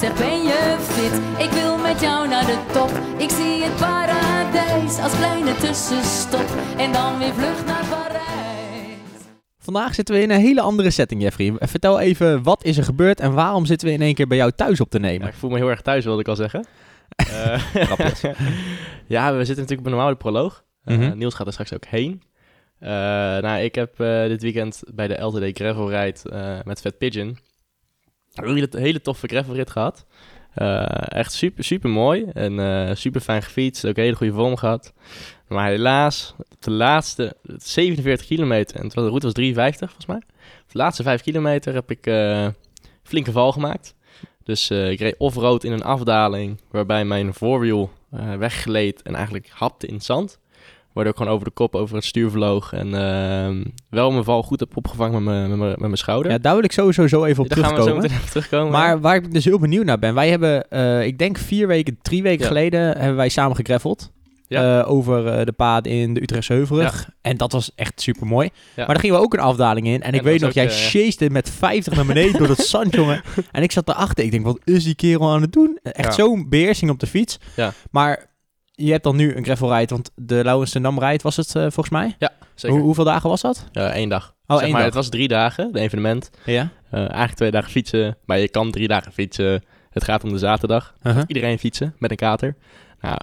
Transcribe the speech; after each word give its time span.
Zeg 0.00 0.14
ben 0.18 0.42
je 0.42 0.76
fit? 0.80 1.44
Ik 1.46 1.50
wil 1.50 1.76
met 1.78 2.00
jou 2.00 2.28
naar 2.28 2.46
de 2.46 2.58
top. 2.72 2.90
Ik 3.18 3.30
zie 3.30 3.62
het 3.62 3.76
paradijs 3.76 4.98
als 4.98 5.16
kleine 5.16 5.54
tussenstop. 5.54 6.46
En 6.78 6.92
dan 6.92 7.18
weer 7.18 7.32
vlucht 7.34 7.66
naar 7.66 7.84
Parijs. 7.90 8.96
Vandaag 9.58 9.94
zitten 9.94 10.14
we 10.14 10.20
in 10.20 10.30
een 10.30 10.40
hele 10.40 10.60
andere 10.60 10.90
setting, 10.90 11.22
Jeffrey. 11.22 11.52
Vertel 11.58 12.00
even, 12.00 12.42
wat 12.42 12.64
is 12.64 12.76
er 12.78 12.84
gebeurd 12.84 13.20
en 13.20 13.32
waarom 13.32 13.66
zitten 13.66 13.88
we 13.88 13.94
in 13.94 14.02
één 14.02 14.14
keer 14.14 14.26
bij 14.26 14.36
jou 14.36 14.50
thuis 14.56 14.80
op 14.80 14.90
te 14.90 14.98
Ja, 14.98 15.04
nemen? 15.06 15.28
ik 15.28 15.34
voel 15.34 15.50
me 15.50 15.56
heel 15.56 15.70
erg 15.70 15.80
thuis, 15.82 16.04
wilde 16.04 16.20
ik 16.20 16.28
al 16.28 16.36
zeggen. 16.36 16.66
Eh, 17.16 17.62
ja, 19.06 19.32
we 19.32 19.44
zitten 19.44 19.64
natuurlijk 19.64 19.78
op 19.80 19.84
een 19.86 19.90
normale 19.90 20.16
proloog. 20.16 20.64
Eh, 20.84 20.96
Mhm. 20.96 21.16
Niels 21.18 21.34
gaat 21.34 21.46
er 21.46 21.52
straks 21.52 21.74
ook 21.74 21.84
heen. 21.86 22.22
Eh, 22.78 22.88
nou, 23.38 23.58
ik 23.60 23.74
heb 23.74 24.00
eh, 24.00 24.22
dit 24.22 24.42
weekend 24.42 24.82
bij 24.94 25.08
de 25.08 25.20
LTD 25.20 25.58
Gravel 25.58 25.90
Ride 25.90 26.30
eh, 26.30 26.58
met 26.64 26.80
Fat 26.80 26.98
Pigeon 26.98 27.38
een 28.44 28.68
hele, 28.70 29.00
toffe 29.00 29.26
gravelrit 29.26 29.70
gehad. 29.70 30.06
Eh, 30.54 30.86
echt 31.08 31.32
super, 31.32 31.64
super 31.64 31.90
mooi 31.90 32.24
en 32.32 32.60
eh, 32.60 32.94
super 32.94 33.20
fijn 33.20 33.42
gefietst. 33.42 33.86
Ook 33.86 33.96
een 33.96 34.02
hele 34.02 34.16
goede 34.16 34.32
vorm 34.32 34.56
gehad. 34.56 34.92
Maar 35.48 35.68
helaas, 35.68 36.34
de 36.58 36.70
laatste 36.70 37.36
47 37.42 38.26
kilometer, 38.26 38.80
en 38.80 38.88
de 38.88 38.94
route 38.94 39.26
was 39.26 39.32
53 39.32 39.90
volgens 39.90 40.06
mij. 40.06 40.22
De 40.66 40.78
laatste 40.78 41.02
5 41.02 41.22
kilometer 41.22 41.74
heb 41.74 41.90
ik 41.90 42.06
eh, 42.06 42.48
flinke 43.02 43.32
val 43.32 43.52
gemaakt. 43.52 43.94
Dus 44.44 44.70
ik 44.70 45.00
reed 45.00 45.14
off-road 45.18 45.64
in 45.64 45.72
een 45.72 45.82
afdaling, 45.82 46.60
waarbij 46.70 47.04
mijn 47.04 47.34
voorwiel 47.34 47.90
weggleed 48.38 49.02
en 49.02 49.14
eigenlijk 49.14 49.48
hapte 49.52 49.86
in 49.86 49.94
het 49.94 50.04
zand. 50.04 50.38
Waardoor 50.92 51.12
ik 51.12 51.18
gewoon 51.18 51.32
over 51.34 51.46
de 51.46 51.52
kop 51.54 51.74
over 51.74 51.94
het 51.96 52.04
stuur 52.04 52.30
vloog 52.30 52.72
en 52.72 52.94
ehm, 52.94 53.64
wel 53.90 54.10
mijn 54.10 54.24
val 54.24 54.42
goed 54.42 54.60
heb 54.60 54.76
opgevangen 54.76 55.24
met 55.24 55.34
mijn- 55.34 55.48
met 55.48 55.58
mijn- 55.58 55.70
met 55.70 55.78
mijn 55.80 55.96
schouder. 55.96 56.32
Ja, 56.32 56.38
daar 56.38 56.54
wil 56.54 56.64
ik 56.64 56.72
sowieso 56.72 57.06
zo 57.06 57.24
even 57.24 57.42
op 57.42 57.48
Daar 57.48 57.58
gaan 57.58 57.68
we 57.68 57.74
zo 57.76 57.82
terugkomen. 57.82 58.02
meteen 58.02 58.16
even 58.18 58.30
terugkomen. 58.30 58.72
Maar 58.72 59.00
waar 59.00 59.16
ik 59.16 59.32
dus 59.32 59.44
heel 59.44 59.58
benieuwd 59.58 59.84
naar 59.84 59.98
ben, 59.98 60.14
wij 60.14 60.28
hebben, 60.30 60.70
eh, 60.70 61.06
ik 61.06 61.18
denk 61.18 61.38
vier 61.38 61.66
weken, 61.66 61.98
drie 62.02 62.22
weken 62.22 62.40
Ja. 62.42 62.46
geleden, 62.46 62.80
hebben 62.80 63.16
wij 63.16 63.28
samen 63.28 63.56
gegraffeld. 63.56 64.10
Ja. 64.50 64.80
eh, 64.80 64.90
over 64.90 65.26
eh, 65.26 65.44
de 65.46 65.52
paden 65.52 65.92
in 65.92 66.14
de 66.14 66.22
Utrechtse 66.22 66.52
Heuvelrug. 66.52 67.08
En 67.20 67.36
dat 67.36 67.52
was 67.52 67.72
echt 67.74 68.00
super 68.00 68.26
mooi. 68.26 68.46
Ja. 68.52 68.52
Maar 68.76 68.86
daar 68.86 69.00
gingen 69.00 69.16
we 69.16 69.22
ook 69.22 69.34
een 69.34 69.40
afdaling 69.40 69.86
in. 69.86 70.02
En 70.02 70.08
ik 70.08 70.14
dat 70.14 70.22
weet 70.24 70.40
nog, 70.40 70.52
jij 70.52 70.70
chaste 70.70 71.30
met 71.30 71.50
50 71.50 71.94
naar 71.96 72.06
beneden 72.06 72.38
door 72.38 72.48
het 72.48 72.58
zand, 72.66 72.94
jongen. 72.94 73.22
En 73.52 73.62
ik 73.62 73.72
zat 73.72 73.88
erachter. 73.88 74.24
Ik 74.24 74.30
denk, 74.30 74.44
wat 74.44 74.58
is 74.64 74.84
die 74.84 74.94
kerel 74.94 75.30
aan 75.30 75.40
het 75.42 75.52
doen? 75.52 75.78
Echt 75.82 76.14
zo'n 76.14 76.48
beheersing 76.48 76.90
op 76.90 76.98
de 77.00 77.06
fiets. 77.06 77.38
Ja. 77.56 77.72
Maar 77.90 78.26
je 78.84 78.90
hebt 78.90 79.04
dan 79.04 79.16
nu 79.16 79.34
een 79.36 79.44
gravel 79.44 79.74
ride, 79.76 79.94
want 79.94 80.10
de 80.14 80.44
Lauwensendam 80.44 80.98
ride 80.98 81.22
was 81.22 81.36
het 81.36 81.54
eh, 81.54 81.62
volgens 81.62 81.88
mij. 81.90 82.16
Zeker. 82.54 82.76
Hoe, 82.76 82.84
hoeveel 82.86 83.04
dagen 83.04 83.30
was 83.30 83.40
dat? 83.40 83.66
Ja, 83.72 83.90
één 83.92 84.08
dag. 84.08 84.34
Oh, 84.46 84.56
zeg 84.56 84.64
één 84.64 84.72
maar, 84.72 84.82
dag. 84.82 84.84
Het 84.90 84.94
was 84.98 85.08
drie 85.08 85.28
dagen, 85.28 85.72
de 85.72 85.80
evenement. 85.80 86.30
Ja. 86.44 86.68
Eh, 86.90 86.98
eigenlijk 87.00 87.34
twee 87.34 87.50
dagen 87.50 87.70
fietsen, 87.70 88.16
maar 88.24 88.38
je 88.38 88.48
kan 88.48 88.70
drie 88.70 88.88
dagen 88.88 89.12
fietsen. 89.12 89.62
Het 89.90 90.04
gaat 90.04 90.24
om 90.24 90.30
de 90.32 90.38
zaterdag. 90.38 90.94
Uh-huh. 91.02 91.22
Iedereen 91.26 91.58
fietsen 91.58 91.94
met 91.98 92.10
een 92.10 92.16
kater. 92.16 92.56
Nou, 93.00 93.16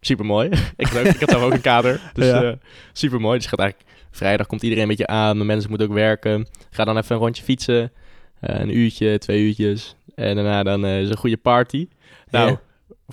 super 0.00 0.24
mooi. 0.24 0.48
ik, 0.76 0.86
had 0.86 0.98
ook, 0.98 1.06
ik 1.06 1.30
had 1.30 1.34
ook 1.40 1.52
een 1.52 1.60
kater. 1.60 2.00
Dus 2.14 2.26
Ja. 2.26 2.54
super 2.92 3.20
mooi. 3.20 3.38
Dus 3.38 3.46
gaat 3.46 3.58
eigenlijk 3.58 3.90
vrijdag 4.10 4.46
komt 4.46 4.62
iedereen 4.62 4.82
een 4.82 4.88
beetje 4.88 5.06
aan. 5.06 5.38
De 5.38 5.44
mensen 5.44 5.70
moeten 5.70 5.88
ook 5.88 5.94
werken. 5.94 6.46
Ga 6.70 6.84
dan 6.84 6.96
even 6.96 7.14
een 7.14 7.22
rondje 7.22 7.42
fietsen. 7.42 7.92
Een 8.40 8.76
uurtje, 8.76 9.18
twee 9.18 9.42
uurtjes. 9.42 9.96
En 10.14 10.34
daarna 10.34 10.62
dan 10.62 10.86
is 10.86 11.08
een 11.08 11.16
goede 11.16 11.36
party. 11.36 11.88
Nou, 12.30 12.50
Ja. 12.50 12.60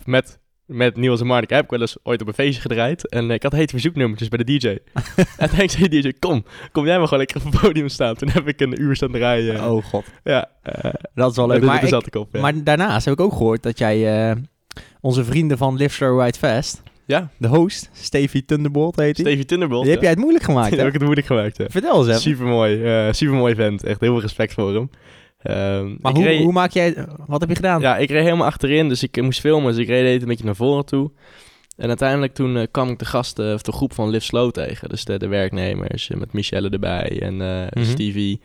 met, 0.05 0.39
met 0.69 0.95
Niels 0.97 1.19
en 1.19 1.25
Mark 1.27 1.49
heb 1.49 1.63
ik 1.63 1.69
wel 1.69 1.81
eens 1.81 1.97
ooit 2.03 2.21
op 2.21 2.27
een 2.27 2.33
feestje 2.33 2.61
gedraaid. 2.61 3.07
En 3.09 3.27
eh, 3.29 3.35
ik 3.35 3.43
had 3.43 3.51
hete 3.51 3.71
verzoeknummertjes 3.71 4.27
bij 4.29 4.43
de 4.43 4.57
DJ. 4.57 4.67
en 5.37 5.49
toen 5.49 5.69
zei 5.69 5.87
de 5.87 6.01
DJ, 6.01 6.11
kom, 6.19 6.43
kom 6.71 6.85
jij 6.85 6.97
maar 6.97 7.03
gewoon 7.07 7.19
lekker 7.25 7.45
op 7.45 7.51
het 7.51 7.61
podium 7.61 7.87
staan. 7.89 8.15
Toen 8.15 8.29
heb 8.29 8.47
ik 8.47 8.59
een 8.61 8.81
uur 8.81 8.95
staan 8.95 9.11
draaien. 9.11 9.71
Oh 9.71 9.83
god, 9.83 10.05
Ja, 10.23 10.49
eh, 10.63 10.91
dat 11.13 11.31
is 11.31 11.37
wel 11.37 11.47
leuk. 11.47 11.61
Maar, 11.61 11.83
ik- 11.83 11.89
zat 11.89 12.05
ik 12.07 12.15
op. 12.15 12.29
ja. 12.31 12.41
maar 12.41 12.63
daarnaast 12.63 13.05
heb 13.05 13.13
ik 13.13 13.19
ook 13.19 13.31
gehoord 13.31 13.63
dat 13.63 13.77
jij 13.77 14.29
eh, 14.29 14.35
onze 15.01 15.23
vrienden 15.23 15.57
van 15.57 15.75
Live 15.75 15.95
Slow 15.95 16.21
Ride 16.21 16.37
Fast, 16.37 16.81
ja, 17.05 17.29
de 17.37 17.47
host, 17.47 17.89
Stevie 17.93 18.45
Thunderbolt 18.45 18.95
heet 18.95 19.17
hij. 19.17 19.25
Stevie 19.25 19.45
Thunderbolt. 19.45 19.83
Die 19.83 19.91
heb 19.91 20.01
jij 20.01 20.09
het 20.09 20.19
moeilijk 20.19 20.43
gemaakt, 20.43 20.67
Die 20.69 20.77
hè? 20.77 20.83
heb 20.83 20.87
ik 20.87 20.93
het 20.93 21.03
moeilijk 21.03 21.27
gemaakt. 21.27 21.63
Vertel 21.67 21.97
eens 21.99 22.07
even. 22.07 22.21
Super 22.21 22.45
mooi, 22.45 23.13
super 23.13 23.35
mooi 23.35 23.55
vent. 23.55 23.83
Echt 23.83 23.99
heel 23.99 24.11
veel 24.11 24.21
respect 24.21 24.53
voor 24.53 24.73
hem. 24.73 24.89
Ehm, 25.41 25.95
Maar 26.01 26.13
hoe, 26.13 26.23
reed- 26.23 26.43
hoe 26.43 26.51
maak 26.51 26.71
jij... 26.71 27.05
Wat 27.25 27.39
heb 27.39 27.49
je 27.49 27.55
gedaan? 27.55 27.81
Ja, 27.81 27.97
ik 27.97 28.09
reed 28.09 28.23
helemaal 28.23 28.45
achterin, 28.47 28.89
dus 28.89 29.03
ik 29.03 29.21
moest 29.21 29.39
filmen. 29.39 29.71
Dus 29.73 29.81
ik 29.81 29.87
reed 29.87 30.21
een 30.21 30.27
beetje 30.27 30.45
naar 30.45 30.55
voren 30.55 30.85
toe. 30.85 31.11
En 31.77 31.87
uiteindelijk 31.87 32.33
toen 32.33 32.57
eh, 32.57 32.67
kwam 32.71 32.89
ik 32.89 32.99
de 32.99 33.05
gasten, 33.05 33.53
of 33.53 33.61
de 33.61 33.71
groep 33.71 33.93
van 33.93 34.09
Live 34.09 34.25
Slow 34.25 34.51
tegen. 34.51 34.89
Dus 34.89 35.05
de, 35.05 35.17
de 35.19 35.27
werknemers, 35.27 36.09
eh, 36.09 36.17
met 36.17 36.33
Michelle 36.33 36.69
erbij 36.69 37.21
en 37.21 37.41
eh, 37.41 37.67
Mhm. 37.81 37.85
Stevie. 37.91 38.41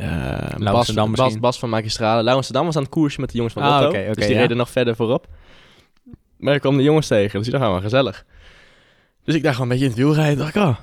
Uh, 0.00 0.38
Bas, 0.58 0.92
Bas. 0.94 1.38
Bas 1.38 1.58
van 1.58 1.68
Magistrale. 1.68 2.34
Was 2.34 2.52
aan 2.56 2.66
het 2.82 2.88
koersje 2.88 3.20
met 3.20 3.30
de 3.30 3.36
jongens 3.36 3.54
van 3.54 3.62
Ah, 3.62 3.80
Lotto. 3.80 3.98
dus 4.12 4.26
die 4.26 4.34
ja. 4.34 4.40
reden 4.40 4.56
nog 4.56 4.70
verder 4.70 4.96
voorop. 4.96 5.26
Maar 6.36 6.54
ik 6.54 6.60
kwam 6.60 6.76
de 6.76 6.82
jongens 6.82 7.06
tegen, 7.06 7.32
dus 7.38 7.42
die 7.42 7.52
dacht, 7.52 7.64
ah, 7.64 7.70
wel 7.72 7.80
gezellig. 7.80 8.24
Dus 9.24 9.34
ik 9.34 9.42
dacht 9.42 9.54
gewoon 9.56 9.70
een 9.70 9.78
beetje 9.78 9.94
in 9.94 10.02
het 10.02 10.06
wiel 10.12 10.22
rijden. 10.22 10.38
dacht 10.38 10.54
ik, 10.54 10.62
oh, 10.62 10.66
dat 10.66 10.76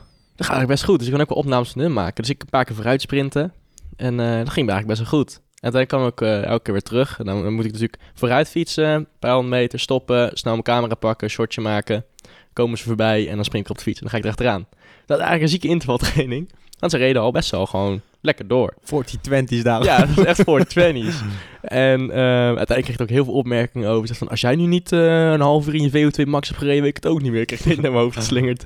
gaat 0.45 0.55
eigenlijk 0.55 0.67
best 0.67 0.83
goed. 0.83 0.97
Dus 0.97 1.07
ik 1.07 1.13
kon 1.13 1.21
ook 1.21 1.29
wel 1.29 1.37
opnames 1.37 1.69
van 1.71 1.81
hun 1.81 1.93
maken. 1.93 2.21
Dus 2.23 2.31
ik 2.31 2.41
een 2.41 2.49
paar 2.49 2.65
keer 2.65 2.75
vooruit 2.75 3.01
sprinten. 3.01 3.53
En 3.99 4.19
eh, 4.19 4.37
dat 4.37 4.49
ging 4.49 4.69
eigenlijk 4.69 4.87
best 4.87 4.99
wel 4.99 5.19
goed. 5.19 5.41
En 5.59 5.71
dan 5.71 5.85
kwam 5.85 6.07
ik 6.07 6.21
eh, 6.21 6.43
elke 6.43 6.63
keer 6.63 6.73
weer 6.73 6.81
terug. 6.81 7.19
En 7.19 7.25
dan, 7.25 7.43
dan 7.43 7.53
moet 7.53 7.65
ik 7.65 7.71
natuurlijk 7.71 8.01
vooruit 8.13 8.49
fietsen, 8.49 8.85
een 8.85 9.07
paar 9.19 9.33
honderd 9.33 9.53
meter, 9.53 9.79
stoppen, 9.79 10.29
snel 10.33 10.53
mijn 10.53 10.63
camera 10.63 10.95
pakken, 10.95 11.29
shotje 11.29 11.61
maken. 11.61 12.05
Komen 12.53 12.77
ze 12.77 12.83
voorbij 12.83 13.29
en 13.29 13.35
dan 13.35 13.45
spring 13.45 13.63
ik 13.63 13.69
op 13.69 13.77
de 13.77 13.83
fiets 13.83 13.97
en 13.97 14.03
dan 14.03 14.11
ga 14.11 14.17
ik 14.17 14.23
erachteraan. 14.23 14.67
Dat 15.05 15.17
is 15.17 15.23
eigenlijk 15.23 15.41
een 15.41 15.49
zieke 15.49 15.67
intervaltraining. 15.67 16.51
Want 16.79 16.91
ze 16.91 16.97
reden 16.97 17.21
al 17.21 17.31
best 17.31 17.51
wel 17.51 17.65
gewoon 17.65 18.01
lekker 18.21 18.47
door. 18.47 18.73
40-20's 18.83 19.63
daar. 19.63 19.83
Ja, 19.83 19.97
dat 19.99 20.17
is 20.17 20.23
echt 20.23 20.41
voor 20.45 20.59
de 20.59 20.65
twenties. 20.65 21.21
En 21.61 22.11
eh, 22.11 22.17
uiteindelijk 22.17 22.83
kreeg 22.83 22.95
ik 22.95 23.01
ook 23.01 23.09
heel 23.09 23.23
veel 23.23 23.33
opmerkingen 23.33 23.89
over. 23.89 24.07
Zeg 24.07 24.17
van, 24.17 24.29
als 24.29 24.41
jij 24.41 24.55
nu 24.55 24.65
niet 24.65 24.91
een 24.91 25.41
half 25.41 25.67
uur 25.67 25.75
in 25.75 25.91
je 25.91 26.11
VO2 26.11 26.29
max 26.29 26.47
hebt 26.47 26.59
gereden, 26.59 26.81
weet 26.81 26.97
ik 26.97 27.03
het 27.03 27.11
ook 27.11 27.21
niet 27.21 27.31
meer. 27.31 27.41
Ik 27.41 27.47
kreeg 27.47 27.61
dit 27.61 27.81
naar 27.81 27.91
mijn 27.91 28.03
hoofd 28.03 28.17
geslingerd. 28.17 28.65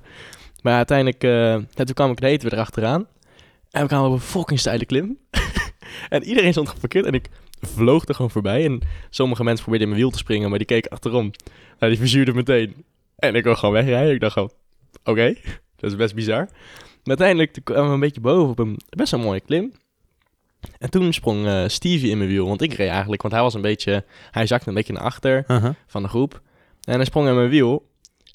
Maar 0.61 0.75
uiteindelijk, 0.75 1.19
toen 1.73 1.93
kwam 1.93 2.11
ik 2.11 2.21
de 2.21 2.27
weer 2.27 2.53
erachteraan. 2.53 3.07
En 3.73 3.81
we 3.81 3.87
kwamen 3.87 4.07
op 4.07 4.13
een 4.13 4.19
fucking 4.21 4.59
steile 4.59 4.85
klim. 4.85 5.17
en 6.09 6.23
iedereen 6.23 6.51
stond 6.51 6.69
geparkeerd 6.69 7.05
en 7.05 7.13
ik 7.13 7.29
vloog 7.61 8.07
er 8.07 8.15
gewoon 8.15 8.31
voorbij. 8.31 8.65
En 8.65 8.81
sommige 9.09 9.43
mensen 9.43 9.61
probeerden 9.63 9.87
in 9.87 9.93
mijn 9.93 10.05
wiel 10.05 10.17
te 10.17 10.23
springen, 10.23 10.49
maar 10.49 10.57
die 10.57 10.67
keken 10.67 10.91
achterom. 10.91 11.31
Nou, 11.79 11.91
die 11.91 12.01
verzuurde 12.01 12.33
meteen. 12.33 12.85
En 13.15 13.35
ik 13.35 13.43
wil 13.43 13.55
gewoon 13.55 13.73
wegrijden. 13.73 14.13
Ik 14.13 14.19
dacht 14.19 14.33
gewoon, 14.33 14.51
oké, 15.03 15.33
dat 15.79 15.91
is 15.91 15.95
best 15.95 16.15
bizar. 16.15 16.45
Maar 17.03 17.17
uiteindelijk 17.17 17.59
kwamen 17.63 17.87
we 17.87 17.93
een 17.93 17.99
beetje 17.99 18.21
boven 18.21 18.49
op 18.49 18.59
een 18.59 18.79
best 18.89 19.11
wel 19.11 19.19
mooie 19.19 19.39
klim. 19.39 19.73
En 20.79 20.89
toen 20.89 21.13
sprong 21.13 21.47
eh, 21.47 21.63
Stevie 21.67 22.09
in 22.09 22.17
mijn 22.17 22.29
wiel, 22.29 22.47
want 22.47 22.61
ik 22.61 22.73
reed 22.73 22.89
eigenlijk, 22.89 23.21
want 23.21 23.33
hij 23.33 23.43
was 23.43 23.53
een 23.53 23.61
beetje, 23.61 24.05
hij 24.31 24.47
zakte 24.47 24.67
een 24.67 24.75
beetje 24.75 24.93
naar 24.93 25.03
achter 25.03 25.43
Uh-huh. 25.47 25.73
van 25.87 26.01
de 26.01 26.09
groep. 26.09 26.41
En 26.81 26.95
hij 26.95 27.05
sprong 27.05 27.27
in 27.27 27.35
mijn 27.35 27.49
wiel. 27.49 27.89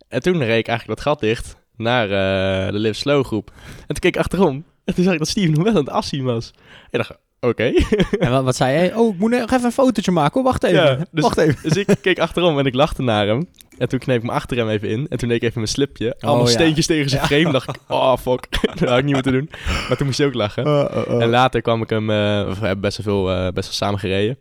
En 0.09 0.23
toen 0.23 0.39
reed 0.39 0.59
ik 0.59 0.69
eigenlijk 0.69 0.99
dat 0.99 1.01
gat 1.01 1.21
dicht 1.21 1.57
naar 1.77 2.05
eh, 2.05 2.73
de 2.73 2.79
Live 2.79 2.95
Slow 2.95 3.25
groep. 3.25 3.51
En 3.67 3.87
toen 3.87 3.99
keek 3.99 4.15
ik 4.15 4.21
achterom. 4.21 4.65
En 4.89 4.95
toen 4.95 5.05
zag 5.05 5.13
ik 5.13 5.19
dat 5.19 5.29
Steve 5.29 5.51
nog 5.51 5.63
wel 5.63 5.73
aan 5.73 5.79
het 5.79 5.91
afzien 5.91 6.25
was. 6.25 6.51
En 6.91 7.01
ik 7.01 7.07
dacht, 7.07 7.21
oké. 7.41 7.73
En 8.25 8.31
wat, 8.31 8.45
wat 8.45 8.57
zei 8.57 8.73
jij? 8.73 8.95
Oh, 8.95 9.15
ik 9.15 9.21
moet 9.21 9.31
nog 9.31 9.53
even 9.53 9.65
een 9.65 9.73
fotootje 9.73 10.11
maken. 10.11 10.35
hoor. 10.35 10.43
Wacht 10.43 10.65
even. 10.65 10.83
Ja, 10.83 10.97
dus- 11.11 11.23
Wacht 11.25 11.39
even. 11.39 11.59
dus 11.63 11.77
ik 11.77 11.97
keek 12.01 12.19
achterom 12.19 12.59
en 12.59 12.67
ik 12.67 12.75
lachte 12.75 13.03
naar 13.03 13.27
hem. 13.27 13.49
En 13.79 13.89
toen 13.89 13.99
kneep 13.99 14.17
ik 14.17 14.23
me 14.23 14.31
achter 14.31 14.57
hem 14.57 14.69
even 14.69 14.89
in. 14.89 15.07
En 15.11 15.19
toen 15.19 15.29
deed 15.29 15.37
ik 15.37 15.43
even 15.43 15.61
mijn 15.61 15.73
slipje. 15.73 16.17
Allemaal 16.21 16.45
ja. 16.45 16.51
steentjes 16.53 16.87
tegen 16.87 17.11
zijn 17.11 17.27
frame. 17.27 17.53
dacht 17.53 17.69
ik, 17.69 17.77
oh 17.89 18.17
fuck. 18.17 18.47
dat 18.79 18.89
had 18.89 18.99
ik 18.99 19.05
niet 19.05 19.15
moeten 19.15 19.33
doen. 19.33 19.51
Maar 19.89 19.97
toen 19.97 20.07
moest 20.07 20.19
hij 20.19 20.27
ook 20.27 20.35
lachen. 20.35 20.67
Oh. 20.67 21.23
En 21.23 21.29
later 21.29 21.63
kwam 21.63 21.83
ik 21.83 21.91
hem, 21.91 22.11
eh, 22.11 22.17
we 22.47 22.67
hebben 22.67 22.81
best 22.81 23.05
wel 23.05 23.15
veel, 23.15 23.33
eh, 23.35 23.53
best 23.53 23.67
wel 23.67 23.75
samen 23.75 23.99
gereden. 23.99 24.39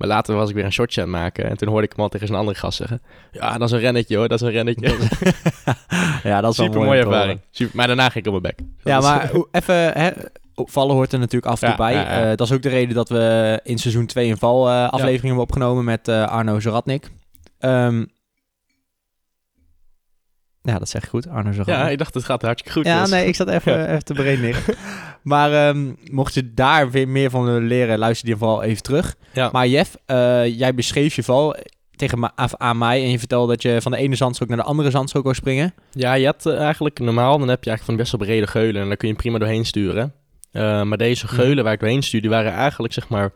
Maar 0.00 0.08
later 0.08 0.34
was 0.34 0.48
ik 0.48 0.54
weer 0.54 0.64
een 0.64 0.72
shotje 0.72 1.02
aan 1.02 1.08
het 1.12 1.16
maken. 1.20 1.44
En 1.50 1.56
toen 1.56 1.68
hoorde 1.68 1.84
ik 1.86 1.92
hem 1.92 2.00
al 2.00 2.08
tegen 2.08 2.26
zijn 2.26 2.38
andere 2.38 2.58
gast 2.58 2.76
zeggen. 2.76 3.02
Ja, 3.32 3.58
dat 3.58 3.68
is 3.68 3.74
een 3.74 3.80
rennetje 3.80 4.16
hoor, 4.16 4.28
dat 4.28 4.40
is 4.40 4.46
een 4.46 4.52
rennetje. 4.52 4.88
ja, 6.30 6.40
dat 6.40 6.50
is 6.52 6.56
wel 6.56 6.66
Super 6.66 6.70
mooi 6.70 6.86
mooie 6.86 7.00
ervaring. 7.00 7.40
Super, 7.50 7.76
maar 7.76 7.86
daarna 7.86 8.08
ging 8.08 8.26
ik 8.26 8.32
op 8.32 8.42
mijn 8.42 8.54
bek. 8.56 8.66
Ja, 8.84 8.94
Dat 9.00 9.02
maar 9.02 9.30
even... 9.50 9.74
Hè, 9.74 10.10
vallen 10.54 10.94
hoort 10.94 11.12
er 11.12 11.18
natuurlijk 11.18 11.52
af 11.52 11.62
en 11.62 11.68
toe 11.76 11.84
Ja, 11.86 11.92
bij. 11.92 12.02
ja, 12.02 12.18
ja. 12.20 12.30
Eh, 12.30 12.36
dat 12.36 12.46
is 12.46 12.52
ook 12.52 12.62
de 12.62 12.68
reden 12.68 12.94
dat 12.94 13.08
we 13.08 13.60
in 13.62 13.78
seizoen 13.78 14.06
2 14.06 14.30
een 14.30 14.38
val 14.38 14.70
aflevering 14.70 15.22
hebben 15.22 15.42
opgenomen 15.42 15.84
met 15.84 16.08
eh, 16.08 16.26
Arno 16.26 16.60
Zoratnik. 16.60 17.10
Ehm, 17.58 18.04
ja, 20.62 20.78
dat 20.78 20.88
zeg 20.88 21.02
ik 21.02 21.08
goed. 21.08 21.28
Arno 21.28 21.52
Zoratnik. 21.52 21.76
ja, 21.76 21.88
ik 21.88 21.98
dacht 21.98 22.14
het 22.14 22.24
gaat 22.24 22.42
hartstikke 22.42 22.78
goed. 22.78 22.86
Ja, 22.86 22.96
Niels. 22.96 23.10
nee, 23.10 23.26
ik 23.26 23.34
zat 23.34 23.48
even, 23.48 23.86
even 23.90 24.04
te 24.04 24.12
breed 24.14 24.40
neer. 24.40 24.64
Maar 25.22 25.68
ehm, 25.68 25.92
mocht 26.10 26.34
je 26.34 26.54
daar 26.54 26.90
weer 26.90 27.08
meer 27.08 27.30
van 27.30 27.66
leren, 27.66 27.98
luister 27.98 28.26
die 28.26 28.36
vooral 28.36 28.62
even 28.62 28.82
terug. 28.82 29.16
Ja. 29.32 29.48
Maar 29.52 29.68
Jeff, 29.68 29.96
eh, 30.06 30.58
jij 30.58 30.74
beschreef 30.74 31.14
je 31.14 31.22
val. 31.22 31.56
tegen 31.96 32.32
aan 32.58 32.78
mij 32.78 33.02
en 33.02 33.10
je 33.10 33.18
vertelde 33.18 33.52
dat 33.52 33.62
je 33.62 33.82
van 33.82 33.92
de 33.92 33.98
ene 33.98 34.14
zandstrook 34.14 34.48
naar 34.48 34.58
de 34.58 34.64
andere 34.64 34.90
zandstrook 34.90 35.22
wou 35.22 35.34
springen. 35.34 35.74
Ja, 35.90 36.14
je 36.14 36.24
hebt 36.24 36.46
eh, 36.46 36.58
eigenlijk 36.58 36.98
normaal, 36.98 37.38
dan 37.38 37.48
heb 37.48 37.64
je 37.64 37.70
eigenlijk 37.70 37.84
van 37.84 37.96
best 37.96 38.10
wel 38.10 38.20
brede 38.20 38.46
geulen 38.46 38.82
en 38.82 38.88
daar 38.88 38.96
kun 38.96 39.08
je 39.08 39.14
prima 39.14 39.38
doorheen 39.38 39.64
sturen. 39.64 40.14
Eh, 40.52 40.82
maar 40.82 40.98
deze 40.98 41.28
geulen 41.28 41.64
waar 41.64 41.72
ik 41.72 41.80
doorheen 41.80 42.02
stuur, 42.02 42.20
die 42.20 42.30
waren 42.30 42.52
eigenlijk 42.52 42.92
zeg 42.92 43.08
maar 43.08 43.32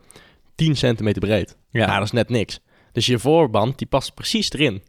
10 0.55 0.75
centimeter 0.75 1.21
breed. 1.21 1.57
Ja. 1.71 1.93
dat 1.95 2.03
is 2.03 2.11
net 2.11 2.29
niks. 2.29 2.59
Dus 2.91 3.05
je 3.05 3.19
voorband, 3.19 3.77
die 3.77 3.87
past 3.87 4.13
precies 4.13 4.51
erin. 4.51 4.73
Dus 4.73 4.83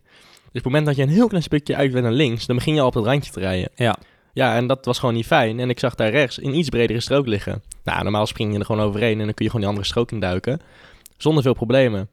op 0.46 0.52
het 0.52 0.64
moment 0.64 0.87
dat 0.87 0.96
je 0.96 1.02
een 1.02 1.08
heel 1.08 1.28
klein 1.28 1.42
stukje 1.42 1.76
uit 1.76 1.92
bent 1.92 2.04
naar 2.04 2.12
links, 2.12 2.46
dan 2.46 2.56
begin 2.56 2.75
je 2.75 2.81
al 2.81 2.87
op 2.87 2.94
het 2.94 3.04
randje 3.04 3.32
te 3.32 3.40
rijden. 3.40 3.70
Ja. 3.75 3.96
Ja, 4.36 4.56
en 4.56 4.66
dat 4.66 4.84
was 4.84 4.98
gewoon 4.98 5.14
niet 5.14 5.26
fijn. 5.26 5.60
En 5.60 5.70
ik 5.70 5.78
zag 5.78 5.94
daar 5.94 6.10
rechts 6.10 6.42
een 6.42 6.54
iets 6.54 6.68
bredere 6.68 7.00
strook 7.00 7.26
liggen. 7.26 7.62
Nou, 7.84 8.02
normaal 8.02 8.26
spring 8.26 8.52
je 8.52 8.58
er 8.58 8.64
gewoon 8.64 8.80
overheen 8.86 9.18
en 9.18 9.24
dan 9.24 9.34
kun 9.34 9.44
je 9.44 9.50
gewoon 9.50 9.60
die 9.60 9.68
andere 9.68 9.86
strook 9.86 10.12
induiken. 10.12 10.60
Zonder 11.16 11.42
veel 11.42 11.54
problemen. 11.54 12.08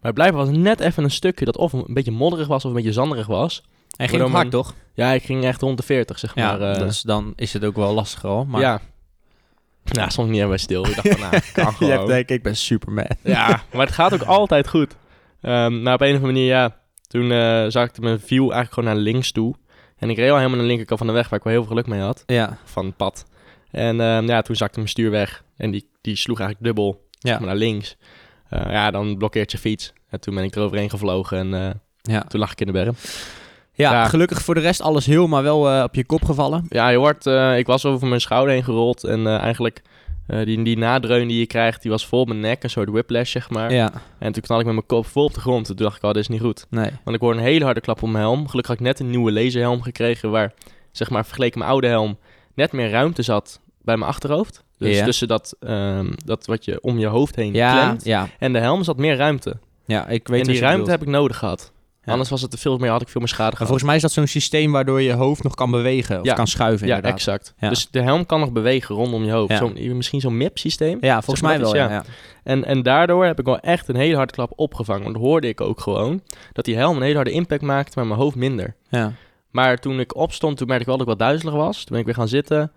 Maar 0.00 0.12
blijkbaar 0.12 0.46
was 0.46 0.56
net 0.56 0.80
even 0.80 1.04
een 1.04 1.10
stukje 1.10 1.44
dat 1.44 1.56
of 1.56 1.72
een 1.72 1.84
beetje 1.86 2.10
modderig 2.10 2.46
was 2.46 2.64
of 2.64 2.70
een 2.70 2.76
beetje 2.76 2.92
zanderig 2.92 3.26
was. 3.26 3.62
Hij 3.96 4.08
ging 4.08 4.30
hard, 4.30 4.50
toch? 4.50 4.74
Ja, 4.94 5.12
ik 5.12 5.22
ging 5.22 5.44
echt 5.44 5.60
rond 5.60 5.76
de 5.76 5.82
40, 5.82 6.18
zeg 6.18 6.34
Ja, 6.34 6.56
maar. 6.56 6.72
eh, 6.72 6.78
dus 6.78 7.02
dan 7.02 7.32
is 7.36 7.52
het 7.52 7.64
ook 7.64 7.76
wel 7.76 7.94
lastiger 7.94 8.28
al. 8.28 8.44
Maar 8.44 8.60
Ja. 8.60 8.80
Nou, 9.84 10.10
stond 10.10 10.26
ik 10.28 10.34
niet 10.34 10.42
even 10.42 10.58
stil. 10.60 10.86
Ik 10.86 10.94
dacht 10.94 11.08
van, 11.08 11.20
nou, 11.20 11.42
kan 11.52 11.64
je 11.66 11.72
gewoon. 11.72 11.92
hebt 11.92 12.06
denk 12.06 12.20
ik, 12.20 12.30
ik 12.30 12.42
ben 12.42 12.56
Superman. 12.56 13.06
Ja, 13.22 13.62
maar 13.72 13.86
het 13.86 13.94
gaat 13.94 14.14
ook 14.14 14.22
altijd 14.38 14.68
goed. 14.68 14.96
Ehm, 15.40 15.82
maar 15.82 15.94
op 15.94 16.00
een 16.00 16.08
of 16.08 16.14
andere 16.14 16.32
manier, 16.32 16.46
ja, 16.46 16.76
toen 17.06 17.32
eh 17.32 17.64
zakte 17.68 18.00
mijn 18.00 18.20
view 18.20 18.40
eigenlijk 18.42 18.72
gewoon 18.72 18.88
naar 18.94 18.98
links 19.02 19.32
toe. 19.32 19.54
En 20.02 20.10
ik 20.10 20.16
reed 20.16 20.30
al 20.30 20.36
helemaal 20.36 20.56
naar 20.56 20.64
de 20.66 20.66
linkerkant 20.66 20.98
van 20.98 21.08
de 21.08 21.14
weg, 21.14 21.28
waar 21.28 21.38
ik 21.38 21.44
wel 21.44 21.52
heel 21.52 21.62
veel 21.62 21.72
geluk 21.72 21.86
mee 21.86 22.00
had, 22.00 22.22
Ja, 22.26 22.58
van 22.64 22.86
het 22.86 22.96
pad. 22.96 23.26
En 23.70 24.00
ehm, 24.00 24.26
ja, 24.26 24.42
toen 24.42 24.56
zakte 24.56 24.78
mijn 24.78 24.90
stuur 24.90 25.10
weg 25.10 25.44
en 25.56 25.70
die, 25.70 25.88
die 26.00 26.16
sloeg 26.16 26.40
eigenlijk 26.40 26.66
dubbel 26.66 27.06
ja, 27.18 27.40
naar 27.40 27.56
links. 27.56 27.96
Eh, 28.48 28.70
ja, 28.70 28.90
dan 28.90 29.16
blokkeert 29.16 29.52
je 29.52 29.58
fiets. 29.58 29.92
En 30.08 30.20
toen 30.20 30.34
ben 30.34 30.44
ik 30.44 30.56
eroverheen 30.56 30.90
gevlogen 30.90 31.38
en 31.38 31.54
eh, 31.54 31.74
ja. 32.14 32.20
toen 32.20 32.40
lag 32.40 32.52
ik 32.52 32.60
in 32.60 32.66
de 32.66 32.72
berm. 32.72 32.94
ja, 33.72 33.92
Ja. 33.92 34.08
gelukkig 34.08 34.42
voor 34.42 34.54
de 34.54 34.60
rest 34.60 34.80
alles 34.80 35.06
heel, 35.06 35.26
maar 35.26 35.42
wel 35.42 35.70
eh, 35.70 35.82
op 35.82 35.94
je 35.94 36.04
kop 36.04 36.24
gevallen. 36.24 36.66
Ja, 36.68 36.88
je 36.88 36.98
wordt, 36.98 37.26
ik 37.56 37.66
was 37.66 37.84
over 37.84 38.08
mijn 38.08 38.20
schouder 38.20 38.54
heen 38.54 38.64
gerold 38.64 39.04
en 39.04 39.26
eigenlijk 39.26 39.82
eh, 40.26 40.44
die, 40.44 40.62
die 40.62 40.76
nadreun 40.78 41.28
die 41.28 41.38
je 41.38 41.46
krijgt, 41.46 41.82
die 41.82 41.90
was 41.90 42.06
vol 42.06 42.20
op 42.20 42.28
mijn 42.28 42.40
nek, 42.40 42.62
een 42.62 42.70
soort 42.70 42.88
whiplash 42.88 43.30
zeg 43.32 43.50
maar. 43.50 43.72
Ja, 43.72 43.92
En 44.18 44.32
toen 44.32 44.42
knal 44.42 44.58
ik 44.58 44.64
met 44.64 44.74
mijn 44.74 44.86
kop 44.86 45.06
vol 45.06 45.24
op 45.24 45.34
de 45.34 45.40
grond. 45.40 45.66
Toen 45.66 45.76
dacht 45.76 45.96
ik, 45.96 46.02
oh, 46.02 46.10
dit 46.12 46.22
is 46.22 46.28
niet 46.28 46.40
goed. 46.40 46.66
nee. 46.70 46.90
Want 47.04 47.16
ik 47.16 47.22
hoorde 47.22 47.38
een 47.38 47.44
hele 47.44 47.64
harde 47.64 47.80
klap 47.80 48.02
op 48.02 48.08
mijn 48.08 48.24
helm. 48.24 48.48
Gelukkig 48.48 48.66
had 48.66 48.80
ik 48.80 48.86
net 48.86 49.00
een 49.00 49.10
nieuwe 49.10 49.32
laserhelm 49.32 49.82
gekregen 49.82 50.30
waar, 50.30 50.52
zeg 50.92 51.10
maar, 51.10 51.24
vergeleken 51.24 51.58
mijn 51.58 51.70
oude 51.70 51.86
helm, 51.86 52.18
net 52.54 52.72
meer 52.72 52.90
ruimte 52.90 53.22
zat 53.22 53.60
bij 53.82 53.96
mijn 53.96 54.10
achterhoofd. 54.10 54.64
Dus 54.78 54.96
Ja. 54.96 55.04
tussen 55.04 55.28
dat, 55.28 55.56
ehm, 55.60 56.10
dat 56.24 56.46
wat 56.46 56.64
je 56.64 56.80
om 56.80 56.98
je 56.98 57.06
hoofd 57.06 57.36
heen 57.36 57.54
Ja, 57.54 57.72
klemt 57.84 58.04
ja, 58.04 58.28
en 58.38 58.52
de 58.52 58.58
helm 58.58 58.84
zat 58.84 58.96
meer 58.96 59.16
ruimte. 59.16 59.56
ja, 59.86 60.08
ik 60.08 60.28
weet 60.28 60.40
en 60.40 60.46
die 60.46 60.60
ruimte 60.60 60.90
heb 60.90 61.02
ik 61.02 61.08
nodig 61.08 61.36
gehad. 61.38 61.71
Ja. 62.04 62.12
Anders 62.12 62.30
was 62.30 62.42
het 62.42 62.58
veel 62.60 62.78
meer, 62.78 62.90
had 62.90 63.02
ik 63.02 63.08
veel 63.08 63.20
meer 63.20 63.28
schade 63.30 63.50
gehad. 63.50 63.66
volgens 63.66 63.86
mij 63.86 63.96
is 63.96 64.02
dat 64.02 64.12
zo'n 64.12 64.26
systeem 64.26 64.72
waardoor 64.72 65.00
je 65.02 65.12
hoofd 65.12 65.42
nog 65.42 65.54
kan 65.54 65.70
bewegen 65.70 66.18
of 66.20 66.24
Ja. 66.26 66.34
kan 66.34 66.46
schuiven 66.46 66.86
ja, 66.86 66.94
inderdaad. 66.94 67.18
exact. 67.18 67.54
Ja. 67.58 67.68
Dus 67.68 67.88
de 67.90 68.00
helm 68.02 68.26
kan 68.26 68.40
nog 68.40 68.52
bewegen 68.52 68.94
rondom 68.94 69.24
je 69.24 69.30
hoofd. 69.32 69.50
Ja. 69.50 69.56
Zo'n- 69.56 69.96
misschien 69.96 70.20
zo'n 70.20 70.36
MIP-systeem. 70.36 70.98
Ja, 71.00 71.22
volgens 71.22 71.40
mij 71.46 71.60
wel, 71.60 71.74
ja. 71.76 72.04
En, 72.44 72.64
en 72.64 72.82
daardoor 72.82 73.24
heb 73.24 73.38
ik 73.38 73.44
wel 73.44 73.58
echt 73.58 73.88
een 73.88 73.96
hele 73.96 74.16
harde 74.16 74.32
klap 74.32 74.52
opgevangen. 74.56 75.02
Want 75.04 75.16
hoorde 75.16 75.48
ik 75.48 75.60
ook 75.60 75.80
gewoon 75.80 76.22
dat 76.52 76.64
die 76.64 76.76
helm 76.76 76.96
een 76.96 77.02
hele 77.02 77.14
harde 77.14 77.30
impact 77.30 77.62
maakte, 77.62 77.92
maar 77.98 78.06
mijn 78.06 78.20
hoofd 78.20 78.36
minder. 78.36 78.74
ja. 78.88 79.12
Maar 79.50 79.78
toen 79.78 80.00
ik 80.00 80.16
opstond, 80.16 80.56
toen 80.56 80.66
merkte 80.66 80.82
ik 80.82 80.88
wel 80.96 80.98
dat 80.98 81.06
ik 81.12 81.18
wat 81.18 81.28
duizelig 81.28 81.54
was. 81.54 81.76
Toen 81.76 81.86
ben 81.90 81.98
ik 81.98 82.04
weer 82.04 82.14
gaan 82.14 82.28
zitten. 82.28 82.72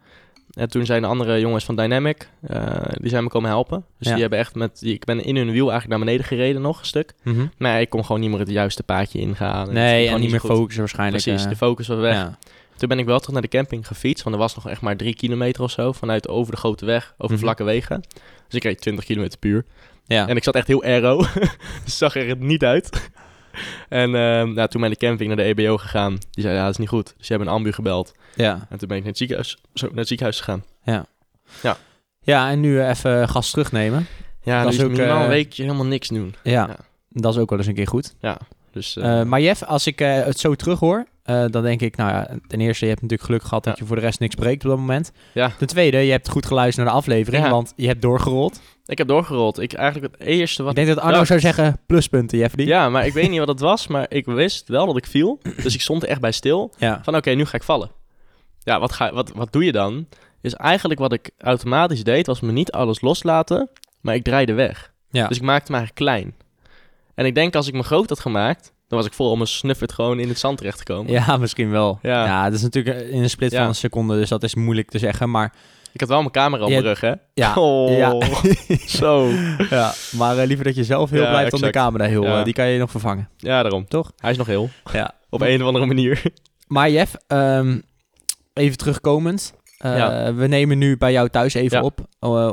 En 0.52 0.70
toen 0.70 0.86
zijn 0.86 1.02
de 1.02 1.08
andere 1.08 1.40
jongens 1.40 1.66
van 1.66 1.76
Dynamic, 1.76 2.30
eh, 2.42 2.74
die 2.94 3.10
zijn 3.10 3.24
me 3.24 3.30
komen 3.30 3.50
helpen. 3.50 3.86
Dus 3.98 4.08
Ja. 4.08 4.12
die 4.14 4.22
hebben 4.22 4.40
echt 4.40 4.56
met, 4.56 4.80
die, 4.80 4.94
ik 4.94 5.06
ben 5.06 5.24
in 5.24 5.36
hun 5.36 5.52
wiel 5.52 5.70
eigenlijk 5.72 5.88
naar 5.88 6.00
beneden 6.00 6.26
gereden 6.26 6.62
nog 6.62 6.80
een 6.80 6.86
stuk. 6.86 7.14
Mhm. 7.24 7.46
Maar 7.58 7.82
ik 7.82 7.90
kon 7.90 8.06
gewoon 8.06 8.22
niet 8.22 8.30
meer 8.30 8.40
het 8.40 8.50
juiste 8.50 8.84
paadje 8.84 9.20
ingaan. 9.20 9.68
En 9.68 9.74
Nee, 9.74 10.08
en 10.08 10.20
niet 10.20 10.32
meer 10.32 10.40
goed. 10.40 10.50
focussen 10.50 10.80
waarschijnlijk. 10.80 11.24
Precies, 11.24 11.44
eh, 11.44 11.50
de 11.50 11.56
focus 11.56 11.88
was 11.88 12.00
weg. 12.00 12.14
ja. 12.16 12.38
Toen 12.76 12.90
ben 12.90 13.00
ik 13.00 13.06
wel 13.06 13.18
terug 13.18 13.34
naar 13.34 13.42
de 13.42 13.48
camping 13.48 13.88
gefietst, 13.88 14.24
want 14.24 14.36
er 14.36 14.42
was 14.42 14.56
nog 14.56 14.70
echt 14.70 14.82
maar 14.82 14.98
drie 14.98 15.16
kilometer 15.16 15.64
of 15.64 15.72
zo 15.72 15.92
vanuit 15.92 16.28
over 16.28 16.52
de 16.52 16.58
grote 16.60 16.86
weg, 16.86 17.14
over 17.18 17.34
Mhm. 17.36 17.44
vlakke 17.44 17.64
wegen. 17.64 18.02
Dus 18.48 18.54
ik 18.58 18.64
reed 18.64 18.82
20 18.82 19.06
kilometer 19.06 19.40
puur. 19.40 19.66
Ja. 20.06 20.28
En 20.28 20.36
ik 20.36 20.44
zat 20.44 20.56
echt 20.56 20.68
heel 20.68 20.84
aero, 20.84 21.18
dus 21.86 21.98
zag 21.98 22.16
er 22.16 22.36
niet 22.38 22.64
uit. 22.64 23.10
en 23.90 24.16
ehm, 24.16 24.54
nou, 24.54 24.68
toen 24.68 24.82
ben 24.82 24.92
ik 24.92 25.00
de 25.00 25.06
camping 25.06 25.28
naar 25.28 25.38
de 25.38 25.44
EBO 25.56 25.78
gegaan. 25.78 26.18
Die 26.32 26.44
zei, 26.44 26.56
ja, 26.56 26.62
dat 26.64 26.72
is 26.72 26.78
niet 26.78 26.90
goed. 26.90 27.06
Dus 27.06 27.28
die 27.28 27.28
hebben 27.28 27.48
een 27.48 27.54
ambu 27.54 27.72
gebeld. 27.72 28.14
ja. 28.36 28.68
En 28.70 28.78
toen 28.78 28.88
ben 28.88 28.98
ik 28.98 29.04
naar 29.04 29.12
het 29.12 29.18
ziekenhuis, 29.18 29.58
zo, 29.74 29.88
naar 29.88 29.98
het 29.98 30.08
ziekenhuis 30.08 30.40
gegaan. 30.40 30.64
Ja, 32.22 32.50
en 32.50 32.60
nu 32.60 32.80
eh, 32.80 32.90
even 32.90 33.30
gas 33.30 33.52
terugnemen. 33.52 34.08
Ja, 34.44 34.64
Dat 34.64 34.74
is 34.74 34.82
ook, 34.82 34.92
minimaal 34.92 35.18
eh, 35.18 35.24
een 35.24 35.30
weekje 35.30 35.64
helemaal 35.64 35.86
niks 35.86 36.08
doen. 36.08 36.36
Ja, 36.44 36.52
Ja. 36.52 36.76
dat 37.10 37.34
is 37.34 37.40
ook 37.40 37.50
wel 37.50 37.60
eens 37.60 37.68
een 37.68 37.74
keer 37.74 37.88
goed. 37.88 38.16
Dus 38.72 38.98
eh, 38.98 39.24
maar 39.24 39.42
Jeff, 39.42 39.64
als 39.64 39.88
ik 39.88 40.00
het 40.00 40.40
zo 40.40 40.56
terug 40.56 40.80
hoor, 40.80 41.06
eh, 41.26 41.46
dan 41.50 41.64
denk 41.64 41.82
ik, 41.82 41.96
nou 41.96 42.10
ja, 42.12 42.28
ten 42.48 42.62
eerste, 42.62 42.84
je 42.86 42.90
hebt 42.92 43.02
natuurlijk 43.02 43.30
geluk 43.30 43.44
gehad 43.44 43.64
dat 43.64 43.78
je 43.78 43.86
voor 43.86 43.96
de 43.96 44.02
rest 44.02 44.20
niks 44.20 44.36
breekt 44.36 44.64
op 44.64 44.70
dat 44.70 44.80
moment. 44.80 45.12
Ja. 45.34 45.52
Ten 45.58 45.68
tweede, 45.68 45.98
je 45.98 46.12
hebt 46.12 46.30
goed 46.30 46.46
geluisterd 46.46 46.86
naar 46.86 46.94
de 46.96 47.00
aflevering, 47.02 47.44
Ja. 47.44 47.50
want 47.50 47.74
je 47.76 47.88
hebt 47.88 48.02
doorgerold. 48.02 48.62
ik 48.86 48.98
heb 48.98 49.08
doorgerold. 49.08 49.60
Ik 49.60 49.74
eigenlijk 49.74 50.14
het 50.18 50.28
eerste 50.28 50.62
wat 50.64 50.72
ik 50.78 50.86
denk 50.86 50.96
dat 50.96 51.06
Arno 51.06 51.26
zou 51.26 51.40
zeggen, 51.40 51.78
pluspunten, 51.86 52.38
Jeff. 52.38 52.56
Die. 52.56 52.68
Ja, 52.68 52.90
maar 52.90 53.06
ik 53.06 53.14
weet 53.14 53.30
niet 53.30 53.40
wat 53.40 53.48
het 53.48 53.60
was, 53.60 53.88
maar 53.88 54.06
ik 54.10 54.26
wist 54.26 54.68
wel 54.68 54.86
dat 54.86 54.98
ik 54.98 55.06
viel. 55.06 55.40
Dus 55.64 55.74
ik 55.74 55.82
stond 55.82 56.04
er 56.04 56.10
echt 56.10 56.22
bij 56.22 56.32
stil. 56.32 56.74
Ja. 56.78 57.00
Van 57.04 57.16
oké, 57.16 57.32
nu 57.32 57.46
ga 57.46 57.58
ik 57.58 57.64
vallen. 57.64 57.92
Ja, 58.60 58.80
wat, 58.80 58.92
ga, 58.94 59.14
wat, 59.14 59.32
wat 59.36 59.52
doe 59.54 59.66
je 59.66 59.72
dan? 59.72 60.08
Is 60.42 60.54
eigenlijk 60.54 61.00
wat 61.00 61.14
ik 61.14 61.30
automatisch 61.38 62.04
deed, 62.04 62.28
was 62.28 62.40
me 62.40 62.52
niet 62.52 62.72
alles 62.72 63.02
loslaten, 63.02 63.70
maar 64.02 64.16
ik 64.16 64.24
draaide 64.24 64.54
weg. 64.54 64.92
Ja. 65.10 65.28
Dus 65.28 65.38
ik 65.38 65.44
maakte 65.44 65.72
me 65.72 65.78
eigenlijk 65.78 66.08
klein. 66.08 66.36
En 67.16 67.26
ik 67.26 67.36
denk 67.36 67.56
als 67.56 67.68
ik 67.68 67.74
me 67.74 67.84
groot 67.84 68.10
had 68.10 68.20
gemaakt, 68.20 68.74
dan 68.88 68.98
was 68.98 69.06
ik 69.08 69.14
vol 69.14 69.32
om 69.32 69.42
een 69.42 69.48
snuffert 69.48 69.92
gewoon 69.94 70.20
in 70.20 70.28
het 70.28 70.40
zand 70.40 70.58
terecht 70.58 70.78
gekomen. 70.78 71.12
Ja, 71.12 71.38
misschien 71.38 71.70
wel. 71.72 72.00
Ja. 72.02 72.26
Ja. 72.26 72.44
dat 72.44 72.54
is 72.54 72.62
natuurlijk 72.62 73.10
in 73.10 73.24
een 73.24 73.30
split 73.30 73.52
Ja. 73.52 73.58
van 73.60 73.68
een 73.68 73.76
seconde, 73.76 74.16
dus 74.16 74.30
dat 74.30 74.44
is 74.44 74.56
moeilijk 74.56 74.90
te 74.90 75.00
zeggen. 75.00 75.30
Maar 75.30 75.54
Ik 75.94 76.00
had 76.00 76.10
wel 76.10 76.20
mijn 76.20 76.32
camera 76.32 76.64
op 76.64 76.70
Ja. 76.70 76.74
mijn 76.82 76.88
rug, 76.88 77.02
hè? 77.02 77.14
ja, 77.34 77.54
Oh, 77.64 77.98
ja. 77.98 78.18
zo. 79.00 79.30
ja. 79.70 79.94
maar 80.12 80.38
eh, 80.38 80.48
liever 80.48 80.66
dat 80.66 80.76
je 80.76 80.84
zelf 80.84 81.10
heel 81.10 81.22
Ja, 81.24 81.30
blijft 81.30 81.52
dan 81.52 81.60
de 81.60 81.68
exact. 81.68 81.86
camera 81.86 82.06
heel. 82.10 82.24
Ja. 82.24 82.38
eh, 82.40 82.44
die 82.44 82.54
kan 82.54 82.68
je 82.68 82.80
nog 82.80 82.92
vervangen. 82.92 83.30
Ja, 83.38 83.62
daarom. 83.62 83.88
Toch? 83.88 84.12
Hij 84.18 84.32
is 84.32 84.38
nog 84.38 84.48
heel. 84.48 84.70
Ja. 84.94 85.14
Op 85.30 85.42
een 85.42 85.62
of 85.62 85.68
andere 85.68 85.86
manier. 85.86 86.22
Maar 86.68 86.90
Jeff, 86.90 87.16
ehm, 87.28 87.80
even 88.54 88.78
terugkomend. 88.78 89.54
Eh. 89.78 90.30
We 90.36 90.48
nemen 90.48 90.78
nu 90.78 90.98
bij 90.98 91.12
jou 91.12 91.30
thuis 91.30 91.54
even 91.54 91.82
op, 91.82 92.00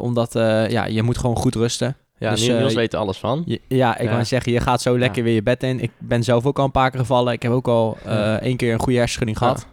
omdat 0.00 0.32
ja, 0.68 0.84
je 0.84 1.02
moet 1.02 1.18
gewoon 1.18 1.36
goed 1.36 1.54
rusten. 1.54 1.96
Ja, 2.22 2.30
Dus, 2.30 2.46
Niels 2.58 2.74
weet 2.74 2.92
er 2.92 2.98
alles 2.98 3.18
van. 3.18 3.42
Je- 3.46 3.60
ja, 3.68 3.98
ik 3.98 4.08
wou 4.08 4.24
zeggen, 4.24 4.52
je 4.52 4.60
gaat 4.60 4.82
zo 4.82 4.98
lekker 4.98 5.22
weer 5.22 5.34
je 5.34 5.42
bed 5.42 5.62
in. 5.62 5.80
Ik 5.80 5.90
ben 5.98 6.22
zelf 6.22 6.46
ook 6.46 6.58
al 6.58 6.64
een 6.64 6.70
paar 6.70 6.90
keer 6.90 7.00
gevallen. 7.00 7.32
Ik 7.32 7.42
heb 7.42 7.52
ook 7.52 7.68
al 7.68 7.96
eh, 8.04 8.34
één 8.34 8.56
keer 8.56 8.72
een 8.72 8.78
goede 8.80 8.98
hersenschudding 8.98 9.38
gehad. 9.38 9.66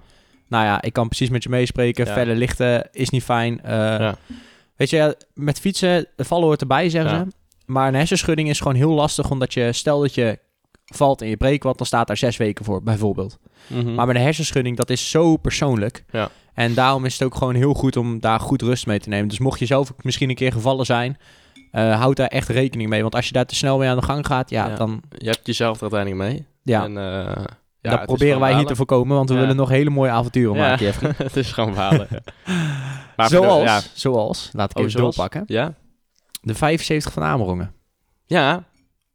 Nou 0.48 0.66
ja, 0.66 0.81
ik 0.81 0.94
kan 0.94 1.07
precies 1.07 1.30
met 1.30 1.44
je 1.44 1.50
meespreken. 1.50 2.06
Felle 2.13 2.36
lichten 2.36 2.90
is 2.92 3.10
niet 3.10 3.24
fijn. 3.24 3.62
Eh, 3.63 3.74
Ja. 3.75 4.16
Weet 4.75 4.89
je, 4.89 5.18
met 5.34 5.60
fietsen, 5.60 6.06
vallen 6.18 6.46
hoort 6.46 6.62
erbij, 6.62 6.89
zeggen 6.89 7.12
ze. 7.29 7.36
Maar 7.65 7.88
een 7.88 7.94
hersenschudding 7.96 8.50
is 8.50 8.58
gewoon 8.60 8.75
heel 8.75 8.91
lastig, 8.91 9.29
omdat 9.32 9.53
je, 9.53 9.74
stel 9.74 10.00
dat 10.00 10.13
je 10.15 10.39
valt 10.86 11.22
en 11.22 11.27
je 11.27 11.38
breekt 11.38 11.63
wat, 11.63 11.77
dan 11.77 11.88
staat 11.88 12.08
daar 12.08 12.18
zes 12.18 12.38
weken 12.38 12.65
voor, 12.65 12.84
bijvoorbeeld. 12.84 13.38
Mhm. 13.68 13.94
Maar 13.96 14.08
met 14.08 14.15
een 14.15 14.22
hersenschudding, 14.22 14.77
dat 14.77 14.89
is 14.89 15.10
zo 15.10 15.38
persoonlijk. 15.38 16.03
Ja. 16.12 16.29
En 16.53 16.74
daarom 16.74 17.06
is 17.06 17.13
het 17.13 17.24
ook 17.24 17.36
gewoon 17.36 17.56
heel 17.56 17.74
goed 17.74 17.98
om 17.98 18.20
daar 18.20 18.39
goed 18.39 18.62
rust 18.62 18.86
mee 18.88 19.00
te 19.00 19.10
nemen. 19.10 19.27
Dus 19.27 19.39
mocht 19.39 19.60
je 19.60 19.65
zelf 19.65 19.94
misschien 20.01 20.29
een 20.29 20.36
keer 20.36 20.51
gevallen 20.51 20.86
zijn, 20.86 21.18
eh, 21.71 21.99
houd 21.99 22.15
daar 22.15 22.27
echt 22.27 22.47
rekening 22.49 22.89
mee. 22.89 23.01
Want 23.01 23.15
als 23.15 23.27
je 23.27 23.33
daar 23.33 23.45
te 23.45 23.55
snel 23.55 23.77
mee 23.77 23.89
aan 23.89 23.97
de 23.97 24.03
gang 24.03 24.25
gaat, 24.25 24.49
ja, 24.49 24.67
Ja. 24.67 24.75
dan... 24.75 25.01
Je 25.17 25.29
hebt 25.29 25.45
jezelf 25.47 25.75
er 25.81 25.81
uiteindelijk 25.91 26.21
mee. 26.31 26.45
Ja, 26.63 26.83
En, 26.83 26.97
eh, 26.97 27.43
ja, 27.81 27.89
dat 27.89 27.99
is 27.99 28.05
proberen 28.05 28.39
wij 28.39 28.55
hier 28.55 28.65
te 28.65 28.75
voorkomen, 28.75 29.15
want 29.15 29.29
we 29.29 29.35
willen 29.35 29.55
nog 29.55 29.69
hele 29.69 29.89
mooie 29.89 30.11
avonturen 30.11 30.55
maken. 30.57 30.85
Jeffrey. 30.85 31.13
het 31.27 31.35
is 31.35 31.51
gewoon 31.51 31.73
balen. 31.73 32.07
Maar 33.15 33.29
de- 33.29 33.35
Zoals, 33.35 33.91
zoals, 33.93 34.49
laat 34.53 34.69
ik 34.71 34.77
Oh, 34.77 34.81
even 34.83 34.97
zoals? 34.99 35.15
doorpakken, 35.15 35.43
Ja? 35.55 35.73
de 36.41 36.53
75 36.55 37.13
van 37.13 37.23
Amerongen. 37.23 37.71
Ja. 38.25 38.63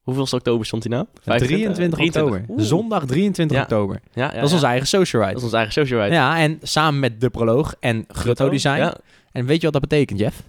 Hoeveelste 0.02 0.36
oktober 0.36 0.66
stond 0.66 0.84
hij 0.84 0.92
nou? 0.92 1.06
23 1.38 1.98
oktober. 1.98 2.44
Oeh. 2.48 2.60
Zondag 2.62 3.04
23 3.06 3.56
Ja. 3.56 3.62
oktober. 3.62 4.00
Ja, 4.12 4.24
ja, 4.24 4.34
dat 4.34 4.44
is 4.44 4.52
onze 4.52 4.66
eigen 4.66 4.86
social 4.86 5.20
Dat 5.22 5.28
ride. 5.30 5.38
is 5.40 5.44
onze 5.44 5.56
eigen 5.56 5.74
social 5.74 6.02
ride. 6.02 6.14
Ja, 6.14 6.38
en 6.38 6.58
samen 6.62 7.00
met 7.00 7.20
De 7.20 7.30
Proloog 7.30 7.74
en 7.80 8.04
Grutto 8.08 8.48
Design. 8.48 8.92
En 9.32 9.46
weet 9.46 9.56
je 9.60 9.70
wat 9.70 9.72
dat 9.80 9.88
betekent, 9.88 10.18
Jeff? 10.18 10.42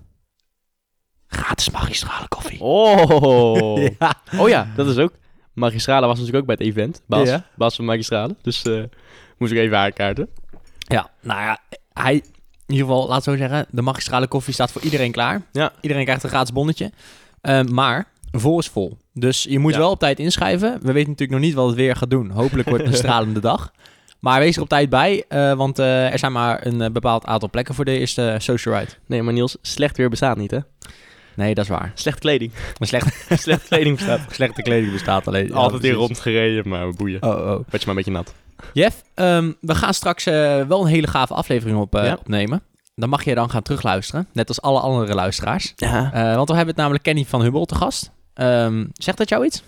Gratis 1.28 1.70
magistrale 1.70 2.28
koffie. 2.28 2.60
Oh. 2.62 3.78
Ja. 4.00 4.14
oh 4.38 4.50
ja, 4.50 4.68
dat 4.76 4.88
is 4.88 4.98
ook. 4.98 5.12
Magistrale 5.54 6.06
was 6.08 6.20
natuurlijk 6.20 6.50
ook 6.50 6.58
bij 6.58 6.66
het 6.68 6.76
event. 6.76 7.02
Bas, 7.08 7.28
Ja. 7.28 7.46
Bas 7.56 7.76
van 7.76 7.86
Magistrale. 7.86 8.36
Dus 8.42 8.64
eh, 8.64 8.84
moest 9.38 9.52
ik 9.52 9.58
even 9.58 9.78
aankaarten. 9.78 10.28
ja, 10.78 11.10
nou 11.22 11.42
ja, 11.42 11.60
hij, 11.94 12.14
in 12.14 12.24
ieder 12.74 12.86
geval, 12.86 13.08
laat 13.08 13.24
zo 13.24 13.36
zeggen, 13.36 13.66
de 13.70 13.82
magistrale 13.82 14.28
koffie 14.28 14.54
staat 14.54 14.72
voor 14.72 14.82
iedereen 14.82 15.12
klaar. 15.12 15.42
Ja. 15.52 15.72
Iedereen 15.82 16.04
krijgt 16.04 16.24
een 16.24 16.30
gratis 16.30 16.52
bonnetje. 16.54 16.92
Eh, 17.42 17.62
maar 17.64 18.08
vol 18.32 18.60
is 18.60 18.68
vol. 18.68 18.98
Dus 19.14 19.44
je 19.44 19.60
moet 19.60 19.74
Ja. 19.74 19.78
wel 19.80 19.90
op 19.92 20.00
tijd 20.00 20.20
inschrijven. 20.20 20.72
We 20.82 20.92
weten 20.92 21.10
natuurlijk 21.10 21.40
nog 21.40 21.48
niet 21.48 21.54
wat 21.54 21.68
het 21.68 21.76
weer 21.76 21.96
gaat 21.96 22.10
doen. 22.10 22.30
Hopelijk 22.30 22.70
wordt 22.70 22.84
het 22.84 22.94
een 22.94 23.00
stralende 23.06 23.40
dag. 23.40 23.72
Maar 24.20 24.40
wees 24.40 24.56
er 24.56 24.62
op 24.62 24.70
tijd 24.70 24.90
bij, 24.90 25.24
eh, 25.28 25.54
want 25.54 25.80
eh, 25.80 26.12
er 26.12 26.20
zijn 26.20 26.32
maar 26.32 26.66
een 26.66 26.94
bepaald 26.94 27.26
aantal 27.26 27.50
plekken 27.50 27.76
voor 27.76 27.86
de 27.86 27.98
eerste 28.00 28.36
social 28.40 28.78
ride. 28.78 28.92
Nee, 29.06 29.22
maar 29.22 29.34
Niels, 29.34 29.58
slecht 29.62 29.98
weer 29.98 30.10
bestaat 30.10 30.38
niet, 30.38 30.52
hè? 30.52 30.60
Nee, 31.36 31.54
dat 31.54 31.64
is 31.64 31.70
waar. 31.70 31.92
Slechte 31.94 32.20
kleding. 32.22 32.52
Maar 32.80 32.88
slecht, 32.88 33.26
Slechte 33.42 33.68
kleding 33.68 33.96
bestaat. 33.98 34.20
slechte 34.32 34.62
kleding 34.62 34.92
bestaat 34.92 35.28
alleen. 35.28 35.54
Altijd 35.54 35.74
in 35.74 35.80
precies. 35.90 35.98
rondgereden, 36.08 36.70
maar 36.70 36.90
boeien. 36.94 37.24
Oh, 37.24 37.30
oh. 37.30 37.46
Werd 37.46 37.56
je 37.72 37.78
maar 37.78 37.88
een 37.88 37.96
beetje 37.96 38.12
nat. 38.12 38.34
Jeff, 38.74 39.02
ehm, 39.14 39.52
we 39.62 39.76
gaan 39.76 39.94
straks 39.94 40.26
eh, 40.26 40.62
wel 40.62 40.82
een 40.82 40.88
hele 40.88 41.08
gave 41.08 41.34
aflevering 41.34 41.78
op, 41.80 41.96
eh, 41.96 42.06
Ja. 42.06 42.14
opnemen. 42.20 42.62
Dan 42.96 43.10
mag 43.10 43.24
je 43.24 43.36
dan 43.36 43.50
gaan 43.50 43.62
terugluisteren. 43.62 44.28
Net 44.34 44.48
als 44.48 44.62
alle 44.62 44.80
andere 44.80 45.14
luisteraars. 45.16 45.74
Ja. 45.76 46.12
Eh, 46.14 46.36
want 46.36 46.48
we 46.50 46.56
hebben 46.56 46.68
het 46.74 46.78
namelijk 46.78 47.04
Kenny 47.04 47.26
van 47.26 47.42
Hubbel 47.42 47.66
te 47.66 47.76
gast. 47.76 48.12
Ehm, 48.34 48.86
zegt 48.94 49.18
dat 49.18 49.30
jou 49.30 49.46
iets? 49.46 49.64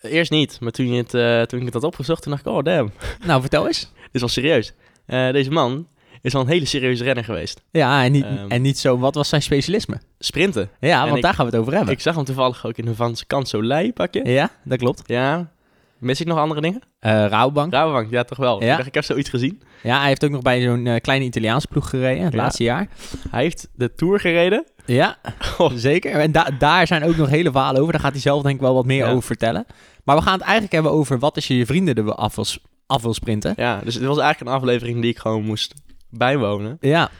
Eerst 0.00 0.30
niet, 0.30 0.60
maar 0.60 0.70
toen, 0.72 0.92
je 0.92 1.04
het, 1.06 1.48
toen 1.48 1.58
ik 1.58 1.64
het 1.64 1.74
had 1.74 1.84
opgezocht, 1.84 2.22
toen 2.22 2.32
dacht 2.32 2.46
ik, 2.46 2.52
oh 2.52 2.62
damn, 2.62 2.90
Nou, 3.26 3.40
vertel 3.40 3.66
eens. 3.66 3.80
dit 4.02 4.08
is 4.12 4.20
wel 4.20 4.28
serieus. 4.28 4.72
Deze 5.06 5.50
man 5.50 5.86
is 6.26 6.34
al 6.34 6.40
een 6.40 6.46
hele 6.48 6.64
serieuze 6.64 7.04
renner 7.04 7.24
geweest. 7.24 7.60
Ja, 7.70 8.04
en 8.04 8.12
niet, 8.12 8.24
Ehm. 8.24 8.48
en 8.48 8.62
niet 8.62 8.78
zo, 8.78 8.98
wat 8.98 9.14
was 9.14 9.28
zijn 9.28 9.42
specialisme? 9.42 10.00
Sprinten. 10.18 10.70
Ja, 10.80 10.98
En 11.00 11.04
want 11.04 11.16
ik- 11.16 11.22
daar 11.22 11.34
gaan 11.34 11.44
we 11.46 11.50
het 11.52 11.60
over 11.60 11.74
hebben. 11.74 11.92
Ik 11.92 12.00
zag 12.00 12.14
hem 12.14 12.24
toevallig 12.24 12.66
ook 12.66 12.76
in 12.76 12.86
een 12.86 12.94
Van 12.94 13.16
Canso 13.26 13.62
Lei 13.62 13.92
pakje. 13.92 14.24
Ja, 14.24 14.50
dat 14.64 14.78
klopt. 14.78 15.02
Ja. 15.06 15.50
Mis 15.98 16.20
ik 16.20 16.26
nog 16.26 16.38
andere 16.38 16.60
dingen? 16.60 16.80
Eh 16.98 17.10
Rabobank. 17.12 17.72
Rabobank, 17.72 18.10
ja 18.10 18.24
toch 18.24 18.38
wel. 18.38 18.62
Ja. 18.62 18.70
Ik 18.70 18.76
dacht, 18.76 18.88
ik 18.88 18.94
heb 18.94 19.04
zoiets 19.04 19.28
gezien. 19.28 19.62
Ja, 19.82 19.98
hij 19.98 20.08
heeft 20.08 20.24
ook 20.24 20.30
nog 20.30 20.42
bij 20.42 20.62
zo'n 20.62 20.86
eh, 20.86 21.00
kleine 21.00 21.24
Italiaanse 21.24 21.66
ploeg 21.68 21.88
gereden, 21.90 22.24
het 22.24 22.32
Ja. 22.32 22.38
laatste 22.38 22.62
jaar. 22.62 22.88
Hij 23.30 23.42
heeft 23.42 23.68
de 23.74 23.94
Tour 23.94 24.20
gereden. 24.20 24.64
Ja, 24.86 25.16
Oh. 25.58 25.70
zeker. 25.74 26.12
En 26.12 26.32
da- 26.32 26.50
daar 26.58 26.86
zijn 26.86 27.04
ook 27.04 27.16
nog 27.16 27.28
hele 27.28 27.50
verhalen 27.50 27.80
over. 27.80 27.92
Daar 27.92 28.02
gaat 28.02 28.12
hij 28.12 28.20
zelf 28.20 28.42
denk 28.42 28.54
ik 28.54 28.60
wel 28.60 28.74
wat 28.74 28.84
meer 28.84 29.04
Ja. 29.04 29.10
over 29.10 29.22
vertellen. 29.22 29.66
Maar 30.04 30.16
we 30.16 30.22
gaan 30.22 30.32
het 30.32 30.42
eigenlijk 30.42 30.72
hebben 30.72 30.92
over 30.92 31.18
wat 31.18 31.34
als 31.34 31.46
je 31.46 31.56
je 31.56 31.66
vrienden 31.66 31.94
er 31.94 32.14
af 32.14 32.34
wil, 32.34 32.44
af 32.86 33.02
wil 33.02 33.14
sprinten. 33.14 33.52
Ja, 33.56 33.80
dus 33.84 33.94
het 33.94 34.04
was 34.04 34.18
eigenlijk 34.18 34.50
een 34.50 34.56
aflevering 34.56 35.00
die 35.00 35.10
ik 35.10 35.18
gewoon 35.18 35.44
moest 35.44 35.74
bijwonen. 36.10 36.76
Ja, 36.80 37.10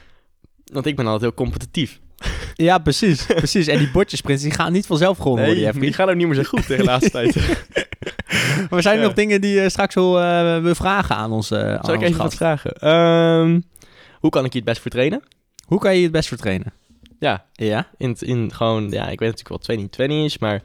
Want 0.72 0.86
ik 0.86 0.96
ben 0.96 1.04
altijd 1.04 1.22
heel 1.22 1.34
competitief. 1.44 2.00
ja 2.54 2.78
precies, 2.78 3.26
precies. 3.26 3.66
En 3.66 3.78
die 3.78 3.90
bordjesprints 3.90 4.42
die 4.42 4.52
gaan 4.52 4.72
niet 4.72 4.86
vanzelf 4.86 5.16
gewonnen 5.18 5.44
worden, 5.44 5.54
Nee, 5.62 5.64
Jeffrey. 5.72 5.86
die 5.86 5.94
gaan 5.96 6.08
ook 6.08 6.14
niet 6.16 6.26
meer 6.26 6.36
zo 6.36 6.42
goed 6.42 6.66
tegen 6.66 6.84
de 6.84 6.90
laatste 6.92 7.10
tijd. 7.10 7.34
Maar 8.70 8.82
zijn 8.82 8.94
er 8.94 9.00
Ja. 9.00 9.06
nog 9.06 9.16
dingen 9.16 9.40
die 9.40 9.60
je 9.60 9.68
straks 9.70 9.94
wil, 9.94 10.20
eh, 10.20 10.58
wil 10.62 10.74
vragen 10.74 11.16
aan 11.16 11.32
ons, 11.32 11.50
eh, 11.50 11.58
aan 11.74 11.84
Zal 11.84 11.94
ik 11.94 12.00
ons 12.00 12.08
even 12.10 12.22
wat 12.22 12.34
vragen? 12.34 12.72
Ehm, 12.72 13.60
hoe 14.20 14.30
kan 14.30 14.44
ik 14.44 14.52
je 14.52 14.58
het 14.58 14.66
best 14.66 14.80
voor 14.80 14.90
trainen? 14.90 15.22
Hoe 15.66 15.78
kan 15.78 15.90
je 15.92 15.96
je 15.96 16.02
het 16.02 16.12
best 16.12 16.28
vertrainen? 16.28 16.72
Ja, 17.18 17.44
Ja? 17.52 17.88
in, 17.96 18.16
in 18.20 18.52
gewoon, 18.54 18.82
ja, 18.90 19.02
ik 19.08 19.18
weet 19.18 19.28
natuurlijk 19.30 19.48
wat 19.48 19.62
2020 19.62 20.24
is, 20.24 20.38
maar 20.38 20.62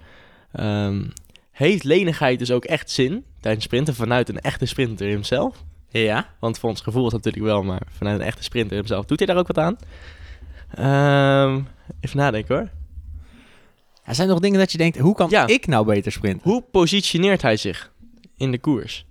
ehm, 0.51 1.03
heeft 1.51 1.83
lenigheid 1.83 2.39
dus 2.39 2.51
ook 2.51 2.65
echt 2.65 2.89
zin 2.91 3.25
tijdens 3.41 3.63
sprinten 3.65 3.95
vanuit 3.95 4.29
een 4.29 4.39
echte 4.39 4.65
sprinter 4.65 5.09
hemzelf? 5.09 5.63
Ja. 5.91 6.27
Want 6.39 6.59
voor 6.59 6.69
ons 6.69 6.81
gevoel 6.81 7.05
is 7.05 7.11
dat 7.11 7.23
natuurlijk 7.23 7.53
wel, 7.53 7.63
maar 7.63 7.81
vanuit 7.89 8.19
een 8.19 8.25
echte 8.25 8.43
sprinter 8.43 8.77
hemzelf 8.77 9.05
doet 9.05 9.17
hij 9.19 9.27
daar 9.27 9.37
ook 9.37 9.47
wat 9.47 9.57
aan? 9.57 9.77
Ehm, 10.75 11.61
even 12.01 12.17
nadenken 12.17 12.55
hoor. 12.55 12.69
Er 14.03 14.15
zijn 14.15 14.27
nog 14.27 14.39
dingen 14.39 14.59
dat 14.59 14.71
je 14.71 14.77
denkt, 14.77 14.97
hoe 14.97 15.15
kan 15.15 15.29
Ja. 15.29 15.47
ik 15.47 15.67
nou 15.67 15.85
beter 15.85 16.11
sprinten? 16.11 16.49
Hoe 16.51 16.61
positioneert 16.71 17.41
hij 17.41 17.57
zich 17.57 17.91
in 18.37 18.51
de 18.51 18.59
koers? 18.59 19.05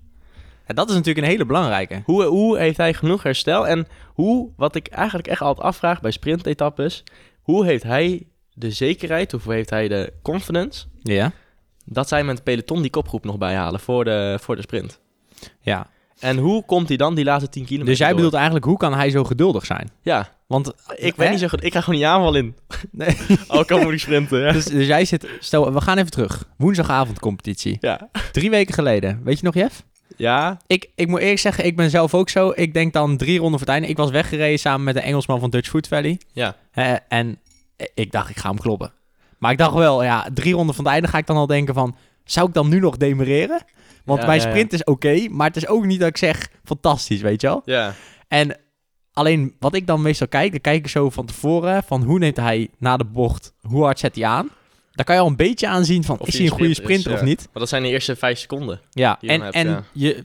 Ja, 0.67 0.75
dat 0.75 0.89
is 0.89 0.95
natuurlijk 0.95 1.27
een 1.27 1.33
hele 1.33 1.47
belangrijke. 1.47 2.03
Hoe, 2.05 2.25
hoe 2.25 2.59
heeft 2.59 2.77
hij 2.77 2.95
genoeg 2.95 3.23
herstel? 3.23 3.67
En 3.69 3.87
hoe, 4.07 4.49
wat 4.57 4.75
ik 4.75 4.87
eigenlijk 4.89 5.29
echt 5.29 5.41
altijd 5.41 5.67
afvraag 5.67 6.01
bij 6.01 6.11
sprintetappes, 6.11 7.05
hoe 7.43 7.65
heeft 7.65 7.83
hij 7.83 8.27
de 8.55 8.71
zekerheid, 8.71 9.35
of 9.35 9.45
hoe 9.45 9.53
heeft 9.53 9.71
hij 9.71 9.89
de 9.89 10.13
confidence, 10.23 10.87
Ja. 11.03 11.33
dat 11.85 12.09
zij 12.09 12.25
met 12.25 12.35
het 12.35 12.45
peloton 12.45 12.83
die 12.83 12.91
kopgroep 12.91 13.25
nog 13.25 13.39
bijhalen 13.39 13.81
voor 13.81 14.05
de, 14.05 14.39
voor 14.41 14.57
de 14.57 14.63
sprint? 14.63 15.01
Ja. 15.61 15.87
En 16.21 16.37
hoe 16.39 16.65
komt 16.65 16.89
hij 16.89 16.97
dan 16.97 17.15
die 17.15 17.25
laatste 17.25 17.49
10 17.51 17.63
kilometer 17.65 17.91
Dus 17.91 17.99
jij 17.99 18.07
door? 18.09 18.17
bedoelt 18.17 18.35
eigenlijk, 18.35 18.65
hoe 18.65 18.77
kan 18.77 18.95
hij 18.95 19.11
zo 19.11 19.25
geduldig 19.25 19.67
zijn? 19.67 19.91
Ja, 20.03 20.29
Want 20.47 20.69
ik 20.95 21.15
hè? 21.17 21.23
weet 21.23 21.31
niet 21.31 21.39
zo 21.41 21.49
goed. 21.49 21.65
Ik 21.65 21.73
ga 21.73 21.81
gewoon 21.81 21.99
die 21.99 22.09
aanval 22.09 22.35
in. 22.35 22.55
Nee. 22.91 23.17
Ook 23.49 23.71
al 23.71 23.81
moet 23.83 23.93
ik 23.93 24.01
sprinten. 24.01 24.41
Ja. 24.41 24.53
Dus, 24.53 24.65
dus 24.65 24.87
jij 24.87 25.05
zit, 25.05 25.27
stel, 25.41 25.73
we 25.73 25.81
gaan 25.81 25.99
even 25.99 26.11
terug. 26.11 26.45
Woensdagavond 26.57 27.19
competitie. 27.21 27.77
Ja. 27.81 28.09
Drie 28.33 28.51
weken 28.51 28.75
geleden. 28.75 29.21
Weet 29.25 29.39
je 29.39 29.45
nog, 29.45 29.55
Jeff? 29.55 29.83
ja. 30.17 30.59
Ik, 30.67 30.91
ik 30.95 31.09
moet 31.09 31.21
eerlijk 31.21 31.39
zeggen, 31.39 31.65
ik 31.65 31.77
ben 31.77 31.91
zelf 31.91 32.15
ook 32.15 32.29
zo. 32.29 32.53
Ik 32.55 32.75
denk 32.75 32.93
dan 32.93 33.17
drie 33.17 33.39
ronden 33.39 33.59
voor 33.59 33.67
het 33.69 33.77
einde. 33.77 33.89
Ik 33.89 33.97
was 33.97 34.11
weggereden 34.11 34.59
samen 34.59 34.85
met 34.85 34.95
de 34.95 35.01
Engelsman 35.01 35.41
van 35.41 35.51
Dutch 35.51 35.69
Food 35.69 35.89
Valley. 35.89 36.21
Ja. 36.33 36.57
Hè, 36.71 36.95
en 37.09 37.39
ik 37.95 38.13
dacht, 38.13 38.31
ik 38.31 38.37
ga 38.39 38.49
hem 38.49 38.59
kloppen. 38.59 38.93
Maar 39.39 39.53
ik 39.53 39.59
dacht 39.59 39.75
wel, 39.75 40.03
ja, 40.05 40.27
drie 40.35 40.55
ronden 40.55 40.75
van 40.75 40.85
het 40.85 40.93
einde 40.93 41.09
ga 41.09 41.19
ik 41.19 41.27
dan 41.27 41.37
al 41.37 41.47
denken 41.47 41.75
van... 41.75 41.97
Zou 42.25 42.49
ik 42.49 42.55
dan 42.55 42.69
nu 42.69 42.81
nog 42.81 42.97
demereren? 42.97 43.63
Want 44.05 44.21
Ja, 44.21 44.27
mijn 44.27 44.41
sprint 44.41 44.73
is 44.73 44.85
oké, 44.85 45.29
maar 45.29 45.47
het 45.47 45.57
is 45.57 45.67
ook 45.67 45.85
niet 45.85 46.01
dat 46.01 46.09
ik 46.09 46.17
zeg 46.17 46.49
fantastisch, 46.65 47.21
weet 47.21 47.41
je 47.41 47.47
wel? 47.47 47.63
Ja. 47.65 47.95
En 48.29 48.57
alleen 49.13 49.55
wat 49.59 49.75
ik 49.75 49.87
dan 49.87 50.03
meestal 50.03 50.29
kijk, 50.29 50.51
dan 50.51 50.61
kijk 50.61 50.79
ik 50.79 50.89
zo 50.89 51.11
van 51.11 51.27
tevoren 51.27 51.83
van 51.83 52.03
hoe 52.03 52.19
neemt 52.19 52.37
hij 52.37 52.69
na 52.79 52.97
de 52.97 53.05
bocht, 53.05 53.53
hoe 53.61 53.83
hard 53.83 53.99
zet 53.99 54.15
hij 54.15 54.25
aan. 54.25 54.49
Daar 54.93 55.05
kan 55.05 55.15
je 55.15 55.21
al 55.21 55.27
een 55.27 55.37
beetje 55.37 55.69
aanzien 55.69 56.05
van, 56.05 56.19
Of 56.19 56.29
is 56.29 56.35
hij 56.35 56.45
een 56.45 56.53
goede 56.53 56.75
sprinter 56.75 57.11
is, 57.11 57.17
of 57.17 57.21
ja. 57.21 57.27
niet? 57.27 57.41
Maar 57.41 57.61
dat 57.63 57.69
zijn 57.69 57.83
de 57.83 57.89
eerste 57.89 58.17
vijf 58.17 58.39
seconden. 58.39 58.81
Ja, 58.91 59.19
en, 59.21 59.41
hebt, 59.41 59.55
en 59.55 59.69
ja. 59.69 59.85
je, 59.93 60.25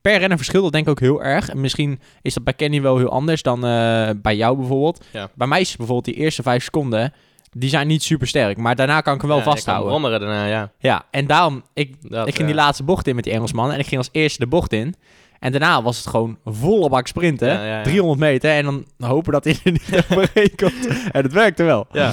per 0.00 0.18
renner 0.18 0.36
verschilt 0.36 0.62
dat 0.62 0.72
denk 0.72 0.84
ik 0.84 0.90
ook 0.90 1.00
heel 1.00 1.22
erg. 1.22 1.48
En 1.48 1.60
misschien 1.60 2.00
is 2.22 2.34
dat 2.34 2.44
bij 2.44 2.52
Kenny 2.52 2.82
wel 2.82 2.96
heel 2.96 3.10
anders 3.10 3.42
dan 3.42 3.64
eh, 3.64 4.10
bij 4.16 4.36
jou 4.36 4.56
bijvoorbeeld. 4.56 5.04
Ja. 5.12 5.30
Bij 5.34 5.46
mij 5.46 5.60
is 5.60 5.68
het 5.68 5.76
bijvoorbeeld 5.76 6.14
die 6.14 6.24
eerste 6.24 6.42
vijf 6.42 6.64
seconden, 6.64 7.12
die 7.58 7.68
zijn 7.68 7.86
niet 7.86 8.02
super 8.02 8.26
sterk. 8.26 8.56
Maar 8.56 8.76
daarna 8.76 9.00
kan 9.00 9.14
ik 9.14 9.20
hem 9.20 9.28
wel 9.28 9.38
Ja, 9.38 9.44
vasthouden. 9.44 9.88
brommeren 9.88 10.20
daarna, 10.20 10.46
ja. 10.46 10.72
Ja, 10.78 11.04
en 11.10 11.26
daarom, 11.26 11.62
ik, 11.74 11.96
Dat, 12.10 12.28
ik 12.28 12.34
ging 12.34 12.46
die 12.46 12.56
laatste 12.56 12.82
bocht 12.82 13.06
in 13.06 13.14
met 13.14 13.24
die 13.24 13.32
Engelsman. 13.32 13.72
En 13.72 13.78
ik 13.78 13.86
ging 13.86 13.96
als 13.98 14.08
eerste 14.12 14.38
de 14.38 14.46
bocht 14.46 14.72
in. 14.72 14.94
En 15.38 15.50
daarna 15.52 15.82
was 15.82 15.96
het 15.96 16.06
gewoon 16.06 16.38
volle 16.44 16.88
bak 16.88 17.06
sprinten. 17.06 17.48
Ja, 17.48 17.64
ja, 17.64 17.76
ja. 17.76 17.82
300 17.82 18.20
meter. 18.20 18.50
En 18.50 18.64
dan 18.64 18.84
hopen 18.98 19.32
dat 19.32 19.44
hij 19.44 19.58
er 19.64 19.70
niet 19.72 19.88
overheen 20.10 20.52
komt. 20.56 20.86
En 20.86 21.22
het 21.22 21.32
werkte 21.32 21.62
wel. 21.62 21.86
Ja. 21.92 22.12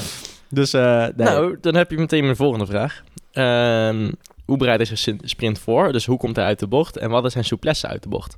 Dus, 0.49 0.73
eh 0.73 0.81
nee. 0.99 1.11
Nou, 1.15 1.57
dan 1.61 1.75
heb 1.75 1.91
je 1.91 1.97
meteen 1.97 2.23
mijn 2.23 2.35
volgende 2.35 2.65
vraag. 2.65 3.03
Ehm, 3.31 4.11
hoe 4.45 4.57
bereidt 4.57 4.87
hij 4.87 4.97
zijn 4.97 5.19
sprint 5.23 5.59
voor? 5.59 5.91
Dus 5.91 6.05
hoe 6.05 6.17
komt 6.17 6.35
hij 6.35 6.45
uit 6.45 6.59
de 6.59 6.67
bocht? 6.67 6.97
En 6.97 7.09
wat 7.09 7.25
is 7.25 7.31
zijn 7.31 7.45
souplesse 7.45 7.87
uit 7.87 8.03
de 8.03 8.09
bocht? 8.09 8.37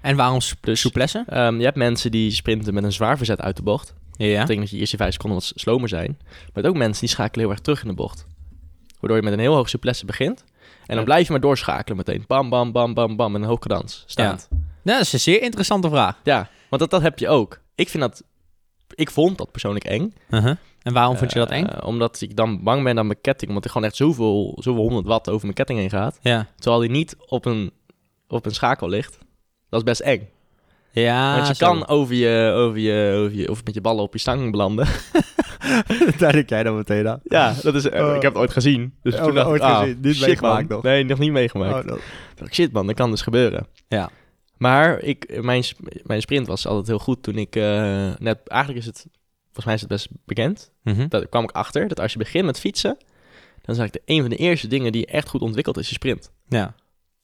en 0.00 0.16
waarom 0.16 0.38
Dus- 0.60 0.80
souplesse? 0.80 1.24
Ehm, 1.28 1.58
je 1.58 1.64
hebt 1.64 1.76
mensen 1.76 2.10
die 2.10 2.30
sprinten 2.30 2.74
met 2.74 2.84
een 2.84 2.92
zwaar 2.92 3.16
verzet 3.16 3.40
uit 3.40 3.56
de 3.56 3.62
bocht. 3.62 3.94
Ja. 4.16 4.28
Dat 4.30 4.40
betekent 4.40 4.60
dat 4.60 4.70
je 4.70 4.76
eerste 4.78 4.96
vijf 4.96 5.12
seconden 5.12 5.38
wat 5.38 5.52
slomer 5.54 5.88
zijn. 5.88 6.16
Maar 6.20 6.36
je 6.44 6.50
hebt 6.52 6.66
ook 6.66 6.76
mensen 6.76 7.00
die 7.00 7.08
schakelen 7.14 7.44
heel 7.44 7.54
erg 7.54 7.60
terug 7.62 7.82
in 7.82 7.88
de 7.88 7.94
bocht. 7.94 8.26
Waardoor 9.00 9.16
je 9.18 9.22
met 9.24 9.32
een 9.32 9.38
heel 9.38 9.54
hoog 9.54 9.68
souplesse 9.68 10.04
begint. 10.06 10.44
En 10.60 10.86
dan 10.86 10.96
Ja. 10.98 11.02
blijf 11.04 11.26
je 11.26 11.32
maar 11.32 11.40
doorschakelen 11.40 11.96
meteen. 11.96 12.24
Bam, 12.26 12.48
bam, 12.48 12.72
bam, 12.72 12.94
bam, 12.94 13.16
bam. 13.16 13.32
Met 13.32 13.42
een 13.42 13.48
hoog 13.48 13.58
cadans 13.58 14.04
staand. 14.06 14.48
Nou, 14.50 14.98
dat 14.98 15.00
is 15.00 15.12
een 15.12 15.20
zeer 15.20 15.42
interessante 15.42 15.88
vraag. 15.88 16.20
Ja, 16.24 16.48
want 16.68 16.82
dat, 16.82 16.90
dat 16.90 17.02
heb 17.02 17.18
je 17.18 17.28
ook. 17.28 17.60
Ik 17.74 17.88
vind 17.88 18.02
dat... 18.02 18.22
Ik 18.94 19.10
vond 19.10 19.38
dat 19.38 19.50
persoonlijk 19.50 19.84
eng. 19.84 20.14
Uh-huh. 20.30 20.56
En 20.82 20.92
waarom 20.92 21.16
vond 21.16 21.32
je 21.32 21.38
dat 21.38 21.50
eng? 21.50 21.64
Eh, 21.66 21.86
omdat 21.86 22.20
ik 22.20 22.36
dan 22.36 22.62
bang 22.62 22.82
ben 22.84 22.98
aan 22.98 23.06
mijn 23.06 23.20
ketting. 23.20 23.48
Omdat 23.48 23.64
er 23.64 23.70
gewoon 23.70 23.86
echt 23.86 23.96
zoveel, 23.96 24.56
zoveel 24.60 24.82
honderd 24.82 25.06
watt 25.06 25.28
over 25.28 25.42
mijn 25.42 25.54
ketting 25.54 25.78
heen 25.78 25.90
gaat. 25.90 26.18
Ja. 26.22 26.46
Terwijl 26.58 26.80
die 26.82 26.90
niet 26.90 27.16
op 27.26 27.44
een, 27.44 27.72
op 28.28 28.46
een 28.46 28.54
schakel 28.54 28.88
ligt. 28.88 29.18
Dat 29.68 29.78
is 29.80 29.84
best 29.86 30.00
eng. 30.00 30.28
Ja, 30.94 31.36
Want 31.36 31.46
je 31.48 31.64
kan 31.64 31.86
over 31.88 32.14
je, 32.14 32.52
over 32.54 32.78
je, 32.78 33.14
over 33.16 33.36
je, 33.36 33.50
of 33.50 33.64
met 33.64 33.74
je 33.74 33.80
ballen 33.80 34.02
op 34.02 34.12
je 34.12 34.18
stang 34.18 34.50
belanden. 34.50 34.86
Daar 36.18 36.32
denk 36.32 36.48
jij 36.48 36.62
dan 36.62 36.76
meteen 36.76 37.08
aan. 37.08 37.20
ja, 37.24 37.54
dat 37.62 37.74
is, 37.74 37.88
eh, 37.88 38.06
Oh. 38.06 38.14
ik 38.14 38.22
heb 38.22 38.32
het 38.32 38.40
ooit 38.42 38.52
gezien. 38.52 38.94
Dus 39.02 39.14
Oh, 39.14 39.24
toen 39.24 39.34
dacht 39.34 39.46
ooit 39.48 39.62
ik, 39.62 39.68
ah, 39.68 39.78
gezien, 39.80 39.98
niet 40.00 40.14
shit, 40.14 40.26
meegemaakt 40.26 40.68
nog. 40.68 40.82
Nee, 40.82 41.04
nog 41.04 41.18
niet 41.18 41.32
meegemaakt. 41.32 41.90
Oh, 41.90 41.96
dacht 42.34 42.48
ik, 42.48 42.54
shit 42.54 42.72
man, 42.72 42.86
dat 42.86 42.96
kan 42.96 43.10
dus 43.10 43.22
gebeuren. 43.22 43.66
Ja. 43.88 44.10
Maar 44.56 45.00
ik, 45.00 45.42
mijn, 45.42 45.64
mijn 46.02 46.20
sprint 46.20 46.46
was 46.46 46.66
altijd 46.66 46.86
heel 46.86 46.98
goed 46.98 47.22
toen 47.22 47.38
ik 47.38 47.56
eh, 47.56 48.10
net... 48.18 48.38
Eigenlijk 48.48 48.80
is 48.80 48.86
het, 48.86 49.06
volgens 49.44 49.64
mij 49.64 49.74
is 49.74 49.80
het 49.80 49.90
best 49.90 50.08
bekend. 50.24 50.70
Mhm. 50.82 51.08
Daar 51.08 51.26
kwam 51.26 51.42
ik 51.42 51.50
achter 51.50 51.88
dat 51.88 52.00
als 52.00 52.12
je 52.12 52.18
begint 52.18 52.44
met 52.44 52.60
fietsen... 52.60 52.96
dan 53.62 53.74
is 53.74 53.78
eigenlijk 53.78 54.06
de, 54.06 54.12
een 54.14 54.20
van 54.20 54.30
de 54.30 54.36
eerste 54.36 54.66
dingen 54.66 54.92
die 54.92 55.00
je 55.00 55.06
echt 55.12 55.28
goed 55.28 55.40
ontwikkelt 55.40 55.78
is 55.78 55.88
je 55.88 55.94
sprint. 55.94 56.30
Ja. 56.48 56.74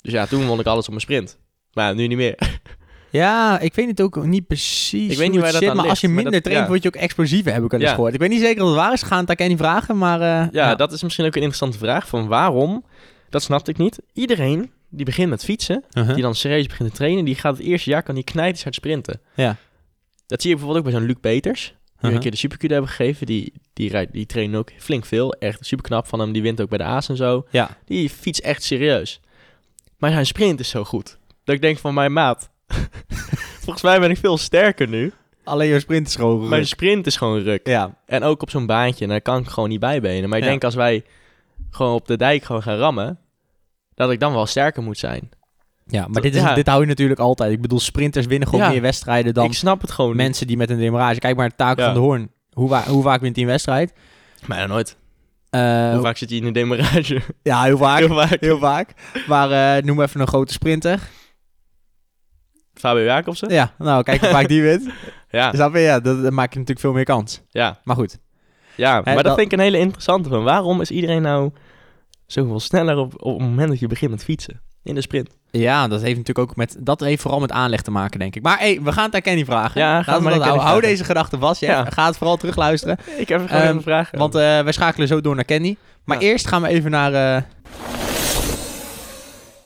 Dus 0.03 0.13
ja, 0.13 0.27
toen 0.27 0.47
won 0.47 0.61
ik 0.61 0.67
alles 0.67 0.85
op 0.85 0.89
mijn 0.89 1.01
sprint. 1.01 1.39
Maar 1.73 1.95
nu 1.95 2.07
niet 2.07 2.17
meer. 2.19 2.39
Ja, 3.11 3.59
ik 3.61 3.75
weet 3.75 3.89
het 3.89 4.01
ook 4.01 4.25
niet 4.25 4.47
precies 4.47 5.13
Ik 5.13 5.19
weet 5.19 5.31
niet 5.31 5.41
waar 5.41 5.53
dat 5.53 5.61
zit, 5.61 5.71
aan 5.71 5.77
maar 5.77 5.89
als 5.89 6.01
je 6.01 6.09
minder 6.09 6.33
dat- 6.33 6.43
traint, 6.43 6.63
ja. 6.63 6.69
word 6.69 6.83
je 6.83 6.89
ook 6.89 6.97
explosiever, 7.03 7.53
heb 7.53 7.65
ik 7.65 7.73
al 7.75 7.81
eens 7.81 7.91
gehoord. 7.91 8.15
Ik 8.15 8.21
weet 8.21 8.29
niet 8.31 8.41
zeker 8.41 8.63
of 8.63 8.69
het 8.69 8.77
waar 8.77 8.93
is, 8.93 9.03
gaan 9.03 9.27
het 9.27 9.41
aan 9.41 9.49
niet 9.49 9.59
vragen, 9.59 9.99
maar... 9.99 10.21
eh, 10.21 10.53
Ja, 10.53 10.75
dat 10.75 10.93
is 10.93 11.03
misschien 11.03 11.25
ook 11.27 11.35
een 11.35 11.43
interessante 11.43 11.79
vraag. 11.79 12.09
Van 12.09 12.27
waarom, 12.29 12.85
dat 13.29 13.43
snapte 13.43 13.71
ik 13.71 13.79
niet. 13.79 13.99
Iedereen 14.13 14.71
die 14.89 15.05
begint 15.05 15.31
met 15.31 15.45
fietsen, 15.45 15.85
Uh-huh. 15.93 16.15
die 16.15 16.23
dan 16.23 16.35
serieus 16.35 16.67
begint 16.67 16.89
te 16.91 16.97
trainen... 16.97 17.25
die 17.25 17.35
gaat 17.35 17.57
het 17.57 17.67
eerste 17.67 17.91
jaar 17.91 18.03
kan 18.03 18.15
die 18.15 18.25
knijters 18.25 18.63
hard 18.63 18.75
sprinten. 18.75 19.21
Ja. 19.35 19.57
Dat 20.27 20.41
zie 20.41 20.51
je 20.51 20.57
bijvoorbeeld 20.57 20.87
ook 20.87 20.91
bij 20.93 21.01
zo'n 21.01 21.09
Luc 21.11 21.21
Peters... 21.21 21.63
die 21.67 21.75
we 21.77 21.97
Uh-huh. 21.97 22.15
een 22.15 22.21
keer 22.21 22.31
de 22.31 22.37
Supercude 22.37 22.73
hebben 22.73 22.91
gegeven. 22.91 23.27
Die, 23.27 23.53
die, 23.73 23.91
rijdt, 23.91 24.13
die 24.13 24.27
trainen 24.27 24.59
ook 24.59 24.71
flink 24.79 25.05
veel. 25.07 25.33
Echt 25.33 25.67
super 25.67 25.85
knap 25.85 26.07
van 26.07 26.21
hem. 26.21 26.33
Die 26.33 26.43
wint 26.43 26.61
ook 26.61 26.69
bij 26.69 26.79
de 26.79 26.85
A's 26.85 27.09
en 27.09 27.17
zo. 27.17 27.47
Ja. 27.51 27.77
Die 27.85 28.11
fietst 28.11 28.43
echt 28.43 28.63
serieus. 28.63 29.21
Maar 29.99 30.11
zijn 30.11 30.27
sprint 30.27 30.61
is 30.61 30.69
zo 30.69 30.85
goed. 30.85 31.19
Dat 31.45 31.55
ik 31.55 31.61
denk 31.61 31.79
van 31.79 31.95
mijn 31.95 32.13
maat... 32.13 32.51
Volgens 33.65 33.83
mij 33.83 34.01
ben 34.01 34.11
ik 34.11 34.17
veel 34.17 34.39
sterker 34.39 34.89
nu. 34.89 35.13
Alleen 35.45 35.69
je 35.69 35.81
sprint 35.81 36.07
is 36.07 36.15
gewoon 36.17 36.39
Mijn 36.49 36.61
ruk. 36.61 36.67
sprint 36.71 37.07
is 37.07 37.17
gewoon 37.17 37.43
ruk. 37.43 37.67
Ja. 37.67 37.95
En 38.07 38.23
ook 38.23 38.43
op 38.43 38.51
zo'n 38.51 38.67
baantje, 38.67 39.07
daar 39.07 39.21
kan 39.21 39.39
ik 39.41 39.49
gewoon 39.49 39.69
niet 39.69 39.81
bijbenen. 39.81 40.29
Maar 40.29 40.39
ik 40.39 40.45
Ja. 40.45 40.51
denk 40.51 40.65
als 40.65 40.75
wij 40.75 41.05
gewoon 41.71 41.95
op 41.95 42.07
de 42.07 42.17
dijk 42.17 42.45
gewoon 42.45 42.63
gaan 42.63 42.77
rammen, 42.77 43.19
dat 43.95 44.11
ik 44.11 44.21
dan 44.21 44.33
wel 44.33 44.47
sterker 44.47 44.83
moet 44.83 44.99
zijn. 44.99 45.31
Ja, 45.87 46.07
maar 46.09 46.23
dit, 46.23 46.35
is, 46.35 46.41
Ja. 46.41 46.55
dit 46.55 46.67
hou 46.67 46.81
je 46.81 46.87
natuurlijk 46.87 47.21
altijd. 47.21 47.53
Ik 47.53 47.61
bedoel, 47.61 47.81
sprinters 47.81 48.27
winnen 48.27 48.49
gewoon 48.49 48.65
Ja. 48.65 48.71
meer 48.71 48.81
wedstrijden 48.81 49.35
dan 49.35 49.45
ik 49.45 49.53
snap 49.53 49.81
het 49.81 49.91
gewoon 49.91 50.17
mensen 50.17 50.47
die 50.47 50.57
met 50.57 50.71
een 50.71 50.79
demarage... 50.79 51.19
Kijk 51.21 51.37
maar, 51.37 51.57
Taco 51.57 51.81
Ja. 51.81 51.85
van 51.87 51.95
de 51.95 52.01
Hoorn. 52.01 52.31
Hoe, 52.53 52.77
hoe 52.77 53.03
vaak 53.03 53.21
wint 53.21 53.35
hij 53.37 53.45
een 53.45 53.51
wedstrijd? 53.51 53.93
Bijna 54.47 54.67
nooit. 54.67 54.97
Eh, 55.51 55.93
Hoe 55.93 56.01
vaak 56.03 56.17
zit 56.17 56.31
je 56.31 56.37
in 56.37 56.45
een 56.45 56.53
demarage? 56.53 57.21
Ja, 57.43 57.63
heel 57.63 57.77
vaak. 57.79 57.99
Heel 58.07 58.15
vaak. 58.15 58.41
Heel 58.41 58.59
vaak. 58.59 58.89
Maar 59.27 59.77
eh, 59.77 59.83
noem 59.85 60.03
even 60.03 60.21
een 60.21 60.27
grote 60.27 60.53
sprinter. 60.53 61.01
Fabio 62.81 63.05
Jacobsen? 63.05 63.49
Ja, 63.53 63.73
nou, 63.79 64.03
kijk 64.03 64.21
hoe 64.21 64.31
vaak 64.31 64.49
die 64.49 64.63
wint. 64.63 64.89
Ja, 65.31 65.53
Snap 65.53 65.73
je? 65.75 65.81
Ja, 65.81 66.01
dan, 66.01 66.23
dan 66.23 66.35
maak 66.35 66.53
je 66.53 66.59
natuurlijk 66.59 66.87
veel 66.87 66.93
meer 66.93 67.05
kans. 67.05 67.41
ja. 67.51 67.81
Maar 67.85 67.97
goed. 67.97 68.19
ja. 68.75 69.01
maar 69.05 69.15
dat, 69.15 69.25
dat- 69.25 69.35
vind 69.39 69.53
ik 69.53 69.59
een 69.59 69.65
hele 69.65 69.79
interessante 69.79 70.29
van. 70.29 70.43
Waarom 70.45 70.81
is 70.81 70.91
iedereen 70.91 71.23
nou 71.23 71.51
zoveel 72.27 72.61
sneller 72.61 72.97
op, 72.97 73.25
op 73.25 73.39
het 73.39 73.49
moment 73.49 73.69
dat 73.69 73.79
je 73.79 73.87
begint 73.87 74.11
met 74.11 74.25
fietsen? 74.25 74.61
In 74.83 74.95
de 74.95 75.01
sprint. 75.01 75.37
Ja, 75.51 75.89
dat 75.89 76.01
heeft 76.03 76.17
natuurlijk 76.17 76.51
ook 76.51 76.57
met... 76.57 76.77
Dat 76.79 77.01
heeft 77.01 77.23
vooral 77.23 77.41
met 77.41 77.53
aanleg 77.53 77.83
te 77.83 77.91
maken, 77.91 78.19
denk 78.19 78.37
ik. 78.37 78.43
Maar 78.43 78.59
hey, 78.59 78.81
we 78.83 78.93
gaan 78.93 79.05
het 79.05 79.15
aan 79.15 79.21
Kenny 79.21 79.45
vragen. 79.45 79.81
Ja, 79.81 80.03
ga 80.03 80.19
maar 80.21 80.39
dat. 80.39 80.45
Hou 80.57 80.81
deze 80.81 81.05
gedachte 81.05 81.39
vast. 81.39 81.61
Ja. 81.61 81.71
Ja. 81.71 81.85
Ga 81.91 82.07
het 82.07 82.17
vooral 82.17 82.37
terugluisteren. 82.37 82.99
Ik 83.17 83.29
heb 83.29 83.41
gewoon 83.41 83.51
Ehm, 83.51 83.63
even 83.63 83.77
een 83.77 83.83
vraag. 83.83 84.11
Want 84.11 84.35
eh, 84.35 84.41
wij 84.41 84.73
schakelen 84.73 85.09
zo 85.09 85.21
door 85.21 85.35
naar 85.35 85.45
Kenny. 85.45 85.77
Maar 86.05 86.21
Ja. 86.23 86.29
eerst 86.29 86.47
gaan 86.47 86.63
we 86.63 86.69
even 86.69 86.91
naar... 86.91 87.13
eh, 87.37 87.43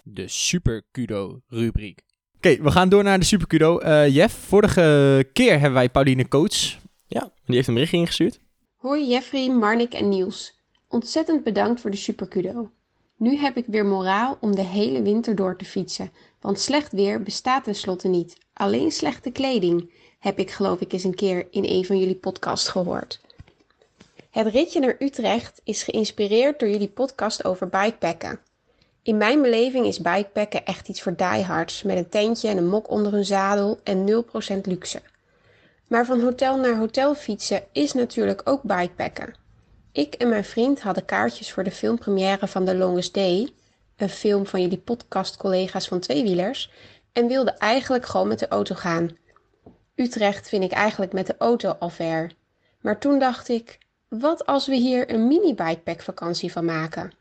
De 0.02 0.28
Super 0.28 0.82
Kudo 0.90 1.40
rubriek. 1.48 2.00
Oké, 2.44 2.62
we 2.62 2.70
gaan 2.70 2.88
door 2.88 3.02
naar 3.02 3.18
de 3.18 3.24
Super 3.24 3.46
Kudo. 3.46 3.78
Eh, 3.78 4.14
Jeff, 4.14 4.34
vorige 4.34 5.28
keer 5.32 5.52
hebben 5.52 5.72
wij 5.72 5.88
Pauline 5.88 6.28
Coates. 6.28 6.78
ja, 7.06 7.30
die 7.44 7.54
heeft 7.54 7.68
een 7.68 7.74
berichtje 7.74 7.98
ingestuurd. 7.98 8.40
Hoi 8.76 9.08
Jeffrey, 9.08 9.50
Marnik 9.50 9.94
en 9.94 10.08
Niels. 10.08 10.58
Ontzettend 10.88 11.44
bedankt 11.44 11.80
voor 11.80 11.90
de 11.90 11.96
superkudo. 11.96 12.70
Nu 13.16 13.36
heb 13.36 13.56
ik 13.56 13.64
weer 13.66 13.86
moraal 13.86 14.38
om 14.40 14.54
de 14.54 14.62
hele 14.62 15.02
winter 15.02 15.34
door 15.34 15.56
te 15.56 15.64
fietsen, 15.64 16.12
want 16.40 16.60
slecht 16.60 16.92
weer 16.92 17.22
bestaat 17.22 17.64
tenslotte 17.64 18.08
niet. 18.08 18.38
Alleen 18.52 18.90
slechte 18.90 19.30
kleding, 19.30 19.92
heb 20.18 20.38
ik 20.38 20.50
geloof 20.50 20.80
ik 20.80 20.92
eens 20.92 21.04
een 21.04 21.14
keer 21.14 21.46
in 21.50 21.64
een 21.64 21.84
van 21.84 21.98
jullie 21.98 22.16
podcasts 22.16 22.68
gehoord. 22.68 23.20
Het 24.30 24.46
ritje 24.46 24.80
naar 24.80 24.96
Utrecht 24.98 25.60
is 25.64 25.82
geïnspireerd 25.82 26.58
door 26.58 26.68
jullie 26.68 26.88
podcast 26.88 27.44
over 27.44 27.68
bikepacken. 27.68 28.40
In 29.04 29.16
mijn 29.16 29.42
beleving 29.42 29.86
is 29.86 30.00
bikepacken 30.00 30.64
echt 30.64 30.88
iets 30.88 31.02
voor 31.02 31.16
diehards 31.16 31.82
met 31.82 31.96
een 31.96 32.08
tentje 32.08 32.48
en 32.48 32.56
een 32.56 32.68
mok 32.68 32.90
onder 32.90 33.12
hun 33.12 33.24
zadel 33.24 33.80
en 33.82 34.24
0% 34.56 34.60
luxe. 34.62 35.02
Maar 35.88 36.06
van 36.06 36.20
hotel 36.20 36.56
naar 36.56 36.76
hotel 36.76 37.14
fietsen 37.14 37.62
is 37.72 37.92
natuurlijk 37.92 38.40
ook 38.44 38.62
bikepacken. 38.62 39.34
Ik 39.92 40.14
en 40.14 40.28
mijn 40.28 40.44
vriend 40.44 40.80
hadden 40.80 41.04
kaartjes 41.04 41.52
voor 41.52 41.64
de 41.64 41.70
filmpremière 41.70 42.46
van 42.46 42.64
The 42.64 42.76
Longest 42.76 43.14
Day, 43.14 43.52
een 43.96 44.08
film 44.08 44.46
van 44.46 44.60
jullie 44.60 44.78
podcastcollega's 44.78 45.88
van 45.88 46.00
Tweewielers, 46.00 46.70
en 47.12 47.26
wilden 47.26 47.58
eigenlijk 47.58 48.06
gewoon 48.06 48.28
met 48.28 48.38
de 48.38 48.48
auto 48.48 48.74
gaan. 48.74 49.16
Utrecht 49.94 50.48
vind 50.48 50.64
ik 50.64 50.72
eigenlijk 50.72 51.12
met 51.12 51.26
de 51.26 51.34
auto 51.38 51.76
al 51.78 51.90
ver. 51.90 52.32
Maar 52.80 52.98
toen 52.98 53.18
dacht 53.18 53.48
ik, 53.48 53.78
wat 54.08 54.46
als 54.46 54.66
we 54.66 54.74
hier 54.74 55.10
een 55.10 55.26
mini-bikepack 55.26 56.02
vakantie 56.02 56.52
van 56.52 56.64
maken? 56.64 57.12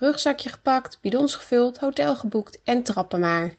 Rugzakje 0.00 0.48
gepakt, 0.48 0.98
bidons 1.00 1.34
gevuld, 1.34 1.78
hotel 1.78 2.16
geboekt 2.16 2.58
en 2.64 2.82
trappen 2.82 3.20
maar. 3.20 3.54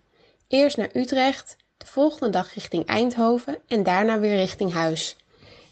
Eerst 0.47 0.77
naar 0.77 0.89
Utrecht, 0.93 1.55
de 1.77 1.85
volgende 1.85 2.29
dag 2.29 2.53
richting 2.53 2.85
Eindhoven 2.85 3.57
en 3.67 3.83
daarna 3.83 4.19
weer 4.19 4.35
richting 4.35 4.73
huis. 4.73 5.15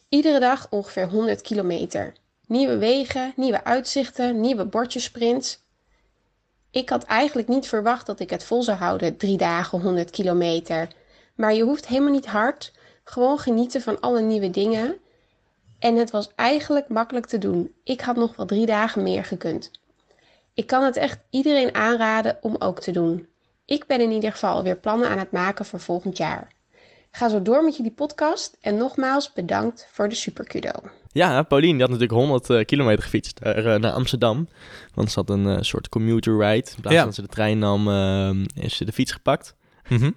Iedere 0.10 0.40
dag 0.40 0.68
ongeveer 0.70 1.10
100 1.10 1.42
kilometer. 1.42 2.14
Nieuwe 2.48 2.78
wegen, 2.78 3.34
nieuwe 3.36 3.64
uitzichten, 3.64 4.42
nieuwe 4.42 4.66
bordjesprints. 4.66 5.64
Ik 6.72 6.90
had 6.90 7.04
eigenlijk 7.04 7.48
niet 7.48 7.68
verwacht 7.68 8.06
dat 8.06 8.20
ik 8.20 8.30
het 8.30 8.44
vol 8.44 8.64
zou 8.64 8.78
houden, 8.78 9.18
drie 9.18 9.38
dagen 9.38 9.82
100 9.82 10.10
kilometer. 10.10 10.88
Maar 11.36 11.54
je 11.54 11.64
hoeft 11.64 11.88
helemaal 11.88 12.12
niet 12.12 12.28
hard, 12.28 12.72
gewoon 13.04 13.40
genieten 13.40 13.82
van 13.82 14.00
alle 14.00 14.22
nieuwe 14.22 14.50
dingen. 14.50 14.98
En 15.80 15.96
het 15.96 16.12
was 16.12 16.32
eigenlijk 16.36 16.88
makkelijk 16.88 17.26
te 17.26 17.38
doen. 17.38 17.74
Ik 17.84 18.02
had 18.02 18.16
nog 18.16 18.36
wel 18.36 18.46
drie 18.46 18.66
dagen 18.66 19.04
meer 19.04 19.26
gekund. 19.26 19.72
Ik 20.58 20.68
kan 20.68 20.84
het 20.84 20.96
echt 20.98 21.20
iedereen 21.30 21.76
aanraden 21.76 22.38
om 22.42 22.56
ook 22.60 22.80
te 22.82 22.92
doen. 22.92 23.28
Ik 23.66 23.86
ben 23.88 24.02
in 24.02 24.12
ieder 24.12 24.32
geval 24.32 24.56
alweer 24.56 24.76
plannen 24.78 25.10
aan 25.10 25.18
het 25.20 25.32
maken 25.32 25.66
voor 25.66 25.80
volgend 25.80 26.18
jaar. 26.18 26.48
Ga 27.12 27.30
zo 27.30 27.42
door 27.42 27.64
met 27.64 27.78
jullie 27.78 27.92
podcast 27.92 28.58
en 28.62 28.78
nogmaals 28.78 29.34
bedankt 29.34 29.88
voor 29.92 30.10
de 30.10 30.16
superkudo. 30.16 30.70
Ja, 31.12 31.42
Paulien 31.44 31.72
die 31.72 31.82
had 31.82 31.90
natuurlijk 31.90 32.20
100 32.20 32.50
eh, 32.50 32.66
kilometer 32.66 33.04
gefietst 33.04 33.40
eh, 33.40 33.76
naar 33.76 33.92
Amsterdam. 33.92 34.48
Want 34.94 35.12
ze 35.12 35.20
had 35.20 35.30
een 35.30 35.48
eh, 35.48 35.58
soort 35.62 35.90
commuter 35.90 36.38
ride. 36.38 36.70
In 36.76 36.82
plaats 36.82 36.96
Ja. 36.96 36.98
van 36.98 37.06
dat 37.06 37.16
ze 37.16 37.22
de 37.22 37.28
trein 37.28 37.60
nam, 37.60 37.90
is 38.56 38.76
ze 38.78 38.86
de 38.86 38.92
fiets 38.92 39.12
gepakt. 39.12 39.56
Mhm. 39.90 40.12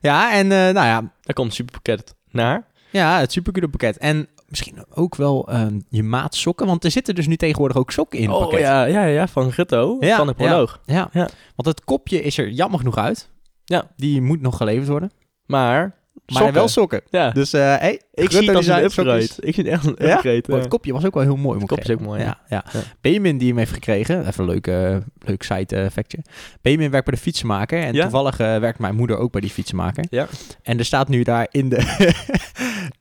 Ja, 0.00 0.32
en 0.32 0.44
eh, 0.52 0.58
nou 0.58 0.74
ja, 0.86 1.00
Daar 1.00 1.34
komt 1.34 1.46
het 1.46 1.56
superpakket 1.56 2.14
naar. 2.30 2.66
ja, 2.90 3.18
het 3.18 3.32
Super 3.32 3.52
Kudo 3.52 3.66
pakket. 3.66 3.98
En 3.98 4.28
misschien 4.48 4.84
ook 4.94 5.16
wel 5.16 5.48
ehm, 5.48 5.80
je 5.88 6.02
maat 6.02 6.34
sokken. 6.34 6.66
Want 6.66 6.84
er 6.84 6.90
zitten 6.90 7.14
dus 7.14 7.26
nu 7.26 7.36
tegenwoordig 7.36 7.76
ook 7.76 7.90
sokken 7.90 8.18
in 8.18 8.28
het 8.28 8.34
oh 8.34 8.42
pakket. 8.42 8.60
ja, 8.60 8.84
ja, 8.84 9.04
ja, 9.04 9.28
van 9.28 9.52
Gutto, 9.52 9.96
Ja, 10.00 10.16
van 10.16 10.26
de 10.26 10.34
proloog. 10.34 10.80
Ja. 10.84 11.08
Ja. 11.12 11.28
want 11.56 11.68
het 11.76 11.84
kopje 11.84 12.22
is 12.22 12.38
er 12.38 12.48
jammer 12.48 12.78
genoeg 12.78 12.96
uit. 12.96 13.30
Ja. 13.64 13.90
Die 13.96 14.22
moet 14.22 14.40
nog 14.40 14.56
geleverd 14.56 14.88
worden. 14.88 15.10
Maar, 15.46 15.94
Maar 16.26 16.36
sokken. 16.36 16.54
wel 16.54 16.68
sokken. 16.68 17.00
Ja, 17.10 17.30
Dus 17.30 17.52
eh 17.52 17.60
hey, 17.60 18.00
ik 18.14 18.30
zie 18.30 18.50
het 18.50 18.56
Design 18.56 18.78
een 18.78 18.84
upgrade. 18.84 19.28
Ik 19.36 19.54
vind 19.54 19.56
het 19.56 19.66
echt 19.66 19.84
een 19.84 19.90
upgrade. 19.92 20.42
Oh, 20.42 20.46
ja. 20.46 20.56
het 20.56 20.68
kopje 20.68 20.92
was 20.92 21.04
ook 21.04 21.14
wel 21.14 21.22
heel 21.22 21.36
mooi. 21.36 21.60
ik 21.60 21.66
kopje 21.66 21.84
is 21.84 21.90
ook 21.90 22.00
mooi, 22.00 22.20
Ja, 22.20 22.38
ja. 22.48 22.64
Ja. 22.72 22.80
Benjamin 23.00 23.38
die 23.38 23.48
hem 23.48 23.58
heeft 23.58 23.72
gekregen. 23.72 24.26
Even 24.26 24.44
een 24.44 24.50
leuk, 24.50 24.66
eh, 24.66 24.96
leuk 25.18 25.42
side 25.42 25.76
eh, 25.76 25.90
factje. 25.92 26.18
Benjamin 26.62 26.90
werkt 26.90 27.06
bij 27.06 27.14
de 27.14 27.20
fietsenmaker. 27.20 27.82
En 27.82 27.94
toevallig 27.94 28.38
eh, 28.38 28.58
werkt 28.58 28.78
mijn 28.78 28.94
moeder 28.94 29.18
ook 29.18 29.32
bij 29.32 29.40
die 29.40 29.50
fietsenmaker. 29.50 30.04
Ja. 30.10 30.26
En 30.62 30.78
er 30.78 30.84
staat 30.84 31.08
nu 31.08 31.22
daar 31.22 31.46
in 31.50 31.68
de... 31.68 31.76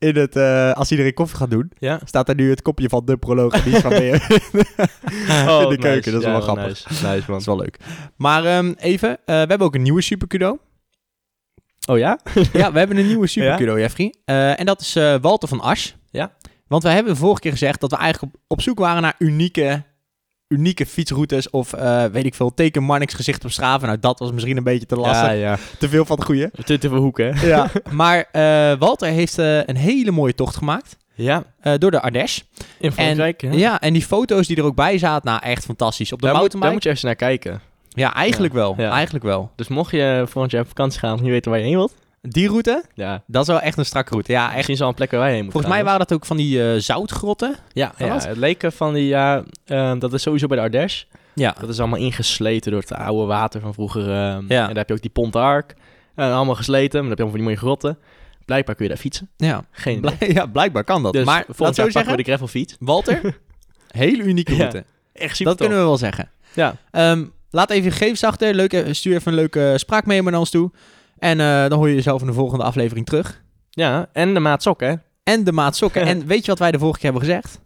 in 0.09 0.15
het... 0.15 0.35
eh, 0.35 0.71
als 0.71 0.91
iedereen 0.91 1.13
koffie 1.13 1.37
gaat 1.37 1.49
doen... 1.51 1.71
Staat 2.03 2.25
daar 2.25 2.35
nu 2.35 2.49
het 2.49 2.61
kopje 2.61 2.89
van 2.89 3.05
de 3.05 3.17
proloog. 3.17 3.53
En 3.53 3.63
die 3.63 3.73
is 3.75 3.81
van 3.81 3.89
Benjamin. 3.89 4.21
Oh, 5.47 5.61
in 5.63 5.69
de 5.69 5.77
keuken. 5.77 6.11
Dat 6.11 6.21
is 6.21 6.27
wel 6.27 6.41
grappig. 6.41 6.89
Nice, 6.89 7.07
nice 7.07 7.23
Dat 7.27 7.39
is 7.39 7.45
wel 7.45 7.57
leuk. 7.57 7.77
Maar 8.15 8.45
ehm, 8.45 8.73
even, 8.77 9.09
eh, 9.09 9.17
we 9.25 9.33
hebben 9.33 9.61
ook 9.61 9.75
een 9.75 9.81
nieuwe 9.81 10.01
Supercudo. 10.01 10.59
Oh 11.85 11.97
ja? 11.97 12.19
ja, 12.53 12.71
we 12.71 12.77
hebben 12.77 12.97
een 12.97 13.07
nieuwe 13.07 13.27
Supercudo, 13.27 13.79
Jeffrey. 13.79 14.13
Eh, 14.25 14.59
en 14.59 14.65
dat 14.65 14.81
is 14.81 14.95
eh, 14.95 15.15
Walter 15.21 15.47
van 15.47 15.61
Asch. 15.61 15.91
Ja. 16.11 16.31
Want 16.67 16.83
wij 16.83 16.93
hebben 16.93 17.13
de 17.13 17.19
vorige 17.19 17.41
keer 17.41 17.51
gezegd 17.51 17.79
dat 17.79 17.91
we 17.91 17.97
eigenlijk 17.97 18.33
op, 18.33 18.41
op 18.47 18.61
zoek 18.61 18.79
waren 18.79 19.01
naar 19.01 19.15
unieke, 19.17 19.83
unieke 20.47 20.85
fietsroutes. 20.85 21.49
Of 21.49 21.73
eh, 21.73 22.05
weet 22.05 22.25
ik 22.25 22.35
veel, 22.35 22.53
teken 22.53 22.83
Marnix 22.83 23.13
gezicht 23.13 23.43
op 23.43 23.51
Strava. 23.51 23.85
Nou, 23.85 23.99
dat 23.99 24.19
was 24.19 24.31
misschien 24.31 24.57
een 24.57 24.63
beetje 24.63 24.85
te 24.85 24.95
lastig. 24.95 25.27
Ja, 25.27 25.31
ja. 25.31 25.57
Te 25.79 25.89
veel 25.89 26.05
van 26.05 26.15
het 26.15 26.25
goede. 26.25 26.51
Te 26.63 26.77
te 26.77 26.89
veel 26.89 26.97
hoeken? 26.97 27.47
Ja. 27.47 27.69
maar 27.91 28.27
Walter 28.79 29.07
heeft 29.07 29.37
een 29.37 29.77
hele 29.77 30.11
mooie 30.11 30.35
tocht 30.35 30.55
gemaakt. 30.55 30.97
Ja, 31.17 31.43
door 31.77 31.91
de 31.91 32.01
Ardèche. 32.01 32.41
in 32.79 32.91
Frankrijk. 32.91 33.41
Ja. 33.41 33.51
ja. 33.51 33.81
en 33.81 33.93
die 33.93 34.05
foto's 34.05 34.47
die 34.47 34.57
er 34.57 34.63
ook 34.63 34.75
bij 34.75 34.97
zaten, 34.97 35.29
nou 35.29 35.43
echt 35.43 35.65
fantastisch. 35.65 36.11
Op 36.11 36.21
de 36.21 36.27
Daar, 36.27 36.35
moet, 36.35 36.61
daar 36.61 36.71
moet 36.71 36.83
je 36.83 36.89
even 36.89 37.05
naar 37.05 37.15
kijken. 37.15 37.61
Ja, 37.95 38.13
eigenlijk 38.13 38.53
Ja. 38.53 38.59
wel. 38.59 38.75
Ja. 38.77 38.89
Eigenlijk 38.91 39.25
wel. 39.25 39.51
Dus 39.55 39.67
mocht 39.67 39.91
je 39.91 40.23
volgend 40.27 40.51
jaar 40.51 40.61
op 40.61 40.67
vakantie 40.67 40.99
gaan 40.99 41.21
niet 41.21 41.29
weten 41.31 41.51
waar 41.51 41.59
je 41.59 41.65
heen 41.65 41.75
wilt, 41.75 41.95
Die 42.21 42.47
route, 42.47 42.83
ja, 42.93 43.21
dat 43.27 43.41
is 43.41 43.47
wel 43.47 43.59
echt 43.61 43.77
een 43.77 43.85
strakke 43.85 44.11
route. 44.11 44.31
Ja, 44.31 44.45
echt. 44.45 44.53
misschien 44.55 44.75
is 44.75 44.81
al 44.81 44.87
een 44.87 44.93
plek 44.93 45.11
waar 45.11 45.19
wij 45.19 45.29
heen 45.33 45.43
moeten 45.43 45.51
Volgens 45.61 45.73
mij 45.73 45.81
gaan. 45.83 45.91
waren 45.91 46.07
dat 46.07 46.17
ook 46.17 46.25
van 46.25 46.37
die 46.37 46.71
eh, 46.73 46.79
zoutgrotten. 46.79 47.55
Ja, 47.73 47.93
ja 47.97 48.07
wat? 48.07 48.25
het 48.27 48.37
leken 48.37 48.71
van 48.71 48.93
die, 48.93 49.07
ja, 49.07 49.43
eh, 49.65 49.93
dat 49.99 50.13
is 50.13 50.21
sowieso 50.21 50.47
bij 50.47 50.57
de 50.57 50.63
Ardèche. 50.63 51.05
Ja. 51.33 51.55
Dat 51.59 51.69
is 51.69 51.79
allemaal 51.79 51.99
ingesleten 51.99 52.71
door 52.71 52.81
het 52.81 52.93
oude 52.93 53.25
water 53.25 53.61
van 53.61 53.73
vroeger. 53.73 54.01
eh, 54.01 54.07
Ja. 54.07 54.33
En 54.39 54.47
daar 54.67 54.75
heb 54.75 54.87
je 54.87 54.93
ook 54.93 55.01
die 55.01 55.09
Pont 55.11 55.33
d'Arc. 55.33 55.75
En 56.15 56.31
allemaal 56.31 56.55
gesleten, 56.55 56.99
maar 57.05 57.09
dan 57.09 57.09
heb 57.09 57.17
je 57.17 57.23
allemaal 57.23 57.29
van 57.45 57.55
die 57.55 57.65
mooie 57.65 57.75
grotten. 57.89 57.97
Blijkbaar 58.45 58.75
kun 58.75 58.83
je 58.85 58.91
daar 58.91 58.99
fietsen. 59.01 59.29
Ja, 59.37 59.63
Geen 59.71 60.05
ja 60.19 60.45
blijkbaar 60.45 60.83
kan 60.83 61.03
dat. 61.03 61.13
Dus 61.13 61.25
maar 61.25 61.45
zo 61.55 61.65
jaar 61.73 61.91
pakken 61.91 62.11
we 62.11 62.17
de 62.17 62.23
gravelfiets. 62.23 62.75
Walter, 62.79 63.21
hele 63.87 64.23
unieke 64.23 64.51
Ja, 64.51 64.57
route. 64.57 64.83
Echt 65.13 65.35
super 65.35 65.51
dat 65.51 65.61
kunnen 65.61 65.77
we 65.77 65.83
wel 65.83 65.97
zeggen. 65.97 66.29
Ja. 66.53 66.75
Ehm, 66.91 67.25
laat 67.49 67.69
even 67.69 67.83
je 67.83 67.91
gegevens 67.91 68.23
achter. 68.23 68.53
Leuke, 68.53 68.93
stuur 68.93 69.15
even 69.15 69.31
een 69.31 69.37
leuke 69.37 69.73
spraakmemo 69.75 70.29
naar 70.29 70.39
ons 70.39 70.49
toe. 70.49 70.71
En 71.17 71.39
eh, 71.39 71.67
dan 71.69 71.77
hoor 71.77 71.89
je 71.89 71.95
jezelf 71.95 72.21
in 72.21 72.27
de 72.27 72.33
volgende 72.33 72.63
aflevering 72.63 73.05
terug. 73.05 73.43
Ja, 73.69 74.09
en 74.13 74.33
de 74.33 74.39
maat 74.39 74.61
sok, 74.63 74.79
hè? 74.79 74.93
En 75.23 75.43
de 75.43 75.51
maat 75.51 75.75
sokken. 75.75 76.01
en 76.11 76.25
weet 76.25 76.41
je 76.41 76.47
wat 76.51 76.59
wij 76.59 76.71
de 76.71 76.79
vorige 76.79 76.99
keer 76.99 77.11
hebben 77.11 77.27
gezegd? 77.29 77.59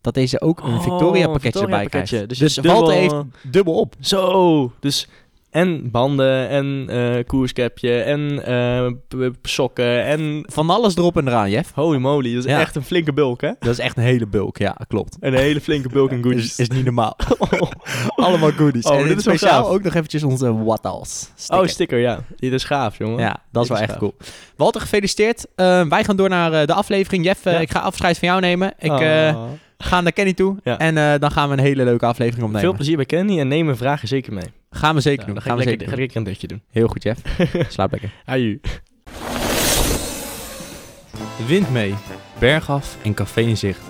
Dat 0.00 0.14
deze 0.14 0.40
ook 0.40 0.60
een 0.60 0.74
Oh, 0.74 0.80
Victoria 0.82 1.24
pakketje 1.26 1.40
Victoria 1.40 1.74
erbij 1.74 1.88
krijgt. 1.88 2.10
pakketje. 2.10 2.26
Dus 2.26 2.38
Dus, 2.38 2.54
dubbel- 2.54 2.72
Walter 2.74 2.94
heeft 2.94 3.14
dubbel 3.52 3.74
op. 3.74 3.94
Zo, 4.00 4.72
dus 4.80 5.08
en 5.52 5.90
banden 5.90 6.48
en 6.48 6.84
eh 6.88 7.24
koerskapje 7.26 8.00
en 8.02 8.44
eh, 8.44 8.90
sokken 9.42 10.04
en 10.04 10.44
Van 10.52 10.70
alles 10.70 10.96
erop 10.96 11.16
en 11.16 11.28
eraan, 11.28 11.50
Jeff. 11.50 11.72
holy 11.74 11.98
moly, 11.98 12.34
dat 12.34 12.44
is 12.44 12.50
Ja. 12.50 12.60
echt 12.60 12.76
een 12.76 12.82
flinke 12.84 13.12
bulk, 13.12 13.40
hè? 13.40 13.50
Dat 13.58 13.68
is 13.72 13.78
echt 13.78 13.96
een 13.96 14.02
hele 14.02 14.26
bulk. 14.26 14.58
Ja, 14.58 14.76
klopt. 14.88 15.16
Een 15.20 15.34
hele 15.34 15.60
flinke 15.60 15.88
bulk 15.88 16.10
en 16.10 16.22
goodies. 16.24 16.44
Is, 16.44 16.58
is 16.58 16.68
niet 16.68 16.84
normaal. 16.84 17.16
Allemaal 18.16 18.50
goodies. 18.50 18.84
Oh, 18.84 18.96
en 19.00 19.08
dit 19.08 19.16
is 19.16 19.22
speciaal 19.22 19.68
ook 19.70 19.82
nog 19.82 19.94
eventjes 19.94 20.22
onze 20.22 20.64
what 20.64 20.84
else 20.84 21.26
Oh, 21.48 21.66
sticker, 21.66 21.98
ja. 21.98 22.24
Dit 22.36 22.52
is 22.52 22.64
gaaf, 22.64 22.98
jongen. 22.98 23.18
Ja, 23.18 23.36
dat 23.50 23.62
is 23.62 23.68
Dit 23.68 23.68
wel 23.68 23.76
is 23.76 23.82
echt 23.82 23.90
gaaf. 23.90 23.98
cool. 23.98 24.14
Walter, 24.56 24.80
gefeliciteerd. 24.80 25.46
Eh, 25.54 25.86
wij 25.88 26.04
gaan 26.04 26.16
door 26.16 26.28
naar 26.28 26.66
de 26.66 26.74
aflevering. 26.74 27.24
Jeff, 27.24 27.44
Ja. 27.44 27.50
ik 27.60 27.70
ga 27.70 27.78
afscheid 27.78 28.18
van 28.18 28.28
jou 28.28 28.40
nemen. 28.40 28.72
Ik 28.78 29.00
eh, 29.00 29.42
ga 29.78 30.00
naar 30.00 30.12
Kenny 30.12 30.32
toe. 30.32 30.56
Ja. 30.64 30.78
En 30.78 31.20
dan 31.20 31.30
gaan 31.30 31.48
we 31.48 31.54
een 31.56 31.62
hele 31.62 31.84
leuke 31.84 32.06
aflevering 32.06 32.42
opnemen. 32.44 32.60
Veel 32.60 32.74
plezier 32.76 32.96
bij 32.96 33.06
Kenny 33.06 33.40
en 33.40 33.48
neem 33.48 33.64
mijn 33.64 33.76
vragen 33.76 34.08
zeker 34.08 34.32
mee. 34.32 34.44
Gaan 34.74 34.94
we 34.94 35.00
zeker 35.00 35.20
Ja, 35.20 35.24
doen. 35.26 35.34
dan 35.34 35.42
Gaan 35.42 35.52
ga 35.52 35.64
we 35.64 35.70
zeker 35.70 35.88
ga 35.88 35.96
ik 35.96 36.14
een 36.14 36.22
dutje 36.22 36.46
doen. 36.46 36.62
Heel 36.70 36.86
goed, 36.88 37.02
Jeff. 37.02 37.20
Slaap 37.72 37.90
lekker. 37.90 38.12
Aju. 38.24 38.60
Wind 41.46 41.70
mee. 41.70 41.94
Bergaf 42.38 42.96
en 43.02 43.14
café 43.14 43.40
in 43.40 43.56
zicht. 43.56 43.80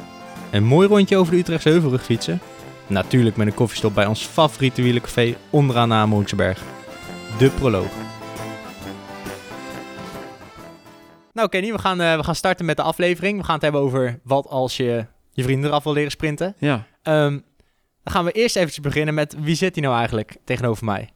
Een 0.51 0.65
mooi 0.65 0.89
rondje 0.89 1.17
over 1.17 1.33
de 1.33 1.39
Utrechtse 1.39 1.69
Heuvelrug 1.69 2.05
fietsen? 2.05 2.41
Natuurlijk 2.87 3.37
met 3.37 3.47
een 3.47 3.55
koffiestop 3.55 3.95
bij 3.95 4.07
ons 4.07 4.23
favoriete 4.25 4.83
wielencafé 4.83 5.35
onderaan 5.51 5.89
de 5.89 5.95
Amerhoekseberg. 5.95 6.63
De 7.39 7.49
proloog. 7.51 7.91
Nou 11.33 11.49
Kenny, 11.49 11.73
we 11.73 11.79
gaan, 11.79 12.01
eh, 12.01 12.17
we 12.17 12.25
gaan 12.25 12.35
starten 12.35 12.65
met 12.65 12.77
de 12.77 12.83
aflevering. 12.83 13.39
We 13.39 13.45
gaan 13.45 13.55
het 13.55 13.63
hebben 13.63 13.81
over 13.81 14.21
wat 14.23 14.47
als 14.49 14.77
je 14.77 15.07
je 15.33 15.43
vrienden 15.43 15.71
eraf 15.71 15.85
wil 15.85 15.93
leren 15.93 16.11
sprinten. 16.11 16.55
Ja. 16.59 16.87
Ehm, 17.03 17.39
dan 18.05 18.13
gaan 18.15 18.25
we 18.25 18.33
eerst 18.33 18.57
eventjes 18.57 18.81
beginnen 18.85 19.15
met 19.15 19.37
wie 19.41 19.55
zit 19.55 19.75
hij 19.75 19.85
nou 19.85 19.97
eigenlijk 19.97 20.37
tegenover 20.45 20.85
mij? 20.85 21.09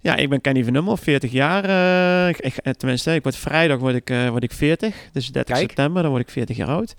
ja, 0.00 0.16
ik 0.16 0.28
ben 0.28 0.40
Kenny 0.40 0.64
van 0.64 0.72
Nummel, 0.72 0.96
40 0.96 1.32
jaar. 1.32 1.64
eh, 1.64 2.28
ik, 2.28 2.38
ik- 2.38 2.56
eh, 2.56 2.72
tenminste, 2.72 3.14
ik 3.14 3.22
word 3.22 3.36
vrijdag 3.36 3.78
word 3.78 3.94
ik, 3.94 4.10
eh, 4.10 4.28
word 4.28 4.42
ik 4.42 4.52
40. 4.52 4.94
Dus 5.12 5.28
30 5.28 5.54
Kijk. 5.54 5.68
september, 5.68 6.02
dan 6.02 6.10
word 6.10 6.22
ik 6.22 6.30
40 6.30 6.56
jaar 6.56 6.68
oud. 6.68 6.94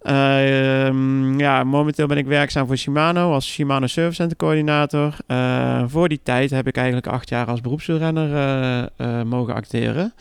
Eh, 0.00 0.86
ehm, 0.86 1.38
ja, 1.38 1.64
momenteel 1.64 2.06
ben 2.06 2.16
ik 2.16 2.26
werkzaam 2.26 2.66
voor 2.66 2.76
Shimano 2.76 3.32
als 3.32 3.52
Shimano 3.52 3.86
Service 3.86 4.14
Center 4.16 4.36
coördinator. 4.36 5.16
Voor 5.86 6.08
die 6.08 6.20
tijd 6.22 6.50
heb 6.50 6.66
ik 6.66 6.76
eigenlijk 6.76 7.06
acht 7.06 7.28
jaar 7.28 7.46
als 7.46 7.60
beroepswielrenner 7.60 8.90
eh, 8.96 9.22
mogen 9.22 9.54
acteren. 9.54 10.12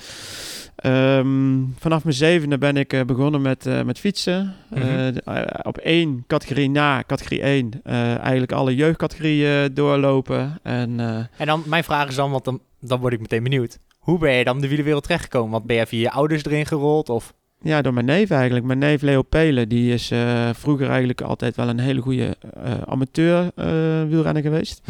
Ehm, 0.76 1.64
vanaf 1.78 2.04
mijn 2.04 2.16
zevende 2.16 2.58
ben 2.58 2.78
ik 2.78 2.94
eh, 2.94 3.02
begonnen 3.02 3.42
met, 3.42 3.66
eh, 3.66 3.82
met 3.82 4.00
fietsen. 4.00 4.56
Mhm. 4.70 5.18
eh, 5.26 5.42
op 5.64 5.78
één 5.78 6.24
categorie 6.28 6.70
na, 6.70 7.04
categorie 7.08 7.44
1, 7.44 7.72
eh, 7.84 8.18
eigenlijk 8.18 8.52
alle 8.52 8.76
jeugdcategorieën 8.76 9.74
doorlopen. 9.74 10.60
En 10.64 11.00
En 11.38 11.46
dan, 11.46 11.64
mijn 11.66 11.84
vraag 11.84 12.08
is 12.08 12.16
dan, 12.16 12.32
want 12.32 12.46
dan, 12.46 12.60
dan 12.80 13.00
word 13.00 13.14
ik 13.14 13.20
meteen 13.20 13.44
benieuwd. 13.44 13.78
Hoe 14.00 14.18
ben 14.18 14.34
je 14.34 14.44
dan 14.44 14.62
de 14.62 14.68
wielerwereld 14.68 15.04
terechtgekomen? 15.04 15.52
Want 15.52 15.66
ben 15.66 15.76
je 15.76 15.88
via 15.88 16.00
je 16.00 16.12
ouders 16.12 16.46
erin 16.46 16.66
gerold? 16.66 17.10
Of... 17.10 17.34
Ja, 17.62 17.82
door 17.82 17.94
mijn 17.94 18.06
neef 18.06 18.30
eigenlijk. 18.30 18.66
Mijn 18.66 18.80
neef 18.80 19.02
Leo 19.02 19.22
Pelen, 19.22 19.70
die 19.70 19.94
is 19.94 20.12
vroeger 20.54 20.90
eigenlijk 20.90 21.22
altijd 21.22 21.56
wel 21.56 21.70
een 21.70 21.80
hele 21.80 22.02
goede 22.02 22.38
amateur 22.86 23.52
wielrenner 24.08 24.42
geweest. 24.42 24.82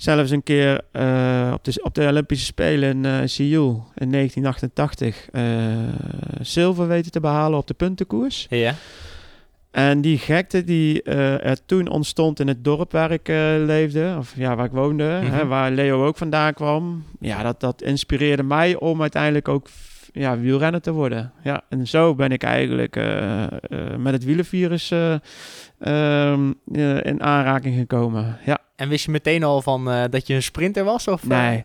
Zelfs 0.00 0.30
een 0.30 0.42
keer 0.42 0.80
eh, 0.92 1.50
op, 1.54 1.64
de, 1.64 1.80
op 1.82 1.94
de 1.94 2.06
Olympische 2.06 2.44
Spelen 2.44 2.88
in 2.90 3.04
eh 3.04 3.18
Seoul 3.24 3.86
in 3.96 4.10
1988 4.12 5.30
eh, 5.30 5.42
zilver 6.40 6.88
weten 6.88 7.10
te 7.12 7.20
behalen 7.20 7.58
op 7.58 7.66
de 7.66 7.74
puntenkoers. 7.74 8.46
Ja. 8.50 8.74
En 9.70 10.00
die 10.00 10.18
gekte 10.18 10.64
die 10.64 11.02
er 11.02 11.64
toen 11.66 11.88
ontstond 11.88 12.40
in 12.40 12.48
het 12.48 12.64
dorp 12.64 12.92
waar 12.92 13.10
ik 13.10 13.28
leefde, 13.66 14.14
of 14.18 14.32
ja, 14.36 14.56
waar 14.56 14.64
ik 14.66 14.72
woonde, 14.72 15.20
Mhm. 15.22 15.32
hè, 15.32 15.46
waar 15.46 15.70
Leo 15.70 16.06
ook 16.06 16.16
vandaan 16.16 16.54
kwam, 16.54 17.04
ja, 17.20 17.42
dat, 17.42 17.60
dat 17.60 17.82
inspireerde 17.82 18.42
mij 18.42 18.76
om 18.76 19.00
uiteindelijk 19.00 19.48
ook 19.48 19.68
ja, 20.12 20.38
wielrenner 20.38 20.80
te 20.80 20.92
worden. 20.92 21.32
Ja, 21.42 21.62
en 21.68 21.86
zo 21.86 22.14
ben 22.14 22.30
ik 22.30 22.42
eigenlijk 22.42 22.96
eh, 22.96 23.42
eh, 23.42 23.50
met 23.98 24.12
het 24.12 24.24
wielenvirus 24.24 24.90
eh, 24.90 25.12
ehm, 25.80 26.52
eh, 26.72 27.04
in 27.04 27.22
aanraking 27.22 27.78
gekomen. 27.78 28.38
Ja, 28.44 28.58
En 28.76 28.88
wist 28.88 29.04
je 29.04 29.10
meteen 29.10 29.42
al 29.42 29.62
van 29.62 30.08
dat 30.10 30.26
je 30.26 30.34
een 30.34 30.42
sprinter 30.42 30.84
was? 30.84 31.08
Of, 31.08 31.26
nee. 31.26 31.64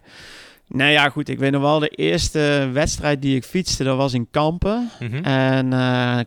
Nou 0.68 0.92
ja, 0.92 1.10
goed, 1.10 1.30
ik 1.30 1.40
weet 1.40 1.52
nog 1.52 1.62
wel, 1.62 1.80
de 1.80 1.88
eerste 1.88 2.70
wedstrijd 2.74 3.22
die 3.22 3.36
ik 3.36 3.44
fietste, 3.44 3.84
dat 3.84 3.98
was 3.98 4.14
in 4.14 4.28
Kampen. 4.32 4.90
Mhm. 5.00 5.24
En 5.24 5.70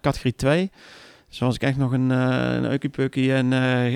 categorie 0.01 0.35
2. 0.35 0.71
Dus 1.29 1.39
was 1.39 1.55
ik 1.55 1.63
echt 1.63 1.77
nog 1.77 1.93
een, 1.93 2.11
uh, 2.11 2.79
een. 2.81 3.31
En 3.31 3.53
eh, 3.53 3.93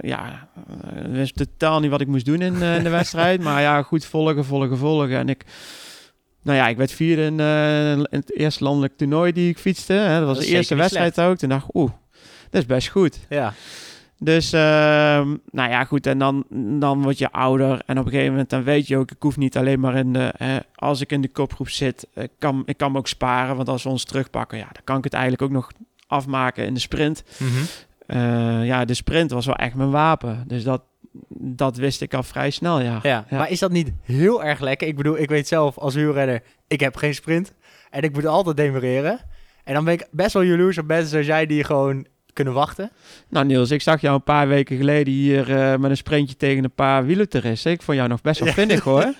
ja, 0.00 0.48
uh, 0.94 1.12
wist 1.12 1.36
totaal 1.36 1.80
niet 1.80 1.90
wat 1.90 2.00
ik 2.00 2.06
moest 2.06 2.24
doen 2.24 2.40
in, 2.40 2.62
in 2.62 2.82
de 2.82 2.90
wedstrijd. 3.00 3.42
Maar 3.42 3.60
ja, 3.60 3.82
goed 3.82 4.04
volgen, 4.04 4.44
volgen, 4.44 4.78
volgen. 4.78 5.16
En 5.16 5.28
ik... 5.28 5.44
Nou 6.42 6.58
ja, 6.58 6.68
ik 6.68 6.76
werd 6.76 6.92
vierde 6.92 7.22
in, 7.22 7.40
eh, 7.40 7.92
in 7.92 8.06
het 8.10 8.36
eerste 8.36 8.64
landelijk 8.64 8.96
toernooi 8.96 9.32
die 9.32 9.48
ik 9.48 9.58
fietste. 9.58 9.92
Hè. 9.92 10.18
Dat 10.18 10.26
was 10.26 10.36
Dat 10.36 10.46
de 10.46 10.52
eerste 10.52 10.74
wedstrijd 10.74 11.20
ook. 11.20 11.36
Toen 11.36 11.48
dacht 11.48 11.64
ik, 11.64 11.74
oeh, 11.74 11.90
dat 12.50 12.60
is 12.60 12.66
best 12.66 12.88
goed. 12.88 13.18
Ja. 13.28 13.54
Dus, 14.18 14.52
ehm, 14.52 15.36
nou 15.50 15.70
ja, 15.70 15.84
goed. 15.84 16.06
En 16.06 16.18
dan, 16.18 16.44
dan 16.78 17.02
word 17.02 17.18
je 17.18 17.32
ouder. 17.32 17.82
En 17.86 17.98
op 17.98 18.04
een 18.04 18.10
gegeven 18.10 18.30
moment 18.30 18.50
dan 18.50 18.62
weet 18.62 18.86
je 18.86 18.96
ook, 18.96 19.10
ik 19.10 19.22
hoef 19.22 19.36
niet 19.36 19.56
alleen 19.56 19.80
maar 19.80 19.96
in 19.96 20.12
de... 20.12 20.32
als 20.74 21.00
ik 21.00 21.12
in 21.12 21.20
de 21.20 21.28
kopgroep 21.28 21.68
zit, 21.68 22.06
kan, 22.38 22.62
ik 22.66 22.76
kan 22.76 22.92
me 22.92 22.98
ook 22.98 23.08
sparen. 23.08 23.56
Want 23.56 23.68
als 23.68 23.82
we 23.82 23.88
ons 23.88 24.04
terugpakken, 24.04 24.58
ja, 24.58 24.68
dan 24.72 24.84
kan 24.84 24.96
ik 24.96 25.04
het 25.04 25.12
eigenlijk 25.12 25.42
ook 25.42 25.50
nog 25.50 25.70
afmaken 26.06 26.66
in 26.66 26.74
de 26.74 26.80
sprint. 26.80 27.22
Mhm. 27.38 27.50
Eh, 28.06 28.66
ja, 28.66 28.84
de 28.84 28.94
sprint 28.94 29.30
was 29.30 29.46
wel 29.46 29.56
echt 29.56 29.74
mijn 29.74 29.90
wapen. 29.90 30.44
Dus 30.46 30.62
dat, 30.62 30.82
dat 31.38 31.76
wist 31.76 32.00
ik 32.00 32.14
al 32.14 32.22
vrij 32.22 32.50
snel, 32.50 32.80
ja. 32.80 32.98
Ja. 33.02 33.26
Ja. 33.30 33.38
maar 33.38 33.50
is 33.50 33.58
dat 33.58 33.70
niet 33.70 33.92
heel 34.02 34.44
erg 34.44 34.60
lekker? 34.60 34.88
Ik 34.88 34.96
bedoel, 34.96 35.18
ik 35.18 35.28
weet 35.28 35.48
zelf 35.48 35.78
als 35.78 35.94
wielrenner, 35.94 36.42
ik 36.66 36.80
heb 36.80 36.96
geen 36.96 37.14
sprint. 37.14 37.54
En 37.90 38.02
ik 38.02 38.12
moet 38.12 38.26
altijd 38.26 38.56
demereren. 38.56 39.20
En 39.64 39.74
dan 39.74 39.84
ben 39.84 39.94
ik 39.94 40.06
best 40.10 40.32
wel 40.32 40.42
jaloers 40.42 40.78
op 40.78 40.86
mensen 40.86 41.10
zoals 41.10 41.26
jij 41.26 41.46
die 41.46 41.64
gewoon 41.64 42.06
kunnen 42.42 42.60
wachten. 42.60 42.90
Nou 43.28 43.46
Niels, 43.46 43.70
ik 43.70 43.82
zag 43.82 44.00
jou 44.00 44.14
een 44.14 44.22
paar 44.22 44.48
weken 44.48 44.76
geleden 44.76 45.12
hier 45.12 45.56
eh, 45.56 45.78
met 45.78 45.90
een 45.90 45.96
sprintje 45.96 46.36
tegen 46.36 46.64
een 46.64 46.72
paar 46.74 47.06
wielertoeristen. 47.06 47.72
Ik 47.72 47.82
vond 47.82 47.96
jou 47.96 48.08
nog 48.08 48.20
best 48.20 48.40
wel 48.40 48.52
vinnig 48.52 48.80
hoor. 48.80 49.12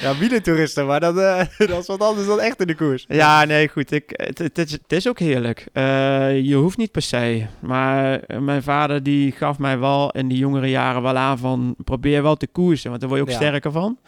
Ja, 0.00 0.16
wielentoeristen, 0.18 0.86
maar 0.86 1.00
dat, 1.00 1.18
eh, 1.18 1.38
dat 1.68 1.80
is 1.80 1.86
wat 1.86 2.00
anders 2.00 2.26
dan 2.26 2.40
echt 2.40 2.60
in 2.60 2.66
de 2.66 2.74
koers. 2.74 3.04
Ja, 3.08 3.44
nee, 3.44 3.68
goed. 3.68 3.92
Ik, 3.92 4.04
het, 4.12 4.38
het, 4.38 4.58
is, 4.58 4.72
het 4.72 4.92
is 4.92 5.08
ook 5.08 5.18
heerlijk. 5.18 5.66
Eh, 5.72 6.40
je 6.40 6.54
hoeft 6.54 6.76
niet 6.76 6.92
per 6.92 7.02
se. 7.02 7.46
Maar 7.60 8.20
mijn 8.40 8.62
vader 8.62 9.02
die 9.02 9.32
gaf 9.32 9.58
mij 9.58 9.78
wel 9.78 10.10
in 10.10 10.28
die 10.28 10.38
jongere 10.38 10.70
jaren 10.70 11.02
wel 11.02 11.16
aan 11.16 11.38
van... 11.38 11.74
probeer 11.84 12.22
wel 12.22 12.36
te 12.36 12.46
koersen, 12.46 12.88
want 12.88 13.00
daar 13.00 13.10
word 13.10 13.22
je 13.22 13.26
ook 13.26 13.40
Ja. 13.40 13.46
sterker 13.48 13.72
van. 13.72 13.98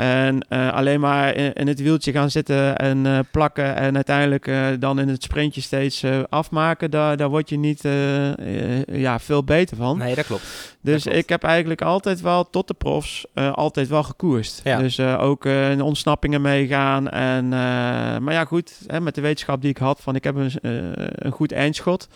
En 0.00 0.46
eh, 0.48 0.72
alleen 0.72 1.00
maar 1.00 1.34
in, 1.34 1.52
in 1.52 1.68
het 1.68 1.80
wieltje 1.80 2.12
gaan 2.12 2.30
zitten 2.30 2.76
en 2.76 3.06
eh, 3.06 3.18
plakken... 3.30 3.76
en 3.76 3.94
uiteindelijk 3.94 4.46
eh, 4.46 4.66
dan 4.78 4.98
in 4.98 5.08
het 5.08 5.22
sprintje 5.22 5.60
steeds 5.60 6.04
afmaken... 6.28 6.90
Daar, 6.90 7.16
daar 7.16 7.28
word 7.28 7.48
je 7.48 7.58
niet 7.58 7.82
ja, 8.86 9.18
veel 9.18 9.44
beter 9.44 9.76
van. 9.76 9.98
Nee, 9.98 10.14
dat 10.14 10.26
klopt. 10.26 10.76
Dus 10.80 11.02
klopt. 11.02 11.16
ik 11.18 11.28
heb 11.28 11.42
eigenlijk 11.42 11.82
altijd 11.82 12.20
wel, 12.20 12.50
tot 12.50 12.68
de 12.68 12.74
profs, 12.74 13.26
altijd 13.34 13.88
wel 13.88 14.02
gekoerst. 14.02 14.60
Ja. 14.64 14.78
Dus 14.78 15.00
ook 15.00 15.44
in 15.44 15.82
ontsnappingen 15.82 16.40
meegaan. 16.40 17.08
En, 17.08 17.48
maar 18.22 18.32
ja, 18.32 18.44
goed, 18.44 18.72
hè, 18.86 19.00
met 19.00 19.14
de 19.14 19.20
wetenschap 19.20 19.60
die 19.60 19.70
ik 19.70 19.78
had 19.78 20.00
van 20.00 20.14
ik 20.14 20.24
heb 20.24 20.36
een, 20.36 20.52
een 21.12 21.32
goed 21.32 21.52
eindschot. 21.52 22.08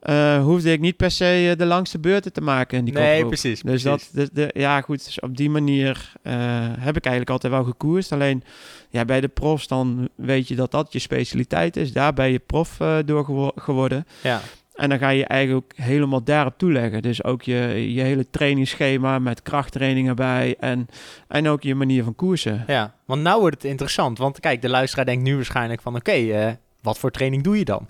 Eh, 0.00 0.42
hoefde 0.42 0.72
ik 0.72 0.80
niet 0.80 0.96
per 0.96 1.10
se 1.10 1.48
eh, 1.50 1.58
de 1.58 1.64
langste 1.66 1.98
beurten 1.98 2.32
te 2.32 2.40
maken 2.40 2.78
in 2.78 2.84
die 2.84 2.94
Nee, 2.94 3.04
kopgroep. 3.10 3.28
precies. 3.28 3.62
Dus 3.62 3.82
precies. 3.82 4.10
dat, 4.12 4.28
de, 4.34 4.50
de, 4.52 4.60
ja 4.60 4.80
goed, 4.80 5.04
dus 5.04 5.20
op 5.20 5.36
die 5.36 5.50
manier 5.50 6.12
eh, 6.22 6.32
heb 6.78 6.96
ik 6.96 7.04
eigenlijk 7.04 7.30
altijd 7.30 7.52
wel 7.52 7.64
gekoerst. 7.64 8.12
Alleen 8.12 8.42
ja, 8.90 9.04
bij 9.04 9.20
de 9.20 9.28
profs 9.28 9.66
dan 9.66 10.08
weet 10.14 10.48
je 10.48 10.54
dat 10.54 10.70
dat 10.70 10.92
je 10.92 10.98
specialiteit 10.98 11.76
is. 11.76 11.92
Daar 11.92 12.12
ben 12.12 12.30
je 12.32 12.38
prof 12.38 12.80
eh, 12.80 12.96
door 13.04 13.24
gewo- 13.24 13.52
geworden. 13.56 14.06
Ja. 14.22 14.40
En 14.74 14.88
dan 14.88 14.98
ga 14.98 15.08
je 15.08 15.24
eigenlijk 15.24 15.64
ook 15.64 15.84
helemaal 15.86 16.22
daarop 16.24 16.58
toeleggen. 16.58 17.02
Dus 17.02 17.24
ook 17.24 17.42
je, 17.42 17.92
je 17.94 18.00
hele 18.00 18.30
trainingsschema 18.30 19.18
met 19.18 19.42
krachttrainingen 19.42 20.16
bij 20.16 20.56
en, 20.58 20.86
en 21.28 21.48
ook 21.48 21.62
je 21.62 21.74
manier 21.74 22.04
van 22.04 22.14
koersen. 22.14 22.64
ja, 22.66 22.94
want 23.04 23.22
nou 23.22 23.40
wordt 23.40 23.54
het 23.54 23.64
interessant. 23.64 24.18
Want 24.18 24.40
kijk, 24.40 24.62
de 24.62 24.68
luisteraar 24.68 25.04
denkt 25.04 25.22
nu 25.24 25.34
waarschijnlijk 25.36 25.80
van... 25.82 25.96
Oké, 25.96 26.58
wat 26.82 26.98
voor 26.98 27.10
training 27.10 27.42
doe 27.42 27.58
je 27.58 27.64
dan? 27.64 27.86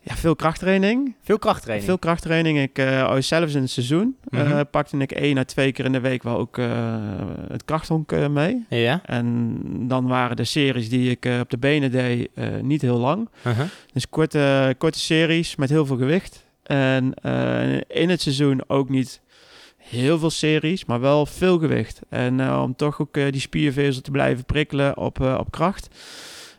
Ja, 0.00 0.14
veel 0.16 0.36
krachttraining. 0.36 1.14
Veel 1.22 1.38
krachttraining. 1.38 1.88
Veel 1.88 1.98
krachttraining. 1.98 2.58
Ik, 2.60 2.78
oh, 2.78 3.16
zelfs 3.18 3.54
in 3.54 3.60
het 3.60 3.70
seizoen 3.70 4.16
eh, 4.28 4.42
Mhm. 4.42 4.64
pakte 4.70 4.96
ik 4.96 5.12
één 5.12 5.38
à 5.38 5.44
twee 5.44 5.72
keer 5.72 5.84
in 5.84 5.92
de 5.92 6.00
week 6.00 6.22
wel 6.22 6.36
ook 6.38 6.58
eh, 6.58 6.96
het 7.48 7.64
krachthonk 7.64 8.28
mee. 8.28 8.66
Ja. 8.68 9.00
En 9.04 9.58
dan 9.88 10.06
waren 10.06 10.36
de 10.36 10.44
series 10.44 10.88
die 10.88 11.10
ik 11.10 11.28
op 11.40 11.50
de 11.50 11.58
benen 11.58 11.90
deed 11.90 12.28
niet 12.62 12.82
heel 12.82 12.98
lang. 12.98 13.28
Uh-huh. 13.46 13.66
Dus 13.92 14.08
korte, 14.08 14.74
korte 14.78 14.98
series 14.98 15.56
met 15.56 15.68
heel 15.68 15.86
veel 15.86 15.96
gewicht. 15.96 16.44
En 16.62 17.14
in 17.88 18.08
het 18.08 18.20
seizoen 18.20 18.62
ook 18.66 18.88
niet 18.88 19.20
heel 19.76 20.18
veel 20.18 20.30
series, 20.30 20.84
maar 20.84 21.00
wel 21.00 21.26
veel 21.26 21.58
gewicht. 21.58 22.00
En 22.08 22.52
om 22.52 22.76
toch 22.76 23.00
ook 23.00 23.14
die 23.14 23.40
spiervezel 23.40 24.02
te 24.02 24.10
blijven 24.10 24.44
prikkelen 24.44 24.96
op, 24.96 25.20
op 25.20 25.50
kracht. 25.50 25.88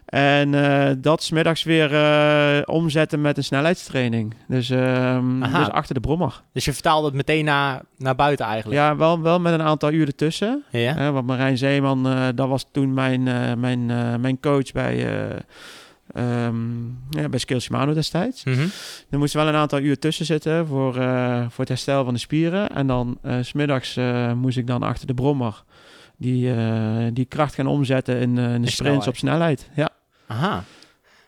En 0.10 0.54
eh, 0.54 0.96
dat 0.98 1.24
smiddags 1.24 1.64
weer 1.64 1.94
eh, 1.94 2.62
omzetten 2.66 3.22
met 3.22 3.38
een 3.38 3.44
snelheidstraining. 3.44 4.34
Dus, 4.48 4.70
ehm, 4.70 5.40
dus 5.40 5.70
achter 5.70 5.94
de 5.94 6.00
brommer. 6.00 6.42
Dus 6.54 6.66
je 6.66 6.74
vertaalde 6.74 7.08
het 7.08 7.16
meteen 7.16 7.46
naar, 7.46 7.82
naar 7.98 8.16
buiten 8.16 8.46
eigenlijk. 8.46 8.80
Ja, 8.80 8.96
wel, 8.96 9.22
wel 9.22 9.40
met 9.40 9.54
een 9.54 9.62
aantal 9.62 9.92
uren 9.92 10.16
tussen. 10.16 10.64
Ja. 10.70 10.94
Hè, 10.94 11.12
want 11.12 11.26
Marijn 11.26 11.58
Zeeman, 11.58 12.08
eh, 12.08 12.28
dat 12.36 12.48
was 12.48 12.66
toen 12.72 12.94
mijn, 12.94 13.24
mijn, 13.60 13.86
mijn 14.22 14.40
coach 14.40 14.72
bij, 14.72 15.06
ehm, 16.14 16.86
ja, 17.10 17.30
bij 17.30 17.40
Skills 17.40 17.64
Shimano 17.64 17.94
destijds. 17.94 18.44
Mhm. 18.44 18.68
Er 19.10 19.18
moest 19.18 19.34
wel 19.34 19.48
een 19.48 19.56
aantal 19.56 19.80
uur 19.80 20.00
tussen 20.00 20.26
zitten 20.26 20.68
voor, 20.68 20.94
voor 21.50 21.60
het 21.60 21.68
herstel 21.68 22.04
van 22.04 22.14
de 22.14 22.20
spieren. 22.20 22.70
En 22.70 22.88
dan 22.88 23.18
s 23.42 23.48
smiddags 23.48 24.00
moest 24.36 24.58
ik 24.58 24.68
dan 24.68 24.84
achter 24.84 25.08
de 25.08 25.14
brommer 25.14 25.64
die, 26.18 26.54
die 27.14 27.26
kracht 27.26 27.54
gaan 27.54 27.68
omzetten 27.68 28.16
in, 28.16 28.38
in 28.38 28.62
de 28.62 28.70
sprints 28.70 28.76
snelheid. 28.76 29.08
op 29.08 29.18
snelheid. 29.18 29.70
Ja. 29.74 29.90
Aha. 30.30 30.64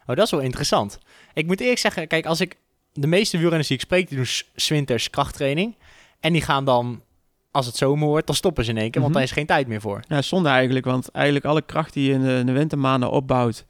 Oh, 0.06 0.16
dat 0.16 0.26
is 0.26 0.32
wel 0.32 0.40
interessant. 0.40 1.00
Ik 1.34 1.46
moet 1.46 1.60
eerlijk 1.60 1.80
zeggen, 1.80 2.08
kijk, 2.08 2.26
als 2.26 2.42
ik 2.42 2.56
de 2.94 3.08
meeste 3.08 3.38
wielrenners 3.38 3.68
die 3.68 3.78
ik 3.78 3.84
spreek, 3.84 4.08
die 4.08 4.18
doen 4.18 4.26
s- 4.26 4.50
's 4.56 4.70
winters 4.70 5.10
krachttraining. 5.10 5.76
En 6.20 6.34
die 6.34 6.42
gaan 6.42 6.66
dan, 6.66 7.02
als 7.52 7.66
het 7.66 7.76
zomer 7.76 8.08
wordt, 8.08 8.26
dan 8.28 8.36
stoppen 8.36 8.64
ze 8.66 8.70
in 8.72 8.78
één 8.78 8.92
keer, 8.92 9.02
want 9.02 9.14
Mhm. 9.14 9.22
daar 9.22 9.30
is 9.32 9.36
geen 9.36 9.46
tijd 9.46 9.68
meer 9.68 9.82
voor. 9.82 10.00
ja, 10.08 10.22
zonde 10.22 10.50
eigenlijk, 10.50 10.86
want 10.86 11.10
eigenlijk 11.12 11.46
alle 11.46 11.62
kracht 11.62 11.94
die 11.94 12.08
je 12.08 12.14
in 12.14 12.22
de, 12.24 12.34
in 12.40 12.46
de 12.46 12.52
wintermaanden 12.52 13.12
opbouwt, 13.12 13.66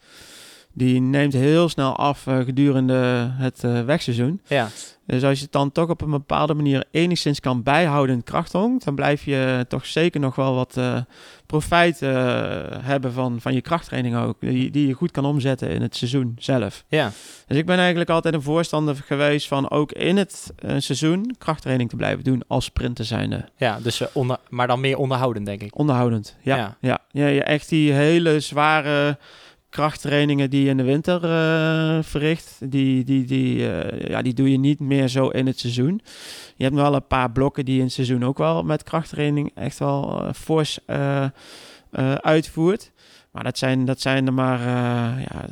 die 0.74 1.02
neemt 1.02 1.34
heel 1.34 1.70
snel 1.70 1.96
af 1.96 2.28
eh, 2.28 2.40
gedurende 2.40 3.32
het 3.34 3.64
eh, 3.64 3.82
wegseizoen. 3.82 4.42
Ja. 4.48 4.70
Dus 5.06 5.24
als 5.24 5.38
je 5.38 5.44
het 5.44 5.54
dan 5.54 5.72
toch 5.72 5.90
op 5.90 6.02
een 6.02 6.10
bepaalde 6.10 6.54
manier 6.54 6.86
enigszins 6.92 7.40
kan 7.40 7.64
bijhouden 7.64 8.12
in 8.12 8.20
het 8.20 8.30
krachthonk, 8.30 8.84
dan 8.84 8.96
blijf 8.96 9.24
je 9.24 9.66
toch 9.68 9.86
zeker 9.86 10.20
nog 10.20 10.36
wel 10.36 10.56
wat 10.56 10.78
eh, 10.78 10.98
profijt 11.46 12.00
hebben 12.80 13.14
van, 13.14 13.42
van 13.42 13.54
je 13.54 13.62
krachttraining 13.62 14.16
ook. 14.16 14.36
Die, 14.40 14.72
die 14.72 14.88
je 14.88 14.94
goed 14.94 15.12
kan 15.12 15.26
omzetten 15.26 15.70
in 15.70 15.82
het 15.82 15.96
seizoen 15.96 16.36
zelf. 16.38 16.84
Ja. 16.88 17.12
Dus 17.48 17.58
ik 17.58 17.66
ben 17.66 17.78
eigenlijk 17.78 18.10
altijd 18.10 18.34
een 18.34 18.42
voorstander 18.42 18.96
geweest 18.96 19.48
van 19.48 19.70
ook 19.70 19.92
in 19.92 20.18
het 20.18 20.54
seizoen 20.78 21.36
krachttraining 21.38 21.90
te 21.90 21.96
blijven 21.96 22.24
doen 22.24 22.44
als 22.48 22.66
sprinter 22.66 23.06
zijnde. 23.06 23.46
Ja, 23.56 23.80
dus, 23.80 24.04
onder, 24.14 24.38
maar 24.50 24.68
dan 24.68 24.80
meer 24.80 24.98
onderhoudend, 24.98 25.46
denk 25.46 25.62
ik. 25.62 25.78
Onderhoudend, 25.78 26.38
ja. 26.42 26.56
Ja. 26.56 26.78
Ja, 26.80 27.00
ja. 27.12 27.28
je 27.28 27.44
echt 27.44 27.70
die 27.70 27.94
hele 27.94 28.40
zware 28.40 29.18
krachttrainingen 29.72 30.50
die 30.50 30.64
je 30.64 30.70
in 30.70 30.78
de 30.78 30.84
winter 30.84 31.24
eh, 31.24 32.04
verricht, 32.04 32.58
die, 32.60 33.04
die, 33.04 33.26
die, 33.26 33.72
eh, 33.72 34.10
ja, 34.10 34.22
die 34.22 34.34
doe 34.34 34.52
je 34.52 34.58
niet 34.58 34.80
meer 34.80 35.08
zo 35.08 35.28
in 35.28 35.48
het 35.48 35.60
seizoen. 35.60 36.02
Je 36.56 36.64
hebt 36.64 36.76
wel 36.76 36.96
een 36.96 37.08
paar 37.08 37.32
blokken 37.32 37.66
die 37.66 37.74
je 37.74 37.80
in 37.80 37.86
het 37.86 37.96
seizoen 37.96 38.26
ook 38.26 38.38
wel 38.38 38.64
met 38.64 38.84
krachttraining 38.84 39.52
echt 39.56 39.80
wel 39.80 40.24
eh, 40.24 40.34
fors 40.34 40.80
uitvoert. 42.22 42.92
Maar 43.32 43.44
dat 43.44 43.58
zijn, 43.58 43.86
dat 43.86 44.02
zijn 44.02 44.26
er 44.26 44.34
maar 44.34 44.60
ja, 45.20 45.46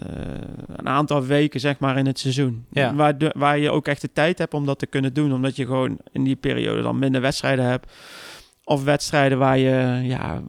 een 0.75 0.87
aantal 0.87 1.25
weken 1.25 1.59
zeg 1.59 1.79
maar 1.79 1.97
in 1.97 2.05
het 2.05 2.19
seizoen. 2.19 2.65
Ja. 2.71 2.95
Waar, 2.95 3.17
de, 3.17 3.33
waar 3.37 3.57
je 3.57 3.71
ook 3.71 3.87
echt 3.87 4.01
de 4.01 4.11
tijd 4.13 4.37
hebt 4.37 4.53
om 4.53 4.65
dat 4.65 4.79
te 4.79 4.85
kunnen 4.85 5.13
doen. 5.13 5.33
Omdat 5.33 5.55
je 5.55 5.65
gewoon 5.65 5.97
in 6.11 6.23
die 6.23 6.35
periode 6.35 6.81
dan 6.81 6.99
minder 6.99 7.21
wedstrijden 7.21 7.65
hebt. 7.65 7.91
Of 8.69 8.83
wedstrijden 8.83 9.37
waar 9.37 9.57
je 9.57 9.99
ja, 10.03 10.41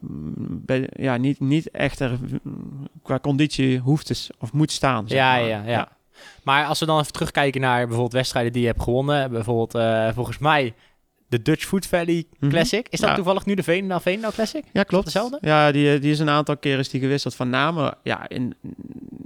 bij- 0.65 0.89
ja, 0.93 1.17
niet, 1.17 1.39
niet 1.39 1.71
echt 1.71 1.99
er 1.99 2.17
qua 3.03 3.19
conditie 3.19 3.79
hoeft 3.79 4.05
te, 4.05 4.27
of 4.39 4.53
moet 4.53 4.71
staan. 4.71 5.07
zeg 5.07 5.17
Ja, 5.17 5.31
maar. 5.31 5.43
ja, 5.47 5.63
ja, 5.65 5.89
Maar 6.43 6.65
als 6.65 6.79
we 6.79 6.85
dan 6.85 6.99
even 6.99 7.11
terugkijken 7.11 7.61
naar 7.61 7.79
bijvoorbeeld 7.79 8.13
wedstrijden 8.13 8.51
die 8.51 8.61
je 8.61 8.67
hebt 8.67 8.81
gewonnen. 8.83 9.31
Bijvoorbeeld 9.31 9.75
eh, 9.75 10.09
volgens 10.13 10.37
mij 10.37 10.73
de 11.31 11.41
Dutch 11.41 11.65
Food 11.65 11.85
Valley 11.85 12.23
Mhm. 12.39 12.51
Classic. 12.51 12.87
Is 12.89 12.99
dat 12.99 13.09
Ja. 13.09 13.15
toevallig 13.15 13.45
nu 13.45 13.53
de 13.53 13.63
Veenendaal 13.63 13.99
Veenendaal 13.99 14.31
Classic? 14.31 14.63
Ja, 14.73 14.83
klopt. 14.83 15.03
hetzelfde? 15.03 15.37
Ja, 15.41 15.71
die, 15.71 15.99
die 15.99 16.11
is 16.11 16.19
een 16.19 16.29
aantal 16.29 16.57
keren 16.57 16.79
is 16.79 16.89
die 16.89 16.99
gewisseld 17.01 17.35
van 17.35 17.49
namen. 17.49 17.93
Ja, 18.03 18.29
in, 18.29 18.53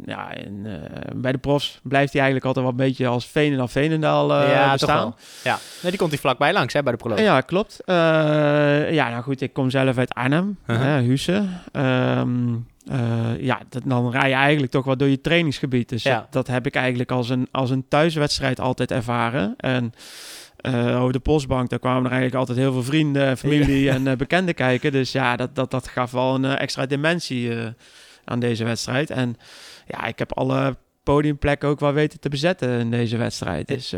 ja 0.06 0.34
in, 0.34 0.66
eh, 0.66 0.72
bij 1.16 1.32
de 1.32 1.38
profs 1.38 1.80
blijft 1.84 2.12
hij 2.14 2.22
eigenlijk 2.22 2.46
altijd 2.46 2.66
wel 2.66 2.74
een 2.74 2.86
beetje 2.92 3.08
als 3.08 3.26
Veenendaal 3.28 3.68
Veenendaal 3.68 4.34
eh 4.34 4.50
ja, 4.50 4.62
toch 4.64 4.72
bestaan. 4.72 4.98
wel. 4.98 5.16
Ja, 5.44 5.58
nee, 5.82 5.92
die 5.92 6.00
komt 6.00 6.12
hier 6.12 6.20
vlakbij 6.20 6.54
langs 6.54 6.74
hè, 6.74 6.84
bij 6.84 6.92
de 6.92 6.98
proloog. 6.98 7.20
Ja, 7.20 7.42
klopt. 7.42 7.80
Eh, 7.86 7.96
ja, 8.94 9.10
nou 9.10 9.24
goed, 9.24 9.42
ik 9.42 9.54
kom 9.54 9.70
zelf 9.70 9.98
uit 9.98 10.14
Arnhem, 10.14 10.58
Uh-huh. 10.68 10.86
hè, 10.86 11.02
Husse. 11.02 11.46
Ehm, 11.72 12.54
eh, 12.88 13.00
ja, 13.40 13.60
dan 13.86 14.12
rij 14.12 14.30
je 14.30 14.36
eigenlijk 14.36 14.72
toch 14.72 14.86
wel 14.86 14.98
door 14.98 15.08
je 15.08 15.22
trainingsgebied. 15.22 15.90
Dus 15.90 16.04
Ja. 16.04 16.16
dat, 16.20 16.32
dat 16.32 16.48
heb 16.48 16.66
ik 16.66 16.76
eigenlijk 16.76 17.12
als 17.12 17.30
een, 17.30 17.48
als 17.52 17.70
een 17.70 17.86
thuiswedstrijd 17.88 18.60
altijd 18.60 18.92
ervaren. 18.92 19.54
En 19.58 19.94
eh, 20.66 21.02
over 21.02 21.14
de 21.14 21.20
postbank, 21.20 21.70
daar 21.70 21.80
kwamen 21.80 22.04
er 22.04 22.12
eigenlijk 22.12 22.40
altijd 22.40 22.58
heel 22.58 22.72
veel 22.72 22.84
vrienden, 22.84 23.38
familie 23.38 23.90
en 23.90 24.08
eh, 24.08 24.16
bekenden 24.16 24.56
kijken. 24.56 24.92
Dus 24.92 25.12
ja, 25.12 25.36
dat, 25.36 25.56
dat, 25.56 25.72
dat 25.72 25.88
gaf 25.88 26.12
wel 26.12 26.36
een 26.36 26.46
eh, 26.46 26.62
extra 26.62 26.86
dimensie 26.86 27.52
aan 28.24 28.40
deze 28.40 28.64
wedstrijd. 28.64 29.10
En 29.10 29.36
ja, 29.88 30.06
ik 30.06 30.20
heb 30.20 30.34
alle 30.34 30.76
podiumplekken 31.04 31.70
ook 31.70 31.80
wel 31.80 31.94
weten 31.94 32.20
te 32.20 32.30
bezetten 32.30 32.80
in 32.80 32.92
deze 32.92 33.18
wedstrijd. 33.18 33.68
Dus, 33.68 33.90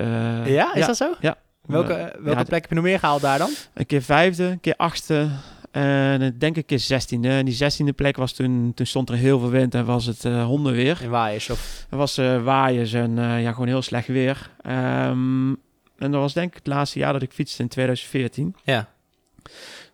Ja, 0.46 0.74
is 0.74 0.86
dat 0.86 0.98
zo? 0.98 1.14
Ja. 1.20 1.38
Welke, 1.66 2.16
welke 2.20 2.40
ja, 2.40 2.44
plek 2.44 2.62
heb 2.62 2.70
je 2.70 2.76
nog 2.76 2.84
meer 2.84 3.00
gehaald 3.00 3.22
daar 3.22 3.38
dan? 3.38 3.50
een 3.74 3.86
keer 3.86 4.02
vijfde, 4.02 4.44
een 4.44 4.60
keer 4.60 4.76
achtste. 4.78 5.28
En 5.72 6.22
ik 6.22 6.40
denk 6.40 6.58
een 6.58 6.66
keer 6.66 6.80
zestiende. 6.80 7.30
En 7.30 7.46
die 7.46 7.54
zestiende 7.54 7.94
plek 7.94 8.18
was 8.18 8.34
toen, 8.34 8.72
toen 8.76 8.86
stond 8.86 9.10
er 9.10 9.16
heel 9.16 9.40
veel 9.40 9.50
wind 9.50 9.76
en 9.76 9.86
was 9.86 10.06
het 10.06 10.24
hondenweer. 10.24 11.00
In 11.02 11.10
Waaiers 11.10 11.50
of... 11.50 11.86
Was 11.90 12.18
eh 12.18 12.44
waaiers 12.44 12.94
en 12.94 13.16
ja, 13.16 13.52
gewoon 13.52 13.68
heel 13.68 13.82
slecht 13.82 14.08
weer. 14.08 14.52
Ehm, 14.62 15.54
en 15.98 16.12
dat 16.12 16.22
was 16.22 16.34
denk 16.34 16.50
ik 16.50 16.56
het 16.58 16.68
laatste 16.68 17.00
jaar 17.00 17.14
dat 17.14 17.22
ik 17.22 17.32
fietste 17.32 17.62
in 17.62 17.68
2014. 17.68 18.56
Ja. 18.64 18.90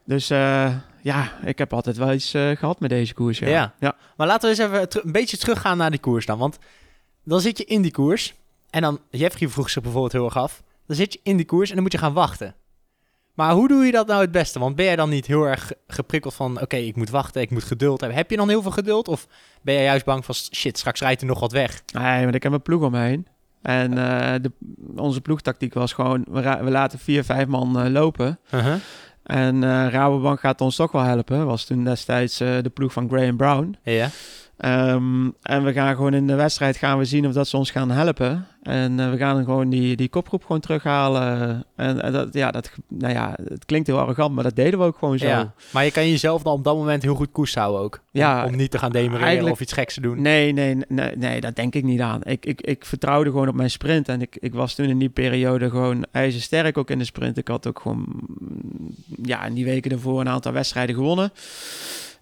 Dus 0.05 0.29
eh, 0.29 0.75
ja, 1.01 1.31
ik 1.45 1.57
heb 1.57 1.73
altijd 1.73 1.97
wel 1.97 2.13
iets 2.13 2.33
eh, 2.33 2.49
gehad 2.55 2.79
met 2.79 2.89
deze 2.89 3.13
koers. 3.13 3.39
Ja. 3.39 3.47
Ja. 3.47 3.73
ja. 3.79 3.95
Maar 4.17 4.27
laten 4.27 4.49
we 4.55 4.63
eens 4.63 4.71
even 4.73 5.05
een 5.05 5.11
beetje 5.11 5.37
teruggaan 5.37 5.77
naar 5.77 5.91
die 5.91 5.99
koers 5.99 6.25
dan. 6.25 6.37
Want 6.37 6.57
dan 7.23 7.41
zit 7.41 7.57
je 7.57 7.65
in 7.65 7.81
die 7.81 7.91
koers. 7.91 8.33
En 8.69 8.81
dan, 8.81 8.99
Jeffrey 9.09 9.49
vroeg 9.49 9.69
zich 9.69 9.81
bijvoorbeeld 9.81 10.13
heel 10.13 10.25
erg 10.25 10.37
af. 10.37 10.63
Dan 10.87 10.95
zit 10.95 11.13
je 11.13 11.19
in 11.23 11.37
die 11.37 11.45
koers 11.45 11.67
en 11.69 11.73
dan 11.73 11.83
moet 11.83 11.91
je 11.91 11.97
gaan 11.97 12.13
wachten. 12.13 12.55
Maar 13.33 13.51
hoe 13.53 13.67
doe 13.67 13.85
je 13.85 13.91
dat 13.91 14.07
nou 14.07 14.21
het 14.21 14.31
beste? 14.31 14.59
Want 14.59 14.75
ben 14.75 14.85
jij 14.85 14.95
dan 14.95 15.09
niet 15.09 15.25
heel 15.27 15.43
erg 15.43 15.67
ge- 15.67 15.77
geprikkeld 15.87 16.33
van... 16.33 16.61
Oké, 16.61 16.75
ik 16.75 16.95
moet 16.95 17.09
wachten, 17.09 17.41
ik 17.41 17.49
moet 17.51 17.63
geduld 17.63 17.99
hebben. 17.99 18.17
Heb 18.17 18.29
je 18.29 18.37
dan 18.37 18.49
heel 18.49 18.61
veel 18.61 18.71
geduld? 18.71 19.07
Of 19.07 19.27
ben 19.61 19.73
jij 19.73 19.83
juist 19.83 20.05
bang 20.05 20.25
van... 20.25 20.35
Shit, 20.35 20.77
straks 20.77 20.99
rijdt 20.99 21.21
er 21.21 21.27
nog 21.27 21.39
wat 21.39 21.51
weg. 21.51 21.81
Nee, 21.93 22.23
maar 22.25 22.35
ik 22.35 22.43
heb 22.43 22.51
een 22.51 22.61
ploeg 22.61 22.81
om 22.81 22.91
me 22.91 22.99
heen. 22.99 23.27
En 23.63 23.97
eh, 23.97 24.34
de, 24.41 24.52
onze 24.95 25.21
ploegtactiek 25.21 25.73
was 25.73 25.93
gewoon, 25.93 26.26
we, 26.30 26.69
laten 26.69 26.99
vier, 26.99 27.23
vijf 27.23 27.47
man 27.47 27.80
eh, 27.80 27.91
lopen. 27.91 28.39
En 29.23 29.63
eh 29.63 29.88
Rabobank 29.89 30.39
gaat 30.39 30.62
ons 30.62 30.76
toch 30.76 30.91
wel 30.91 31.02
helpen. 31.02 31.45
Was 31.45 31.65
toen 31.65 31.84
destijds 31.84 32.38
de 32.38 32.71
ploeg 32.73 32.93
van 32.93 33.10
Graham 33.10 33.38
Brown. 33.38 33.78
Ja. 33.84 34.10
Ehm, 34.57 35.29
en 35.41 35.63
we 35.63 35.73
gaan 35.73 35.95
gewoon 35.95 36.13
in 36.13 36.27
de 36.27 36.35
wedstrijd 36.35 36.77
gaan 36.77 36.97
we 36.97 37.05
zien 37.05 37.27
of 37.27 37.33
dat 37.33 37.47
ze 37.47 37.57
ons 37.57 37.71
gaan 37.71 37.91
helpen. 37.91 38.47
En 38.61 38.99
eh, 38.99 39.09
we 39.09 39.17
gaan 39.17 39.43
gewoon 39.43 39.69
die, 39.69 39.95
die 39.95 40.09
kopgroep 40.09 40.41
gewoon 40.41 40.59
terughalen. 40.61 41.63
En, 41.75 42.01
en 42.01 42.11
dat, 42.11 42.33
ja, 42.33 42.51
dat, 42.51 42.71
nou 42.87 43.13
ja, 43.13 43.37
het 43.47 43.65
klinkt 43.65 43.87
heel 43.87 43.99
arrogant, 43.99 44.35
maar 44.35 44.43
dat 44.43 44.55
deden 44.55 44.79
we 44.79 44.85
ook 44.85 44.97
gewoon 44.97 45.17
zo. 45.17 45.27
ja. 45.27 45.53
Maar 45.71 45.85
je 45.85 45.91
kan 45.91 46.09
jezelf 46.09 46.43
dan 46.43 46.53
op 46.53 46.63
dat 46.63 46.75
moment 46.75 47.03
heel 47.03 47.15
goed 47.15 47.31
koers 47.31 47.55
houden 47.55 47.81
ook. 47.81 47.93
Om, 47.95 48.01
Ja, 48.11 48.45
om 48.45 48.55
niet 48.55 48.71
te 48.71 48.77
gaan 48.77 48.91
demereren 48.91 49.51
of 49.51 49.59
iets 49.59 49.73
geks 49.73 49.93
te 49.93 50.01
doen. 50.01 50.21
Nee, 50.21 50.51
nee, 50.51 50.77
nee, 50.87 51.15
nee, 51.15 51.41
dat 51.41 51.55
denk 51.55 51.75
ik 51.75 51.83
niet 51.83 52.01
aan. 52.01 52.21
Ik, 52.23 52.45
ik, 52.45 52.61
ik 52.61 52.85
vertrouwde 52.85 53.29
gewoon 53.29 53.47
op 53.47 53.55
mijn 53.55 53.71
sprint. 53.71 54.09
En 54.09 54.21
ik, 54.21 54.37
ik 54.39 54.53
was 54.53 54.75
toen 54.75 54.85
in 54.85 54.97
die 54.97 55.09
periode 55.09 55.69
gewoon 55.69 56.05
ijzersterk 56.11 56.77
ook 56.77 56.89
in 56.89 56.97
de 56.97 57.05
sprint. 57.05 57.37
Ik 57.37 57.47
had 57.47 57.67
ook 57.67 57.79
gewoon, 57.79 58.05
mm, 58.07 58.95
ja, 59.23 59.45
in 59.45 59.53
die 59.53 59.65
weken 59.65 59.89
daarvoor 59.89 60.19
een 60.19 60.29
aantal 60.29 60.51
wedstrijden 60.51 60.95
gewonnen. 60.95 61.31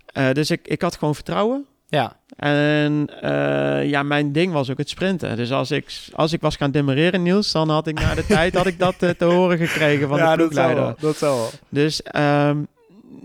Eh, 0.05 0.31
dus 0.31 0.51
ik, 0.51 0.67
ik 0.67 0.81
had 0.81 0.95
gewoon 0.97 1.15
vertrouwen. 1.15 1.65
Ja. 1.91 2.15
En 2.35 3.07
eh, 3.21 3.89
ja, 3.89 4.03
mijn 4.03 4.31
ding 4.31 4.53
was 4.53 4.69
ook 4.69 4.77
het 4.77 4.89
sprinten. 4.89 5.35
Dus 5.35 5.51
als 5.51 5.71
ik, 5.71 5.93
als 6.13 6.33
ik 6.33 6.41
was 6.41 6.55
gaan 6.55 6.71
demereren, 6.71 7.23
Niels, 7.23 7.51
dan 7.51 7.69
had 7.69 7.87
ik 7.87 7.99
na 7.99 8.15
de 8.15 8.25
tijd 8.37 8.55
had 8.55 8.65
ik 8.65 8.79
dat 8.79 8.95
eh, 8.99 9.09
te 9.09 9.25
horen 9.25 9.57
gekregen 9.57 10.07
van 10.07 10.17
de 10.17 10.35
ploegleider. 10.35 10.95
Dat 10.99 11.19
wel. 11.19 11.49
Dus, 11.69 12.01
ehm, 12.03 12.57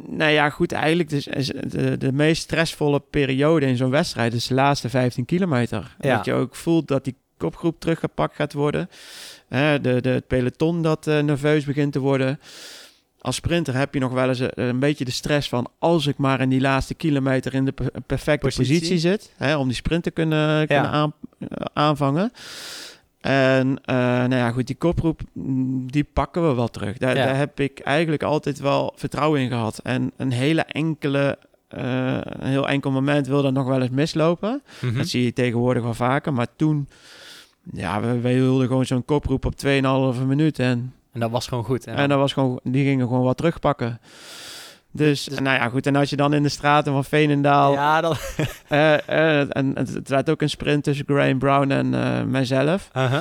nou 0.06 0.30
ja, 0.30 0.50
goed, 0.50 0.72
eigenlijk 0.72 1.08
dus, 1.08 1.26
is 1.26 1.52
de, 1.66 1.98
de 1.98 2.12
meest 2.12 2.42
stressvolle 2.42 3.02
periode 3.10 3.66
in 3.66 3.76
zo'n 3.76 3.90
wedstrijd 3.90 4.34
is 4.34 4.46
de 4.46 4.54
laatste 4.54 4.88
15 4.88 5.24
kilometer. 5.24 5.96
Ja. 6.00 6.16
Dat 6.16 6.24
je 6.24 6.32
ook 6.32 6.54
voelt 6.54 6.88
dat 6.88 7.04
die 7.04 7.16
kopgroep 7.36 7.80
teruggepakt 7.80 8.36
gaat 8.36 8.52
worden. 8.52 8.90
Hè, 9.48 9.80
de, 9.80 10.00
de, 10.00 10.08
het 10.08 10.26
peloton 10.26 10.82
dat 10.82 11.06
eh, 11.06 11.18
nerveus 11.18 11.64
begint 11.64 11.92
te 11.92 11.98
worden. 11.98 12.40
Als 13.26 13.36
sprinter 13.36 13.74
heb 13.76 13.94
je 13.94 14.00
nog 14.00 14.12
wel 14.12 14.28
eens 14.28 14.38
een, 14.38 14.50
een 14.54 14.78
beetje 14.78 15.04
de 15.04 15.10
stress 15.10 15.48
van... 15.48 15.68
als 15.78 16.06
ik 16.06 16.16
maar 16.16 16.40
in 16.40 16.48
die 16.48 16.60
laatste 16.60 16.94
kilometer 16.94 17.54
in 17.54 17.64
de 17.64 17.72
per- 17.72 17.90
perfecte 18.06 18.46
Positie. 18.46 18.74
positie, 18.74 18.98
zit... 18.98 19.32
Hè, 19.36 19.56
om 19.56 19.66
die 19.66 19.76
sprint 19.76 20.02
te 20.02 20.10
kunnen, 20.10 20.66
kunnen 20.66 20.90
aan, 20.90 21.12
eh, 21.38 21.48
aanvangen. 21.72 22.32
En 23.20 23.78
eh, 23.84 23.96
nou 23.96 24.34
ja, 24.34 24.50
goed, 24.50 24.66
die 24.66 24.76
kopgroep, 24.76 25.20
mm, 25.32 25.90
die 25.90 26.04
pakken 26.04 26.48
we 26.48 26.54
wel 26.54 26.68
terug. 26.68 26.98
Daar, 26.98 27.16
Ja. 27.16 27.24
daar 27.26 27.36
heb 27.36 27.60
ik 27.60 27.78
eigenlijk 27.80 28.22
altijd 28.22 28.58
wel 28.58 28.92
vertrouwen 28.96 29.40
in 29.40 29.48
gehad. 29.48 29.78
En 29.82 30.12
een 30.16 30.32
hele 30.32 30.62
enkele, 30.62 31.38
eh, 31.68 32.18
een 32.22 32.48
heel 32.48 32.68
enkel 32.68 32.90
moment 32.90 33.26
wil 33.26 33.42
dat 33.42 33.52
nog 33.52 33.66
wel 33.66 33.80
eens 33.82 33.90
mislopen. 33.90 34.62
Mhm. 34.80 34.96
Dat 34.96 35.08
zie 35.08 35.24
je 35.24 35.32
tegenwoordig 35.32 35.82
wel 35.82 35.94
vaker. 35.94 36.32
Maar 36.32 36.46
toen, 36.56 36.88
ja, 37.72 38.00
we, 38.00 38.20
we 38.20 38.28
hielden 38.28 38.66
gewoon 38.66 38.86
zo'n 38.86 39.04
kopgroep 39.04 39.44
op 39.44 39.54
2,5 39.56 40.24
minuut. 40.26 40.58
En, 40.58 40.92
En 41.16 41.22
dat 41.22 41.30
was 41.30 41.46
gewoon 41.46 41.64
goed. 41.64 41.86
En 41.86 42.08
dat 42.08 42.18
was 42.18 42.32
gewoon, 42.32 42.60
die 42.62 42.84
gingen 42.84 43.06
gewoon 43.06 43.22
wat 43.24 43.36
terugpakken. 43.36 44.00
Dus, 44.92 45.24
Dus- 45.24 45.38
nou 45.40 45.56
ja, 45.56 45.68
goed. 45.68 45.86
En 45.86 45.96
als 45.96 46.10
je 46.10 46.16
dan 46.16 46.34
in 46.34 46.42
de 46.42 46.48
straten 46.48 46.92
van 46.92 47.04
Veenendaal... 47.04 47.72
ja, 47.72 48.00
dat... 48.00 48.18
eh, 48.68 49.08
eh, 49.08 49.56
en 49.56 49.72
het, 49.74 49.94
het 49.94 50.08
werd 50.08 50.30
ook 50.30 50.42
een 50.42 50.50
sprint 50.50 50.84
tussen 50.84 51.04
Graham 51.08 51.38
Brown 51.38 51.70
en 51.70 51.94
eh, 51.94 52.22
mijzelf. 52.22 52.90
Uh-huh. 52.96 53.20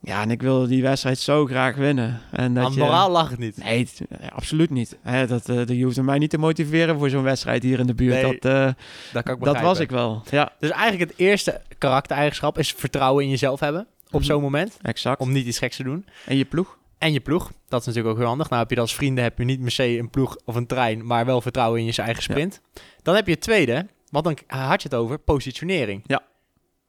Ja, 0.00 0.22
en 0.22 0.30
ik 0.30 0.42
wilde 0.42 0.66
die 0.66 0.82
wedstrijd 0.82 1.18
zo 1.18 1.46
graag 1.46 1.76
winnen. 1.76 2.20
En 2.30 2.54
dat 2.54 2.64
Aan 2.64 2.72
je... 2.72 2.78
moraal 2.78 3.10
lag 3.10 3.30
het 3.30 3.38
niet. 3.38 3.56
Nee, 3.64 3.88
absoluut 4.34 4.70
niet. 4.70 4.96
Hè, 5.02 5.26
dat, 5.26 5.46
dat, 5.46 5.68
je 5.68 5.84
hoeft 5.84 6.02
mij 6.02 6.18
niet 6.18 6.30
te 6.30 6.38
motiveren 6.38 6.98
voor 6.98 7.10
zo'n 7.10 7.22
wedstrijd 7.22 7.62
hier 7.62 7.78
in 7.78 7.86
de 7.86 7.94
buurt. 7.94 8.22
Nee, 8.22 8.38
dat, 8.40 8.74
Dat 9.12 9.22
kan 9.22 9.34
ik 9.34 9.44
dat 9.44 9.60
was 9.60 9.78
ik 9.80 9.90
wel. 9.90 10.22
Ja, 10.30 10.52
Dus 10.58 10.70
eigenlijk 10.70 11.10
het 11.10 11.18
eerste 11.20 11.60
karaktereigenschap 11.78 12.58
is 12.58 12.72
vertrouwen 12.76 13.24
in 13.24 13.30
jezelf 13.30 13.60
hebben. 13.60 13.86
Op 14.10 14.20
Mhm. 14.20 14.22
zo'n 14.22 14.42
moment. 14.42 14.78
exact. 14.82 15.20
Om 15.20 15.32
niet 15.32 15.46
iets 15.46 15.58
geks 15.58 15.76
te 15.76 15.82
doen. 15.82 16.06
En 16.26 16.36
je 16.36 16.44
ploeg? 16.44 16.78
En 16.98 17.12
je 17.12 17.20
ploeg. 17.20 17.52
Dat 17.68 17.80
is 17.80 17.86
natuurlijk 17.86 18.14
ook 18.14 18.20
heel 18.20 18.28
handig. 18.28 18.48
Nou 18.48 18.60
heb 18.60 18.70
je 18.70 18.76
dat 18.76 18.84
als 18.84 18.94
vrienden 18.94 19.24
heb 19.24 19.38
je 19.38 19.44
niet 19.44 19.60
per 19.60 19.70
se 19.70 19.98
een 19.98 20.10
ploeg 20.10 20.36
of 20.44 20.54
een 20.54 20.66
trein. 20.66 21.06
Maar 21.06 21.26
wel 21.26 21.40
vertrouwen 21.40 21.80
in 21.80 21.86
je 21.86 22.02
eigen 22.02 22.22
sprint. 22.22 22.60
Dan 23.02 23.14
heb 23.14 23.26
je 23.26 23.32
het 23.32 23.40
tweede. 23.40 23.86
Want 24.10 24.24
dan 24.24 24.38
had 24.46 24.82
je 24.82 24.88
het 24.88 24.98
over 24.98 25.18
positionering. 25.18 26.02
Ja. 26.06 26.22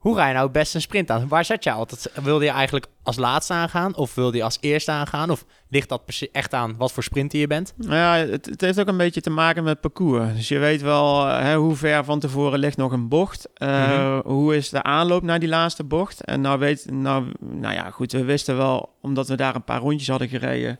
Hoe 0.06 0.16
ga 0.16 0.28
je 0.28 0.34
nou 0.34 0.50
best 0.50 0.76
een 0.76 0.82
sprint 0.82 1.12
aan? 1.12 1.28
Waar 1.28 1.46
zet 1.46 1.64
je 1.64 1.72
altijd? 1.72 2.12
Wilde 2.24 2.46
je 2.46 2.52
eigenlijk 2.52 2.86
als 3.04 3.16
laatste 3.16 3.54
aangaan? 3.54 3.96
Of 3.96 4.16
wilde 4.16 4.38
je 4.38 4.44
als 4.44 4.58
eerste 4.62 4.92
aangaan? 4.92 5.30
Of 5.30 5.46
ligt 5.70 5.90
dat 5.90 6.02
echt 6.32 6.54
aan 6.54 6.76
wat 6.78 6.92
voor 6.92 7.04
sprinter 7.04 7.40
je 7.40 7.48
bent? 7.48 7.74
Nou 7.78 7.96
ja, 7.96 8.32
het, 8.32 8.46
het 8.46 8.62
heeft 8.62 8.80
ook 8.80 8.88
een 8.88 8.98
beetje 8.98 9.22
te 9.22 9.30
maken 9.30 9.64
met 9.64 9.82
parcours. 9.82 10.34
Dus 10.36 10.48
je 10.48 10.58
weet 10.60 10.82
wel 10.82 11.28
eh, 11.28 11.42
hè, 11.42 11.56
hoe 11.56 11.76
ver 11.76 12.04
van 12.04 12.20
tevoren 12.20 12.60
ligt 12.60 12.78
nog 12.78 12.92
een 12.92 13.08
bocht. 13.08 13.50
Eh, 13.54 13.88
Mhm. 13.88 14.28
Hoe 14.28 14.56
is 14.56 14.70
de 14.70 14.84
aanloop 14.84 15.24
naar 15.24 15.40
die 15.40 15.50
laatste 15.50 15.84
bocht? 15.84 16.24
En 16.24 16.42
nou 16.42 16.60
weet, 16.60 16.92
nou, 16.92 17.26
nou 17.40 17.74
ja, 17.74 17.90
goed, 17.90 18.12
we 18.12 18.24
wisten 18.24 18.58
wel, 18.58 18.96
omdat 19.02 19.28
we 19.28 19.36
daar 19.36 19.56
een 19.56 19.64
paar 19.64 19.80
rondjes 19.80 20.10
hadden 20.10 20.30
gereden, 20.30 20.80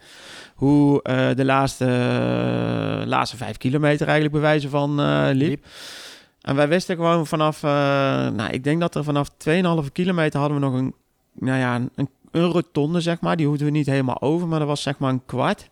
hoe 0.56 1.02
eh, 1.04 1.28
de 1.36 1.46
laatste, 1.46 1.86
laatste 3.06 3.38
vijf 3.38 3.58
kilometer 3.58 4.06
eigenlijk 4.06 4.36
bewijzen 4.36 4.70
van 4.70 5.00
eh, 5.00 5.28
liep. 5.32 5.50
Liep. 5.50 5.66
En 6.46 6.56
wij 6.56 6.68
wisten 6.68 6.96
gewoon 6.96 7.28
vanaf, 7.28 7.64
eh, 7.64 7.70
nou, 8.30 8.50
ik 8.52 8.64
denk 8.64 8.80
dat 8.80 8.96
er 8.96 9.04
vanaf 9.04 9.30
2,5 9.38 9.92
kilometer 9.92 10.40
hadden 10.40 10.60
we 10.60 10.66
nog 10.66 10.74
een, 10.74 10.94
nou 11.34 11.60
ja, 11.60 11.76
een, 11.76 12.10
een 12.32 12.52
rotonde, 12.52 13.02
zeg 13.02 13.22
maar. 13.22 13.36
Die 13.36 13.48
hoefden 13.48 13.66
we 13.66 13.72
niet 13.72 13.86
helemaal 13.86 14.22
over, 14.22 14.48
maar 14.48 14.60
dat 14.60 14.68
was 14.68 14.82
zeg 14.82 14.98
maar 14.98 15.10
een 15.10 15.26
kwart. 15.26 15.70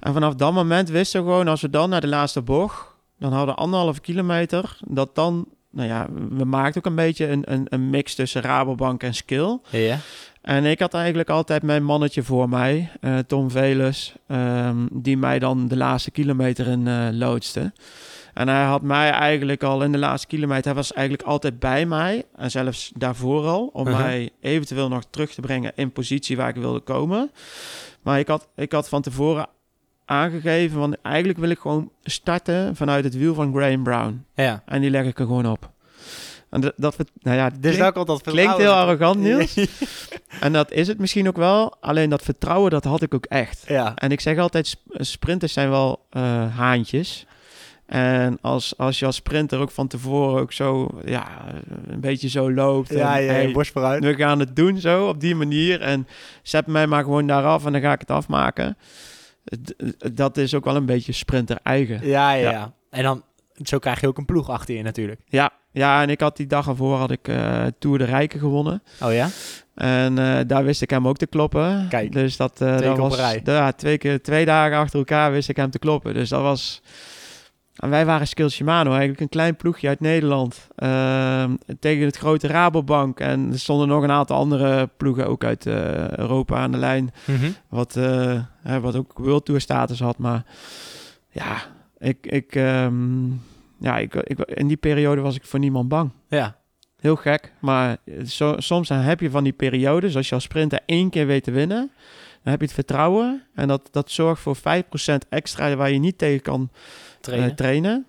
En 0.00 0.12
vanaf 0.12 0.34
dat 0.34 0.52
moment 0.52 0.88
wisten 0.88 1.24
we 1.24 1.30
gewoon, 1.30 1.48
als 1.48 1.60
we 1.60 1.70
dan 1.70 1.90
naar 1.90 2.00
de 2.00 2.08
laatste 2.08 2.42
bocht, 2.42 2.86
dan 3.18 3.32
hadden 3.32 3.54
we 3.54 3.60
anderhalve 3.60 4.00
kilometer, 4.00 4.78
dat 4.86 5.14
dan, 5.14 5.46
nou 5.70 5.88
ja, 5.88 6.06
we 6.30 6.44
maakten 6.44 6.78
ook 6.78 6.86
een 6.86 6.94
beetje 6.94 7.28
een, 7.28 7.52
een, 7.52 7.66
een 7.68 7.90
mix 7.90 8.14
tussen 8.14 8.42
Rabobank 8.42 9.02
en 9.02 9.14
Skill. 9.14 9.58
Ja. 9.68 9.98
En 10.42 10.64
ik 10.64 10.80
had 10.80 10.94
eigenlijk 10.94 11.30
altijd 11.30 11.62
mijn 11.62 11.84
mannetje 11.84 12.22
voor 12.22 12.48
mij, 12.48 12.90
eh, 13.00 13.18
Tom 13.18 13.50
Velus, 13.50 14.14
ehm, 14.26 14.86
die 14.92 15.16
mij 15.16 15.38
dan 15.38 15.68
de 15.68 15.76
laatste 15.76 16.10
kilometer 16.10 16.66
in 16.66 16.86
eh 16.86 17.08
loodste. 17.10 17.72
En 18.40 18.48
hij 18.48 18.64
had 18.64 18.82
mij 18.82 19.10
eigenlijk 19.10 19.62
al 19.62 19.82
in 19.82 19.92
de 19.92 19.98
laatste 19.98 20.26
kilometer, 20.26 20.64
hij 20.64 20.74
was 20.74 20.92
eigenlijk 20.92 21.26
altijd 21.28 21.58
bij 21.58 21.86
mij. 21.86 22.24
En 22.36 22.50
zelfs 22.50 22.92
daarvoor 22.96 23.46
al, 23.46 23.70
om 23.72 23.86
Uh-huh. 23.86 24.02
mij 24.02 24.30
eventueel 24.40 24.88
nog 24.88 25.04
terug 25.10 25.34
te 25.34 25.40
brengen 25.40 25.72
in 25.74 25.92
positie 25.92 26.36
waar 26.36 26.48
ik 26.48 26.54
wilde 26.54 26.80
komen. 26.80 27.30
Maar 28.02 28.18
ik 28.18 28.28
had, 28.28 28.48
ik 28.56 28.72
had 28.72 28.88
van 28.88 29.02
tevoren 29.02 29.46
aangegeven, 30.04 30.78
want 30.78 30.96
eigenlijk 31.02 31.38
wil 31.38 31.50
ik 31.50 31.58
gewoon 31.58 31.90
starten 32.02 32.76
vanuit 32.76 33.04
het 33.04 33.16
wiel 33.16 33.34
van 33.34 33.52
Graham 33.54 33.82
Brown. 33.82 34.24
ja. 34.34 34.62
En 34.66 34.80
die 34.80 34.90
leg 34.90 35.04
ik 35.06 35.18
er 35.18 35.26
gewoon 35.26 35.46
op. 35.46 35.70
En 36.50 36.60
dat, 36.60 36.72
dat 36.76 36.96
nou 37.22 37.36
ja, 37.36 37.48
Dus 37.48 37.58
klinkt- 37.60 37.78
daar 37.78 37.92
komt 37.92 38.06
dat 38.06 38.22
Klinkt 38.22 38.56
heel 38.56 38.72
arrogant, 38.72 39.20
Niels. 39.20 39.54
en 40.40 40.52
dat 40.52 40.70
is 40.72 40.86
het 40.88 40.98
misschien 40.98 41.28
ook 41.28 41.36
wel. 41.36 41.76
Alleen 41.80 42.10
dat 42.10 42.22
vertrouwen, 42.22 42.70
dat 42.70 42.84
had 42.84 43.02
ik 43.02 43.14
ook 43.14 43.24
echt. 43.26 43.64
Ja. 43.68 43.94
En 43.94 44.10
ik 44.10 44.20
zeg 44.20 44.38
altijd, 44.38 44.66
sp- 44.66 44.80
sprinters 44.92 45.52
zijn 45.52 45.70
wel 45.70 46.06
eh, 46.10 46.56
haantjes. 46.56 47.26
En 47.90 48.38
als, 48.40 48.76
als 48.76 48.98
je 48.98 49.06
als 49.06 49.16
sprinter 49.16 49.58
ook 49.58 49.70
van 49.70 49.86
tevoren 49.86 50.40
ook 50.40 50.52
zo, 50.52 50.88
ja, 51.04 51.44
een 51.86 52.00
beetje 52.00 52.28
zo 52.28 52.52
loopt. 52.52 52.88
Ja, 52.88 53.18
en, 53.18 53.24
ja, 53.24 53.32
hey, 53.32 53.52
borst 53.52 53.72
vooruit. 53.72 54.04
we 54.04 54.14
gaan 54.14 54.38
het 54.38 54.56
doen 54.56 54.78
zo, 54.78 55.08
op 55.08 55.20
die 55.20 55.34
manier. 55.34 55.80
En 55.80 56.06
zet 56.42 56.66
mij 56.66 56.86
maar 56.86 57.02
gewoon 57.04 57.26
daar 57.26 57.44
af 57.44 57.66
en 57.66 57.72
dan 57.72 57.80
ga 57.80 57.92
ik 57.92 58.00
het 58.00 58.10
afmaken. 58.10 58.76
Dat 60.12 60.36
is 60.36 60.54
ook 60.54 60.64
wel 60.64 60.76
een 60.76 60.86
beetje 60.86 61.12
sprinter 61.12 61.58
eigen. 61.62 62.06
Ja, 62.06 62.32
ja. 62.32 62.72
En 62.90 63.02
dan, 63.02 63.22
zo 63.62 63.78
krijg 63.78 64.00
je 64.00 64.06
ook 64.06 64.18
een 64.18 64.24
ploeg 64.24 64.50
achter 64.50 64.74
je 64.74 64.82
natuurlijk. 64.82 65.20
Ja, 65.24 65.50
ja, 65.72 66.02
en 66.02 66.10
ik 66.10 66.20
had 66.20 66.36
die 66.36 66.46
dag 66.46 66.68
ervoor 66.68 66.96
had 66.96 67.10
ik 67.10 67.28
eh 67.28 67.66
Tour 67.78 67.98
de 67.98 68.04
Rijken 68.04 68.40
gewonnen. 68.40 68.82
Oh 69.02 69.12
ja? 69.12 69.28
En 69.74 70.18
eh, 70.18 70.38
daar 70.46 70.64
wist 70.64 70.82
ik 70.82 70.90
hem 70.90 71.08
ook 71.08 71.16
te 71.16 71.26
kloppen. 71.26 71.86
Kijk, 71.88 72.12
dus 72.12 72.36
dat, 72.36 72.56
twee 72.56 72.80
dat 72.80 72.96
was. 72.96 73.36
Ja, 73.44 73.72
twee, 73.72 73.98
keer, 73.98 74.22
twee 74.22 74.44
dagen 74.44 74.76
achter 74.76 74.98
elkaar 74.98 75.32
wist 75.32 75.48
ik 75.48 75.56
hem 75.56 75.70
te 75.70 75.78
kloppen. 75.78 76.14
Dus 76.14 76.28
dat 76.28 76.42
was. 76.42 76.82
En 77.76 77.90
wij 77.90 78.06
waren 78.06 78.26
Skill 78.26 78.48
Shimano, 78.48 78.90
eigenlijk 78.90 79.20
een 79.20 79.28
klein 79.28 79.56
ploegje 79.56 79.88
uit 79.88 80.00
Nederland. 80.00 80.68
ehm, 80.76 81.54
tegen 81.80 82.04
het 82.04 82.16
grote 82.16 82.46
Rabobank. 82.46 83.20
En 83.20 83.52
er 83.52 83.58
stonden 83.58 83.88
nog 83.88 84.02
een 84.02 84.10
aantal 84.10 84.36
andere 84.36 84.88
ploegen 84.96 85.26
ook 85.26 85.44
uit 85.44 85.66
eh, 85.66 86.10
Europa 86.10 86.56
aan 86.56 86.72
de 86.72 86.78
lijn. 86.78 87.10
Mhm. 87.24 87.50
Wat, 87.68 87.96
eh, 87.96 88.40
hè, 88.62 88.80
wat 88.80 88.96
ook 88.96 89.12
World 89.18 89.44
Tour 89.44 89.60
status 89.60 90.00
had. 90.00 90.18
Maar 90.18 90.44
ja, 91.30 91.56
ik, 91.98 92.26
ik, 92.26 92.54
ehm, 92.54 93.28
ja 93.78 93.98
ik, 93.98 94.14
ik, 94.14 94.38
in 94.38 94.66
die 94.66 94.76
periode 94.76 95.20
was 95.20 95.36
ik 95.36 95.44
voor 95.44 95.58
niemand 95.58 95.88
bang. 95.88 96.10
Ja. 96.28 96.58
Heel 97.00 97.16
gek, 97.16 97.52
maar 97.60 97.96
zo, 98.26 98.54
soms 98.58 98.88
heb 98.88 99.20
je 99.20 99.30
van 99.30 99.44
die 99.44 99.52
periodes, 99.52 100.16
als 100.16 100.28
je 100.28 100.34
als 100.34 100.44
sprinter 100.44 100.80
één 100.86 101.10
keer 101.10 101.26
weet 101.26 101.44
te 101.44 101.50
winnen, 101.50 101.90
dan 102.42 102.52
heb 102.52 102.60
je 102.60 102.66
het 102.66 102.74
vertrouwen 102.74 103.42
en 103.54 103.68
dat, 103.68 103.88
dat 103.90 104.10
zorgt 104.10 104.42
voor 104.42 104.56
5% 104.56 104.60
extra 105.28 105.76
waar 105.76 105.90
je 105.90 105.98
niet 105.98 106.18
tegen 106.18 106.42
kan 106.42 106.70
Trainen. 107.20 107.50
eh, 107.50 107.54
trainen. 107.56 108.06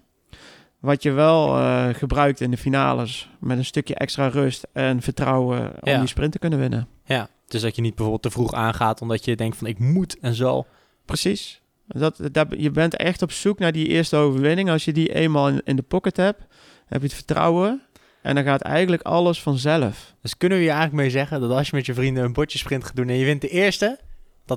Wat 0.80 1.04
je 1.04 1.12
wel 1.12 1.58
eh, 1.58 1.88
gebruikt 1.94 2.42
in 2.42 2.52
de 2.52 2.58
finales 2.58 3.30
met 3.40 3.58
een 3.58 3.66
stukje 3.66 3.96
extra 3.96 4.28
rust 4.28 4.68
en 4.74 5.02
vertrouwen 5.02 5.60
om 5.60 5.90
Ja. 5.92 6.00
die 6.00 6.08
sprint 6.08 6.32
te 6.32 6.40
kunnen 6.40 6.60
winnen. 6.60 6.88
ja. 7.06 7.30
Dus 7.48 7.62
dat 7.62 7.76
je 7.76 7.82
niet 7.82 7.96
bijvoorbeeld 7.96 8.22
te 8.24 8.32
vroeg 8.32 8.54
aangaat 8.54 9.02
omdat 9.02 9.26
je 9.26 9.36
denkt 9.36 9.58
van 9.58 9.68
ik 9.68 9.80
moet 9.80 10.20
en 10.20 10.34
zal. 10.34 10.68
Precies. 11.06 11.62
Dat, 11.88 12.20
dat, 12.32 12.48
je 12.58 12.72
bent 12.72 12.96
echt 12.96 13.22
op 13.22 13.32
zoek 13.32 13.60
naar 13.60 13.72
die 13.72 13.88
eerste 13.88 14.16
overwinning. 14.16 14.70
Als 14.70 14.86
je 14.86 14.94
die 14.94 15.14
eenmaal 15.14 15.48
in, 15.50 15.62
in 15.64 15.76
de 15.76 15.82
pocket 15.82 16.18
hebt, 16.18 16.42
heb 16.86 17.00
je 17.02 17.08
het 17.08 17.16
vertrouwen 17.16 17.82
en 18.22 18.36
dan 18.36 18.44
gaat 18.44 18.62
eigenlijk 18.62 19.02
alles 19.02 19.42
vanzelf. 19.42 20.16
Dus 20.22 20.38
kunnen 20.38 20.58
we 20.58 20.64
je 20.64 20.70
eigenlijk 20.70 21.02
mee 21.02 21.10
zeggen 21.12 21.42
dat 21.42 21.52
als 21.52 21.70
je 21.70 21.76
met 21.76 21.86
je 21.86 21.94
vrienden 21.94 22.24
een 22.24 22.34
botjesprint 22.34 22.84
gaat 22.84 22.96
doen 22.96 23.10
en 23.10 23.16
je 23.16 23.26
wint 23.26 23.42
de 23.42 23.50
eerste, 23.50 24.00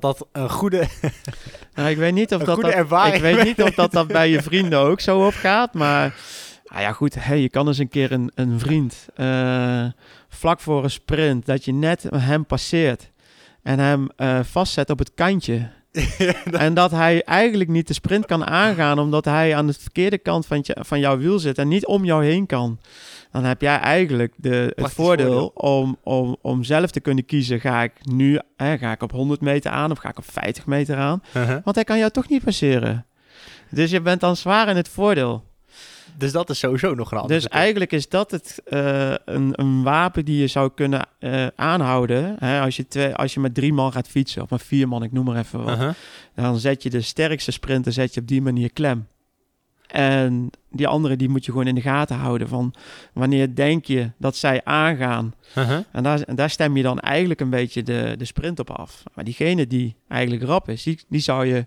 dat 0.00 0.18
dat 0.18 0.28
een 0.32 0.50
goede... 0.50 0.86
Nou, 1.74 1.88
ik 1.88 1.96
weet 1.96 2.14
niet 2.14 2.34
of 2.34 2.42
dat, 2.42 2.58
ik 3.14 3.20
weet 3.20 3.44
niet 3.44 3.62
of 3.68 3.74
dat, 3.74 3.92
dat 3.92 4.06
bij 4.06 4.28
je 4.28 4.42
vrienden 4.42 4.78
ook 4.78 5.00
zo 5.00 5.26
opgaat, 5.26 5.74
maar 5.74 6.14
ah 6.66 6.80
ja 6.80 6.92
goed, 6.92 7.14
hey, 7.18 7.40
je 7.40 7.48
kan 7.48 7.66
eens 7.66 7.78
een 7.78 7.88
keer 7.88 8.12
een, 8.12 8.30
een 8.34 8.58
vriend 8.58 9.06
eh, 9.14 9.84
vlak 10.28 10.60
voor 10.60 10.84
een 10.84 10.90
sprint 10.90 11.46
dat 11.46 11.64
je 11.64 11.72
net 11.72 12.06
hem 12.16 12.46
passeert 12.46 13.10
en 13.62 13.78
hem 13.78 14.08
eh, 14.16 14.38
vastzet 14.42 14.90
op 14.90 14.98
het 14.98 15.14
kantje. 15.14 15.70
en 16.66 16.74
dat 16.74 16.90
hij 16.90 17.22
eigenlijk 17.22 17.70
niet 17.70 17.86
de 17.86 17.94
sprint 17.94 18.26
kan 18.26 18.46
aangaan 18.46 18.98
omdat 18.98 19.24
hij 19.24 19.56
aan 19.56 19.66
de 19.66 19.72
verkeerde 19.72 20.18
kant 20.18 20.46
van, 20.46 20.64
van 20.64 21.00
jouw 21.00 21.18
wiel 21.18 21.38
zit 21.38 21.58
en 21.58 21.68
niet 21.68 21.86
om 21.86 22.04
jou 22.04 22.24
heen 22.24 22.46
kan. 22.46 22.78
Dan 23.34 23.44
heb 23.44 23.60
jij 23.60 23.78
eigenlijk 23.78 24.32
de, 24.36 24.72
het 24.74 24.92
voordeel, 24.92 25.32
voordeel. 25.32 25.46
Om, 25.54 25.98
om, 26.02 26.36
om 26.42 26.64
zelf 26.64 26.90
te 26.90 27.00
kunnen 27.00 27.24
kiezen. 27.24 27.60
Ga 27.60 27.82
ik 27.82 27.92
nu 28.02 28.40
hè, 28.56 28.78
ga 28.78 28.92
ik 28.92 29.02
op 29.02 29.12
100 29.12 29.40
meter 29.40 29.70
aan 29.70 29.90
of 29.90 29.98
ga 29.98 30.08
ik 30.08 30.18
op 30.18 30.30
50 30.30 30.66
meter 30.66 30.96
aan? 30.96 31.22
Want 31.64 31.76
hij 31.76 31.84
kan 31.84 31.98
jou 31.98 32.10
toch 32.10 32.28
niet 32.28 32.44
passeren. 32.44 33.06
Dus 33.70 33.90
je 33.90 34.00
bent 34.00 34.20
dan 34.20 34.36
zwaar 34.36 34.68
in 34.68 34.76
het 34.76 34.88
voordeel. 34.88 35.44
dus 36.18 36.32
dat 36.32 36.50
is 36.50 36.58
sowieso 36.58 36.94
nog 36.94 37.12
een 37.12 37.18
ander. 37.18 37.36
Dus 37.36 37.48
eigenlijk 37.48 37.92
is 37.92 38.08
dat 38.08 38.30
het, 38.30 38.60
eh, 38.64 39.14
een, 39.24 39.52
een 39.52 39.82
wapen 39.82 40.24
die 40.24 40.40
je 40.40 40.46
zou 40.46 40.70
kunnen 40.74 41.06
eh, 41.18 41.46
aanhouden. 41.56 42.36
Hè, 42.38 42.60
als, 42.60 42.76
je 42.76 42.88
twee, 42.88 43.14
als 43.14 43.34
je 43.34 43.40
met 43.40 43.54
drie 43.54 43.72
man 43.72 43.92
gaat 43.92 44.08
fietsen, 44.08 44.42
of 44.42 44.50
met 44.50 44.62
vier 44.62 44.88
man, 44.88 45.02
ik 45.02 45.12
noem 45.12 45.24
maar 45.24 45.38
even 45.38 45.64
wat. 45.64 45.76
Uh-huh. 45.76 45.94
Dan 46.34 46.58
zet 46.58 46.82
je 46.82 46.90
de 46.90 47.00
sterkste 47.00 47.50
sprinter 47.50 47.92
zet 47.92 48.14
je 48.14 48.20
op 48.20 48.26
die 48.26 48.42
manier 48.42 48.72
klem. 48.72 49.06
En 49.86 50.50
die 50.70 50.86
andere 50.88 51.16
die 51.16 51.28
moet 51.28 51.44
je 51.44 51.50
gewoon 51.50 51.66
in 51.66 51.74
de 51.74 51.80
gaten 51.80 52.16
houden. 52.16 52.48
Van 52.48 52.74
wanneer 53.12 53.54
denk 53.54 53.84
je 53.84 54.10
dat 54.18 54.36
zij 54.36 54.60
aangaan. 54.64 55.34
Uh-huh. 55.58 55.78
En 55.92 56.02
daar, 56.02 56.20
en 56.20 56.34
daar 56.36 56.50
stem 56.50 56.76
je 56.76 56.82
dan 56.82 57.00
eigenlijk 57.00 57.40
een 57.40 57.50
beetje 57.50 57.82
de, 57.82 58.14
de 58.18 58.24
sprint 58.24 58.58
op 58.58 58.70
af. 58.70 59.02
Maar 59.14 59.24
diegene 59.24 59.66
die 59.66 59.96
eigenlijk 60.08 60.42
rap 60.42 60.68
is, 60.68 60.82
die, 60.82 60.98
die 61.08 61.20
zou 61.20 61.46
je 61.46 61.66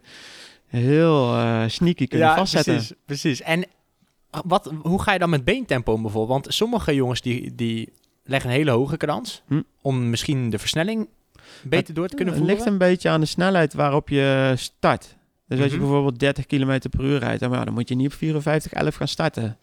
heel 0.67 1.33
eh, 1.35 1.63
sneaky 1.67 2.07
kunnen 2.07 2.35
vastzetten. 2.35 2.73
Precies, 2.73 2.93
precies. 3.05 3.41
En 3.41 3.65
wat, 4.45 4.71
hoe 4.81 5.01
ga 5.01 5.13
je 5.13 5.19
dan 5.19 5.29
met 5.29 5.43
beentempo 5.43 6.01
bijvoorbeeld? 6.01 6.43
Want 6.43 6.53
sommige 6.55 6.95
jongens 6.95 7.21
die, 7.21 7.55
die 7.55 7.93
leggen 8.23 8.49
een 8.49 8.55
hele 8.55 8.71
hoge 8.71 8.97
kans 8.97 9.41
Hm. 9.47 9.61
om 9.81 10.09
misschien 10.09 10.49
de 10.49 10.59
versnelling 10.59 11.07
beter 11.63 11.93
door 11.93 12.07
te 12.07 12.15
kunnen 12.15 12.33
Het 12.33 12.43
voeren. 12.43 12.59
ligt 12.59 12.71
een 12.71 12.77
beetje 12.77 13.09
aan 13.09 13.19
de 13.19 13.25
snelheid 13.25 13.73
waarop 13.73 14.09
je 14.09 14.53
start. 14.55 15.15
Dus 15.47 15.59
als 15.59 15.71
je 15.71 15.77
Mhm. 15.77 15.85
bijvoorbeeld 15.85 16.19
30 16.19 16.45
km 16.45 16.79
per 16.89 17.03
uur 17.03 17.19
rijdt, 17.19 17.39
dan, 17.39 17.73
moet 17.73 17.89
je 17.89 17.95
niet 17.95 18.07
op 18.07 18.13
54, 18.13 18.73
11 18.73 18.95
gaan 18.95 19.07
starten. 19.07 19.57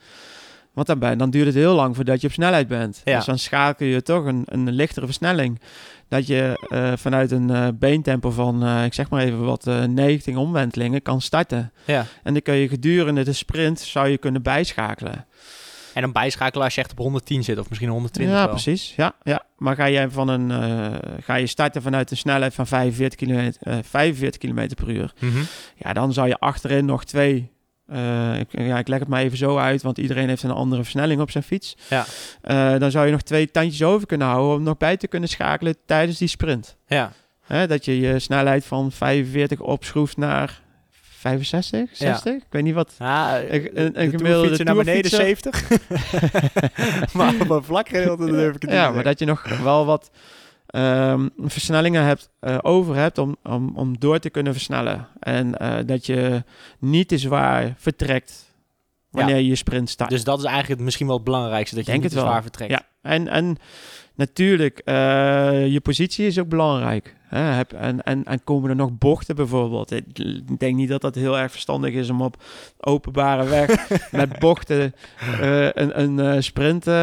Want 0.73 0.87
dan, 0.87 0.99
ben, 0.99 1.19
dan 1.19 1.31
duurt 1.31 1.47
het 1.47 1.55
heel 1.55 1.75
lang 1.75 1.97
voordat 1.97 2.21
je 2.21 2.27
op 2.27 2.33
snelheid 2.33 2.69
bent. 2.69 3.01
Ja. 3.05 3.17
Dus 3.17 3.25
dan 3.25 3.39
schakel 3.39 3.87
je 3.87 4.03
toch 4.03 4.25
een, 4.25 4.43
een 4.45 4.71
lichtere 4.73 5.07
versnelling. 5.07 5.61
Dat 6.09 6.27
je 6.27 6.67
eh, 6.69 6.93
vanuit 6.97 7.31
een 7.31 7.51
eh, 7.51 7.69
beentempo 7.75 8.31
van, 8.31 8.65
eh, 8.65 8.85
ik 8.85 8.95
zeg 8.95 9.11
maar 9.11 9.23
even 9.23 9.45
wat, 9.45 9.67
eh 9.67 9.83
90 9.85 10.37
omwentelingen 10.37 11.03
kan 11.03 11.21
starten. 11.21 11.73
Ja. 11.85 12.07
En 12.23 12.33
dan 12.33 12.43
kun 12.43 12.55
je 12.55 12.69
gedurende 12.69 13.25
de 13.25 13.33
sprint, 13.33 13.81
zou 13.81 14.09
je 14.09 14.19
kunnen 14.19 14.43
bijschakelen. 14.43 15.27
En 15.95 16.01
dan 16.03 16.13
bijschakelen 16.13 16.65
als 16.65 16.75
je 16.75 16.81
echt 16.81 16.91
op 16.91 16.99
110 16.99 17.45
zit 17.45 17.59
of 17.59 17.69
misschien 17.69 17.89
120 17.89 18.35
ja, 18.35 18.41
wel. 18.45 18.49
precies. 18.55 18.93
Ja, 18.97 19.13
ja. 19.23 19.43
Maar 19.59 19.75
ga 19.77 19.89
jij 19.91 20.09
van 20.11 20.29
een, 20.29 20.51
eh, 20.51 20.99
ga 21.21 21.35
je 21.35 21.47
starten 21.47 21.83
vanuit 21.83 22.11
een 22.11 22.17
snelheid 22.17 22.55
van 22.55 22.67
45 22.67 23.19
km, 23.19 23.53
eh 23.61 23.77
45 23.83 24.41
km 24.41 24.75
per 24.75 24.91
uur, 24.91 25.13
Mhm. 25.21 25.39
ja, 25.77 25.93
dan 25.93 26.13
zou 26.13 26.29
je 26.29 26.39
achterin 26.39 26.85
nog 26.85 27.05
twee. 27.05 27.53
eh, 27.87 28.39
ik, 28.39 28.47
ja, 28.51 28.79
ik 28.79 28.89
leg 28.89 28.99
het 28.99 29.09
maar 29.09 29.21
even 29.21 29.37
zo 29.39 29.57
uit, 29.59 29.83
want 29.83 29.99
iedereen 29.99 30.29
heeft 30.29 30.43
een 30.43 30.51
andere 30.51 30.83
versnelling 30.83 31.21
op 31.21 31.31
zijn 31.31 31.45
fiets. 31.45 31.77
Ja. 31.89 32.05
Eh, 32.41 32.79
dan 32.79 32.91
zou 32.91 33.07
je 33.07 33.13
nog 33.13 33.23
twee 33.23 33.51
tandjes 33.51 33.83
over 33.83 34.07
kunnen 34.07 34.27
houden 34.27 34.57
om 34.57 34.63
nog 34.63 34.77
bij 34.77 34.97
te 34.97 35.09
kunnen 35.09 35.29
schakelen 35.29 35.77
tijdens 35.87 36.19
die 36.19 36.29
sprint. 36.29 36.77
Ja. 36.87 37.13
Dat 37.67 37.85
je 37.85 38.01
je 38.01 38.19
snelheid 38.19 38.65
van 38.65 38.93
45 38.93 39.61
opschroeft 39.61 40.17
naar 40.17 40.61
65, 41.25 41.97
60. 41.97 42.35
Ik 42.35 42.43
weet 42.51 42.63
niet 42.63 42.75
wat. 42.75 42.95
Ja, 42.99 43.41
Een, 43.41 43.51
een, 43.51 44.01
een 44.01 44.11
de 44.11 44.17
gemiddelde 44.17 44.65
naar 44.65 44.75
beneden 44.75 45.11
toerfietser. 45.11 45.55
70. 45.55 47.13
maar 47.17 47.35
op 47.41 47.51
een 47.51 47.65
vlak 47.65 47.89
gedeelte 47.89 48.27
durf 48.27 48.55
ik 48.55 48.63
het 48.63 48.71
niet 48.71 48.73
Ja, 48.73 48.91
maar 48.91 49.05
dat 49.05 49.19
je 49.19 49.25
nog 49.25 49.59
wel 49.63 49.87
wat 49.87 50.11
ehm, 50.67 51.29
versnellingen 51.39 52.05
hebt, 52.05 52.31
eh, 52.41 52.59
over 52.63 52.95
hebt 52.97 53.19
om, 53.19 53.37
om, 53.43 53.73
om 53.77 53.99
door 53.99 54.19
te 54.19 54.31
kunnen 54.31 54.53
versnellen. 54.53 55.09
En 55.21 55.59
eh, 55.59 55.87
dat 55.87 56.07
je 56.07 56.43
niet 56.79 57.09
te 57.09 57.19
zwaar 57.19 57.75
vertrekt 57.77 58.55
wanneer 59.11 59.37
je 59.37 59.47
je 59.47 59.55
sprint 59.55 59.91
start. 59.91 60.11
Dus 60.11 60.25
dat 60.25 60.39
is 60.39 60.45
eigenlijk 60.45 60.81
misschien 60.81 61.07
wel 61.07 61.17
het 61.17 61.25
belangrijkste, 61.25 61.75
dat 61.75 61.85
je 61.85 61.91
Denk 61.91 62.03
niet 62.03 62.13
te 62.13 62.19
zwaar 62.19 62.43
vertrekt. 62.43 62.71
Ja, 62.71 62.83
en, 63.03 63.29
en 63.29 63.57
natuurlijk, 64.15 64.79
eh, 64.79 65.67
je 65.67 65.81
positie 65.83 66.27
is 66.27 66.39
ook 66.39 66.49
belangrijk. 66.49 67.15
Heb, 67.39 67.73
en, 67.73 68.03
en, 68.03 68.25
en 68.25 68.45
komen 68.45 68.71
er 68.71 68.77
nog 68.77 68.99
bochten 68.99 69.37
bijvoorbeeld? 69.37 69.91
Ik 69.91 70.59
denk 70.59 70.77
niet 70.77 70.89
dat 70.89 71.01
dat 71.01 71.15
heel 71.15 71.39
erg 71.39 71.51
verstandig 71.51 71.95
is 71.95 72.11
om 72.11 72.23
op 72.23 72.43
openbare 72.81 73.45
weg 73.45 73.89
met 74.11 74.39
bochten 74.39 74.95
eh, 75.41 75.65
een, 75.65 76.01
een 76.01 76.19
eh, 76.19 76.41
sprint 76.41 76.87
eh, 76.87 76.95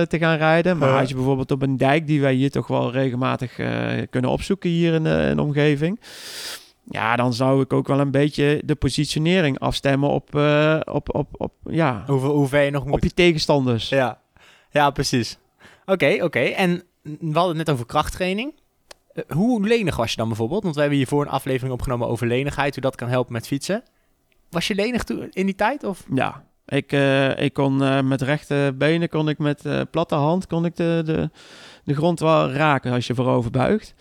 te 0.00 0.18
gaan 0.18 0.36
rijden. 0.36 0.78
Maar 0.78 0.98
als 0.98 1.08
je 1.08 1.14
bijvoorbeeld 1.14 1.50
op 1.50 1.62
een 1.62 1.76
dijk, 1.76 2.06
die 2.06 2.20
wij 2.20 2.34
hier 2.34 2.50
toch 2.50 2.66
wel 2.66 2.92
regelmatig 2.92 3.54
kunnen 4.10 4.30
opzoeken 4.30 4.70
hier 4.70 4.94
in 4.94 5.04
de, 5.04 5.26
in 5.30 5.36
de 5.36 5.42
omgeving. 5.42 6.00
Ja, 6.84 7.16
dan 7.16 7.34
zou 7.34 7.62
ik 7.62 7.72
ook 7.72 7.86
wel 7.86 8.00
een 8.00 8.10
beetje 8.10 8.62
de 8.64 8.74
positionering 8.74 9.58
afstemmen 9.58 10.08
op, 10.08 10.34
op, 10.84 11.14
op, 11.14 11.28
op, 11.32 11.52
ja, 11.64 12.04
Hoe, 12.06 12.20
hoe 12.20 12.48
ver 12.48 12.62
je 12.62 12.70
nog 12.70 12.84
moet. 12.84 12.94
op 12.94 13.02
je 13.02 13.14
tegenstanders. 13.14 13.88
Ja, 13.88 14.20
ja 14.70 14.90
precies. 14.90 15.38
Oké, 15.86 16.18
oké. 16.20 16.38
En 16.38 16.82
we 17.02 17.32
hadden 17.32 17.56
het 17.56 17.66
net 17.66 17.70
over 17.70 17.86
krachttraining. 17.86 18.52
Eh, 19.14 19.36
hoe 19.36 19.66
lenig 19.66 19.96
was 19.96 20.10
je 20.10 20.16
dan 20.16 20.28
bijvoorbeeld? 20.28 20.62
Want 20.62 20.74
we 20.74 20.80
hebben 20.80 20.98
hiervoor 20.98 21.22
een 21.22 21.30
aflevering 21.30 21.74
opgenomen 21.74 22.08
over 22.08 22.26
lenigheid, 22.26 22.74
hoe 22.74 22.82
dat 22.82 22.96
kan 22.96 23.08
helpen 23.08 23.32
met 23.32 23.46
fietsen. 23.46 23.82
Was 24.50 24.66
je 24.66 24.74
lenig 24.74 25.04
toen 25.04 25.28
in 25.30 25.46
die 25.46 25.54
tijd? 25.54 25.84
Of? 25.84 26.04
Ja, 26.14 26.44
ik, 26.66 26.92
eh, 26.92 27.38
ik 27.38 27.52
kon 27.52 27.82
eh, 27.82 28.00
met 28.00 28.22
rechte 28.22 28.74
benen, 28.78 29.08
kon 29.08 29.28
ik 29.28 29.38
met 29.38 29.90
platte 29.90 30.14
hand, 30.14 30.46
kon 30.46 30.64
ik 30.64 30.76
de, 30.76 31.02
de, 31.04 31.30
de 31.84 31.94
grond 31.94 32.20
wel 32.20 32.50
raken 32.50 32.92
als 32.92 33.06
je 33.06 33.14
voorover 33.14 33.50
buigt. 33.50 33.94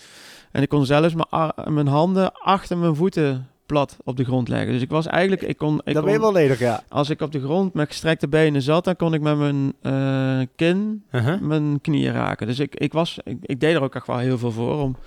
En 0.51 0.61
ik 0.61 0.69
kon 0.69 0.85
zelfs 0.85 1.13
mijn, 1.13 1.53
mijn 1.73 1.87
handen 1.87 2.33
achter 2.33 2.77
mijn 2.77 2.95
voeten 2.95 3.47
plat 3.65 3.97
op 4.03 4.17
de 4.17 4.23
grond 4.23 4.47
leggen. 4.47 4.71
Dus 4.71 4.81
ik 4.81 4.89
was 4.89 5.07
eigenlijk, 5.07 5.41
ik 5.41 5.57
kon, 5.57 5.81
ik 5.83 5.93
dan 5.93 6.03
ben 6.03 6.13
je 6.13 6.19
wel 6.19 6.31
lenig, 6.31 6.59
ja. 6.59 6.83
als 6.89 7.09
ik 7.09 7.21
op 7.21 7.31
de 7.31 7.41
grond 7.41 7.73
met 7.73 7.87
gestrekte 7.87 8.27
benen 8.27 8.61
zat, 8.61 8.83
dan 8.83 8.95
kon 8.95 9.13
ik 9.13 9.21
met 9.21 9.37
mijn 9.37 9.73
eh, 9.81 10.47
kin 10.55 11.03
Uh-huh. 11.11 11.41
mijn 11.41 11.81
knieën 11.81 12.13
raken. 12.13 12.47
Dus 12.47 12.59
ik, 12.59 12.75
ik, 12.75 12.93
was, 12.93 13.19
ik, 13.23 13.37
ik 13.41 13.59
deed 13.59 13.75
er 13.75 13.81
ook 13.81 13.95
echt 13.95 14.07
wel 14.07 14.17
heel 14.17 14.37
veel 14.37 14.51
voor 14.51 14.81
om, 14.81 14.97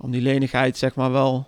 om 0.00 0.10
die 0.10 0.22
lenigheid 0.22 0.76
zeg 0.76 0.94
maar 0.94 1.12
wel 1.12 1.46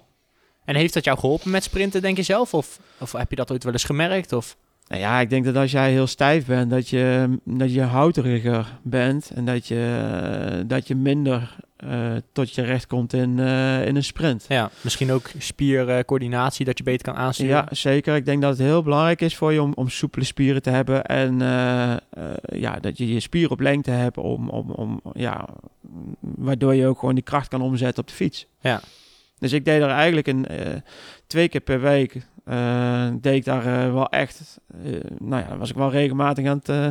En 0.65 0.75
heeft 0.75 0.95
dat 0.95 1.05
jou 1.05 1.19
geholpen 1.19 1.51
met 1.51 1.65
sprinten, 1.65 2.03
denk 2.03 2.17
je 2.17 2.23
zelf? 2.23 2.55
Of, 2.55 2.81
of 2.99 3.13
heb 3.13 3.31
je 3.31 3.37
dat 3.37 3.51
ooit 3.51 3.65
wel 3.65 3.73
eens 3.73 3.85
gemerkt? 3.85 4.33
Of? 4.33 4.57
Nou 4.89 5.01
ja, 5.01 5.21
ik 5.21 5.31
denk 5.31 5.45
dat 5.45 5.57
als 5.57 5.71
jij 5.71 5.91
heel 5.91 6.07
stijf 6.07 6.47
bent, 6.47 6.71
dat 6.71 6.89
je, 6.89 7.39
dat 7.45 7.75
je 7.75 7.83
houteriger 7.83 8.79
bent 8.83 9.31
en 9.35 9.45
dat 9.45 9.67
je, 9.67 10.09
eh, 10.51 10.61
dat 10.67 10.89
je 10.89 10.95
minder 10.95 11.57
eh, 11.77 12.13
tot 12.33 12.55
je 12.55 12.63
recht 12.63 12.87
komt 12.87 13.13
in, 13.13 13.39
eh, 13.39 13.87
in 13.87 13.97
een 13.97 14.05
sprint. 14.05 14.45
Ja, 14.49 14.71
misschien 14.81 15.13
ook 15.13 15.31
spiercoördinatie, 15.39 16.65
dat 16.65 16.79
je 16.79 16.85
beter 16.85 17.13
kan 17.13 17.23
aansturen. 17.23 17.55
Ja, 17.55 17.67
zeker. 17.71 18.15
Ik 18.15 18.25
denk 18.25 18.43
dat 18.43 18.51
het 18.51 18.67
heel 18.67 18.83
belangrijk 18.83 19.21
is 19.21 19.37
voor 19.37 19.53
je 19.53 19.63
om, 19.63 19.73
om 19.75 19.89
soepele 19.89 20.25
spieren 20.25 20.63
te 20.63 20.71
hebben 20.71 21.05
en 21.05 21.43
eh, 21.43 21.93
eh, 21.93 21.99
ja, 22.43 22.79
dat 22.81 22.99
je 22.99 23.13
je 23.13 23.21
spier 23.21 23.51
op 23.51 23.61
lengte 23.61 23.91
hebt 23.91 24.19
om, 24.19 24.49
om, 24.49 24.71
om, 24.71 25.01
ja, 25.13 25.49
waardoor 26.21 26.75
je 26.75 26.87
ook 26.87 26.99
gewoon 26.99 27.15
die 27.15 27.25
kracht 27.25 27.49
kan 27.49 27.63
omzetten 27.63 28.03
op 28.03 28.09
de 28.09 28.15
fiets. 28.15 28.47
Ja. 28.61 28.81
Dus 29.39 29.53
ik 29.53 29.65
deed 29.65 29.83
er 29.83 29.89
eigenlijk 29.89 30.27
een, 30.27 30.47
eh, 30.47 30.81
twee 31.27 31.49
keer 31.49 31.61
per 31.61 31.81
week, 31.81 32.15
eh, 32.15 32.23
deed 33.21 33.35
ik 33.35 33.45
daar 33.45 33.67
eh, 33.87 33.93
wel 33.93 34.09
echt, 34.09 34.59
eh, 34.85 34.93
nou 35.19 35.45
ja, 35.49 35.57
was 35.57 35.71
ik 35.71 35.77
wel 35.77 35.91
regelmatig 35.91 36.47
aan 36.47 36.57
het, 36.57 36.69
eh, 36.69 36.85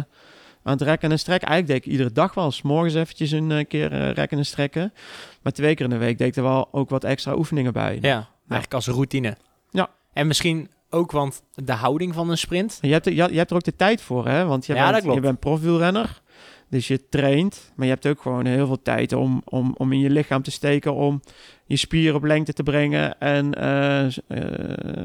aan 0.64 0.74
het 0.74 0.82
rekken 0.82 1.12
en 1.12 1.20
strekken. 1.20 1.48
Eigenlijk 1.48 1.80
deed 1.80 1.86
ik 1.86 1.92
iedere 1.98 2.16
dag 2.16 2.34
wel, 2.34 2.52
s 2.52 2.62
morgens 2.62 2.94
eventjes 2.94 3.32
een 3.32 3.52
eh, 3.52 3.66
keer 3.68 3.92
eh, 3.92 4.12
rekken 4.12 4.38
en 4.38 4.46
strekken. 4.46 4.94
Maar 5.42 5.54
twee 5.54 5.76
keer 5.76 5.86
in 5.86 5.92
de 5.92 5.98
week 5.98 6.18
deed 6.18 6.28
ik 6.28 6.36
er 6.36 6.44
wel 6.44 6.68
ook 6.72 6.90
wat 6.90 7.04
extra 7.04 7.36
oefeningen 7.36 7.74
bij. 7.74 7.98
Ja, 8.02 8.28
eigenlijk 8.40 8.74
als 8.74 8.88
routine. 8.88 9.38
Ja. 9.70 9.90
En 10.14 10.28
misschien 10.28 10.70
ook, 10.90 11.12
want 11.12 11.42
de 11.54 11.74
houding 11.74 12.14
van 12.14 12.30
een 12.30 12.38
sprint. 12.38 12.78
Je 12.82 12.92
hebt, 12.92 13.06
er, 13.06 13.14
je, 13.14 13.28
je 13.32 13.38
hebt 13.38 13.50
er 13.50 13.56
ook 13.56 13.64
de 13.64 13.76
tijd 13.76 14.02
voor, 14.02 14.28
hè? 14.28 14.46
Want 14.46 14.66
je, 14.66 14.74
Ja, 14.74 14.82
dat 14.84 14.92
bent, 14.92 15.04
klopt. 15.04 15.18
je 15.18 15.24
bent 15.26 15.40
profielrenner, 15.40 16.22
dus 16.70 16.88
je 16.88 17.10
traint. 17.10 17.72
Maar 17.76 17.86
je 17.86 17.92
hebt 17.92 18.08
ook 18.08 18.22
gewoon 18.22 18.46
heel 18.46 18.68
veel 18.68 18.82
tijd 18.82 19.14
om, 19.14 19.42
om, 19.46 19.76
om 19.78 19.92
in 19.92 20.00
je 20.00 20.10
lichaam 20.10 20.42
te 20.42 20.52
steken... 20.52 20.94
om 20.94 21.22
je 21.66 21.76
spieren 21.76 22.16
op 22.16 22.24
lengte 22.24 22.54
te 22.54 22.64
brengen. 22.64 23.20
En, 23.20 23.54
eh, 23.54 24.06
eh, 24.06 24.14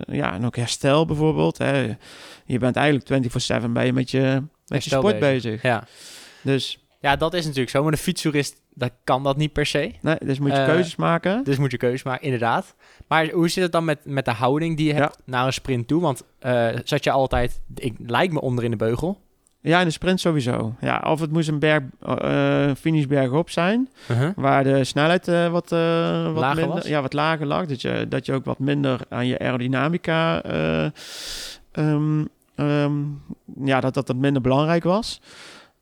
ja, 0.06 0.34
en 0.34 0.46
ook 0.46 0.56
herstel 0.56 1.06
bijvoorbeeld. 1.06 1.58
Hè? 1.58 1.94
Je 2.44 2.58
bent 2.58 2.76
eigenlijk 2.76 3.30
24-7 3.64 3.70
bij 3.70 3.86
je 3.86 3.92
met 3.92 4.10
je, 4.10 4.42
met 4.66 4.84
je 4.84 4.90
sport 4.90 5.18
bezig. 5.18 5.62
Ja. 5.62 5.84
Dus, 6.42 6.84
ja, 7.00 7.16
dat 7.16 7.34
is 7.34 7.44
natuurlijk 7.44 7.70
zo. 7.70 7.82
Maar 7.82 7.92
een 7.92 7.98
fietstoerist, 7.98 8.60
dat 8.74 8.92
kan 9.04 9.22
dat 9.22 9.36
niet 9.36 9.52
per 9.52 9.66
se. 9.66 9.92
nee, 10.00 10.16
dus 10.24 10.38
moet 10.38 10.50
je 10.50 10.56
Eh, 10.56 10.64
keuzes 10.64 10.96
maken. 10.96 11.44
Dus 11.44 11.58
moet 11.58 11.70
je 11.70 11.76
keuze 11.76 12.02
maken, 12.06 12.24
inderdaad. 12.24 12.74
Maar 13.08 13.30
hoe 13.30 13.48
zit 13.48 13.62
het 13.62 13.72
dan 13.72 13.84
met, 13.84 13.98
met 14.04 14.24
de 14.24 14.30
houding 14.30 14.76
die 14.76 14.86
je 14.86 14.94
hebt 14.94 15.18
naar 15.24 15.46
een 15.46 15.52
sprint 15.52 15.88
toe? 15.88 16.00
Want 16.00 16.22
zat 16.84 17.04
je 17.04 17.10
altijd, 17.10 17.60
ik 17.74 17.94
lijkt 18.06 18.32
me 18.32 18.40
onder 18.40 18.64
in 18.64 18.70
de 18.70 18.76
beugel. 18.76 19.20
Ja, 19.62 19.80
in 19.80 19.86
de 19.86 19.92
sprint 19.92 20.20
sowieso. 20.20 20.74
Ja, 20.80 21.02
of 21.06 21.20
het 21.20 21.32
moest 21.32 21.48
een 21.48 21.58
berg, 21.58 21.82
eh 22.00 22.70
finishberg 22.78 23.30
op 23.30 23.50
zijn... 23.50 23.88
Uh-huh. 24.10 24.30
Waar 24.36 24.64
de 24.64 24.84
snelheid 24.84 25.28
eh, 25.28 25.48
wat, 25.48 25.72
eh, 25.72 26.24
wat, 26.24 26.34
Lager 26.34 26.56
minder, 26.56 26.74
was? 26.74 26.86
Ja, 26.86 27.02
wat 27.02 27.12
lager 27.12 27.46
lag. 27.46 27.66
Dat 27.66 27.80
je, 27.80 28.06
dat 28.08 28.26
je 28.26 28.32
ook 28.32 28.44
wat 28.44 28.58
minder 28.58 29.00
aan 29.08 29.26
je 29.26 29.38
aerodynamica... 29.38 30.42
eh, 30.42 30.84
ehm, 31.72 32.24
ehm, 32.54 32.92
ja, 33.64 33.80
dat, 33.80 33.94
dat 33.94 34.06
dat 34.06 34.16
minder 34.16 34.42
belangrijk 34.42 34.84
was. 34.84 35.20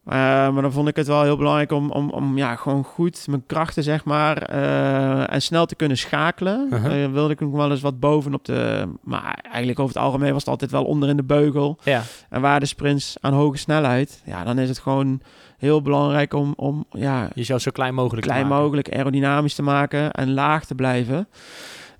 Eh, 0.09 0.15
maar 0.53 0.63
dan 0.63 0.73
vond 0.73 0.89
ik 0.89 0.97
het 0.97 1.07
wel 1.07 1.23
heel 1.23 1.37
belangrijk 1.37 1.73
om, 1.73 1.91
om, 1.91 2.11
om 2.11 2.37
ja, 2.37 2.57
gewoon 2.57 2.85
goed 2.85 3.27
mijn 3.29 3.47
krachten, 3.47 3.83
zeg 3.83 4.05
maar, 4.05 4.43
eh, 4.43 5.33
en 5.35 5.43
snel 5.43 5.67
te 5.67 5.75
kunnen 5.75 5.97
schakelen. 5.97 6.69
Eh, 6.71 7.11
wilde 7.13 7.33
ik 7.33 7.41
nog 7.41 7.51
wel 7.53 7.71
eens 7.71 7.81
wat 7.81 8.01
bovenop 8.01 8.45
de... 8.45 8.89
Maar 9.03 9.39
eigenlijk 9.51 9.79
over 9.79 9.95
het 9.95 10.05
algemeen 10.05 10.31
was 10.33 10.41
het 10.41 10.49
altijd 10.51 10.71
wel 10.71 10.85
onder 10.85 11.09
in 11.09 11.17
de 11.17 11.25
beugel. 11.25 11.79
Ja, 11.83 12.03
En 12.31 12.41
waar 12.41 12.61
de 12.61 12.67
sprints 12.67 13.17
aan 13.21 13.33
hoge 13.33 13.57
snelheid, 13.59 14.23
ja, 14.25 14.45
dan 14.45 14.59
is 14.59 14.69
het 14.69 14.79
gewoon 14.79 15.21
heel 15.59 15.83
belangrijk 15.83 16.35
om, 16.35 16.53
om 16.57 16.85
ja, 16.91 17.29
jezelf 17.35 17.61
zo 17.61 17.71
klein 17.71 17.95
mogelijk 17.95 18.27
te 18.27 18.33
klein 18.33 18.47
mogelijk 18.49 18.93
aerodynamisch 18.95 19.55
te 19.55 19.63
maken 19.63 20.11
en 20.13 20.33
laag 20.35 20.65
te 20.65 20.75
blijven. 20.75 21.29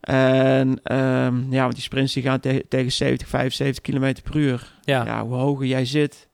En 0.01 0.81
ehm, 0.83 1.53
ja, 1.53 1.63
want 1.63 1.75
die 1.75 1.83
sprints 1.83 2.13
die 2.13 2.23
gaan 2.23 2.41
te- 2.41 2.65
tegen 2.69 2.93
70, 2.93 3.29
75 3.29 3.83
km 3.83 4.15
per 4.23 4.37
uur. 4.37 4.75
Ja. 4.81 5.05
Ja, 5.05 5.23
hoe 5.27 5.35
hoger 5.35 5.67
jij 5.67 5.85
zit, 5.85 6.28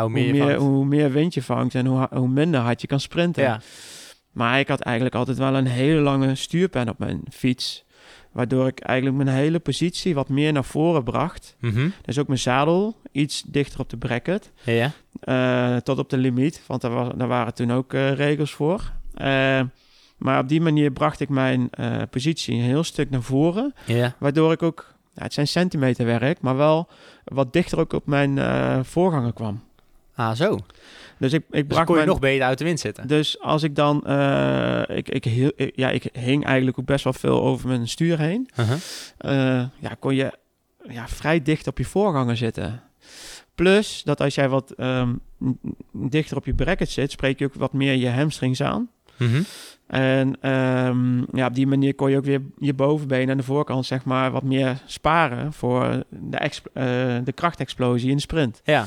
hoe 0.00 0.10
hoe 0.10 0.10
meer 0.10 0.26
je 0.26 0.32
meer, 0.32 0.42
vangt. 0.42 0.60
hoe 0.60 0.84
meer 0.84 1.12
wind 1.12 1.34
je 1.34 1.42
vangt 1.42 1.74
en 1.74 1.86
hoe, 1.86 2.08
hoe 2.10 2.28
minder 2.28 2.60
hard 2.60 2.80
je 2.80 2.86
kan 2.86 3.00
sprinten. 3.00 3.42
Ja, 3.42 3.60
Maar 4.32 4.58
ik 4.58 4.68
had 4.68 4.80
eigenlijk 4.80 5.14
altijd 5.14 5.38
wel 5.38 5.54
een 5.54 5.66
hele 5.66 6.00
lange 6.00 6.34
stuurpen 6.34 6.88
op 6.88 6.98
mijn 6.98 7.20
fiets. 7.30 7.84
Waardoor 8.32 8.66
ik 8.66 8.80
eigenlijk 8.80 9.24
mijn 9.24 9.36
hele 9.36 9.58
positie 9.58 10.14
wat 10.14 10.28
meer 10.28 10.52
naar 10.52 10.64
voren 10.64 11.04
bracht. 11.04 11.56
Mhm. 11.58 11.88
Dus 12.02 12.18
ook 12.18 12.26
mijn 12.26 12.38
zadel 12.38 12.96
iets 13.12 13.42
dichter 13.46 13.80
op 13.80 13.90
de 13.90 13.96
bracket. 13.96 14.50
ja, 14.62 14.72
ja. 14.72 14.90
Eh, 15.20 15.80
tot 15.80 15.98
op 15.98 16.10
de 16.10 16.16
limiet, 16.16 16.62
want 16.66 16.80
daar, 16.80 16.90
was, 16.90 17.08
daar 17.16 17.28
waren 17.28 17.54
toen 17.54 17.72
ook 17.72 17.92
eh, 17.94 18.12
regels 18.12 18.52
voor. 18.52 18.92
Eh, 19.14 19.60
maar 20.16 20.38
op 20.38 20.48
die 20.48 20.60
manier 20.60 20.90
bracht 20.90 21.20
ik 21.20 21.28
mijn 21.28 21.68
eh, 21.70 22.02
positie 22.10 22.54
een 22.54 22.60
heel 22.62 22.84
stuk 22.84 23.10
naar 23.10 23.22
voren, 23.22 23.74
ja. 23.86 24.14
waardoor 24.18 24.52
ik 24.52 24.62
ook, 24.62 24.94
ja, 25.14 25.22
het 25.22 25.32
zijn 25.32 25.48
centimeterwerk, 25.48 26.40
maar 26.40 26.56
wel 26.56 26.88
wat 27.24 27.52
dichter 27.52 27.78
ook 27.78 27.92
op 27.92 28.06
mijn 28.06 28.38
eh, 28.38 28.78
voorganger 28.82 29.32
kwam. 29.32 29.62
Ah, 30.14 30.32
zo. 30.34 30.58
Dus 31.18 31.32
ik, 31.32 31.42
ik 31.50 31.68
Dus 31.68 31.76
kon 31.78 31.86
je 31.86 31.92
mijn, 31.94 32.06
nog 32.08 32.18
beter 32.18 32.46
uit 32.46 32.58
de 32.58 32.64
wind 32.64 32.80
zitten. 32.80 33.06
dus 33.08 33.40
als 33.40 33.62
ik 33.62 33.74
dan, 33.74 34.06
eh, 34.06 34.82
ik, 34.96 35.08
ik, 35.08 35.24
heel, 35.24 35.52
ik- 35.56 35.72
ja, 35.76 35.90
ik 35.90 36.08
hing 36.12 36.44
eigenlijk 36.44 36.78
ook 36.78 36.86
best 36.86 37.04
wel 37.04 37.12
veel 37.12 37.42
over 37.42 37.68
mijn 37.68 37.88
stuur 37.88 38.18
heen. 38.18 38.48
Eh, 39.18 39.32
ja, 39.78 39.94
kon 39.98 40.14
je 40.14 40.32
ja, 40.88 41.08
vrij 41.08 41.42
dicht 41.42 41.66
op 41.66 41.78
je 41.78 41.84
voorganger 41.84 42.36
zitten. 42.36 42.82
Plus 43.54 44.02
dat 44.04 44.20
als 44.20 44.34
jij 44.34 44.48
wat 44.48 44.70
ehm, 44.70 45.12
dichter 45.92 46.36
op 46.36 46.46
je 46.46 46.54
bracket 46.54 46.90
zit, 46.90 47.10
spreek 47.10 47.38
je 47.38 47.44
ook 47.44 47.54
wat 47.54 47.72
meer 47.72 47.94
je 47.94 48.08
hamstrings 48.10 48.62
aan. 48.62 48.90
Mhm. 49.16 49.42
En 49.86 50.36
ehm, 50.40 51.36
ja, 51.36 51.46
op 51.46 51.54
die 51.54 51.66
manier 51.66 51.94
kon 51.94 52.10
je 52.10 52.16
ook 52.16 52.24
weer 52.24 52.40
je 52.58 52.74
bovenbeen 52.74 53.30
aan 53.30 53.36
de 53.36 53.42
voorkant 53.42 53.86
zeg 53.86 54.04
maar 54.04 54.30
wat 54.30 54.42
meer 54.42 54.82
sparen 54.86 55.52
voor 55.52 56.04
de, 56.08 56.36
eh, 56.38 56.52
de 57.24 57.32
krachtexplosie 57.34 58.10
in 58.10 58.16
de 58.16 58.22
sprint. 58.22 58.60
Ja, 58.64 58.86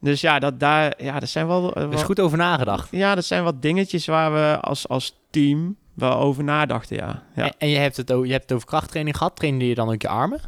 Dus 0.00 0.20
ja, 0.20 0.38
dat, 0.38 0.60
daar, 0.60 1.02
ja, 1.02 1.20
dat 1.20 1.28
zijn 1.28 1.46
wel, 1.46 1.74
eh, 1.74 1.82
er 1.82 1.92
is 1.92 2.02
goed 2.02 2.20
over 2.20 2.38
nagedacht. 2.38 2.88
ja, 2.90 3.14
dat 3.14 3.24
zijn 3.24 3.44
wat 3.44 3.62
dingetjes 3.62 4.06
waar 4.06 4.32
we 4.32 4.60
als, 4.60 4.88
als 4.88 5.18
team 5.30 5.76
wel 5.94 6.14
over 6.14 6.44
nadachten, 6.44 6.96
ja. 6.96 7.22
ja. 7.34 7.44
En, 7.44 7.54
en 7.58 7.68
je, 7.68 7.78
hebt 7.78 7.96
het, 7.96 8.08
je 8.08 8.32
hebt 8.32 8.42
het 8.42 8.52
over 8.52 8.66
krachttraining 8.66 9.16
gehad. 9.16 9.36
Trainde 9.36 9.68
je 9.68 9.74
dan 9.74 9.92
ook 9.92 10.02
je 10.02 10.08
armen? 10.08 10.40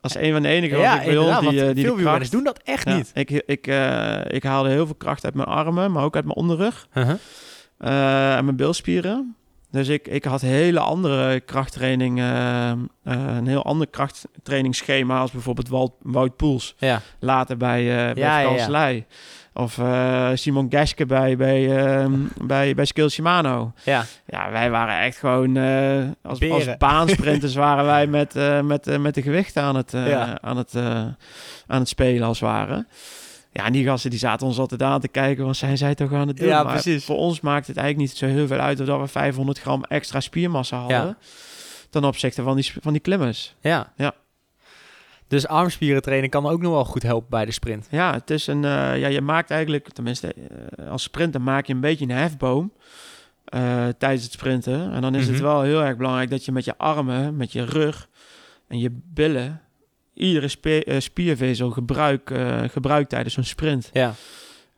Als 0.00 0.14
een 0.14 0.32
van 0.32 0.42
de 0.42 0.48
enige 0.48 0.76
ik 0.76 1.02
inderdaad, 1.02 1.40
die, 1.40 1.48
eh, 1.48 1.74
die 1.74 1.84
veel 1.84 1.96
de 1.96 2.02
wielrenners 2.02 2.04
kracht... 2.04 2.30
doen 2.30 2.44
dat 2.44 2.60
echt 2.64 2.88
Ja, 2.88 2.96
niet. 2.96 3.10
Ik, 3.14 3.30
ik, 3.30 3.66
eh, 3.66 4.20
ik 4.28 4.42
haalde 4.42 4.68
heel 4.68 4.86
veel 4.86 4.94
kracht 4.94 5.24
uit 5.24 5.34
mijn 5.34 5.48
armen, 5.48 5.92
maar 5.92 6.04
ook 6.04 6.14
uit 6.14 6.24
mijn 6.24 6.36
onderrug 6.36 6.88
Uh-huh. 6.94 8.36
en 8.36 8.44
mijn 8.44 8.56
bilspieren. 8.56 9.36
Dus 9.70 9.88
ik, 9.88 10.06
ik 10.08 10.24
had 10.24 10.40
hele 10.40 10.80
andere 10.80 11.40
krachttraining, 11.40 12.18
eh, 12.18 12.70
eh, 12.70 12.76
een 13.04 13.46
heel 13.46 13.64
ander 13.64 13.86
krachttrainingsschema 13.86 15.20
als 15.20 15.30
bijvoorbeeld 15.30 15.68
Wout, 15.68 15.92
Wout 16.02 16.36
Poels. 16.36 16.74
Ja. 16.78 17.00
Later 17.18 17.56
bij, 17.56 18.08
eh 18.08 18.14
bij 18.14 18.42
Ja. 18.66 19.06
Of 19.52 19.80
Simon 20.34 20.66
Geske 20.70 21.06
bij, 21.06 21.36
bij, 21.36 21.86
ehm, 21.86 22.12
bij, 22.42 22.74
bij 22.74 22.84
Skill 22.84 23.08
Shimano. 23.08 23.72
Ja. 23.84 24.04
Ja, 24.26 24.50
wij 24.50 24.70
waren 24.70 25.00
echt 25.00 25.18
gewoon 25.18 25.56
als, 26.22 26.50
als 26.50 26.76
baansprinters 26.78 27.54
waren 27.66 27.84
wij 27.84 28.06
met, 28.06 28.34
met, 28.62 28.98
met 29.00 29.14
de 29.14 29.22
gewichten 29.22 29.62
aan 29.62 29.76
het, 29.76 29.94
aan, 30.40 30.56
het, 30.56 30.74
aan 31.66 31.78
het 31.80 31.88
spelen 31.88 32.26
als 32.26 32.40
het 32.40 32.48
ware. 32.48 32.86
Ja, 33.52 33.64
en 33.64 33.72
die 33.72 33.84
gasten 33.84 34.10
die 34.10 34.18
zaten 34.18 34.46
ons 34.46 34.58
altijd 34.58 34.82
aan 34.82 35.00
te 35.00 35.08
kijken, 35.08 35.44
want 35.44 35.56
zijn 35.56 35.78
zij 35.78 35.94
toch 35.94 36.12
aan 36.12 36.28
het 36.28 36.36
doen? 36.36 36.46
Ja, 36.46 36.62
Maar 36.62 36.72
precies. 36.72 37.04
Voor 37.04 37.16
ons 37.16 37.40
maakt 37.40 37.66
het 37.66 37.76
eigenlijk 37.76 38.08
niet 38.08 38.18
zo 38.18 38.26
heel 38.26 38.46
veel 38.46 38.58
uit 38.58 38.80
of 38.80 38.86
dat 38.86 39.00
we 39.00 39.06
500 39.06 39.58
gram 39.60 39.84
extra 39.84 40.20
spiermassa 40.20 40.78
hadden. 40.78 40.96
Ja. 40.98 41.16
Ten 41.90 42.04
opzichte 42.04 42.42
van 42.42 42.56
die, 42.56 42.72
van 42.80 42.92
die 42.92 43.02
klimmers. 43.02 43.54
Ja. 43.60 43.92
Ja. 43.96 44.14
Dus 45.28 45.46
armspieren 45.46 46.02
trainen 46.02 46.30
kan 46.30 46.46
ook 46.46 46.60
nog 46.60 46.72
wel 46.72 46.84
goed 46.84 47.02
helpen 47.02 47.30
bij 47.30 47.44
de 47.44 47.52
sprint. 47.52 47.86
Ja, 47.90 48.12
het 48.12 48.30
is 48.30 48.46
een, 48.46 48.64
eh, 48.64 48.98
ja, 48.98 49.08
je 49.08 49.20
maakt 49.20 49.50
eigenlijk, 49.50 49.88
tenminste 49.88 50.34
eh, 50.34 50.90
als 50.90 51.02
sprinter 51.02 51.40
maak 51.40 51.66
je 51.66 51.72
een 51.74 51.80
beetje 51.80 52.04
een 52.04 52.10
hefboom 52.10 52.72
eh, 53.44 53.86
tijdens 53.98 54.22
het 54.22 54.32
sprinten. 54.32 54.92
En 54.92 55.00
dan 55.00 55.14
is 55.14 55.26
het 55.26 55.34
Mhm. 55.34 55.42
wel 55.44 55.62
heel 55.62 55.82
erg 55.84 55.96
belangrijk 55.96 56.30
dat 56.30 56.44
je 56.44 56.52
met 56.52 56.64
je 56.64 56.78
armen, 56.78 57.36
met 57.36 57.52
je 57.52 57.64
rug 57.64 58.08
en 58.68 58.78
je 58.78 58.90
billen 59.04 59.60
iedere 60.18 60.82
eh, 60.84 61.00
spiervezel 61.00 61.70
gebruik, 61.70 62.30
eh, 62.30 62.60
gebruikt 62.68 63.08
tijdens 63.10 63.34
zo'n 63.34 63.44
sprint. 63.44 63.90
Ja. 63.92 64.14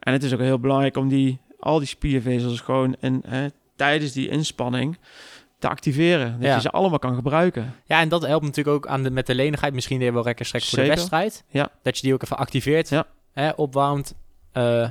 En 0.01 0.12
het 0.12 0.22
is 0.22 0.32
ook 0.32 0.41
heel 0.41 0.59
belangrijk 0.61 0.97
om 0.97 1.09
die, 1.09 1.38
al 1.59 1.78
die 1.78 1.88
spiervezels 1.88 2.61
gewoon 2.61 2.97
in, 3.01 3.22
eh, 3.24 3.38
tijdens 3.76 4.12
die 4.12 4.28
inspanning 4.28 4.99
te 5.59 5.68
activeren. 5.68 6.32
Dat 6.38 6.49
Ja. 6.49 6.55
je 6.55 6.61
ze 6.61 6.70
allemaal 6.70 6.99
kan 6.99 7.14
gebruiken. 7.14 7.74
Ja, 7.84 8.01
en 8.01 8.09
dat 8.09 8.26
helpt 8.26 8.45
natuurlijk 8.45 8.76
ook 8.76 8.86
aan 8.86 9.03
de, 9.03 9.11
met 9.11 9.26
de 9.26 9.34
lenigheid. 9.34 9.74
Misschien 9.74 10.01
je 10.01 10.12
wel 10.12 10.22
rekker 10.22 10.47
straks 10.47 10.68
voor 10.68 10.78
de 10.78 10.86
wedstrijd. 10.86 11.45
Ja. 11.49 11.70
Dat 11.82 11.97
je 11.97 12.03
die 12.03 12.14
ook 12.14 12.22
even 12.22 12.36
activeert. 12.36 12.88
Ja. 12.88 13.07
Hè, 13.32 13.51
opwarmt. 13.51 14.14
eh, 14.53 14.88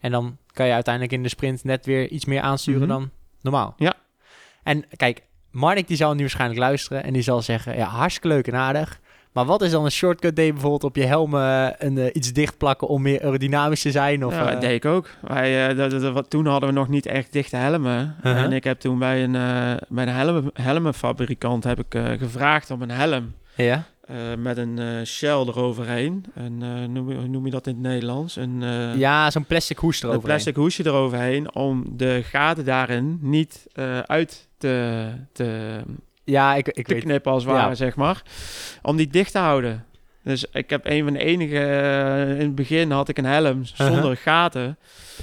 en 0.00 0.10
dan 0.10 0.36
kan 0.52 0.66
je 0.66 0.72
uiteindelijk 0.72 1.14
in 1.14 1.22
de 1.22 1.28
sprint 1.28 1.64
net 1.64 1.86
weer 1.86 2.08
iets 2.08 2.24
meer 2.24 2.40
aansturen 2.40 2.80
Mhm. 2.80 2.88
dan 2.88 3.10
normaal. 3.40 3.74
Ja. 3.76 3.94
En 4.62 4.84
kijk, 4.96 5.22
Marnik 5.50 5.86
die 5.88 5.96
zal 5.96 6.14
nu 6.14 6.20
waarschijnlijk 6.20 6.60
luisteren. 6.60 7.04
En 7.04 7.12
die 7.12 7.22
zal 7.22 7.42
zeggen, 7.42 7.76
ja, 7.76 7.86
hartstikke 7.86 8.28
leuk 8.28 8.46
en 8.46 8.54
aardig. 8.54 9.00
Maar 9.32 9.44
wat 9.44 9.62
is 9.62 9.70
dan 9.70 9.84
een 9.84 9.90
shortcut 9.90 10.36
day 10.36 10.50
bijvoorbeeld 10.52 10.84
op 10.84 10.96
je 10.96 11.04
helm 11.06 11.34
eh, 11.34 11.66
een, 11.78 11.98
eh, 11.98 12.06
iets 12.12 12.32
dicht 12.32 12.58
plakken 12.58 12.88
om 12.88 13.02
meer 13.02 13.22
aerodynamisch 13.22 13.82
te 13.82 13.90
zijn? 13.90 14.24
Of, 14.24 14.32
ja, 14.34 14.44
eh, 14.46 14.52
dat 14.52 14.60
deed 14.60 14.84
ik 14.84 14.84
ook. 14.84 15.08
Wij, 15.20 15.68
eh, 15.68 15.76
dat, 15.76 15.90
dat- 15.90 16.12
wat, 16.12 16.30
toen 16.30 16.46
hadden 16.46 16.68
we 16.68 16.74
nog 16.74 16.88
niet 16.88 17.06
echt 17.06 17.32
dichte 17.32 17.56
helmen. 17.56 18.16
Uh-huh. 18.24 18.42
En 18.42 18.52
ik 18.52 18.64
heb 18.64 18.80
toen 18.80 18.98
bij 18.98 19.22
een, 19.24 19.34
eh, 19.34 19.72
bij 19.88 20.06
een 20.06 20.14
helmen, 20.14 20.50
helmenfabrikant 20.54 21.64
heb 21.64 21.78
ik, 21.78 21.94
eh, 21.94 22.04
gevraagd 22.18 22.70
om 22.70 22.82
een 22.82 22.90
helm 22.90 23.32
Ja? 23.56 23.84
eh, 24.06 24.16
met 24.38 24.56
een 24.56 24.78
eh, 24.78 24.86
shell 25.04 25.30
eroverheen. 25.38 26.24
En 26.34 26.58
eh, 26.62 26.88
noem, 26.88 27.10
je- 27.10 27.16
hoe 27.16 27.28
noem 27.28 27.44
je 27.44 27.50
dat 27.50 27.66
in 27.66 27.72
het 27.74 27.82
Nederlands? 27.82 28.36
Een, 28.36 28.62
eh, 28.62 28.96
ja, 28.96 29.30
zo'n 29.30 29.46
plastic 29.46 29.78
hoes 29.78 30.02
een 30.02 30.08
erover. 30.08 30.28
plastic 30.28 30.56
hoesje 30.56 30.86
eroverheen 30.86 31.54
om 31.54 31.84
de 31.96 32.20
gaten 32.24 32.64
daarin 32.64 33.18
niet 33.20 33.66
eh, 33.72 33.98
uit 33.98 34.48
te, 34.58 35.06
te, 35.32 35.76
Ja, 36.24 36.54
ik, 36.54 36.68
ik 36.68 36.86
te 36.86 36.94
weet 36.94 37.02
knippen 37.02 37.32
als 37.32 37.42
het 37.44 37.52
ware, 37.52 37.68
Ja. 37.68 37.74
zeg 37.74 37.96
maar. 37.96 38.22
Om 38.82 38.96
die 38.96 39.06
dicht 39.08 39.32
te 39.32 39.38
houden. 39.38 39.84
Dus 40.24 40.44
ik 40.52 40.70
heb 40.70 40.86
een 40.86 41.04
van 41.04 41.12
de 41.12 41.18
enige... 41.18 41.58
eh, 41.58 42.30
in 42.30 42.46
het 42.46 42.54
begin 42.54 42.90
had 42.90 43.08
ik 43.08 43.18
een 43.18 43.24
helm 43.24 43.64
zonder 43.64 43.96
Uh-huh. 43.98 44.16
gaten. 44.16 44.78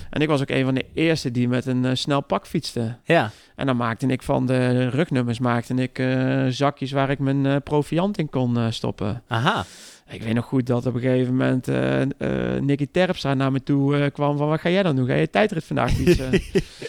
En 0.09 0.21
ik 0.21 0.27
was 0.27 0.41
ook 0.41 0.49
een 0.49 0.65
van 0.65 0.73
de 0.73 0.85
eerste 0.93 1.31
die 1.31 1.47
met 1.47 1.65
een 1.65 1.85
eh, 1.85 1.91
snel 1.93 2.21
pak 2.21 2.47
fietste. 2.47 2.95
Ja, 3.03 3.31
En 3.55 3.65
dan 3.65 3.77
maakte 3.77 4.07
ik 4.07 4.23
van 4.23 4.45
de 4.45 4.89
rugnummers 4.89 5.39
maakte 5.39 5.73
ik, 5.73 5.99
eh, 5.99 6.45
zakjes 6.49 6.91
waar 6.91 7.09
ik 7.09 7.19
mijn 7.19 7.61
proviant 7.63 8.17
in 8.17 8.29
kon 8.29 8.73
stoppen. 8.73 9.23
aha. 9.27 9.65
Ik 10.09 10.23
weet 10.23 10.33
nog 10.33 10.45
goed 10.45 10.65
dat 10.67 10.85
op 10.85 10.93
een 10.95 11.01
gegeven 11.01 11.35
moment 11.35 11.67
eh 11.67 12.01
eh, 12.01 12.09
Nicky 12.61 12.87
Terpstra 12.91 13.33
naar 13.33 13.51
me 13.51 13.63
toe 13.63 13.97
eh, 13.97 14.11
kwam 14.11 14.37
van... 14.37 14.47
Wat 14.47 14.59
ga 14.59 14.69
jij 14.69 14.83
dan 14.83 14.95
doen? 14.95 15.07
Ga 15.07 15.13
je 15.13 15.29
tijdrit 15.29 15.63
vandaag 15.63 15.91
fietsen? 15.91 16.31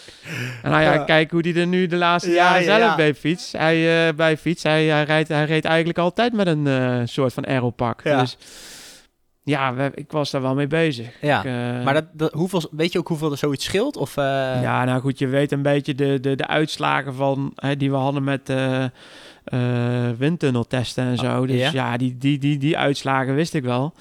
en 0.63 0.71
nou 0.71 0.83
ja, 0.83 0.97
kijk 0.97 1.31
hoe 1.31 1.41
hij 1.41 1.55
er 1.55 1.67
nu 1.67 1.87
de 1.87 1.95
laatste 1.95 2.29
Ja, 2.29 2.35
jaren 2.35 2.63
ja, 2.63 2.77
zelf 2.79 2.95
bij 2.95 3.15
fiets. 3.15 3.51
Hij, 3.51 4.15
bij 4.15 4.37
fiets, 4.37 4.63
hij, 4.63 4.85
hij, 4.85 5.03
rijdt, 5.03 5.29
hij 5.29 5.45
reed 5.45 5.65
eigenlijk 5.65 5.97
altijd 5.97 6.33
met 6.33 6.47
een 6.47 7.07
soort 7.07 7.33
van 7.33 7.45
aeropak. 7.47 8.01
Ja. 8.03 8.19
Dus 8.21 8.37
ja, 9.43 9.73
we- 9.73 9.91
ik 9.93 10.11
was 10.11 10.31
daar 10.31 10.41
wel 10.41 10.55
mee 10.55 10.67
bezig. 10.67 11.09
Ja. 11.21 11.39
Ik, 11.43 11.83
Maar 11.83 11.93
dat, 11.93 12.05
dat, 12.13 12.33
hoeveel, 12.33 12.61
weet 12.71 12.91
je 12.91 12.99
ook 12.99 13.07
hoeveel 13.07 13.31
er 13.31 13.37
zoiets 13.37 13.65
scheelt? 13.65 13.97
Of, 13.97 14.15
ja, 14.15 14.85
nou 14.85 15.01
goed, 15.01 15.19
je 15.19 15.27
weet 15.27 15.51
een 15.51 15.61
beetje 15.61 15.95
de, 15.95 16.19
de, 16.19 16.35
de 16.35 16.47
uitslagen 16.47 17.13
van, 17.13 17.51
hè, 17.55 17.77
die 17.77 17.89
we 17.91 17.97
hadden 17.97 18.23
met 18.23 18.53
windtunneltesten 20.17 21.03
en 21.05 21.17
zo. 21.17 21.41
Oh, 21.41 21.47
Dus 21.47 21.57
ja? 21.57 21.69
ja, 21.73 21.97
die, 21.97 22.17
die, 22.17 22.37
die, 22.37 22.57
die 22.57 22.77
uitslagen 22.77 23.35
wist 23.35 23.53
ik 23.53 23.63
wel. 23.63 23.93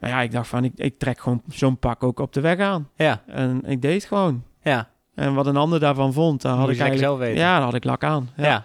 Maar 0.00 0.10
ja, 0.10 0.20
ik 0.20 0.30
dacht 0.32 0.48
van, 0.48 0.64
ik, 0.64 0.72
ik 0.76 0.98
trek 0.98 1.20
gewoon 1.20 1.42
zo'n 1.48 1.78
pak 1.78 2.02
ook 2.02 2.20
op 2.20 2.32
de 2.32 2.40
weg 2.40 2.58
aan. 2.58 2.88
Ja, 2.96 3.20
En 3.26 3.62
ik 3.66 3.82
deed 3.82 3.94
het 3.94 4.04
gewoon. 4.04 4.42
ja. 4.62 4.88
En 5.14 5.34
wat 5.34 5.46
een 5.46 5.56
ander 5.56 5.80
daarvan 5.80 6.12
vond, 6.12 6.42
dan 6.42 6.50
had 6.56 6.60
Moet 6.66 6.74
ik 6.74 6.80
eigenlijk... 6.80 7.08
zelf 7.08 7.18
weten. 7.18 7.38
Ja, 7.42 7.54
daar 7.56 7.64
had 7.64 7.74
ik 7.74 7.84
lak 7.84 8.04
aan. 8.04 8.30
Ja. 8.36 8.44
Ja. 8.44 8.64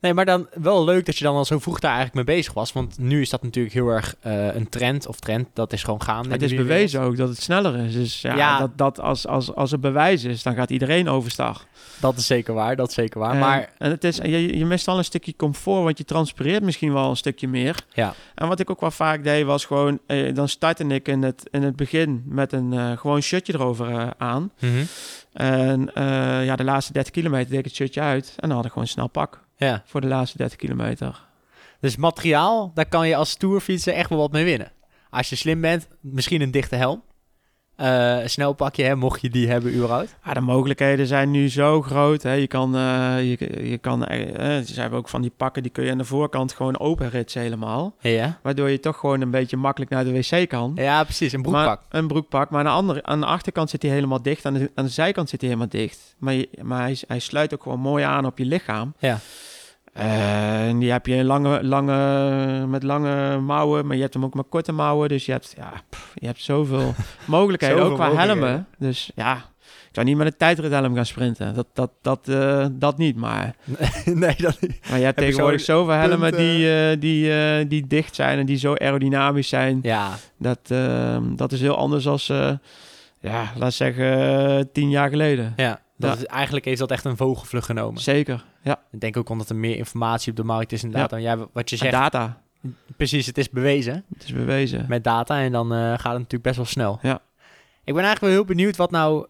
Nee, 0.00 0.14
maar 0.14 0.24
dan 0.24 0.46
wel 0.54 0.84
leuk 0.84 1.06
dat 1.06 1.16
je 1.18 1.24
dan 1.24 1.34
al 1.36 1.44
zo 1.44 1.58
vroeg 1.58 1.80
daar 1.80 1.94
eigenlijk 1.96 2.26
mee 2.26 2.36
bezig 2.36 2.52
was. 2.52 2.72
Want 2.72 2.98
nu 2.98 3.20
is 3.20 3.30
dat 3.30 3.42
natuurlijk 3.42 3.74
heel 3.74 3.88
erg 3.88 4.14
eh, 4.20 4.54
een 4.54 4.68
trend. 4.68 5.06
Of 5.06 5.20
trend, 5.20 5.48
dat 5.52 5.72
is 5.72 5.82
gewoon 5.82 6.02
gaande. 6.02 6.28
Het 6.30 6.42
is 6.42 6.54
bewezen 6.54 7.00
ook 7.00 7.16
dat 7.16 7.28
het 7.28 7.42
sneller 7.42 7.76
is. 7.76 7.92
Dus 7.92 8.20
ja, 8.20 8.36
Ja. 8.36 8.58
Dat, 8.58 8.70
dat 8.78 9.00
als, 9.00 9.26
als, 9.26 9.54
als 9.54 9.70
het 9.70 9.80
bewijs 9.80 10.24
is, 10.24 10.42
dan 10.42 10.54
gaat 10.54 10.70
iedereen 10.70 11.08
overstag. 11.08 11.66
Dat 12.00 12.16
is 12.16 12.26
zeker 12.26 12.54
waar, 12.54 12.76
dat 12.76 12.88
is 12.88 12.94
zeker 12.94 13.20
waar. 13.20 13.32
En- 13.32 13.38
maar 13.38 13.70
en 13.78 13.90
het 13.90 14.04
is, 14.04 14.16
je, 14.16 14.58
je 14.58 14.66
mist 14.66 14.88
al 14.88 14.98
een 14.98 15.04
stukje 15.04 15.36
comfort, 15.36 15.82
want 15.84 15.98
je 15.98 16.04
transpireert 16.04 16.62
misschien 16.62 16.92
wel 16.92 17.10
een 17.10 17.16
stukje 17.16 17.48
meer. 17.48 17.76
ja, 17.92 18.14
En 18.34 18.48
wat 18.48 18.60
ik 18.60 18.70
ook 18.70 18.80
wel 18.80 18.90
vaak 18.90 19.24
deed, 19.24 19.44
was 19.44 19.64
gewoon... 19.64 19.98
eh, 20.06 20.34
dan 20.34 20.48
startte 20.48 20.84
ik 20.84 21.08
in 21.08 21.22
het, 21.22 21.48
in 21.50 21.62
het 21.62 21.76
begin 21.76 22.22
met 22.26 22.52
een 22.52 22.72
eh, 22.72 22.98
gewoon 22.98 23.20
shirtje 23.22 23.54
erover 23.54 23.88
eh, 23.90 24.08
aan. 24.18 24.52
Mhm. 24.60 24.82
En 25.32 25.94
eh, 25.94 26.44
ja, 26.44 26.56
de 26.56 26.64
laatste 26.64 26.92
30 26.92 27.12
kilometer 27.12 27.50
deed 27.50 27.58
ik 27.58 27.64
het 27.64 27.74
shirtje 27.74 28.00
uit. 28.00 28.34
En 28.38 28.48
dan 28.48 28.56
had 28.56 28.66
ik 28.66 28.72
gewoon 28.72 28.88
snel 28.88 29.06
pak 29.08 29.40
ja. 29.66 29.82
voor 29.86 30.00
de 30.00 30.06
laatste 30.06 30.36
30 30.38 30.56
kilometer. 30.58 31.20
Dus 31.80 31.96
materiaal, 31.96 32.70
daar 32.74 32.86
kan 32.88 33.08
je 33.08 33.16
als 33.16 33.34
tourfietser 33.34 33.94
echt 33.94 34.08
wel 34.08 34.18
wat 34.18 34.32
mee 34.32 34.44
winnen. 34.44 34.72
Als 35.10 35.28
je 35.28 35.36
slim 35.36 35.60
bent, 35.60 35.88
misschien 36.00 36.40
een 36.40 36.50
dichte 36.50 36.76
helm. 36.76 37.02
Eh, 37.76 38.20
een 38.22 38.30
snel 38.30 38.52
pakje, 38.52 38.84
hè, 38.84 38.96
mocht 38.96 39.20
je 39.20 39.30
die 39.30 39.48
hebben 39.48 39.74
überhaupt. 39.74 40.16
Ja, 40.24 40.34
de 40.34 40.40
mogelijkheden 40.40 41.06
zijn 41.06 41.30
nu 41.30 41.48
zo 41.48 41.82
groot. 41.82 42.22
Hè. 42.22 42.32
Je 42.32 42.46
kan, 42.46 42.76
eh, 42.76 43.16
je, 43.18 43.68
je 43.70 43.78
kan, 43.78 44.04
eh, 44.06 44.56
eh, 44.58 44.64
ze 44.64 44.80
hebben 44.80 44.98
ook 44.98 45.08
van 45.08 45.22
die 45.22 45.32
pakken, 45.36 45.62
die 45.62 45.72
kun 45.72 45.84
je 45.84 45.90
aan 45.90 45.98
de 45.98 46.04
voorkant 46.04 46.52
gewoon 46.52 46.78
open 46.78 47.10
ritsen 47.10 47.40
helemaal. 47.40 47.94
Ja, 48.00 48.38
Waardoor 48.42 48.70
je 48.70 48.80
toch 48.80 48.96
gewoon 48.98 49.20
een 49.20 49.30
beetje 49.30 49.56
makkelijk 49.56 49.90
naar 49.90 50.04
de 50.04 50.12
wc 50.12 50.48
kan. 50.48 50.72
ja 50.74 51.04
precies, 51.04 51.32
een 51.32 51.42
broekpak. 51.42 51.64
Maar, 51.90 52.00
een 52.00 52.06
broekpak. 52.08 52.50
Maar 52.50 52.58
aan 52.60 52.66
de, 52.66 52.70
andere, 52.72 53.02
aan 53.02 53.20
de 53.20 53.26
achterkant 53.26 53.70
zit 53.70 53.82
hij 53.82 53.90
helemaal 53.90 54.22
dicht. 54.22 54.44
Aan 54.46 54.54
de, 54.54 54.70
aan 54.74 54.84
de 54.84 54.90
zijkant 54.90 55.28
zit 55.28 55.40
hij 55.40 55.48
helemaal 55.50 55.70
dicht. 55.70 56.14
Maar, 56.18 56.34
je- 56.34 56.48
maar 56.62 56.80
hij, 56.80 56.96
hij 57.06 57.18
sluit 57.18 57.54
ook 57.54 57.62
gewoon 57.62 57.80
mooi 57.80 58.04
aan 58.04 58.26
op 58.26 58.38
je 58.38 58.44
lichaam. 58.44 58.94
Ja. 58.98 59.18
En 59.92 60.78
die 60.78 60.90
heb 60.90 61.06
je 61.06 61.24
lange, 61.24 61.64
lange, 61.64 62.66
met 62.66 62.82
lange 62.82 63.38
mouwen. 63.38 63.86
Maar 63.86 63.96
je 63.96 64.02
hebt 64.02 64.14
hem 64.14 64.24
ook 64.24 64.34
met 64.34 64.46
korte 64.48 64.72
mouwen. 64.72 65.08
Dus 65.08 65.26
je 65.26 65.32
hebt, 65.32 65.54
ja, 65.56 65.72
pff, 65.90 66.12
je 66.14 66.26
hebt 66.26 66.40
zoveel 66.42 66.94
mogelijkheden. 67.26 67.76
Zoveel 67.76 67.92
ook 67.92 67.98
qua 67.98 68.14
helmen. 68.14 68.66
Dus 68.78 69.10
ja, 69.14 69.44
ik 69.90 69.96
zou 69.96 70.06
niet 70.06 70.16
met 70.16 70.26
een 70.26 70.36
tijdrithelm 70.36 70.94
gaan 70.94 71.06
sprinten. 71.06 71.54
Dat, 71.54 71.66
dat, 71.72 71.90
dat, 72.02 72.28
eh, 72.28 72.66
dat 72.72 72.98
niet. 72.98 73.16
Maar, 73.16 73.54
nee, 74.04 74.34
dat 74.36 74.60
niet. 74.60 74.78
maar 74.88 74.98
je 74.98 75.04
hebt 75.04 75.16
tegenwoordig 75.16 75.60
zoveel 75.60 75.94
helmen 75.94 76.30
punt, 76.30 76.36
die, 76.36 76.72
eh, 76.72 77.00
die, 77.00 77.32
eh, 77.32 77.68
die 77.68 77.86
dicht 77.86 78.14
zijn. 78.14 78.38
En 78.38 78.46
die 78.46 78.56
zo 78.56 78.74
aerodynamisch 78.74 79.48
zijn. 79.48 79.78
Ja, 79.82 80.10
Dat, 80.38 80.72
dat 81.36 81.52
is 81.52 81.60
heel 81.60 81.76
anders 81.76 82.06
als, 82.06 82.26
ja, 83.20 83.52
laat 83.56 83.72
zeggen, 83.72 84.72
tien 84.72 84.90
jaar 84.90 85.08
geleden. 85.08 85.52
ja. 85.56 85.80
Dat. 86.00 86.16
Is, 86.16 86.24
eigenlijk 86.26 86.64
heeft 86.64 86.78
dat 86.78 86.90
echt 86.90 87.04
een 87.04 87.16
vogelvlucht 87.16 87.66
genomen. 87.66 88.00
Zeker, 88.00 88.44
ja. 88.62 88.82
Ik 88.90 89.00
denk 89.00 89.16
ook 89.16 89.28
omdat 89.28 89.48
er 89.48 89.56
meer 89.56 89.76
informatie 89.76 90.30
op 90.30 90.36
de 90.36 90.44
markt 90.44 90.72
is 90.72 90.82
inderdaad. 90.82 91.10
Dan 91.10 91.22
jij, 91.22 91.36
wat 91.36 91.70
je 91.70 91.76
En 91.76 91.82
zegt, 91.82 91.92
data, 91.92 92.42
precies, 92.96 93.26
het 93.26 93.38
is 93.38 93.50
bewezen 93.50 94.04
het 94.14 94.24
is 94.24 94.32
bewezen. 94.32 94.84
met 94.88 95.04
data. 95.04 95.40
En 95.40 95.52
dan 95.52 95.72
eh, 95.72 95.78
gaat 95.78 95.92
het 95.92 96.02
natuurlijk 96.04 96.42
best 96.42 96.56
wel 96.56 96.64
snel. 96.66 96.98
Ja. 97.02 97.14
Ik 97.84 97.94
ben 97.94 98.04
eigenlijk 98.04 98.20
wel 98.20 98.30
heel 98.30 98.44
benieuwd 98.44 98.76
wat 98.76 98.90
nou... 98.90 99.26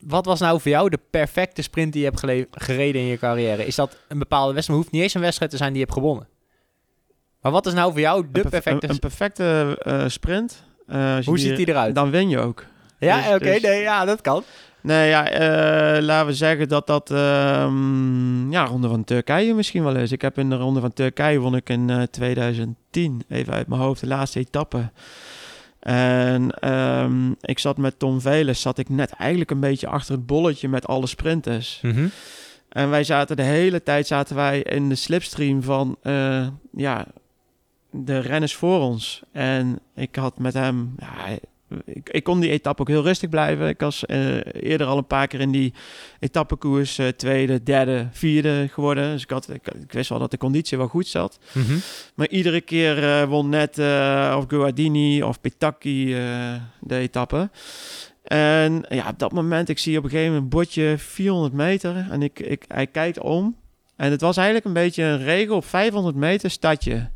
Wat 0.00 0.24
was 0.26 0.40
nou 0.40 0.60
voor 0.60 0.70
jou 0.70 0.88
de 0.90 0.98
perfecte 1.10 1.62
sprint 1.62 1.92
die 1.92 2.02
je 2.02 2.08
hebt 2.08 2.48
gereden 2.50 3.00
in 3.00 3.06
je 3.06 3.18
carrière? 3.18 3.66
Is 3.66 3.74
dat 3.74 3.96
een 4.08 4.18
bepaalde 4.18 4.52
wedstrijd? 4.52 4.80
Hoeft 4.80 4.92
niet 4.92 5.02
eens 5.02 5.14
een 5.14 5.20
wedstrijd 5.20 5.50
te 5.50 5.56
zijn 5.56 5.68
die 5.72 5.78
je 5.78 5.84
hebt 5.84 5.98
gewonnen. 5.98 6.28
Maar 7.40 7.52
wat 7.52 7.66
is 7.66 7.72
nou 7.72 7.92
voor 7.92 8.00
jou 8.00 8.20
de 8.20 8.26
Een 8.26 8.32
perf- 8.32 8.48
perfecte... 8.50 8.86
Een, 8.86 8.92
een 8.92 8.98
perfecte 8.98 9.78
eh, 9.82 10.04
sprint. 10.08 10.64
eh, 10.86 11.16
Hoe 11.24 11.38
ziet 11.38 11.56
die 11.56 11.68
eruit? 11.68 11.94
Dan 11.94 12.10
win 12.10 12.28
je 12.28 12.38
ook. 12.38 12.64
Ja, 13.06 13.16
dus- 13.16 13.34
oké, 13.34 13.52
dus- 13.52 13.60
nee, 13.60 13.80
ja, 13.80 14.04
dat 14.04 14.20
kan. 14.20 14.44
Nee, 14.80 15.08
ja, 15.08 15.28
eh, 15.28 16.02
laten 16.02 16.26
we 16.26 16.34
zeggen 16.34 16.68
dat 16.68 16.86
dat... 16.86 17.10
ehm, 17.10 18.50
ja, 18.52 18.64
Ronde 18.64 18.88
van 18.88 19.04
Turkije 19.04 19.54
misschien 19.54 19.84
wel 19.84 19.96
is. 19.96 20.12
Ik 20.12 20.22
heb 20.22 20.38
in 20.38 20.50
de 20.50 20.56
Ronde 20.56 20.80
van 20.80 20.92
Turkije 20.92 21.38
won 21.38 21.56
ik 21.56 21.68
in 21.68 21.90
eh, 21.90 22.02
2010, 22.02 23.22
even 23.28 23.52
uit 23.52 23.66
mijn 23.68 23.80
hoofd, 23.80 24.00
de 24.00 24.06
laatste 24.06 24.38
etappe. 24.38 24.90
En 25.80 26.50
ehm, 26.50 27.30
ik 27.40 27.58
zat 27.58 27.76
met 27.76 27.98
Tom 27.98 28.20
Veles, 28.20 28.60
zat 28.60 28.78
ik 28.78 28.88
net 28.88 29.10
eigenlijk 29.10 29.50
een 29.50 29.60
beetje 29.60 29.86
achter 29.86 30.14
het 30.14 30.26
bolletje 30.26 30.68
met 30.68 30.86
alle 30.86 31.06
sprinters. 31.06 31.78
Mhm. 31.82 32.06
En 32.68 32.90
wij 32.90 33.04
zaten 33.04 33.36
de 33.36 33.42
hele 33.42 33.82
tijd 33.82 34.06
zaten 34.06 34.36
wij 34.36 34.62
in 34.62 34.88
de 34.88 34.94
slipstream 34.94 35.62
van 35.62 35.96
eh, 36.02 36.46
ja, 36.72 37.06
de 37.90 38.18
renners 38.18 38.54
voor 38.54 38.80
ons. 38.80 39.22
En 39.32 39.78
ik 39.94 40.16
had 40.16 40.38
met 40.38 40.54
hem. 40.54 40.94
Ja, 40.98 41.38
ik, 41.84 42.08
ik 42.10 42.24
kon 42.24 42.40
die 42.40 42.50
etappe 42.50 42.80
ook 42.80 42.88
heel 42.88 43.02
rustig 43.02 43.28
blijven. 43.28 43.68
Ik 43.68 43.80
was 43.80 44.06
eh, 44.06 44.36
eerder 44.52 44.86
al 44.86 44.96
een 44.98 45.06
paar 45.06 45.26
keer 45.26 45.40
in 45.40 45.50
die 45.50 45.74
etappekoers 46.18 46.98
eh, 46.98 47.08
tweede, 47.08 47.62
derde, 47.62 48.08
vierde 48.12 48.68
geworden. 48.72 49.12
Dus 49.12 49.22
ik, 49.22 49.30
had, 49.30 49.48
ik, 49.50 49.66
ik 49.82 49.92
wist 49.92 50.08
wel 50.08 50.18
dat 50.18 50.30
de 50.30 50.36
conditie 50.36 50.78
wel 50.78 50.88
goed 50.88 51.06
zat. 51.06 51.38
Mhm. 51.52 51.76
Maar 52.14 52.28
iedere 52.28 52.60
keer 52.60 53.04
eh, 53.04 53.28
won 53.28 53.48
net 53.48 53.78
of 54.36 54.44
Guardini 54.48 55.22
of 55.22 55.40
Petacchi 55.40 56.06
de 56.80 56.96
etappe. 56.96 57.50
En 58.22 58.84
ja, 58.88 59.08
op 59.08 59.18
dat 59.18 59.32
moment, 59.32 59.68
ik 59.68 59.78
zie 59.78 59.98
op 59.98 60.04
een 60.04 60.10
gegeven 60.10 60.32
moment 60.32 60.52
een 60.52 60.58
bordje 60.58 60.94
400 60.98 61.52
meter. 61.52 62.06
En 62.10 62.22
ik, 62.22 62.40
ik, 62.40 62.64
hij 62.68 62.86
kijkt 62.86 63.18
om. 63.18 63.56
En 63.96 64.10
het 64.10 64.20
was 64.20 64.36
eigenlijk 64.36 64.66
een 64.66 64.72
beetje 64.72 65.02
een 65.02 65.24
regel 65.24 65.56
op 65.56 65.64
500 65.64 66.16
meter 66.16 66.50
stadje. 66.50 67.10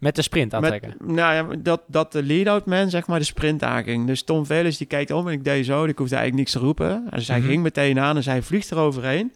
Met 0.00 0.14
de 0.16 0.22
sprint 0.22 0.54
aantrekken. 0.54 0.94
Met, 0.98 1.08
nou 1.16 1.34
ja, 1.34 1.56
dat, 1.58 1.82
dat 1.86 2.12
de 2.12 2.22
lead-out 2.22 2.66
man 2.66 2.90
zeg 2.90 3.06
maar 3.06 3.18
de 3.18 3.24
sprint 3.24 3.62
aanging. 3.62 4.06
Dus 4.06 4.22
Tom 4.22 4.46
Velers 4.46 4.76
die 4.76 4.86
kijkt 4.86 5.10
om 5.10 5.26
en 5.26 5.32
ik 5.32 5.44
deed 5.44 5.64
zo. 5.64 5.84
Ik 5.84 5.98
hoefde 5.98 6.14
eigenlijk 6.16 6.34
niks 6.34 6.52
te 6.52 6.66
roepen. 6.66 7.06
Dus 7.10 7.28
hij 7.28 7.38
Mhm. 7.38 7.48
ging 7.48 7.62
meteen 7.62 8.00
aan 8.00 8.16
en 8.16 8.22
zij 8.22 8.42
vliegt 8.42 8.70
eroverheen. 8.70 9.32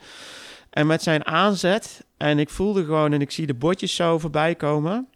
En 0.71 0.87
met 0.87 1.03
zijn 1.03 1.27
aanzet 1.27 2.05
en 2.17 2.39
ik 2.39 2.51
voelde 2.51 2.85
gewoon 2.85 3.13
en 3.13 3.21
ik 3.21 3.31
zie 3.31 3.47
de 3.47 3.55
bordjes 3.55 3.95
zo 3.95 4.19
voorbij 4.19 4.55
komen. 4.55 5.09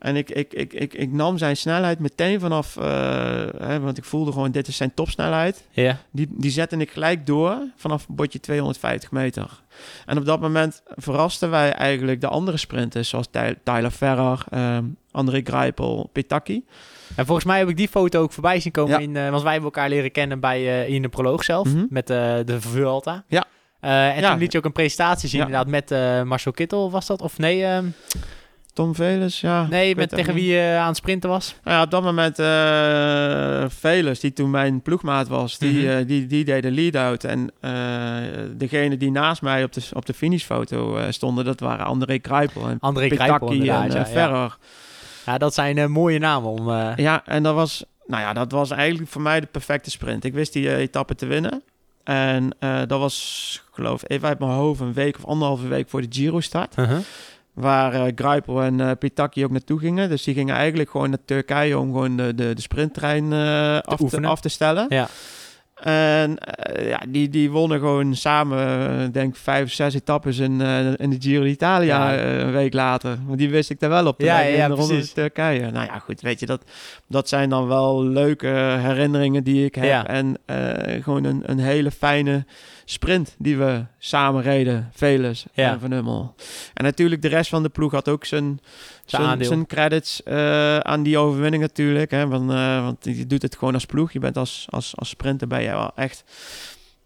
En 0.00 0.16
ik, 0.16 0.30
ik, 0.30 0.52
ik, 0.52 0.72
ik, 0.72 0.94
ik 0.94 1.12
nam 1.12 1.38
zijn 1.38 1.56
snelheid 1.56 1.98
meteen 1.98 2.40
vanaf, 2.40 2.76
eh, 2.76 2.84
hè, 3.58 3.80
want 3.80 3.98
ik 3.98 4.04
voelde 4.04 4.32
gewoon 4.32 4.50
dit 4.50 4.68
is 4.68 4.76
zijn 4.76 4.94
topsnelheid. 4.94 5.64
Ja. 5.70 5.98
Die, 6.10 6.26
die 6.30 6.50
zette 6.50 6.76
ik 6.76 6.90
gelijk 6.90 7.26
door 7.26 7.58
vanaf 7.76 8.06
bordje 8.08 8.40
250 8.40 9.10
meter. 9.10 9.60
En 10.06 10.18
op 10.18 10.24
dat 10.24 10.40
moment 10.40 10.82
verrasten 10.96 11.50
wij 11.50 11.72
eigenlijk 11.72 12.20
de 12.20 12.26
andere 12.28 12.56
sprinters, 12.56 13.08
zoals 13.08 13.26
Ty- 13.30 13.54
Tyler 13.64 13.90
Ferrer, 13.90 14.44
ehm 14.50 14.84
André 15.10 15.40
Greipel, 15.44 16.10
Petacchi. 16.12 16.64
En 17.16 17.26
volgens 17.26 17.46
mij 17.46 17.58
heb 17.58 17.68
ik 17.68 17.76
die 17.76 17.88
foto 17.88 18.22
ook 18.22 18.32
voorbij 18.32 18.60
zien 18.60 18.72
komen. 18.72 18.92
Ja. 18.92 18.98
In, 18.98 19.16
eh, 19.16 19.30
want 19.30 19.42
wij 19.42 19.52
hebben 19.52 19.70
elkaar 19.72 19.88
leren 19.88 20.12
kennen 20.12 20.40
bij, 20.40 20.58
eh, 20.84 20.88
in 20.94 21.02
de 21.02 21.08
proloog 21.08 21.44
zelf. 21.44 21.66
Mhm. 21.74 21.86
Met 21.90 22.06
de 22.06 22.56
Vuelta. 22.58 23.24
Ja. 23.28 23.44
En 23.80 24.20
Ja. 24.20 24.30
toen 24.30 24.38
liet 24.38 24.52
je 24.52 24.58
ook 24.58 24.64
een 24.64 24.72
presentatie 24.72 25.28
zien 25.28 25.40
inderdaad 25.40 25.66
met 25.66 25.90
Marcel 26.26 26.52
Kittel 26.52 26.90
was 26.90 27.06
dat? 27.06 27.22
Of 27.22 27.38
nee, 27.38 27.64
ehm, 27.64 27.84
Tom 28.74 28.94
Velers, 28.94 29.40
ja. 29.40 29.66
nee 29.70 29.96
met, 29.96 30.08
tegen 30.08 30.34
wie 30.34 30.46
je 30.52 30.76
aan 30.80 30.86
het 30.86 30.96
sprinten 30.96 31.28
was? 31.30 31.54
Nou 31.64 31.76
ja, 31.76 31.82
op 31.82 31.90
dat 31.90 32.02
moment 32.02 32.38
eh 32.38 33.64
Velers, 33.68 34.20
die 34.20 34.32
toen 34.32 34.50
mijn 34.50 34.82
ploegmaat 34.82 35.28
was, 35.28 35.58
die, 35.58 35.72
Mhm. 35.86 35.88
eh, 35.98 36.06
die, 36.06 36.26
die 36.26 36.44
deed 36.44 36.62
de 36.62 36.70
lead-out. 36.70 37.24
En 37.24 37.50
eh, 37.60 37.72
degene 38.56 38.96
die 38.96 39.10
naast 39.10 39.42
mij 39.42 39.64
op 39.64 39.72
de, 39.72 39.82
op 39.92 40.06
de 40.06 40.14
finishfoto 40.14 40.96
eh, 40.96 41.04
stonden, 41.10 41.44
dat 41.44 41.60
waren 41.60 41.84
André 41.86 42.18
Greipel 42.22 42.68
en 42.68 42.76
André 42.80 43.08
Petacchi 43.08 43.68
en 43.68 43.88
eh, 43.90 43.94
Ja. 43.94 44.06
Ferrer. 44.06 44.56
Ja, 45.26 45.38
dat 45.38 45.54
zijn 45.54 45.78
eh, 45.78 45.86
mooie 45.86 46.18
namen 46.18 46.50
om... 46.50 46.70
eh, 46.70 46.92
Ja, 46.96 47.22
en 47.26 47.42
dat 47.42 47.54
was, 47.54 47.84
nou 48.06 48.22
ja, 48.22 48.32
dat 48.32 48.52
was 48.52 48.70
eigenlijk 48.70 49.10
voor 49.10 49.22
mij 49.22 49.40
de 49.40 49.46
perfecte 49.46 49.90
sprint. 49.90 50.24
Ik 50.24 50.32
wist 50.34 50.52
die 50.52 50.68
eh, 50.68 50.78
etappe 50.78 51.14
te 51.14 51.26
winnen. 51.26 51.62
En 52.04 52.54
eh, 52.58 52.78
dat 52.86 52.98
was, 53.00 53.62
geloof 53.72 54.02
ik, 54.02 54.10
even 54.10 54.28
uit 54.28 54.38
mijn 54.38 54.50
hoofd, 54.50 54.80
een 54.80 54.92
week 54.92 55.16
of 55.16 55.24
anderhalve 55.24 55.68
week 55.68 55.88
voor 55.88 56.00
de 56.00 56.06
Giro 56.10 56.40
start. 56.40 56.74
Waar 57.60 58.12
Greipel 58.14 58.62
en 58.62 58.80
eh 58.80 58.90
Pitaki 58.98 59.44
ook 59.44 59.50
naartoe 59.50 59.78
gingen. 59.78 60.08
Dus 60.08 60.22
die 60.22 60.34
gingen 60.34 60.54
eigenlijk 60.54 60.90
gewoon 60.90 61.08
naar 61.10 61.24
Turkije 61.24 61.78
om 61.78 61.92
gewoon 61.92 62.16
de, 62.16 62.34
de, 62.34 62.54
de 62.54 62.60
sprinttrein 62.60 63.32
eh, 63.32 63.78
af, 63.78 64.00
te, 64.08 64.26
af 64.26 64.40
te 64.40 64.48
stellen. 64.48 64.86
Ja. 64.88 65.08
En 65.80 66.38
ja, 66.82 67.00
die, 67.08 67.28
die 67.28 67.50
wonnen 67.50 67.78
gewoon 67.78 68.14
samen, 68.14 69.12
denk 69.12 69.28
ik, 69.34 69.40
vijf 69.40 69.64
of 69.64 69.70
zes 69.70 69.94
etappes 69.94 70.38
in, 70.38 70.60
in 70.96 71.10
de 71.10 71.16
Giro 71.18 71.42
d'Italia 71.44 72.12
Ja. 72.12 72.22
een 72.22 72.52
week 72.52 72.72
later. 72.72 73.18
Want 73.26 73.38
die 73.38 73.50
wist 73.50 73.70
ik 73.70 73.80
daar 73.80 73.90
wel 73.90 74.06
op 74.06 74.18
de 74.18 74.24
Ja, 74.24 74.40
ja, 74.40 74.48
in 74.48 74.56
ja, 74.56 74.68
precies. 74.68 75.12
Turkije. 75.12 75.70
Nou 75.70 75.86
ja, 75.86 75.98
goed, 75.98 76.20
weet 76.20 76.40
je, 76.40 76.46
dat, 76.46 76.64
dat 77.08 77.28
zijn 77.28 77.48
dan 77.48 77.66
wel 77.66 78.04
leuke 78.04 78.46
herinneringen 78.80 79.44
die 79.44 79.64
ik 79.64 79.74
heb. 79.74 80.06
En 80.06 80.36
gewoon 81.02 81.24
een, 81.24 81.42
een 81.44 81.58
hele 81.58 81.90
fijne 81.90 82.44
sprint 82.90 83.34
die 83.38 83.56
we 83.56 83.84
samen 83.98 84.42
reden, 84.42 84.90
Velus 84.92 85.46
Ja. 85.52 85.72
en 85.72 85.80
Van 85.80 85.92
Hummel. 85.92 86.34
En 86.74 86.84
natuurlijk 86.84 87.22
de 87.22 87.28
rest 87.28 87.50
van 87.50 87.62
de 87.62 87.68
ploeg 87.68 87.92
had 87.92 88.08
ook 88.08 88.24
zijn, 88.24 88.60
Zijn 89.04 89.44
zijn, 89.44 89.66
credits 89.66 90.22
eh, 90.22 90.78
aan 90.78 91.02
die 91.02 91.18
overwinning 91.18 91.62
natuurlijk. 91.62 92.10
Hè, 92.10 92.26
want, 92.28 92.50
eh, 92.50 92.82
want 92.84 93.04
je 93.04 93.26
doet 93.26 93.42
het 93.42 93.56
gewoon 93.56 93.74
als 93.74 93.86
ploeg. 93.86 94.12
Je 94.12 94.18
bent 94.18 94.36
als, 94.36 94.66
als, 94.70 94.92
als 94.96 95.08
sprinter 95.08 95.46
ben 95.46 95.62
je 95.62 95.70
wel 95.70 95.92
echt 95.94 96.24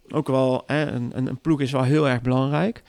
ook 0.09 0.29
wel... 0.29 0.63
Hè, 0.67 0.87
een, 0.91 1.13
een, 1.15 1.27
een 1.27 1.41
ploeg 1.41 1.61
is 1.61 1.73
wel 1.73 1.83
heel 1.83 2.09
erg 2.09 2.21
belangrijk. 2.23 2.83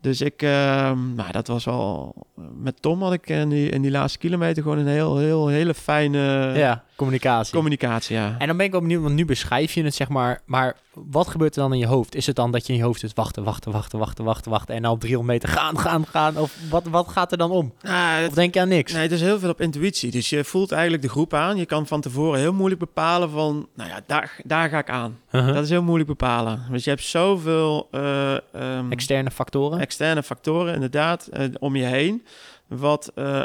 Dus 0.00 0.20
ik, 0.20 0.42
ehm, 0.42 1.14
nou, 1.14 1.32
dat 1.32 1.46
was 1.46 1.64
wel... 1.64 2.14
Met 2.56 2.82
Tom 2.82 3.02
had 3.02 3.12
ik 3.12 3.28
in 3.28 3.48
die, 3.48 3.68
in 3.68 3.82
die 3.82 3.90
laatste 3.90 4.18
kilometer 4.18 4.62
gewoon 4.62 4.78
een 4.78 4.86
heel, 4.86 5.18
heel, 5.18 5.48
hele 5.48 5.74
fijne 5.74 6.52
ja, 6.56 6.84
communicatie. 6.96 7.54
communicatie. 7.54 8.16
Ja. 8.16 8.34
En 8.38 8.46
dan 8.46 8.56
ben 8.56 8.66
ik 8.66 8.74
ook 8.74 8.80
benieuwd, 8.80 9.02
want 9.02 9.14
nu 9.14 9.24
beschrijf 9.24 9.74
je 9.74 9.82
het, 9.84 9.94
zeg 9.94 10.08
maar. 10.08 10.40
Maar 10.44 10.76
wat 10.92 11.28
gebeurt 11.28 11.56
er 11.56 11.62
dan 11.62 11.72
in 11.72 11.78
je 11.78 11.86
hoofd? 11.86 12.14
Is 12.14 12.26
het 12.26 12.36
dan 12.36 12.50
dat 12.52 12.66
je 12.66 12.72
in 12.72 12.78
je 12.78 12.84
hoofd 12.84 13.00
zit 13.00 13.14
wachten, 13.14 13.44
wachten, 13.44 13.72
wachten, 13.72 13.98
wachten, 13.98 14.24
wachten, 14.24 14.50
wachten... 14.50 14.74
en 14.74 14.82
dan 14.82 14.92
op 14.92 15.00
300 15.00 15.38
meter 15.42 15.58
gaan, 15.58 15.78
gaan, 15.78 16.06
gaan? 16.06 16.36
Of 16.38 16.56
wat, 16.70 16.84
wat 16.84 17.08
gaat 17.08 17.32
er 17.32 17.38
dan 17.38 17.50
om? 17.50 17.72
Nou, 17.82 18.20
het- 18.20 18.28
Of 18.28 18.34
denk 18.34 18.54
je 18.54 18.60
aan 18.60 18.68
niks? 18.68 18.92
Nee, 18.92 19.02
het 19.02 19.12
is 19.12 19.20
heel 19.20 19.38
veel 19.38 19.50
op 19.50 19.60
intuïtie. 19.60 20.10
Dus 20.10 20.28
je 20.30 20.44
voelt 20.44 20.72
eigenlijk 20.72 21.02
de 21.02 21.08
groep 21.08 21.34
aan. 21.34 21.56
Je 21.56 21.66
kan 21.66 21.86
van 21.86 22.00
tevoren 22.00 22.40
heel 22.40 22.52
moeilijk 22.52 22.80
bepalen 22.80 23.30
van... 23.30 23.68
Nou 23.74 23.88
ja, 23.90 24.00
daar, 24.06 24.36
daar 24.44 24.68
ga 24.68 24.78
ik 24.78 24.90
aan. 24.90 25.18
Uh-huh. 25.32 25.54
Dat 25.54 25.64
is 25.64 25.70
heel 25.70 25.82
moeilijk 25.82 26.08
bepalen. 26.08 26.64
Want 26.70 26.84
je 26.84 26.90
hebt 26.90 27.02
zoveel 27.02 27.88
ehm, 27.90 28.90
Externe 28.92 29.30
factoren? 29.30 29.80
externe 29.80 30.22
factoren 30.22 30.74
inderdaad 30.74 31.26
eh, 31.26 31.44
om 31.58 31.76
je 31.76 31.84
heen. 31.84 32.24
Wat 32.66 33.12
eh, 33.14 33.42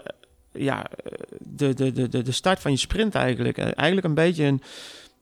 ja, 0.52 0.86
eh, 0.86 1.12
de, 1.40 1.74
de, 1.74 1.92
de, 2.10 2.24
de, 2.24 2.32
start 2.32 2.60
van 2.60 2.72
je 2.72 2.78
sprint 2.78 3.16
eigenlijk. 3.16 3.58
eh, 3.58 3.64
eigenlijk 3.64 4.08
een 4.08 4.14
beetje 4.14 4.44
een, 4.44 4.62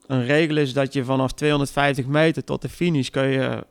een 0.08 0.26
regel 0.26 0.58
is 0.58 0.74
dat 0.74 0.94
je 0.94 1.04
vanaf 1.04 1.34
250 1.34 2.06
meter 2.06 2.44
tot 2.44 2.62
de 2.62 2.70
finish 2.70 3.10
kun 3.10 3.28
je 3.28 3.64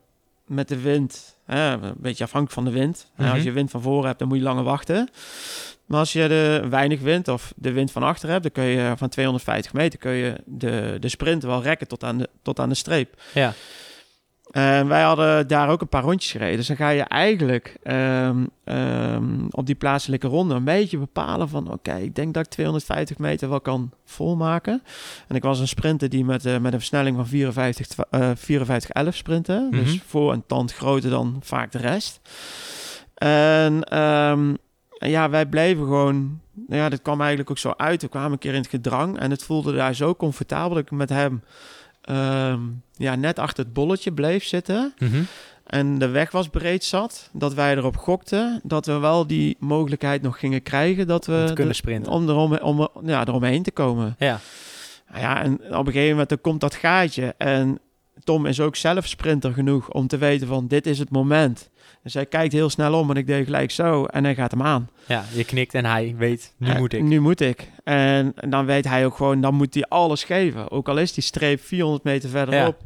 met 0.47 0.69
de 0.69 0.81
wind, 0.81 1.37
hè, 1.45 1.73
een 1.73 1.95
beetje 1.97 2.25
afhankelijk 2.25 2.65
van 2.65 2.73
de 2.73 2.81
wind. 2.81 3.11
Mhm. 3.17 3.31
Als 3.31 3.43
je 3.43 3.53
wind 3.53 3.71
van 3.71 3.83
voren 3.83 4.07
hebt, 4.07 4.19
dan 4.19 4.29
moet 4.29 4.37
je 4.37 4.43
langer 4.43 4.65
wachten. 4.65 5.09
Maar 5.87 5.99
als 5.99 6.13
je 6.13 6.29
de 6.29 6.67
weinig 6.71 7.01
wind 7.01 7.29
of 7.29 7.53
de 7.57 7.73
wind 7.73 7.93
van 7.93 8.03
achter 8.03 8.29
hebt, 8.29 8.43
dan 8.43 8.53
kun 8.53 8.65
je 8.65 8.93
van 8.97 9.09
250 9.09 9.73
meter 9.73 9.99
kun 9.99 10.13
je 10.13 10.35
de, 10.45 10.97
de 11.01 11.09
sprint 11.09 11.43
wel 11.43 11.63
rekken 11.63 11.89
tot 11.89 12.05
aan 12.05 12.19
de, 12.19 12.29
tot 12.43 12.61
aan 12.61 12.69
de 12.69 12.75
streep. 12.75 13.23
Ja. 13.35 13.55
En 14.57 14.89
wij 14.89 15.03
hadden 15.03 15.49
daar 15.49 15.69
ook 15.69 15.81
een 15.81 15.89
paar 15.89 16.03
rondjes 16.03 16.31
gereden. 16.31 16.57
Dus 16.57 16.67
dan 16.67 16.77
ga 16.77 16.89
je 16.89 17.03
eigenlijk 17.03 17.77
ehm, 17.83 18.45
ehm, 18.65 19.47
op 19.51 19.67
die 19.67 19.75
plaatselijke 19.75 20.27
ronde 20.27 20.55
een 20.55 20.65
beetje 20.65 20.99
bepalen 20.99 21.49
van... 21.49 21.73
oké, 21.73 21.95
ik 21.95 22.15
denk 22.15 22.35
dat 22.35 22.45
ik 22.45 22.51
250 22.51 23.19
meter 23.19 23.49
wel 23.49 23.61
kan 23.61 23.91
volmaken. 24.05 24.83
En 25.29 25.37
ik 25.37 25.43
was 25.43 25.61
een 25.61 25.69
sprinter 25.69 26.09
die 26.09 26.25
met, 26.25 26.47
eh, 26.47 26.59
met 26.59 26.73
een 26.73 26.79
versnelling 26.79 27.17
van 27.17 27.27
54, 27.27 27.87
twa- 27.87 28.07
eh 28.11 28.31
54 28.35 28.91
11 28.91 29.15
sprintte. 29.15 29.69
Mhm. 29.71 29.85
Dus 29.85 30.01
voor 30.07 30.33
een 30.33 30.47
tand 30.47 30.73
groter 30.75 31.11
dan 31.11 31.37
vaak 31.43 31.73
de 31.73 31.79
rest. 31.79 32.21
En 33.15 33.83
ehm, 33.85 34.55
ja, 34.99 35.31
wij 35.31 35.47
bleven 35.47 35.85
gewoon... 35.85 36.41
nou 36.55 36.81
Ja, 36.81 36.89
dat 36.89 37.03
kwam 37.03 37.21
eigenlijk 37.21 37.51
ook 37.51 37.59
zo 37.59 37.75
uit. 37.77 38.03
We 38.03 38.09
kwamen 38.09 38.33
een 38.33 38.39
keer 38.39 38.55
in 38.55 38.61
het 38.61 38.71
gedrang 38.71 39.19
en 39.19 39.31
het 39.31 39.43
voelde 39.43 39.75
daar 39.75 39.95
zo 39.95 40.15
comfortabel 40.15 40.69
dat 40.75 40.85
ik 40.85 40.91
met 40.91 41.09
hem... 41.09 41.43
ehm, 42.07 42.61
ja, 42.93 43.15
net 43.15 43.39
achter 43.39 43.65
het 43.65 43.73
bolletje 43.73 44.13
bleef 44.13 44.45
zitten. 44.45 44.95
Mhm. 44.99 45.23
En 45.67 45.99
de 45.99 46.09
weg 46.09 46.31
was 46.31 46.49
breed 46.49 46.85
zat. 46.85 47.31
Dat 47.33 47.55
wij 47.55 47.77
erop 47.77 47.97
gokten. 47.97 48.61
Dat 48.63 48.87
we 48.87 48.99
wel 48.99 49.27
die 49.27 49.57
mogelijkheid 49.59 50.23
nog 50.23 50.39
gingen 50.39 50.63
krijgen. 50.63 51.07
Dat 51.07 51.27
we 51.27 51.45
Om 51.49 51.55
kunnen 51.55 51.75
sprinten. 51.75 52.13
om, 52.13 52.29
erom, 52.29 52.55
om 52.55 52.89
ja, 53.05 53.27
eromheen 53.27 53.63
te 53.63 53.71
komen. 53.71 54.15
Ja. 54.19 54.41
Nou 55.09 55.21
ja, 55.21 55.43
en 55.43 55.53
op 55.55 55.87
een 55.87 55.93
gegeven 55.93 56.11
moment 56.11 56.29
dan 56.29 56.41
komt 56.41 56.61
dat 56.61 56.75
gaatje. 56.75 57.35
En 57.39 57.79
Tom 58.25 58.47
is 58.47 58.61
ook 58.61 58.77
zelf 58.77 59.07
sprinter 59.07 59.53
genoeg 59.53 59.91
om 59.91 60.07
te 60.07 60.19
weten 60.19 60.47
van 60.47 60.67
dit 60.67 60.87
is 60.87 60.99
het 60.99 61.11
moment. 61.11 61.71
Dus 62.07 62.15
hij 62.15 62.27
kijkt 62.27 62.53
heel 62.53 62.71
snel 62.71 62.95
om 62.99 63.11
en 63.11 63.17
ik 63.17 63.27
deed 63.27 63.45
gelijk 63.45 63.71
zo. 63.71 64.05
En 64.05 64.25
hij 64.25 64.35
gaat 64.35 64.51
hem 64.51 64.63
aan. 64.63 64.91
ja, 65.07 65.25
je 65.33 65.45
knikt 65.45 65.75
en 65.75 65.85
hij 65.85 66.15
weet, 66.19 66.53
nu 66.57 66.69
Eh, 66.71 66.79
moet 66.79 66.93
ik. 66.93 67.03
Nu 67.03 67.21
moet 67.21 67.41
ik. 67.41 67.71
En, 67.85 68.33
en 68.37 68.51
dan 68.51 68.67
weet 68.67 68.85
hij 68.85 69.07
ook 69.07 69.17
gewoon, 69.17 69.41
dan 69.41 69.55
moet 69.55 69.75
hij 69.75 69.85
alles 69.89 70.25
geven. 70.25 70.71
Ook 70.71 70.89
al 70.89 70.97
is 70.99 71.13
die 71.13 71.23
streep 71.25 71.61
400 71.61 72.05
meter 72.05 72.29
verderop. 72.29 72.81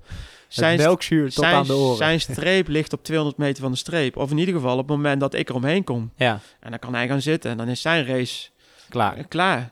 Zijn 0.48 0.78
melkzuur 0.78 1.24
tot 1.24 1.32
zijn, 1.44 1.54
aan 1.54 1.66
de 1.66 1.74
oren. 1.74 1.96
zijn 1.96 2.20
streep 2.20 2.68
ligt 2.68 2.92
op 2.92 3.04
200 3.04 3.38
meter 3.38 3.62
van 3.62 3.72
de 3.72 3.78
streep. 3.78 4.16
Of 4.16 4.30
in 4.30 4.38
ieder 4.38 4.54
geval 4.54 4.72
op 4.78 4.88
het 4.88 4.96
moment 4.96 5.20
dat 5.20 5.34
ik 5.34 5.48
eromheen 5.48 5.84
kom. 5.84 6.10
Ja, 6.16 6.40
En 6.60 6.70
dan 6.70 6.78
kan 6.78 6.94
hij 6.94 7.06
gaan 7.08 7.22
zitten 7.22 7.50
en 7.50 7.56
dan 7.56 7.68
is 7.68 7.80
zijn 7.80 8.06
race 8.06 8.48
klaar. 8.88 9.16
eh, 9.16 9.24
klaar. 9.28 9.70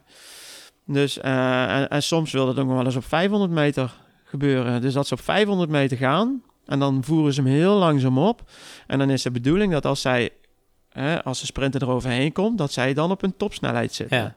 Dus, 0.87 1.19
eh, 1.21 1.77
en, 1.77 1.89
en 1.89 2.03
soms 2.03 2.33
wil 2.33 2.47
dat 2.47 2.59
ook 2.59 2.67
nog 2.67 2.77
wel 2.77 2.85
eens 2.85 2.97
op 2.97 3.05
500 3.05 3.51
meter 3.53 3.93
gebeuren. 4.25 4.81
Dus 4.81 4.93
dat 4.93 5.07
ze 5.07 5.15
op 5.15 5.21
500 5.21 5.71
meter 5.71 5.97
gaan 5.97 6.43
en 6.69 6.79
dan 6.79 7.05
voeren 7.05 7.33
ze 7.35 7.43
hem 7.43 7.51
heel 7.51 7.75
langzaam 7.75 8.19
op. 8.19 8.51
En 8.87 8.99
dan 8.99 9.11
is 9.11 9.23
de 9.23 9.31
bedoeling 9.31 9.73
dat 9.73 9.87
als 9.87 10.01
zij, 10.01 10.31
hè, 10.91 11.25
als 11.25 11.41
de 11.41 11.47
sprinter 11.47 11.83
eroverheen 11.83 12.33
komt, 12.33 12.59
dat 12.59 12.73
zij 12.73 12.95
dan 12.95 13.11
op 13.11 13.23
een 13.23 13.37
topsnelheid 13.37 13.93
zitten. 13.95 14.17
Ja. 14.19 14.37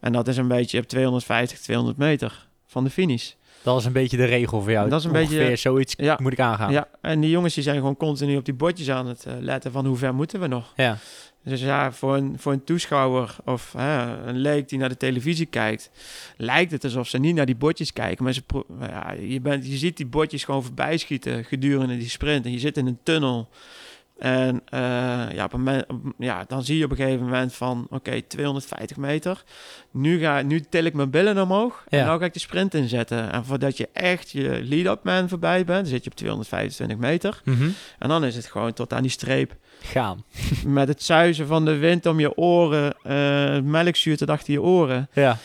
En 0.00 0.12
dat 0.12 0.28
is 0.28 0.36
een 0.36 0.48
beetje 0.48 0.78
op 0.78 0.84
250, 0.86 1.58
200 1.60 1.98
meter 1.98 2.46
van 2.66 2.84
de 2.84 2.90
finish. 2.90 3.32
Dat 3.62 3.78
is 3.80 3.84
een 3.84 3.92
beetje 3.92 4.16
de 4.16 4.24
regel 4.24 4.60
voor 4.62 4.70
jou. 4.70 4.88
Dat 4.88 4.98
is 4.98 5.04
een 5.04 5.16
Ongeveer 5.16 5.38
beetje- 5.38 5.56
zoiets 5.56 5.94
Ja. 5.96 6.18
moet 6.22 6.32
ik 6.32 6.40
aangaan. 6.40 6.72
Ja, 6.72 6.88
en 7.00 7.20
die 7.20 7.30
jongens 7.30 7.54
die 7.54 7.62
zijn 7.62 7.76
gewoon 7.76 7.96
continu 7.96 8.36
op 8.36 8.44
die 8.44 8.54
bordjes 8.54 8.90
aan 8.90 9.06
het 9.06 9.24
eh, 9.26 9.32
letten 9.40 9.72
van 9.72 9.86
hoe 9.86 9.96
ver 9.96 10.14
moeten 10.14 10.40
we 10.40 10.46
nog. 10.46 10.72
Ja. 10.76 10.96
Dus 11.44 11.60
ja, 11.60 11.92
voor 11.92 12.16
een, 12.16 12.38
voor 12.38 12.52
een 12.52 12.64
toeschouwer 12.64 13.36
of 13.44 13.72
hè, 13.72 14.26
een 14.26 14.38
leek 14.38 14.68
die 14.68 14.78
naar 14.78 14.88
de 14.88 14.96
televisie 14.96 15.46
kijkt, 15.46 15.90
lijkt 16.36 16.70
het 16.70 16.84
alsof 16.84 17.08
ze 17.08 17.18
niet 17.18 17.34
naar 17.34 17.46
die 17.46 17.56
bordjes 17.56 17.92
kijken. 17.92 18.24
Maar 18.24 18.32
ze 18.32 18.42
ja, 18.80 19.12
je, 19.12 19.40
bent, 19.40 19.66
je 19.66 19.76
ziet 19.76 19.96
die 19.96 20.06
bordjes 20.06 20.44
gewoon 20.44 20.62
voorbij 20.62 20.96
schieten 20.96 21.44
gedurende 21.44 21.96
die 21.96 22.08
sprint. 22.08 22.44
En 22.44 22.52
je 22.52 22.58
zit 22.58 22.76
in 22.76 22.86
een 22.86 22.98
tunnel. 23.02 23.48
En 24.18 24.60
eh, 24.68 24.80
ja, 25.32 25.44
op 25.44 25.52
een 25.52 25.60
moment, 25.62 25.86
ja, 26.18 26.44
dan 26.48 26.62
zie 26.64 26.78
je 26.78 26.84
op 26.84 26.90
een 26.90 26.96
gegeven 26.96 27.24
moment 27.24 27.54
van, 27.54 27.86
oké, 27.90 28.22
250 28.22 28.96
meter. 28.96 29.42
Nu, 29.90 30.18
ga, 30.20 30.42
nu 30.42 30.60
til 30.60 30.84
ik 30.84 30.94
mijn 30.94 31.10
billen 31.10 31.38
omhoog 31.42 31.84
Ja. 31.88 31.98
en 31.98 32.06
nou 32.06 32.18
ga 32.18 32.24
ik 32.24 32.32
de 32.32 32.38
sprint 32.38 32.74
inzetten. 32.74 33.32
En 33.32 33.44
voordat 33.44 33.76
je 33.76 33.88
echt 33.92 34.30
je 34.30 34.60
lead-up 34.62 35.04
man 35.04 35.28
voorbij 35.28 35.64
bent, 35.64 35.78
dan 35.78 35.86
zit 35.86 36.04
je 36.04 36.10
op 36.10 36.16
225 36.16 36.96
meter. 36.98 37.40
Mhm. 37.44 37.68
En 37.98 38.08
dan 38.08 38.24
is 38.24 38.36
het 38.36 38.46
gewoon 38.46 38.72
tot 38.72 38.92
aan 38.92 39.02
die 39.02 39.10
streep 39.10 39.56
Gaan. 39.82 40.24
met 40.66 40.88
het 40.88 41.02
zuizen 41.02 41.46
van 41.46 41.64
de 41.64 41.76
wind 41.76 42.06
om 42.06 42.20
je 42.20 42.36
oren, 42.36 42.94
eh 43.02 43.60
melkzuur 43.60 44.16
tot 44.16 44.30
achter 44.30 44.52
je 44.52 44.62
oren, 44.62 45.08
Ja. 45.12 45.36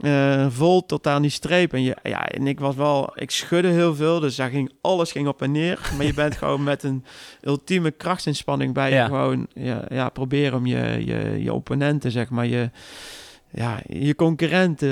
Eh, 0.00 0.46
vol 0.48 0.86
tot 0.86 1.06
aan 1.06 1.22
die 1.22 1.30
streep. 1.30 1.72
En, 1.72 1.82
je, 1.82 1.96
ja, 2.02 2.28
en 2.28 2.46
ik 2.46 2.60
was 2.60 2.74
wel, 2.74 3.12
ik 3.14 3.30
schudde 3.30 3.68
heel 3.68 3.94
veel, 3.94 4.20
dus 4.20 4.36
daar 4.36 4.50
ging, 4.50 4.72
alles 4.80 5.12
ging 5.12 5.28
op 5.28 5.42
en 5.42 5.52
neer. 5.52 5.92
Maar 5.96 6.06
je 6.06 6.14
bent 6.14 6.36
gewoon 6.46 6.62
met 6.62 6.82
een 6.82 7.04
ultieme 7.42 7.90
krachtsinspanning 7.90 8.74
bij 8.74 8.90
Ja. 8.90 9.02
je 9.02 9.08
gewoon 9.08 9.46
ja, 9.54 9.84
ja, 9.88 10.08
proberen 10.08 10.58
om 10.58 10.66
je, 10.66 11.02
je, 11.06 11.42
je 11.42 11.52
opponenten, 11.52 12.10
zeg 12.10 12.30
maar, 12.30 12.46
je, 12.46 12.70
ja, 13.56 13.80
je 13.86 14.14
concurrenten 14.14 14.88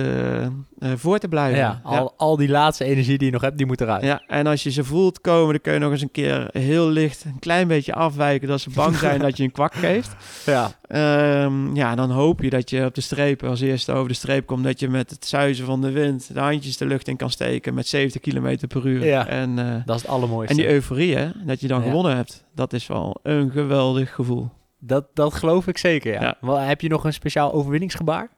eh, 0.78 0.90
eh, 0.92 0.98
voor 0.98 1.18
te 1.18 1.28
blijven. 1.28 1.58
Ja, 1.58 1.80
al, 1.82 2.14
al 2.16 2.36
die 2.36 2.48
laatste 2.48 2.84
energie 2.84 3.18
die 3.18 3.26
je 3.26 3.32
nog 3.32 3.42
hebt, 3.42 3.56
die 3.56 3.66
moet 3.66 3.80
eruit. 3.80 4.02
Ja, 4.04 4.22
en 4.26 4.46
als 4.46 4.62
je 4.62 4.70
ze 4.70 4.84
voelt 4.84 5.20
komen, 5.20 5.50
dan 5.50 5.60
kun 5.60 5.72
je 5.72 5.78
nog 5.78 5.90
eens 5.92 6.02
een 6.02 6.10
keer 6.10 6.48
heel 6.52 6.88
licht 6.88 7.24
een 7.24 7.38
klein 7.38 7.68
beetje 7.68 7.94
afwijken 7.94 8.48
dat 8.48 8.60
ze 8.60 8.70
bang 8.70 8.96
zijn 8.96 9.20
dat 9.20 9.36
je 9.36 9.42
een 9.42 9.52
kwak 9.52 9.74
geeft. 9.74 10.14
Ja. 10.46 10.70
Ehm, 10.86 11.74
ja, 11.76 11.94
dan 11.94 12.10
hoop 12.10 12.42
je 12.42 12.50
dat 12.50 12.70
je 12.70 12.84
op 12.84 12.94
de 12.94 13.00
streep 13.00 13.42
als 13.44 13.60
eerste 13.60 13.92
over 13.92 14.08
de 14.08 14.14
streep 14.14 14.46
komt. 14.46 14.64
Dat 14.64 14.80
je 14.80 14.88
met 14.88 15.10
het 15.10 15.26
zuizen 15.26 15.66
van 15.66 15.80
de 15.80 15.90
wind 15.90 16.34
de 16.34 16.40
handjes 16.40 16.76
de 16.76 16.86
lucht 16.86 17.08
in 17.08 17.16
kan 17.16 17.30
steken 17.30 17.74
met 17.74 17.86
70 17.86 18.20
km 18.20 18.66
per 18.68 18.86
uur. 18.86 19.04
Ja. 19.04 19.26
En, 19.26 19.58
eh, 19.58 19.74
Dat 19.86 19.96
is 19.96 20.02
het 20.02 20.10
allermooiste. 20.10 20.54
en 20.54 20.60
die 20.60 20.70
euforie, 20.72 21.16
hè, 21.16 21.28
dat 21.44 21.60
je 21.60 21.68
dan 21.68 21.80
Ja. 21.80 21.86
gewonnen 21.86 22.16
hebt. 22.16 22.44
Dat 22.54 22.72
is 22.72 22.86
wel 22.86 23.16
een 23.22 23.50
geweldig 23.50 24.14
gevoel. 24.14 24.50
dat, 24.78 25.04
dat 25.14 25.34
geloof 25.34 25.66
ik 25.66 25.78
zeker, 25.78 26.12
ja. 26.12 26.22
Ja. 26.22 26.36
Wel, 26.40 26.56
heb 26.58 26.80
je 26.80 26.88
nog 26.88 27.04
een 27.04 27.12
speciaal 27.12 27.52
overwinningsgebaar? 27.52 28.28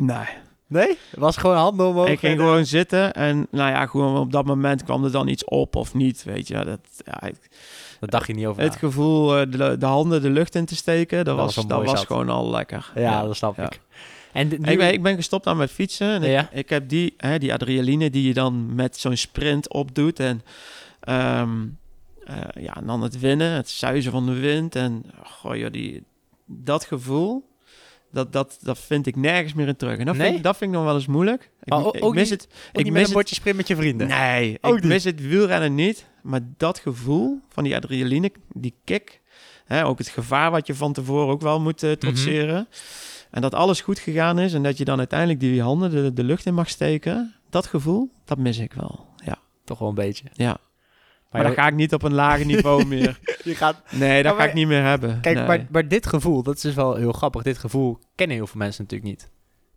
Nee. 0.00 0.26
Nee? 0.66 0.88
Het 1.10 1.18
was 1.20 1.36
gewoon 1.36 1.56
handen 1.56 1.86
omhoog. 1.86 2.08
Ik 2.08 2.18
ging 2.18 2.32
en, 2.32 2.38
gewoon 2.38 2.66
zitten 2.66 3.12
en 3.14 3.46
nou 3.50 3.70
ja, 3.70 3.86
gewoon 3.86 4.16
op 4.16 4.32
dat 4.32 4.44
moment 4.44 4.84
kwam 4.84 5.04
er 5.04 5.10
dan 5.12 5.28
iets 5.28 5.44
op 5.44 5.76
of 5.76 5.94
niet, 5.94 6.22
weet 6.24 6.48
je. 6.48 6.54
Dat, 6.64 6.78
ja, 7.04 7.22
ik- 7.22 7.50
Dat 8.00 8.10
dacht 8.10 8.26
je 8.26 8.34
niet 8.34 8.46
over 8.46 8.62
het 8.62 8.72
na. 8.72 8.78
gevoel 8.78 9.36
eh, 9.38 9.46
de, 9.50 9.78
de 9.78 9.86
handen 9.86 10.22
de 10.22 10.30
lucht 10.30 10.54
in 10.54 10.64
te 10.64 10.76
steken, 10.76 11.16
dat, 11.24 11.36
Dat 11.36 11.54
was 11.54 11.66
dat 11.66 11.84
was 11.84 12.04
gewoon 12.04 12.28
al 12.28 12.50
lekker. 12.50 12.92
Ja, 12.94 13.22
dat 13.24 13.36
snap 13.36 13.56
ja. 13.56 13.64
ik. 13.64 13.80
En 14.32 14.48
nu- 14.48 14.54
Ik 14.56 14.78
ben, 14.78 14.92
ik 14.92 15.02
ben 15.02 15.14
gestopt 15.14 15.46
aan 15.46 15.56
met 15.56 15.70
fietsen. 15.70 16.22
En 16.22 16.30
Ja. 16.30 16.40
ik, 16.40 16.50
ik 16.52 16.68
heb 16.68 16.88
die, 16.88 17.14
hè, 17.16 17.38
die 17.38 17.52
adrenaline 17.52 18.10
die 18.10 18.26
je 18.26 18.34
dan 18.34 18.74
met 18.74 18.96
zo'n 18.98 19.16
sprint 19.16 19.72
opdoet. 19.72 20.20
En, 20.20 20.42
ehm, 21.00 21.50
eh, 22.24 22.36
ja, 22.62 22.74
en 22.76 22.86
dan 22.86 23.02
het 23.02 23.18
winnen, 23.18 23.50
het 23.52 23.68
zuizen 23.70 24.12
van 24.12 24.26
de 24.26 24.38
wind. 24.40 24.76
En 24.76 25.04
goh, 25.24 25.56
joh, 25.56 25.70
die, 25.72 26.02
dat 26.46 26.84
gevoel, 26.84 27.48
dat, 28.12 28.32
dat, 28.32 28.58
dat 28.62 28.78
vind 28.78 29.06
ik 29.06 29.16
nergens 29.16 29.52
meer 29.54 29.68
in 29.68 29.76
terug. 29.76 29.98
En 29.98 30.04
dat, 30.06 30.14
Nee? 30.16 30.24
vind, 30.26 30.36
ik, 30.38 30.42
dat 30.42 30.56
vind 30.56 30.70
ik 30.70 30.76
nog 30.76 30.86
wel 30.86 30.94
eens 30.94 31.06
moeilijk. 31.06 31.50
Ik, 31.62 31.68
Maar 31.68 31.84
o- 31.84 31.90
ik 31.92 32.04
ook 32.04 32.14
mis 32.14 32.30
niet- 32.30 32.40
het. 32.42 32.52
Ik 32.72 32.84
met 32.84 32.92
mis 32.92 33.06
een 33.08 33.12
bordje 33.12 33.34
sprint 33.34 33.56
met 33.56 33.68
je 33.68 33.76
vrienden. 33.76 34.08
Nee, 34.08 34.58
Ook 34.60 34.74
ik 34.76 34.80
niet. 34.82 34.90
mis 34.92 35.04
het 35.04 35.20
wielrennen 35.20 35.74
niet. 35.74 36.06
Maar 36.22 36.40
dat 36.56 36.78
gevoel 36.78 37.40
van 37.48 37.64
die 37.64 37.76
adrenaline, 37.76 38.32
die 38.52 38.74
kick. 38.84 39.20
Hè, 39.64 39.84
ook 39.86 39.98
het 39.98 40.08
gevaar 40.08 40.50
wat 40.50 40.66
je 40.66 40.74
van 40.74 40.92
tevoren 40.92 41.28
ook 41.28 41.40
wel 41.40 41.60
moet 41.60 41.82
eh, 41.82 41.92
trotseren. 41.92 42.68
En 43.30 43.40
dat 43.42 43.54
alles 43.54 43.80
goed 43.80 43.98
gegaan 43.98 44.38
is 44.38 44.52
en 44.54 44.62
dat 44.62 44.78
je 44.78 44.84
dan 44.84 44.98
uiteindelijk 44.98 45.40
die 45.40 45.62
handen 45.62 45.90
de, 45.90 46.12
de 46.12 46.24
lucht 46.24 46.46
in 46.46 46.54
mag 46.54 46.68
steken. 46.68 47.34
Dat 47.50 47.66
gevoel, 47.66 48.10
dat 48.24 48.38
mis 48.38 48.58
ik 48.58 48.72
wel. 48.72 49.06
Ja, 49.24 49.38
Toch 49.64 49.78
wel 49.78 49.88
een 49.88 49.94
beetje. 49.94 50.24
ja. 50.32 50.58
Maar, 51.30 51.42
Maar, 51.42 51.50
dat 51.50 51.60
ga 51.60 51.68
ik 51.68 51.74
niet 51.74 51.94
op 51.94 52.02
een 52.02 52.14
lager 52.14 52.46
niveau 52.46 52.84
meer. 52.94 53.18
je 53.44 53.54
gaat... 53.54 53.82
Nee, 53.90 54.22
dat 54.22 54.32
Maar- 54.32 54.42
ga 54.42 54.48
ik 54.48 54.54
niet 54.54 54.66
meer 54.66 54.82
hebben. 54.82 55.20
Kijk, 55.20 55.36
Nee. 55.36 55.46
maar, 55.46 55.66
maar 55.70 55.88
dit 55.88 56.06
gevoel, 56.06 56.42
dat 56.42 56.54
is 56.56 56.60
dus 56.60 56.74
wel 56.74 56.94
heel 56.94 57.12
grappig. 57.12 57.42
Dit 57.42 57.58
gevoel 57.58 57.98
kennen 58.14 58.36
heel 58.36 58.46
veel 58.46 58.58
mensen 58.60 58.82
natuurlijk 58.82 59.10
niet. 59.10 59.30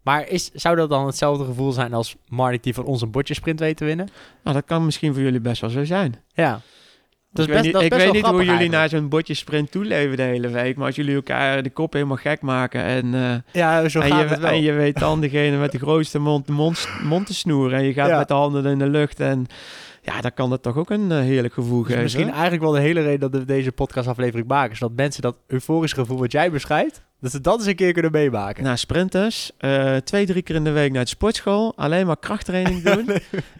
Maar 0.04 0.28
is, 0.28 0.52
zou 0.54 0.76
dat 0.76 0.90
dan 0.90 1.06
hetzelfde 1.06 1.46
gevoel 1.46 1.72
zijn 1.72 1.94
als 1.94 2.16
Marnik 2.28 2.64
die 2.64 2.74
van 2.74 2.84
ons 2.86 3.02
een 3.02 3.12
bordjesprint 3.12 3.60
weet 3.60 3.78
te 3.78 3.86
winnen? 3.86 4.10
Nou, 4.44 4.56
dat 4.56 4.66
kan 4.66 4.86
misschien 4.86 5.14
voor 5.14 5.22
jullie 5.22 5.40
best 5.40 5.62
wel 5.62 5.70
zo 5.70 5.84
zijn. 5.84 6.16
Ja. 6.34 6.62
Dat 7.32 7.48
is 7.48 7.56
ik 7.56 7.62
weet 7.62 7.62
best, 7.62 7.64
niet, 7.64 7.74
dat 7.74 7.82
is 7.82 7.88
ik 7.88 7.94
weet 7.94 8.14
niet 8.14 8.22
hoe 8.32 8.32
jullie 8.34 8.48
eigenlijk. 8.50 8.78
naar 8.80 8.90
zo'n 8.90 9.10
bordje 9.10 9.34
sprint 9.34 9.72
toeleven 9.72 10.18
de 10.18 10.24
hele 10.24 10.48
week. 10.50 10.76
Maar 10.76 10.86
als 10.86 10.96
jullie 10.96 11.16
elkaar 11.16 11.64
de 11.64 11.70
kop 11.70 11.94
helemaal 11.94 12.18
gek 12.18 12.42
maken 12.42 12.84
en... 12.84 13.14
eh, 13.14 13.36
Ja, 13.62 13.90
zo 13.90 14.00
en, 14.00 14.10
gaat 14.12 14.20
je, 14.22 14.26
het 14.28 14.40
wel. 14.40 14.52
en 14.52 14.62
je 14.62 14.72
weet 14.72 15.00
dan 15.00 15.22
degene 15.22 15.58
met 15.58 15.72
de 15.72 15.78
grootste 15.78 16.20
mond, 16.20 16.48
mond, 16.48 16.88
mond 17.04 17.26
te 17.26 17.34
snoeren. 17.34 17.78
En 17.80 17.86
je 17.86 17.94
gaat 17.94 18.10
Ja. 18.10 18.18
met 18.18 18.28
de 18.28 18.34
handen 18.34 18.66
in 18.66 18.80
de 18.80 18.90
lucht. 18.90 19.20
En 19.20 19.48
ja, 20.04 20.22
dan 20.22 20.34
kan 20.34 20.50
dat 20.50 20.64
toch 20.64 20.78
ook 20.78 20.90
een 20.90 21.12
eh, 21.12 21.18
heerlijk 21.20 21.54
gevoel 21.54 21.78
Dus 21.80 21.88
geven. 21.88 22.04
misschien 22.04 22.30
eigenlijk 22.32 22.62
wel 22.62 22.72
de 22.72 22.80
hele 22.80 23.02
reden 23.02 23.32
dat 23.32 23.40
we 23.40 23.46
deze 23.46 23.72
podcastaflevering 23.72 24.48
maken. 24.48 24.78
Zodat 24.78 24.96
mensen 24.96 25.22
dat 25.22 25.36
euforische 25.48 25.96
gevoel 25.96 26.18
wat 26.20 26.32
jij 26.32 26.52
beschrijft, 26.52 27.02
dat 27.20 27.32
ze 27.32 27.42
dat 27.42 27.58
eens 27.58 27.66
een 27.66 27.76
keer 27.76 27.94
kunnen 27.94 28.12
meemaken. 28.12 28.64
Nou, 28.64 28.78
sprinters, 28.78 29.52
eh, 29.58 29.96
twee, 29.96 30.26
drie 30.26 30.42
keer 30.42 30.56
in 30.56 30.64
de 30.64 30.72
week 30.72 30.92
naar 30.92 31.04
de 31.04 31.10
sportschool. 31.10 31.74
Alleen 31.76 32.06
maar 32.06 32.18
krachttraining 32.18 32.82
doen. 32.94 33.10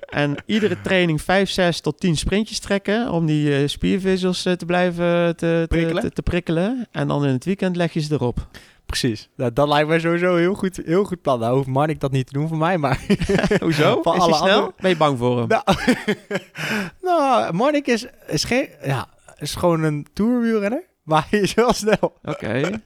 En 0.10 0.36
iedere 0.46 0.82
training 0.82 1.22
vijf, 1.22 1.50
zes 1.50 1.82
tot 1.82 2.00
tien 2.00 2.18
sprintjes 2.18 2.60
trekken. 2.60 3.12
Om 3.12 3.26
die 3.26 3.56
eh, 3.56 3.68
spiervezels 3.68 4.42
te 4.42 4.66
blijven 4.66 5.36
te, 5.36 5.66
Prikkelen. 5.70 6.02
Te, 6.02 6.08
te, 6.08 6.14
te 6.14 6.22
prikkelen. 6.22 6.88
En 6.92 7.08
dan 7.08 7.26
in 7.26 7.32
het 7.34 7.46
weekend 7.46 7.76
leg 7.76 7.94
je 7.94 8.00
ze 8.00 8.14
erop. 8.14 8.48
Precies. 9.00 9.30
Nou, 9.36 9.54
dat 9.54 9.68
lijkt 9.68 9.88
mij 9.88 10.00
sowieso 10.00 10.36
heel 10.36 10.54
goed, 10.54 10.82
heel 10.86 11.04
goed 11.04 11.22
plan. 11.22 11.40
Nou 11.40 11.56
hoeft 11.56 11.68
Marnik 11.68 12.00
dat 12.00 12.12
niet 12.12 12.28
te 12.28 12.34
doen 12.34 12.48
voor 12.48 12.58
mij, 12.58 12.78
maar... 12.78 13.00
Hoezo? 13.64 14.02
Van 14.02 14.16
is 14.16 14.22
alle 14.22 14.34
snel? 14.36 14.50
andere- 14.50 14.74
Ben 14.78 14.90
je 14.90 14.98
bang 14.98 15.18
voor 15.18 15.38
hem? 15.40 15.48
Nou, 15.48 15.64
nou 17.02 17.54
Marnik 17.54 17.88
is, 17.88 18.06
is, 18.28 18.44
geen, 18.44 18.70
ja, 18.84 19.08
is 19.38 19.56
gewoon 19.56 19.84
een 19.84 20.08
tourwielrenner, 20.14 20.84
maar 21.04 21.28
hij 21.30 21.40
is 21.40 21.54
wel 21.54 21.74
snel. 21.74 22.14
Oké. 22.24 22.82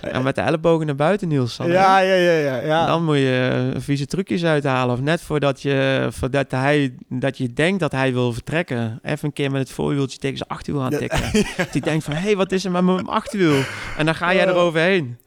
En 0.00 0.22
met 0.22 0.34
de 0.34 0.40
ellebogen 0.40 0.86
naar 0.86 0.94
buiten, 0.94 1.28
Niels. 1.28 1.56
dan? 1.56 1.66
Ja, 1.70 1.98
ja, 1.98 2.14
ja, 2.14 2.32
ja. 2.32 2.56
ja. 2.56 2.86
Dan 2.86 3.04
moet 3.04 3.16
je 3.16 3.70
eh, 3.74 3.80
vieze 3.80 4.06
trucjes 4.06 4.44
uithalen. 4.44 4.94
Of 4.94 5.00
net 5.00 5.20
voordat 5.20 5.62
je, 5.62 6.06
voordat 6.10 6.50
hij, 6.50 6.94
dat 7.08 7.38
je 7.38 7.52
denkt 7.52 7.80
dat 7.80 7.92
hij 7.92 8.12
wil 8.12 8.32
vertrekken. 8.32 8.98
Even 9.02 9.24
een 9.26 9.32
keer 9.32 9.50
met 9.50 9.60
het 9.60 9.70
voorwieltje 9.70 10.18
tegen 10.18 10.36
zijn 10.36 10.48
achterwiel 10.48 10.82
aan 10.82 10.90
Ja. 10.90 10.98
tikken. 10.98 11.20
Dat 11.56 11.70
hij 11.70 11.80
denkt 11.80 12.04
van, 12.04 12.14
hé, 12.14 12.20
hey, 12.20 12.36
wat 12.36 12.52
is 12.52 12.64
er 12.64 12.70
met 12.70 12.84
mijn 12.84 13.06
achterwiel? 13.06 13.62
En 13.96 14.04
dan 14.04 14.14
ga 14.14 14.34
jij 14.34 14.46
eroverheen. 14.46 15.18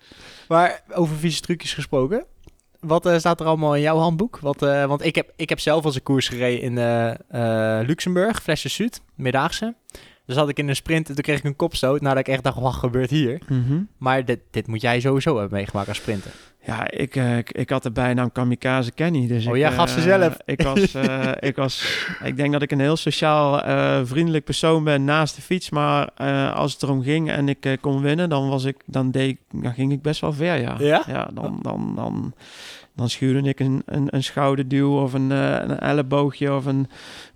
Maar 0.47 0.81
over 0.93 1.15
vieze 1.15 1.41
trucjes 1.41 1.73
gesproken. 1.73 2.25
Wat 2.79 3.05
eh, 3.05 3.17
staat 3.17 3.39
er 3.39 3.45
allemaal 3.45 3.75
in 3.75 3.81
jouw 3.81 3.97
handboek? 3.97 4.39
Wat, 4.41 4.61
eh, 4.61 4.85
want 4.85 5.05
ik 5.05 5.15
heb, 5.15 5.31
ik 5.35 5.49
heb 5.49 5.59
zelf 5.59 5.85
als 5.85 5.95
een 5.95 6.03
koers 6.03 6.27
gereden 6.27 6.61
in 6.61 7.85
Luxemburg, 7.87 8.41
Flesje 8.41 8.69
Zuid, 8.69 9.01
Meerdaagse. 9.15 9.75
Dus 10.29 10.37
had 10.37 10.49
ik 10.49 10.59
in 10.59 10.67
een 10.67 10.75
sprint 10.75 11.07
en 11.09 11.13
toen 11.15 11.23
kreeg 11.23 11.37
ik 11.37 11.43
een 11.43 11.55
kopstoot. 11.55 12.01
Nadat 12.01 12.19
ik 12.19 12.27
echt 12.27 12.43
dacht, 12.43 12.59
wat 12.59 12.73
gebeurt 12.73 13.09
hier? 13.09 13.39
Maar 13.97 14.25
dit, 14.25 14.39
dit 14.51 14.67
moet 14.67 14.81
jij 14.81 14.99
sowieso 14.99 15.37
hebben 15.37 15.57
meegemaakt 15.57 15.87
als 15.87 15.97
sprinter. 15.97 16.31
Ja, 16.65 16.91
ik, 16.91 17.15
eh, 17.15 17.37
ik, 17.37 17.51
ik 17.51 17.69
had 17.69 17.83
de 17.83 17.91
bijnaam 17.91 18.31
Kamikaze 18.31 18.91
Kenny. 18.91 19.27
Dus 19.27 19.45
Oh, 19.47 19.55
ik, 19.55 19.61
jij 19.61 19.71
gaf 19.71 19.89
ze 19.89 19.97
eh, 19.97 20.03
zelf. 20.03 20.37
Ik 20.45 20.61
was, 20.61 20.93
eh, 20.95 21.31
ik 21.39 21.55
was, 21.55 22.05
ik 22.23 22.37
denk 22.37 22.51
dat 22.51 22.61
ik 22.61 22.71
een 22.71 22.79
heel 22.79 22.95
sociaal, 22.97 23.61
vriendelijk 24.05 24.45
persoon 24.45 24.83
ben 24.83 25.03
naast 25.03 25.35
de 25.35 25.41
fiets. 25.41 25.69
Maar 25.69 26.11
als 26.53 26.73
het 26.73 26.83
erom 26.83 27.01
ging 27.03 27.29
en 27.31 27.49
ik 27.49 27.77
kon 27.81 28.01
winnen, 28.01 28.29
dan 28.29 28.49
was 28.49 28.63
ik, 28.63 28.75
dan 28.85 29.11
deed, 29.11 29.29
ik- 29.29 29.61
dan 29.63 29.73
ging 29.73 29.91
ik 29.91 30.01
best 30.01 30.21
wel 30.21 30.33
ver, 30.33 30.59
ja. 30.61 30.75
Ja? 30.79 31.03
Ja, 31.07 31.29
dan, 31.33 31.59
dan, 31.61 31.91
dan, 31.95 32.33
dan 32.95 33.09
schuurde 33.09 33.49
ik 33.49 33.59
een, 33.59 33.81
een, 33.85 34.07
een 34.09 34.23
schouderduw 34.23 35.01
of 35.01 35.13
een, 35.13 35.29
een 35.29 35.79
elleboogje 35.79 36.53
of 36.53 36.65
een 36.65 36.87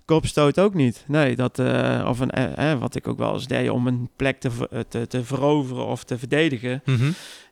kopstoot 0.04 0.58
ook 0.58 0.74
niet. 0.74 1.04
Nee, 1.06 1.36
dat, 1.36 1.58
eh, 1.58 2.06
of 2.08 2.20
een, 2.20 2.30
eh, 2.30 2.72
eh, 2.72 2.80
wat 2.80 2.94
ik 2.94 3.08
ook 3.08 3.18
wel 3.18 3.34
eens 3.34 3.46
deed 3.46 3.70
om 3.70 3.86
een 3.86 4.08
plek 4.16 4.40
te, 4.40 4.50
te, 4.88 5.06
te 5.06 5.24
veroveren 5.24 5.86
of 5.86 6.04
te 6.04 6.18
verdedigen. 6.18 6.82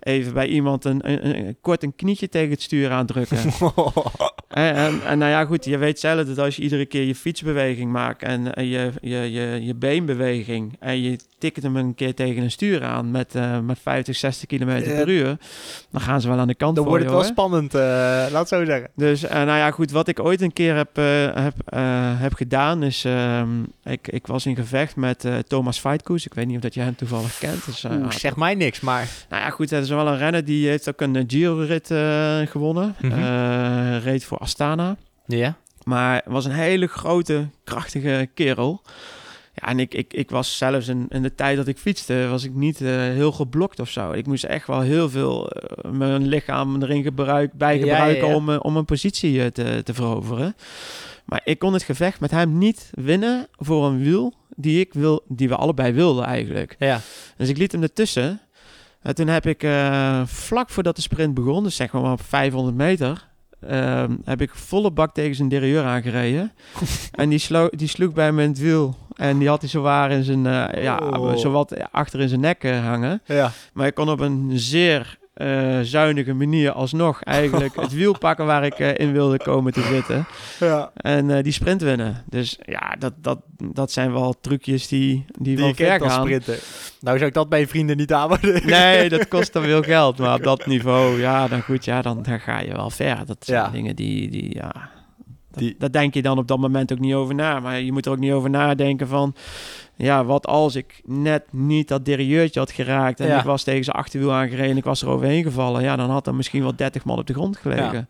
Even 0.02 0.32
bij 0.34 0.46
iemand 0.46 0.84
een, 0.84 1.10
een, 1.10 1.36
een- 1.46 1.56
kort 1.60 1.82
een 1.82 1.94
knietje 1.96 2.28
tegen 2.28 2.50
het 2.50 2.62
stuur 2.62 2.90
aandrukken. 2.90 3.38
En, 4.52 4.74
en, 4.74 5.00
en 5.06 5.18
nou 5.18 5.30
ja, 5.30 5.44
goed, 5.44 5.64
je 5.64 5.78
weet 5.78 6.00
zelf 6.00 6.26
dat 6.26 6.38
als 6.38 6.56
je 6.56 6.62
iedere 6.62 6.86
keer 6.86 7.02
je 7.02 7.14
fietsbeweging 7.14 7.92
maakt 7.92 8.22
en 8.22 8.54
eh, 8.54 8.70
je, 8.70 8.90
je, 9.00 9.16
je, 9.32 9.64
je 9.64 9.74
beenbeweging 9.74 10.76
en 10.80 11.02
je 11.02 11.18
tikt 11.38 11.62
hem 11.62 11.76
een 11.76 11.94
keer 11.94 12.14
tegen 12.14 12.42
een 12.42 12.50
stuur 12.50 12.84
aan 12.84 13.10
met, 13.10 13.34
eh, 13.34 13.58
met 13.60 13.78
50, 13.82 14.16
60 14.16 14.48
kilometer 14.48 14.94
per 14.94 15.08
uur, 15.08 15.36
dan 15.90 16.00
gaan 16.00 16.20
ze 16.20 16.28
wel 16.28 16.38
aan 16.38 16.46
de 16.46 16.54
kant 16.54 16.74
Dan 16.76 16.84
voor 16.84 16.92
wordt 16.92 17.08
het 17.10 17.14
wel 17.20 17.24
spannend, 17.30 17.74
eh, 17.74 17.80
laat 17.80 18.32
het 18.32 18.48
zo 18.48 18.64
zeggen. 18.64 18.90
Dus 18.96 19.22
eh, 19.24 19.34
nou 19.34 19.58
ja, 19.58 19.70
goed, 19.70 19.90
wat 19.90 20.08
ik 20.08 20.20
ooit 20.20 20.40
een 20.40 20.52
keer 20.52 20.76
heb, 20.76 20.98
eh, 20.98 21.34
heb, 21.34 21.54
eh, 21.64 21.80
heb 22.20 22.34
gedaan 22.34 22.82
is, 22.82 23.04
ehm, 23.04 23.48
ik, 23.84 24.08
ik 24.08 24.26
was 24.26 24.46
in 24.46 24.56
gevecht 24.56 24.96
met 24.96 25.24
eh, 25.24 25.34
Thomas 25.38 25.78
Feitkoes. 25.78 26.26
Ik 26.26 26.34
weet 26.34 26.46
niet 26.46 26.56
of 26.56 26.62
dat 26.62 26.74
jij 26.74 26.84
hem 26.84 26.96
toevallig 26.96 27.38
kent. 27.38 27.64
Dus, 27.66 27.84
eh, 27.84 27.90
Oeh, 27.90 28.00
ja, 28.02 28.18
zeg 28.18 28.36
mij 28.36 28.54
niks, 28.54 28.80
maar... 28.80 29.08
nou 29.28 29.42
ja, 29.42 29.50
goed, 29.50 29.70
het 29.70 29.84
is 29.84 29.90
wel 29.96 30.06
een 30.06 30.18
renner 30.18 30.44
die 30.44 30.68
heeft 30.68 30.88
ook 30.88 31.00
een 31.00 31.16
eh, 31.16 31.24
Giro-rit 31.26 31.90
eh, 31.90 32.40
gewonnen. 32.44 32.94
Mhm. 33.00 33.12
Eh, 33.12 34.02
reed 34.02 34.24
voor 34.24 34.38
Astana. 34.38 34.96
Ja? 35.26 35.56
Maar 35.82 36.22
was 36.24 36.44
een 36.44 36.52
hele 36.52 36.86
grote, 36.86 37.48
krachtige 37.64 38.28
kerel. 38.34 38.82
Ja, 39.54 39.68
en 39.68 39.78
ik, 39.78 39.94
ik, 39.94 40.14
ik 40.14 40.30
was 40.30 40.56
zelfs 40.56 40.88
in, 40.88 41.06
in 41.08 41.22
de 41.22 41.34
tijd 41.34 41.56
dat 41.56 41.66
ik 41.66 41.78
fietste, 41.78 42.26
was 42.30 42.44
ik 42.44 42.54
niet 42.54 42.78
heel 42.78 43.32
geblokt 43.32 43.80
of 43.80 43.90
zo. 43.90 44.12
Ik 44.12 44.26
moest 44.26 44.44
echt 44.44 44.66
wel 44.66 44.80
heel 44.80 45.10
veel 45.10 45.50
mijn 45.90 46.26
lichaam 46.26 46.82
erin 46.82 47.02
gebruik, 47.02 47.52
bij 47.52 47.78
Ja, 47.78 47.84
ja, 47.84 47.92
gebruiken 47.92 48.28
ja. 48.28 48.34
Om, 48.34 48.50
om 48.50 48.76
een 48.76 48.84
positie 48.84 49.52
te, 49.52 49.80
te 49.84 49.94
veroveren. 49.94 50.54
Maar 51.24 51.40
ik 51.44 51.58
kon 51.58 51.72
het 51.72 51.82
gevecht 51.82 52.20
met 52.20 52.30
hem 52.30 52.58
niet 52.58 52.90
winnen 52.94 53.46
voor 53.56 53.86
een 53.86 53.98
wiel 53.98 54.34
die, 54.56 54.80
ik 54.80 54.92
wil, 54.92 55.24
die 55.28 55.48
we 55.48 55.56
allebei 55.56 55.92
wilden 55.92 56.24
eigenlijk. 56.24 56.76
Ja. 56.78 57.00
Dus 57.36 57.48
ik 57.48 57.56
liet 57.56 57.72
hem 57.72 57.82
ertussen. 57.82 58.40
En 59.02 59.14
toen 59.14 59.26
heb 59.28 59.46
ik 59.46 59.62
eh, 59.62 60.22
vlak 60.24 60.70
voordat 60.70 60.96
de 60.96 61.02
sprint 61.02 61.34
begon, 61.34 61.62
dus 61.62 61.76
zeg 61.76 61.92
maar 61.92 62.12
op 62.12 62.22
500 62.22 62.76
meter, 62.76 63.28
ehm, 63.60 64.16
heb 64.24 64.40
ik 64.40 64.50
volle 64.54 64.90
bak 64.90 65.14
tegen 65.14 65.34
zijn 65.34 65.48
derailleur 65.48 65.84
aangereden. 65.84 66.52
en 67.12 67.28
die, 67.28 67.38
slo 67.38 67.68
die 67.70 67.88
sloeg 67.88 68.12
bij 68.12 68.32
me 68.32 68.42
in 68.42 68.48
het 68.48 68.58
wiel. 68.58 68.96
En 69.16 69.38
die 69.38 69.48
had 69.48 69.60
hij 69.60 69.70
zowaar 69.70 70.10
in 70.10 70.22
zijn, 70.24 70.46
eh, 70.46 70.82
ja, 70.82 70.96
Oh. 70.96 71.36
zowat 71.36 71.90
achter 71.92 72.20
in 72.20 72.28
zijn 72.28 72.40
nek 72.40 72.64
eh, 72.64 72.84
hangen. 72.84 73.22
Ja. 73.24 73.50
Maar 73.72 73.86
ik 73.86 73.94
kon 73.94 74.10
op 74.10 74.20
een 74.20 74.50
zeer 74.54 75.18
eh, 75.34 75.78
zuinige 75.82 76.32
manier 76.34 76.70
alsnog 76.72 77.22
eigenlijk 77.22 77.76
het 77.80 77.92
wiel 78.00 78.18
pakken 78.18 78.46
waar 78.46 78.64
ik 78.64 78.78
eh, 78.78 78.98
in 79.06 79.12
wilde 79.12 79.36
komen 79.38 79.72
te 79.72 79.82
zitten. 79.82 80.26
ja. 80.60 80.90
En 80.96 81.30
eh, 81.36 81.42
die 81.42 81.52
sprint 81.52 81.82
winnen. 81.82 82.24
Dus 82.28 82.58
ja, 82.64 82.94
dat, 82.98 83.12
dat, 83.16 83.38
dat 83.72 83.92
zijn 83.92 84.12
wel 84.12 84.34
trucjes 84.40 84.88
die, 84.88 85.24
die, 85.38 85.56
Die 85.56 85.64
wel 85.64 85.74
ver 85.74 86.00
gaan. 86.00 86.20
sprinter. 86.22 86.58
Nou 87.00 87.16
zou 87.16 87.28
ik 87.28 87.34
dat 87.34 87.48
bij 87.48 87.66
vrienden 87.66 87.96
niet 87.96 88.12
aanhouden. 88.12 88.66
Nee, 88.66 89.08
dat 89.08 89.28
kost 89.28 89.52
dan 89.52 89.62
veel 89.72 89.82
geld. 89.82 90.18
Maar 90.18 90.34
op 90.34 90.42
dat 90.42 90.66
niveau, 90.66 91.20
ja, 91.20 91.48
dan 91.48 91.62
goed, 91.62 91.84
ja, 91.84 92.02
dan, 92.02 92.22
dan 92.22 92.40
ga 92.40 92.60
je 92.60 92.72
wel 92.74 92.90
ver. 92.90 93.26
Dat 93.26 93.36
zijn 93.44 93.62
Ja. 93.64 93.68
dingen 93.70 93.96
die, 93.96 94.30
die 94.30 94.54
ja... 94.54 94.90
Dat, 95.52 95.62
Die- 95.62 95.74
daar 95.78 95.90
denk 95.90 96.14
je 96.14 96.22
dan 96.22 96.38
op 96.38 96.48
dat 96.48 96.58
moment 96.58 96.92
ook 96.92 96.98
niet 96.98 97.14
over 97.14 97.34
na. 97.34 97.60
Maar 97.60 97.80
je 97.80 97.92
moet 97.92 98.06
er 98.06 98.12
ook 98.12 98.18
niet 98.18 98.32
over 98.32 98.50
nadenken 98.50 99.08
van... 99.08 99.34
Ja, 99.96 100.24
wat 100.24 100.46
als 100.46 100.74
ik 100.74 101.00
net 101.04 101.42
niet 101.50 101.88
dat 101.88 102.04
derieurtje 102.04 102.60
had 102.60 102.70
geraakt... 102.70 103.20
en 103.20 103.26
Ja. 103.26 103.38
ik 103.38 103.44
was 103.44 103.62
tegen 103.62 103.84
zijn 103.84 103.96
achterwiel 103.96 104.32
aangereden... 104.32 104.70
en 104.70 104.76
ik 104.76 104.84
was 104.84 105.02
er 105.02 105.08
overheen 105.08 105.42
gevallen... 105.42 105.82
ja, 105.82 105.96
dan 105.96 106.10
had 106.10 106.26
er 106.26 106.34
misschien 106.34 106.62
wel 106.62 106.76
30 106.76 107.04
man 107.04 107.18
op 107.18 107.26
de 107.26 107.32
grond 107.32 107.56
gelegen. 107.56 108.08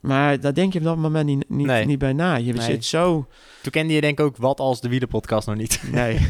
Maar 0.00 0.40
daar 0.40 0.54
denk 0.54 0.72
je 0.72 0.78
op 0.78 0.84
dat 0.84 0.96
moment 0.96 1.26
niet, 1.26 1.44
niet, 1.48 1.66
Nee. 1.66 1.86
niet 1.86 1.98
bij 1.98 2.12
na. 2.12 2.34
Je 2.36 2.52
Nee. 2.52 2.62
zit 2.62 2.84
zo... 2.84 3.26
Toen 3.62 3.72
kende 3.72 3.92
je 3.94 4.00
denk 4.00 4.18
ik 4.18 4.24
ook 4.24 4.36
wat 4.36 4.60
als 4.60 4.80
de 4.80 4.88
wielerpodcast 4.88 5.46
nog 5.46 5.56
niet. 5.56 5.82
Nee. 5.92 6.18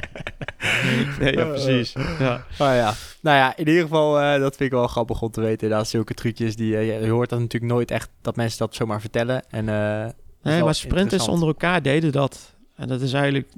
nee, 1.20 1.32
ja, 1.36 1.44
precies. 1.44 1.92
Ja. 2.18 2.34
Oh 2.52 2.74
ja. 2.74 2.94
Nou 3.20 3.36
ja, 3.36 3.56
in 3.56 3.68
ieder 3.68 3.82
geval, 3.82 4.20
eh, 4.20 4.40
dat 4.40 4.56
vind 4.56 4.70
ik 4.72 4.76
wel 4.78 4.86
grappig 4.86 5.22
om 5.22 5.30
te 5.30 5.40
weten. 5.40 5.70
Dat 5.70 5.88
zulke 5.88 6.14
trucjes, 6.14 6.56
die, 6.56 6.76
eh, 6.76 7.02
je 7.02 7.08
hoort 7.10 7.28
dat 7.30 7.38
natuurlijk 7.40 7.72
nooit 7.72 7.90
echt, 7.90 8.10
dat 8.22 8.36
mensen 8.36 8.58
dat 8.58 8.74
zomaar 8.74 9.00
vertellen. 9.00 9.42
En, 9.50 9.68
eh, 9.68 10.06
Nee, 10.42 10.62
maar 10.62 10.74
sprinters 10.74 11.28
onder 11.28 11.48
elkaar 11.48 11.82
deden 11.82 12.12
dat. 12.12 12.54
En 12.76 12.88
dat 12.88 13.00
is 13.00 13.12
eigenlijk 13.12 13.48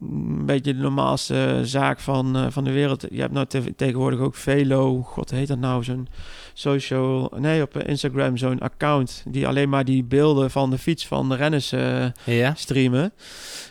een 0.00 0.46
beetje 0.46 0.74
de 0.74 0.80
normaalste 0.80 1.60
zaak 1.62 2.00
van, 2.00 2.52
van 2.52 2.64
de 2.64 2.72
wereld. 2.72 3.06
Je 3.10 3.20
hebt 3.20 3.32
nou 3.32 3.46
te- 3.46 3.74
tegenwoordig 3.76 4.18
ook 4.20 4.34
Velo, 4.34 5.02
god 5.02 5.30
heet 5.30 5.48
dat 5.48 5.58
nou, 5.58 5.84
zo'n 5.84 6.08
social, 6.54 7.32
nee 7.36 7.62
op 7.62 7.76
Instagram 7.78 8.36
zo'n 8.36 8.58
account 8.60 9.22
die 9.28 9.46
alleen 9.46 9.68
maar 9.68 9.84
die 9.84 10.04
beelden 10.04 10.50
van 10.50 10.70
de 10.70 10.78
fiets 10.78 11.06
van 11.06 11.28
de 11.28 11.34
renners 11.36 11.72
eh, 11.72 12.04
Ja? 12.24 12.54
streamen. 12.54 13.12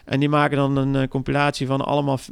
En 0.05 0.19
die 0.19 0.29
maken 0.29 0.57
dan 0.57 0.77
een 0.77 0.95
eh, 0.95 1.07
compilatie 1.07 1.67
van 1.67 1.81
allemaal 1.85 2.17
f- 2.17 2.29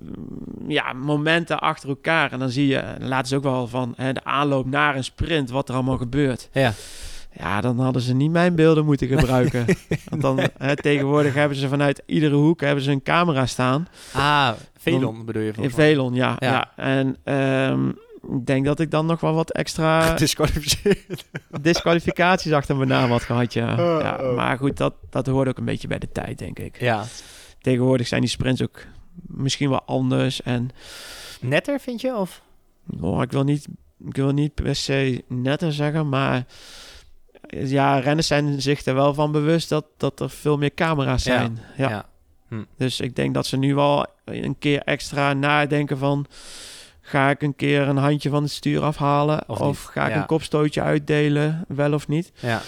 ja, 0.67 0.93
momenten 0.93 1.59
achter 1.59 1.89
elkaar. 1.89 2.31
En 2.31 2.39
dan 2.39 2.49
zie 2.49 2.67
je, 2.67 2.83
laten 2.99 3.27
ze 3.27 3.35
ook 3.35 3.43
wel 3.43 3.67
van 3.67 3.93
hè, 3.95 4.13
de 4.13 4.23
aanloop 4.23 4.65
naar 4.65 4.95
een 4.95 5.03
sprint, 5.03 5.49
wat 5.49 5.69
er 5.69 5.75
allemaal 5.75 5.97
gebeurt. 5.97 6.49
Ja. 6.51 6.73
Ja, 7.37 7.61
dan 7.61 7.79
hadden 7.79 8.01
ze 8.01 8.13
niet 8.13 8.31
mijn 8.31 8.55
beelden 8.55 8.85
moeten 8.85 9.07
gebruiken. 9.07 9.65
Want 10.09 10.21
dan, 10.21 10.39
hè, 10.57 10.75
tegenwoordig 10.75 11.33
hebben 11.33 11.57
ze 11.57 11.67
vanuit 11.67 12.03
iedere 12.05 12.35
hoek 12.35 12.61
hebben 12.61 12.83
ze 12.83 12.91
een 12.91 13.03
camera 13.03 13.45
staan. 13.45 13.87
Ah, 14.13 14.49
Velon 14.77 15.25
bedoel 15.25 15.41
je 15.41 15.53
In. 15.61 15.71
Velon, 15.71 16.13
ja. 16.13 16.35
Ja. 16.39 16.49
ja. 16.51 16.71
En 16.75 17.15
ehm, 17.23 17.79
ik 18.21 18.45
denk 18.45 18.65
dat 18.65 18.79
ik 18.79 18.91
dan 18.91 19.05
nog 19.05 19.19
wel 19.19 19.33
wat 19.33 19.51
extra 19.51 20.13
disqualificaties 21.61 22.51
achter 22.51 22.75
mijn 22.75 22.89
naam 22.89 23.11
had 23.11 23.23
gehad, 23.23 23.53
ja. 23.53 23.71
Oh, 23.71 24.01
ja 24.01 24.17
oh. 24.21 24.35
maar 24.35 24.57
goed, 24.57 24.77
dat, 24.77 24.93
dat 25.09 25.27
hoort 25.27 25.47
ook 25.47 25.57
een 25.57 25.65
beetje 25.65 25.87
bij 25.87 25.99
de 25.99 26.11
tijd, 26.11 26.37
denk 26.37 26.59
ik. 26.59 26.79
Ja. 26.79 27.05
Tegenwoordig 27.61 28.07
zijn 28.07 28.21
die 28.21 28.29
sprints 28.29 28.61
ook 28.61 28.85
misschien 29.27 29.69
wel 29.69 29.83
anders. 29.83 30.41
En 30.41 30.69
Netter, 31.41 31.79
vind 31.79 32.01
je? 32.01 32.15
Of? 32.15 32.41
oh, 33.01 33.21
ik, 33.21 33.31
wil 33.31 33.43
niet, 33.43 33.67
ik 34.05 34.15
wil 34.15 34.31
niet 34.31 34.53
per 34.53 34.75
se 34.75 35.23
netter 35.27 35.73
zeggen, 35.73 36.09
maar 36.09 36.45
ja, 37.47 37.99
renners 37.99 38.27
zijn 38.27 38.61
zich 38.61 38.85
er 38.85 38.95
wel 38.95 39.13
van 39.13 39.31
bewust 39.31 39.69
dat, 39.69 39.85
dat 39.97 40.19
er 40.19 40.29
veel 40.29 40.57
meer 40.57 40.73
camera's 40.73 41.23
Ja. 41.23 41.37
zijn. 41.37 41.59
Ja. 41.77 42.05
Dus 42.77 42.99
ik 42.99 43.15
denk 43.15 43.33
dat 43.33 43.45
ze 43.45 43.57
nu 43.57 43.75
wel 43.75 44.05
een 44.25 44.57
keer 44.59 44.81
extra 44.81 45.33
nadenken 45.33 45.97
van... 45.97 46.25
ga 47.09 47.29
ik 47.29 47.41
een 47.41 47.55
keer 47.55 47.81
een 47.87 47.97
handje 47.97 48.29
van 48.29 48.43
het 48.43 48.51
stuur 48.51 48.81
afhalen... 48.81 49.49
Of 49.49 49.83
ga 49.83 50.05
ik 50.05 50.13
Ja. 50.13 50.17
een 50.19 50.25
kopstootje 50.25 50.81
uitdelen, 50.81 51.65
wel 51.67 51.93
of 51.93 52.07
niet. 52.07 52.31
Ja. 52.39 52.61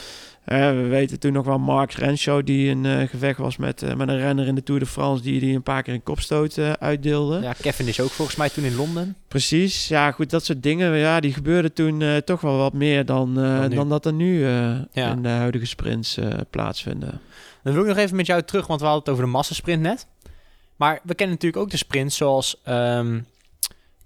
Eh, 0.46 0.70
we 0.70 0.88
weten 0.88 1.20
toen 1.20 1.34
nog 1.34 1.46
wel 1.46 1.60
Mark 1.60 1.92
Renshaw... 1.92 2.46
die 2.46 2.70
in 2.70 2.86
eh, 2.86 3.08
gevecht 3.08 3.38
was 3.40 3.58
met, 3.58 3.82
eh, 3.82 3.94
met 3.96 4.08
een 4.10 4.18
renner 4.18 4.48
in 4.48 4.56
de 4.56 4.64
Tour 4.64 4.80
de 4.80 4.86
France... 4.86 5.24
die, 5.24 5.40
die 5.40 5.56
een 5.56 5.64
paar 5.64 5.84
keer 5.84 5.94
een 5.94 6.04
kopstoot 6.04 6.58
uitdeelde. 6.80 7.40
ja, 7.42 7.54
Kevin 7.62 7.88
is 7.88 8.00
ook 8.00 8.10
volgens 8.10 8.38
mij 8.38 8.50
toen 8.50 8.64
in 8.64 8.76
Londen. 8.76 9.16
Precies, 9.28 9.88
ja 9.88 10.12
goed, 10.12 10.30
dat 10.30 10.46
soort 10.46 10.64
dingen... 10.64 10.98
Ja, 10.98 11.20
die 11.20 11.34
gebeurden 11.34 11.74
toen 11.74 12.04
toch 12.26 12.42
wel 12.42 12.58
wat 12.58 12.74
meer 12.74 13.06
dan, 13.06 13.34
Dan 13.36 13.70
dan 13.70 13.90
dat 13.90 14.06
er 14.06 14.14
nu 14.14 14.46
Ja. 14.46 15.12
in 15.12 15.22
de 15.22 15.30
huidige 15.30 15.66
sprints 15.66 16.18
plaatsvinden. 16.50 17.20
Dan 17.64 17.74
wil 17.74 17.82
ik 17.82 17.88
nog 17.88 17.98
even 17.98 18.16
met 18.16 18.26
jou 18.26 18.42
terug, 18.42 18.68
want 18.68 18.80
we 18.80 18.86
hadden 18.86 19.04
het 19.04 19.14
over 19.14 19.26
de 19.26 19.32
massasprint 19.38 19.82
net. 19.82 20.08
Maar 20.76 21.00
we 21.04 21.16
kennen 21.16 21.36
natuurlijk 21.36 21.64
ook 21.64 21.70
de 21.72 21.78
sprints 21.78 22.18
zoals 22.18 22.62
ehm 22.64 23.20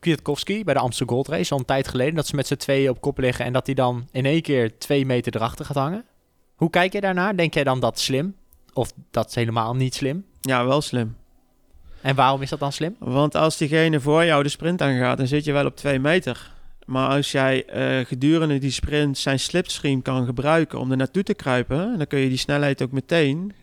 Kwiatkowski 0.05 0.63
bij 0.63 0.73
de 0.73 0.79
Amsterdam 0.79 1.15
Gold 1.15 1.27
Race 1.27 1.53
al 1.53 1.59
een 1.59 1.65
tijd 1.65 1.87
geleden. 1.87 2.15
Dat 2.15 2.27
ze 2.27 2.35
met 2.35 2.47
z'n 2.47 2.55
tweeën 2.55 2.89
op 2.89 3.01
kop 3.01 3.17
liggen 3.17 3.45
en 3.45 3.53
dat 3.53 3.65
hij 3.65 3.75
dan 3.75 4.07
in 4.11 4.25
één 4.25 4.41
keer 4.41 4.77
twee 4.77 5.05
meter 5.05 5.35
erachter 5.35 5.65
gaat 5.65 5.75
hangen. 5.75 6.05
Hoe 6.55 6.69
kijk 6.69 6.93
je 6.93 7.01
daarnaar? 7.01 7.37
Denk 7.37 7.53
jij 7.53 7.63
dan 7.63 7.79
dat 7.79 7.99
slim? 7.99 8.35
Of 8.73 8.93
dat 9.11 9.27
is 9.29 9.35
helemaal 9.35 9.75
niet 9.75 9.95
slim? 9.95 10.25
Ja, 10.41 10.65
wel 10.65 10.81
slim. 10.81 11.15
En 12.01 12.15
waarom 12.15 12.41
is 12.41 12.49
dat 12.49 12.59
dan 12.59 12.71
slim? 12.71 12.95
Want 12.99 13.35
als 13.35 13.57
diegene 13.57 13.99
voor 13.99 14.25
jou 14.25 14.43
de 14.43 14.49
sprint 14.49 14.81
aangaat, 14.81 15.17
dan 15.17 15.27
zit 15.27 15.45
je 15.45 15.51
wel 15.51 15.65
op 15.65 15.75
twee 15.75 15.99
meter. 15.99 16.51
Maar 16.85 17.09
als 17.09 17.31
jij 17.31 17.65
eh, 17.65 18.05
gedurende 18.05 18.57
die 18.57 18.71
sprint 18.71 19.17
zijn 19.17 19.39
slipstream 19.39 20.01
kan 20.01 20.25
gebruiken 20.25 20.79
om 20.79 20.91
er 20.91 20.97
naartoe 20.97 21.23
te 21.23 21.33
kruipen, 21.33 21.97
dan 21.97 22.07
kun 22.07 22.19
je 22.19 22.29
die 22.29 22.37
snelheid 22.37 22.81
ook 22.81 22.91
meteen 22.91 23.53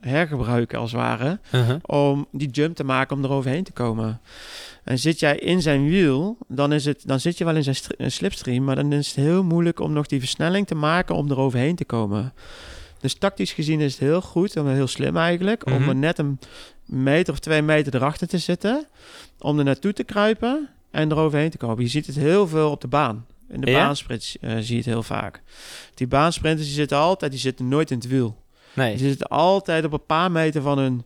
hergebruiken 0.00 0.78
als 0.78 0.92
het 0.92 1.00
ware, 1.00 1.38
om 1.86 2.26
die 2.32 2.48
jump 2.50 2.76
te 2.76 2.84
maken 2.84 3.16
om 3.16 3.24
er 3.24 3.30
overheen 3.30 3.64
te 3.64 3.72
komen. 3.72 4.20
En 4.84 4.98
zit 4.98 5.20
jij 5.20 5.36
in 5.38 5.62
zijn 5.62 5.88
wiel, 5.88 6.38
dan, 6.48 6.72
is 6.72 6.84
het, 6.84 7.02
dan 7.06 7.20
zit 7.20 7.38
je 7.38 7.44
wel 7.44 7.56
in 7.56 7.62
zijn 7.64 8.10
slipstream, 8.10 8.64
maar 8.64 8.76
dan 8.76 8.92
is 8.92 9.06
het 9.06 9.16
heel 9.16 9.42
moeilijk 9.44 9.80
om 9.80 9.92
nog 9.92 10.06
die 10.06 10.18
versnelling 10.20 10.66
te 10.66 10.74
maken 10.74 11.14
om 11.14 11.30
er 11.30 11.38
overheen 11.38 11.76
te 11.76 11.84
komen. 11.84 12.32
Dus 13.00 13.14
tactisch 13.14 13.52
gezien 13.52 13.80
is 13.80 13.92
het 13.92 14.00
heel 14.00 14.20
goed 14.20 14.56
en 14.56 14.66
heel 14.74 14.86
slim 14.86 15.16
eigenlijk, 15.16 15.66
om 15.66 15.72
Mhm. 15.72 15.88
er 15.88 15.94
net 15.96 16.18
een 16.18 16.38
meter 16.84 17.32
of 17.32 17.38
twee 17.38 17.62
meter 17.62 17.94
erachter 17.94 18.28
te 18.28 18.38
zitten, 18.38 18.86
om 19.38 19.58
er 19.58 19.64
naartoe 19.64 19.92
te 19.92 20.04
kruipen 20.04 20.68
en 20.90 21.10
er 21.10 21.16
overheen 21.16 21.50
te 21.50 21.56
komen. 21.58 21.82
Je 21.84 21.88
ziet 21.90 22.06
het 22.06 22.16
heel 22.16 22.48
veel 22.48 22.70
op 22.70 22.80
de 22.80 22.88
baan. 22.88 23.26
In 23.48 23.60
de 23.60 23.70
Ja? 23.70 23.78
baansprints 23.86 24.36
eh, 24.40 24.50
zie 24.56 24.70
je 24.70 24.76
het 24.76 24.84
heel 24.84 25.02
vaak. 25.02 25.42
Die 25.94 26.06
baansprinters 26.06 26.66
die 26.66 26.76
zitten 26.76 26.98
altijd, 26.98 27.30
die 27.30 27.40
zitten 27.40 27.68
nooit 27.68 27.90
in 27.90 27.98
het 27.98 28.06
wiel. 28.08 28.39
Nee, 28.74 28.96
Die 28.96 29.08
zitten 29.08 29.26
altijd 29.28 29.84
op 29.84 29.92
een 29.92 30.06
paar 30.06 30.30
meter 30.30 30.62
van 30.62 30.78
hun 30.78 31.02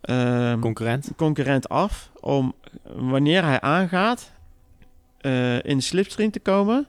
ehm, 0.00 0.58
concurrent. 0.60 1.10
concurrent 1.16 1.68
af. 1.68 2.10
Om 2.20 2.54
wanneer 2.84 3.44
hij 3.44 3.60
aangaat 3.60 4.32
eh, 5.20 5.54
in 5.64 5.76
de 5.76 5.82
slipstream 5.82 6.30
te 6.30 6.40
komen. 6.40 6.86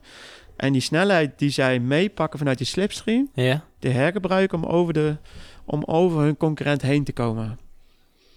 En 0.56 0.72
die 0.72 0.80
snelheid 0.82 1.38
die 1.38 1.50
zij 1.50 1.78
meepakken 1.78 2.38
vanuit 2.38 2.58
die 2.58 2.66
slipstream, 2.66 3.28
Ja. 3.34 3.64
te 3.78 3.88
hergebruiken 3.88 4.62
om 4.62 4.64
over, 4.70 4.92
de, 4.92 5.16
om 5.64 5.82
over 5.84 6.20
hun 6.20 6.36
concurrent 6.36 6.82
heen 6.82 7.04
te 7.04 7.12
komen. 7.12 7.58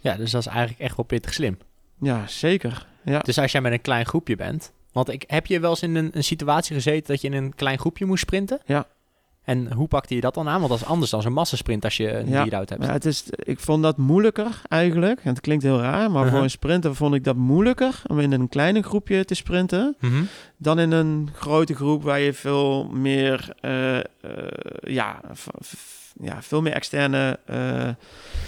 ja, 0.02 0.16
dus 0.16 0.32
dat 0.32 0.42
is 0.42 0.48
eigenlijk 0.48 0.80
echt 0.80 0.96
wel 0.96 1.06
pittig 1.06 1.34
slim. 1.34 1.58
Ja, 2.02 2.28
zeker. 2.28 2.88
Ja. 3.04 3.20
Dus 3.20 3.38
als 3.40 3.52
jij 3.52 3.62
met 3.62 3.72
een 3.72 3.82
klein 3.82 4.06
groepje 4.06 4.36
bent... 4.36 4.72
Want 4.92 5.10
ik, 5.10 5.24
heb 5.28 5.46
je 5.46 5.60
wel 5.60 5.70
eens 5.70 5.82
in 5.82 5.96
een, 5.96 6.10
een 6.14 6.24
situatie 6.24 6.76
gezeten 6.76 7.08
dat 7.08 7.22
je 7.22 7.28
in 7.28 7.34
een 7.34 7.56
klein 7.56 7.78
groepje 7.80 8.06
moest 8.06 8.22
sprinten? 8.22 8.60
Ja. 8.66 8.88
En 9.48 9.74
hoe 9.74 9.88
pakte 9.88 10.16
je 10.16 10.22
dat 10.22 10.34
dan 10.34 10.48
aan? 10.50 10.58
Want 10.60 10.70
dat 10.72 10.82
is 10.82 10.86
anders 10.88 11.12
dan 11.12 11.22
zo'n 11.22 11.34
massasprint 11.34 11.84
als 11.84 11.98
je 11.98 12.14
een 12.14 12.28
Ja, 12.30 12.40
lead-out 12.42 12.70
hebt. 12.70 12.82
Maar 12.82 12.92
het 12.94 13.06
is, 13.06 13.24
ik 13.30 13.60
vond 13.60 13.84
dat 13.84 13.98
moeilijker 13.98 14.62
eigenlijk. 14.68 15.20
En 15.24 15.30
het 15.30 15.40
klinkt 15.40 15.64
heel 15.64 15.80
raar, 15.80 16.12
maar 16.12 16.16
Uh-huh. 16.22 16.32
voor 16.34 16.44
een 16.44 16.50
sprinter 16.50 16.96
vond 16.96 17.14
ik 17.16 17.24
dat 17.24 17.36
moeilijker 17.36 18.02
om 18.08 18.20
in 18.20 18.32
een 18.32 18.50
kleine 18.50 18.82
groepje 18.84 19.26
te 19.26 19.36
sprinten. 19.36 19.96
Mhm. 20.00 20.24
dan 20.58 20.80
in 20.80 20.92
een 20.92 21.30
grote 21.34 21.76
groep 21.76 22.04
waar 22.04 22.20
je 22.20 22.34
veel 22.34 22.88
meer, 22.88 23.50
eh, 23.62 23.98
eh, 23.98 24.04
ja, 24.82 25.22
ja, 26.22 26.42
veel 26.42 26.62
meer 26.62 26.74
externe 26.74 27.40
eh, 27.46 27.88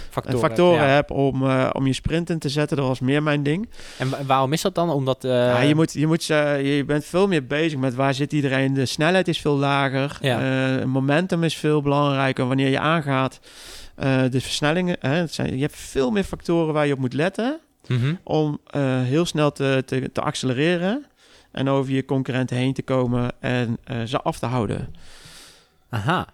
Factoren. 0.09 0.39
factoren 0.39 0.87
ja. 0.87 0.93
hebt 0.93 1.11
om, 1.11 1.49
eh, 1.49 1.69
om 1.73 1.87
je 1.87 1.93
sprint 1.93 2.29
in 2.29 2.39
te 2.39 2.49
zetten. 2.49 2.77
Dat 2.77 2.87
was 2.87 2.99
meer 2.99 3.23
mijn 3.23 3.43
ding. 3.43 3.69
En 3.97 4.09
wa- 4.09 4.23
waarom 4.25 4.53
is 4.53 4.61
dat 4.61 4.75
dan? 4.75 4.89
Omdat... 4.89 5.23
eh, 5.23 5.31
ja, 5.31 5.59
je, 5.59 5.75
moet, 5.75 5.93
je, 5.93 6.07
moet, 6.07 6.25
je 6.25 6.83
bent 6.87 7.05
veel 7.05 7.27
meer 7.27 7.45
bezig 7.45 7.79
met 7.79 7.95
waar 7.95 8.13
zit 8.13 8.33
iedereen. 8.33 8.73
De 8.73 8.85
snelheid 8.85 9.27
is 9.27 9.39
veel 9.39 9.57
lager. 9.57 10.17
Ja. 10.21 10.85
Momentum 10.85 11.43
is 11.43 11.55
veel 11.55 11.81
belangrijker 11.81 12.47
wanneer 12.47 12.69
je 12.69 12.79
aangaat. 12.79 13.39
De 14.29 14.41
versnellingen, 14.41 14.97
hè, 14.99 15.13
het 15.15 15.33
zijn, 15.33 15.55
je 15.55 15.61
hebt 15.61 15.75
veel 15.75 16.11
meer 16.11 16.23
factoren 16.23 16.73
waar 16.73 16.87
je 16.87 16.93
op 16.93 16.99
moet 16.99 17.13
letten 17.13 17.59
mhm. 17.87 18.13
om 18.23 18.59
heel 19.03 19.25
snel 19.25 19.51
te, 19.51 19.83
te, 19.85 20.09
te 20.11 20.21
accelereren 20.21 21.05
en 21.51 21.69
over 21.69 21.93
je 21.93 22.05
concurrenten 22.05 22.57
heen 22.57 22.73
te 22.73 22.81
komen 22.81 23.31
en 23.39 23.77
ze 24.05 24.21
af 24.21 24.39
te 24.39 24.45
houden. 24.45 24.95
Aha. 25.89 26.27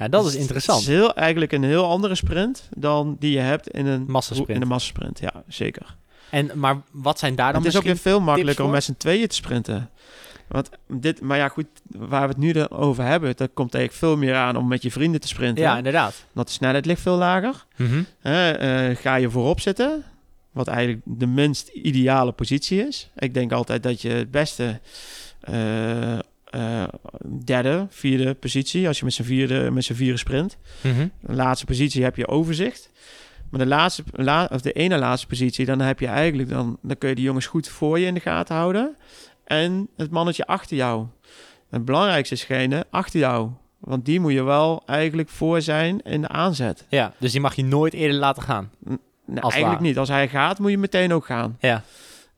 Ja, 0.00 0.08
dat 0.08 0.24
is 0.26 0.32
Dus 0.32 0.40
interessant. 0.40 0.80
Het 0.80 0.88
is 0.88 0.94
heel, 0.94 1.14
eigenlijk 1.14 1.52
een 1.52 1.64
heel 1.64 1.84
andere 1.84 2.14
sprint 2.14 2.68
dan 2.76 3.16
die 3.18 3.32
je 3.32 3.38
hebt 3.38 3.68
in 3.68 3.86
een 3.86 4.04
Massasprint. 4.08 4.50
In 4.50 4.62
een 4.62 4.68
massasprint, 4.68 5.18
ja, 5.18 5.42
zeker. 5.48 5.96
En, 6.30 6.50
maar 6.54 6.80
wat 6.90 7.18
zijn 7.18 7.34
daar 7.34 7.52
dan 7.52 7.62
het 7.62 7.70
is 7.70 7.78
ook 7.78 7.84
weer 7.84 7.96
veel 7.96 8.20
makkelijker 8.20 8.64
om 8.64 8.70
met 8.70 8.84
z'n 8.84 8.94
tweeën 8.98 9.28
te 9.28 9.34
sprinten. 9.34 9.90
Want 10.48 10.70
dit, 10.86 11.20
maar 11.20 11.36
ja, 11.36 11.48
goed, 11.48 11.66
waar 11.86 12.22
we 12.22 12.28
het 12.28 12.36
nu 12.36 12.52
dan 12.52 12.70
over 12.70 13.04
hebben, 13.04 13.36
dat 13.36 13.50
komt 13.54 13.74
eigenlijk 13.74 14.04
veel 14.04 14.16
meer 14.16 14.34
aan 14.34 14.56
om 14.56 14.68
met 14.68 14.82
je 14.82 14.90
vrienden 14.90 15.20
te 15.20 15.28
sprinten. 15.28 15.64
Ja, 15.64 15.76
inderdaad. 15.76 16.24
Want 16.32 16.46
de 16.46 16.52
snelheid 16.52 16.86
ligt 16.86 17.00
veel 17.00 17.16
lager. 17.16 17.64
Mhm. 17.76 18.02
Eh, 18.20 18.96
ga 18.96 19.14
je 19.14 19.30
voorop 19.30 19.60
zitten, 19.60 20.04
wat 20.50 20.68
eigenlijk 20.68 21.00
de 21.04 21.26
minst 21.26 21.68
ideale 21.68 22.32
positie 22.32 22.86
is. 22.86 23.10
Ik 23.16 23.34
denk 23.34 23.52
altijd 23.52 23.82
dat 23.82 24.02
je 24.02 24.08
het 24.08 24.30
beste 24.30 24.80
eh, 25.40 26.18
eh, 26.50 26.82
derde, 27.44 27.86
vierde 27.88 28.34
positie, 28.34 28.86
als 28.88 28.98
je 28.98 29.04
met 29.04 29.14
z'n 29.14 29.22
vierde, 29.22 29.70
met 29.70 29.84
z'n 29.84 29.94
vieren 29.94 30.18
sprint. 30.18 30.56
Mhm. 30.80 31.06
De 31.20 31.34
laatste 31.34 31.66
positie 31.66 32.02
heb 32.02 32.16
je 32.16 32.28
overzicht. 32.28 32.90
Maar 33.50 33.60
de 33.60 33.66
laatste, 33.66 34.02
la, 34.12 34.48
of 34.52 34.60
de 34.60 34.72
ene 34.72 34.98
laatste 34.98 35.26
positie, 35.26 35.66
dan 35.66 35.80
heb 35.80 36.00
je 36.00 36.06
eigenlijk 36.06 36.48
dan, 36.48 36.78
dan 36.82 36.98
kun 36.98 37.08
je 37.08 37.14
die 37.14 37.24
jongens 37.24 37.46
goed 37.46 37.68
voor 37.68 37.98
je 37.98 38.06
in 38.06 38.14
de 38.14 38.20
gaten 38.20 38.54
houden. 38.56 38.96
En 39.44 39.88
het 39.96 40.10
mannetje 40.10 40.46
achter 40.46 40.76
jou. 40.76 41.06
Het 41.70 41.84
belangrijkste 41.84 42.34
is 42.34 42.40
degene 42.46 42.86
achter 42.90 43.20
jou. 43.20 43.50
Want 43.78 44.04
die 44.04 44.20
moet 44.20 44.32
je 44.32 44.42
wel 44.42 44.82
eigenlijk 44.86 45.28
voor 45.28 45.60
zijn 45.62 46.00
in 46.02 46.20
de 46.20 46.28
aanzet. 46.28 46.86
Ja, 46.88 47.12
dus 47.18 47.32
die 47.32 47.40
mag 47.40 47.54
je 47.54 47.64
nooit 47.64 47.92
eerder 47.92 48.16
laten 48.18 48.42
gaan. 48.42 48.70
Nee, 49.26 49.40
Als 49.40 49.52
eigenlijk 49.52 49.82
waar. 49.82 49.90
niet. 49.90 49.98
Als 49.98 50.08
hij 50.08 50.28
gaat, 50.28 50.58
moet 50.58 50.70
je 50.70 50.78
meteen 50.78 51.12
ook 51.12 51.24
gaan. 51.24 51.56
Ja. 51.60 51.82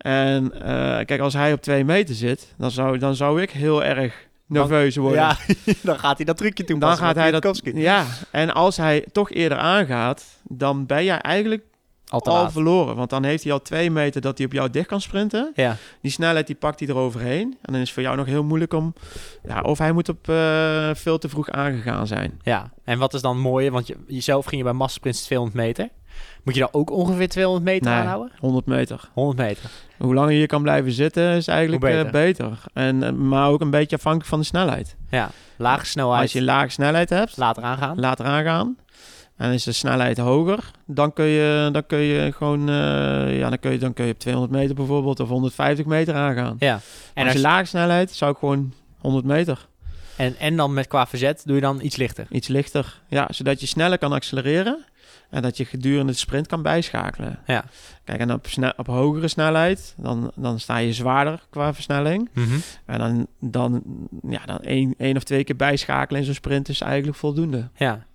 En 0.03 0.53
eh, 0.63 1.05
kijk, 1.05 1.21
als 1.21 1.35
hij 1.35 1.53
op 1.53 1.61
twee 1.61 1.85
meter 1.85 2.15
zit, 2.15 2.55
dan 2.57 2.71
zou, 2.71 2.99
dan 2.99 3.15
zou 3.15 3.43
ik 3.43 3.51
heel 3.51 3.85
erg 3.85 4.15
nerveus 4.47 4.97
worden. 4.97 5.21
Ja, 5.21 5.37
dan 5.83 5.99
gaat 5.99 6.17
hij 6.17 6.27
dat 6.27 6.37
trucje 6.37 6.65
doen. 6.65 6.79
dan 6.79 6.97
gaat 6.97 7.15
hij 7.15 7.31
dat. 7.31 7.61
Ja, 7.63 8.07
en 8.31 8.55
als 8.55 8.77
hij 8.77 9.07
toch 9.13 9.31
eerder 9.31 9.59
aangaat, 9.59 10.25
dan 10.43 10.87
ben 10.87 11.05
jij 11.05 11.19
eigenlijk 11.19 11.63
Al 12.09 12.51
verloren. 12.51 12.97
Want 12.97 13.11
dan 13.11 13.25
heeft 13.25 13.43
hij 13.43 13.53
al 13.53 13.63
twee 13.63 13.91
meter 13.91 14.21
dat 14.21 14.37
hij 14.39 14.47
op 14.47 14.53
jou 14.53 14.71
dicht 14.71 14.87
kan 14.87 15.01
sprinten. 15.01 15.53
Ja, 15.55 15.77
Die 16.01 16.11
snelheid 16.11 16.47
die 16.47 16.57
pakt 16.57 16.79
hij 16.81 16.89
eroverheen. 16.89 17.43
En 17.63 17.73
dan 17.73 17.75
is 17.75 17.81
het 17.81 17.91
voor 17.91 18.03
jou 18.03 18.17
nog 18.17 18.27
heel 18.27 18.45
moeilijk 18.45 18.73
om... 18.73 18.95
Ja, 19.49 19.61
of 19.61 19.79
hij 19.79 19.93
moet 19.93 20.09
op 20.09 20.29
eh, 20.29 20.91
veel 20.95 21.19
te 21.19 21.29
vroeg 21.29 21.51
aangegaan 21.51 22.07
zijn. 22.07 22.41
ja. 22.43 22.73
En 22.85 22.99
wat 22.99 23.15
is 23.15 23.21
dan 23.21 23.39
mooie? 23.39 23.71
Want 23.71 23.87
je, 23.87 23.97
jezelf 24.07 24.45
ging 24.45 24.57
je 24.57 24.65
bij 24.67 24.77
massasprints 24.77 25.23
200 25.23 25.57
meter. 25.65 25.89
Moet 26.43 26.55
je 26.55 26.61
dan 26.61 26.69
ook 26.73 26.91
ongeveer 26.91 27.29
200 27.29 27.65
meter 27.65 27.91
Nee. 27.91 28.01
aanhouden? 28.01 28.33
100 28.39 28.67
meter. 28.67 29.09
100 29.13 29.39
meter. 29.39 29.71
Hoe 29.99 30.15
langer 30.15 30.33
je 30.33 30.47
kan 30.47 30.63
blijven 30.63 30.93
zitten, 30.93 31.31
is 31.37 31.47
eigenlijk 31.47 31.85
eh, 31.85 31.91
beter. 31.91 32.11
beter. 32.11 32.59
En, 32.73 33.03
eh, 33.03 33.13
maar 33.13 33.49
ook 33.49 33.61
een 33.61 33.71
beetje 33.71 33.97
afhankelijk 33.97 34.31
van 34.31 34.39
de 34.39 34.45
snelheid. 34.45 34.97
Ja, 35.11 35.31
lage 35.57 35.87
snelheid. 35.87 36.23
Als 36.23 36.33
je 36.33 36.43
lage 36.43 36.69
snelheid 36.69 37.11
hebt, 37.11 37.37
later 37.37 37.63
aangaan. 37.63 38.01
later 38.01 38.25
aangaan. 38.27 38.77
En 39.37 39.53
is 39.53 39.65
de 39.65 39.73
snelheid 39.73 40.19
hoger, 40.19 40.71
dan 40.87 41.13
kun 41.13 41.25
je, 41.25 41.69
dan 41.73 41.87
kun 41.87 41.99
je 41.99 42.33
gewoon, 42.33 42.69
eh, 42.69 43.39
ja, 43.39 43.49
dan 43.49 43.59
kun 43.59 43.73
je, 43.73 43.79
dan 43.79 43.93
kun 43.93 44.05
je 44.07 44.13
op 44.13 44.19
200 44.19 44.53
meter 44.55 44.75
bijvoorbeeld 44.75 45.21
of 45.21 45.29
150 45.29 45.87
meter 45.87 46.15
aangaan. 46.15 46.57
Ja. 46.59 46.81
En 47.15 47.25
als 47.25 47.33
je 47.33 47.41
lage 47.41 47.65
snelheid, 47.65 48.11
zou 48.11 48.33
ik 48.33 48.39
gewoon 48.39 48.73
100 48.99 49.25
meter, 49.25 49.67
en, 50.17 50.37
en 50.39 50.57
dan 50.57 50.75
met 50.75 50.87
qua 50.87 51.07
verzet 51.07 51.43
doe 51.45 51.55
je 51.55 51.61
dan 51.61 51.81
iets 51.83 51.97
lichter. 51.97 52.27
iets 52.31 52.49
lichter. 52.49 53.01
Ja, 53.09 53.29
zodat 53.31 53.61
je 53.61 53.67
sneller 53.67 53.99
kan 53.99 54.13
accelereren 54.13 54.85
en 55.33 55.43
dat 55.43 55.57
je 55.57 55.65
gedurende 55.65 56.13
de 56.13 56.19
sprint 56.19 56.47
kan 56.47 56.63
bijschakelen. 56.63 57.39
Ja. 57.47 57.65
Kijk, 58.05 58.21
en 58.21 58.33
op, 58.33 58.47
op 58.77 58.87
hogere 58.87 59.29
snelheid, 59.29 59.95
dan, 59.97 60.33
dan 60.35 60.61
sta 60.61 60.77
je 60.77 60.93
zwaarder 60.93 61.43
qua 61.51 61.75
versnelling. 61.75 62.29
Mhm. 62.33 62.59
En 62.87 62.99
dan, 62.99 63.27
dan, 63.41 63.83
ja, 64.29 64.45
dan 64.47 64.59
één, 64.59 64.95
één 64.99 65.17
of 65.17 65.23
twee 65.23 65.45
keer 65.45 65.57
bijschakelen 65.57 66.21
in 66.21 66.27
zo'n 66.27 66.35
sprint 66.35 66.69
is 66.69 66.81
eigenlijk 66.81 67.19
voldoende. 67.19 67.69
Ja. 67.75 68.07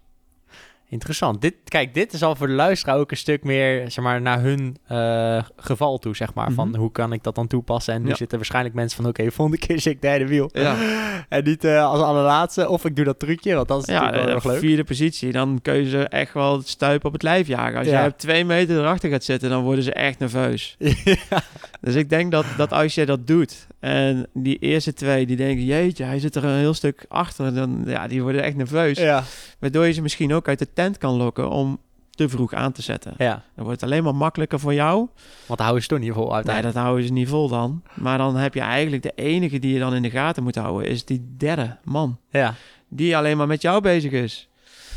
Interessant. 0.90 1.42
Dit, 1.42 1.54
kijk, 1.64 1.94
dit 1.94 2.14
is 2.14 2.24
al 2.24 2.36
voor 2.36 2.48
de 2.48 2.54
luisteraar 2.54 2.98
ook 2.98 3.12
een 3.12 3.18
stuk 3.18 3.44
meer 3.44 3.92
zeg 3.92 4.04
maar, 4.04 4.22
naar 4.22 4.42
hun 4.42 4.78
eh, 4.88 5.44
geval 5.58 5.98
toe, 5.98 6.16
zeg 6.16 6.34
maar. 6.34 6.52
Van 6.52 6.70
Mhm. 6.70 6.80
hoe 6.80 6.92
kan 6.92 7.14
ik 7.14 7.24
dat 7.24 7.36
dan 7.36 7.48
toepassen? 7.48 7.94
En 7.94 8.02
nu 8.02 8.10
Ja. 8.10 8.16
zitten 8.16 8.38
waarschijnlijk 8.38 8.76
mensen 8.76 9.02
van, 9.02 9.10
oké, 9.10 9.32
volgende 9.32 9.66
keer 9.66 9.80
zit 9.80 9.94
ik 9.94 10.02
derde 10.02 10.28
wiel. 10.28 10.50
Ja. 10.54 10.76
En 11.30 11.44
niet 11.44 11.64
eh, 11.64 11.86
als 11.86 12.02
allerlaatste, 12.02 12.70
of 12.70 12.86
ik 12.86 12.96
doe 12.96 13.06
dat 13.06 13.20
trucje, 13.20 13.56
want 13.56 13.68
dat 13.68 13.82
is 13.82 13.86
Ja, 13.88 13.94
natuurlijk 13.94 14.18
wel 14.18 14.26
de 14.30 14.36
erg 14.36 14.44
leuk. 14.46 14.60
vierde 14.60 14.84
positie, 14.84 15.32
dan 15.32 15.60
kun 15.62 15.74
je 15.76 15.90
ze 15.90 16.08
echt 16.08 16.34
wel 16.34 16.62
stuipen 16.62 17.08
op 17.08 17.14
het 17.14 17.24
lijf 17.24 17.48
jagen. 17.48 17.78
Als 17.78 17.88
jij 17.88 18.08
op 18.08 18.18
twee 18.18 18.46
meter 18.46 18.78
erachter 18.78 19.10
gaat 19.10 19.24
zitten, 19.24 19.50
dan 19.50 19.64
worden 19.64 19.84
ze 19.84 19.94
echt 19.94 20.20
nerveus. 20.20 20.78
Dus 21.82 21.96
ik 21.96 22.10
denk 22.10 22.32
dat, 22.32 22.46
dat 22.58 22.72
als 22.74 22.96
je 22.96 23.06
dat 23.06 23.28
doet 23.28 23.68
en 23.80 24.28
die 24.34 24.58
eerste 24.60 24.94
twee, 24.94 25.26
die 25.26 25.36
denken, 25.36 25.66
jeetje, 25.66 26.04
hij 26.04 26.20
zit 26.20 26.36
er 26.36 26.44
een 26.44 26.58
heel 26.60 26.74
stuk 26.74 27.06
achter, 27.08 27.54
dan 27.54 27.84
ja, 27.86 28.08
die 28.08 28.22
worden 28.22 28.44
echt 28.44 28.56
nerveus. 28.56 28.98
ja. 28.98 29.24
Waardoor 29.60 29.86
je 29.86 29.92
ze 29.94 30.02
misschien 30.02 30.34
ook 30.34 30.48
uit 30.48 30.60
de 30.60 30.74
tent 30.74 30.98
kan 30.98 31.14
lokken 31.14 31.50
om 31.50 31.80
te 32.10 32.30
vroeg 32.30 32.54
aan 32.54 32.72
te 32.72 32.82
zetten. 32.82 33.14
Ja, 33.18 33.44
Dan 33.56 33.66
wordt 33.66 33.82
het 33.82 33.90
alleen 33.90 34.04
maar 34.04 34.16
makkelijker 34.16 34.60
voor 34.60 34.74
jou. 34.74 35.08
want 35.46 35.60
houden 35.60 35.82
ze 35.82 35.88
toch 35.88 36.00
niet 36.00 36.14
vol 36.14 36.26
Nee, 36.26 36.34
uiteindelijk. 36.34 36.74
dat 36.76 36.84
houden 36.84 37.06
ze 37.08 37.14
niet 37.14 37.28
vol 37.30 37.48
dan. 37.50 37.84
Maar 37.94 38.18
dan 38.18 38.36
heb 38.36 38.54
je 38.54 38.60
eigenlijk 38.62 39.04
de 39.04 39.12
enige 39.16 39.60
die 39.60 39.74
je 39.74 39.80
dan 39.80 39.94
in 39.94 40.02
de 40.02 40.10
gaten 40.10 40.44
moet 40.44 40.56
houden, 40.56 40.90
is 40.90 41.06
die 41.06 41.34
derde 41.38 41.78
man. 41.84 42.18
Ja, 42.30 42.56
Die 42.90 43.18
alleen 43.18 43.38
maar 43.38 43.48
met 43.48 43.62
jou 43.62 43.82
bezig 43.82 44.12
is. 44.12 44.50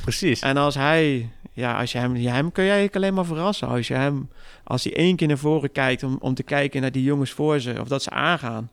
precies. 0.02 0.40
En 0.40 0.56
als 0.56 0.74
hij, 0.74 1.28
ja, 1.60 1.78
als 1.80 1.92
je 1.92 1.98
hem, 1.98 2.14
hem 2.14 2.52
kun 2.52 2.64
je 2.64 2.70
eigenlijk 2.70 2.96
alleen 2.96 3.14
maar 3.14 3.24
verrassen. 3.24 3.68
Als 3.68 3.88
je 3.88 3.94
hem, 3.94 4.28
als 4.64 4.84
hij 4.84 4.96
één 4.96 5.16
keer 5.16 5.28
naar 5.28 5.38
voren 5.38 5.72
kijkt 5.72 6.02
om, 6.02 6.16
om 6.20 6.34
te 6.34 6.42
kijken 6.42 6.80
naar 6.80 6.92
die 6.92 7.02
jongens 7.02 7.30
voor 7.30 7.60
ze, 7.60 7.74
of 7.80 7.88
dat 7.88 8.02
ze 8.02 8.10
aangaan. 8.10 8.70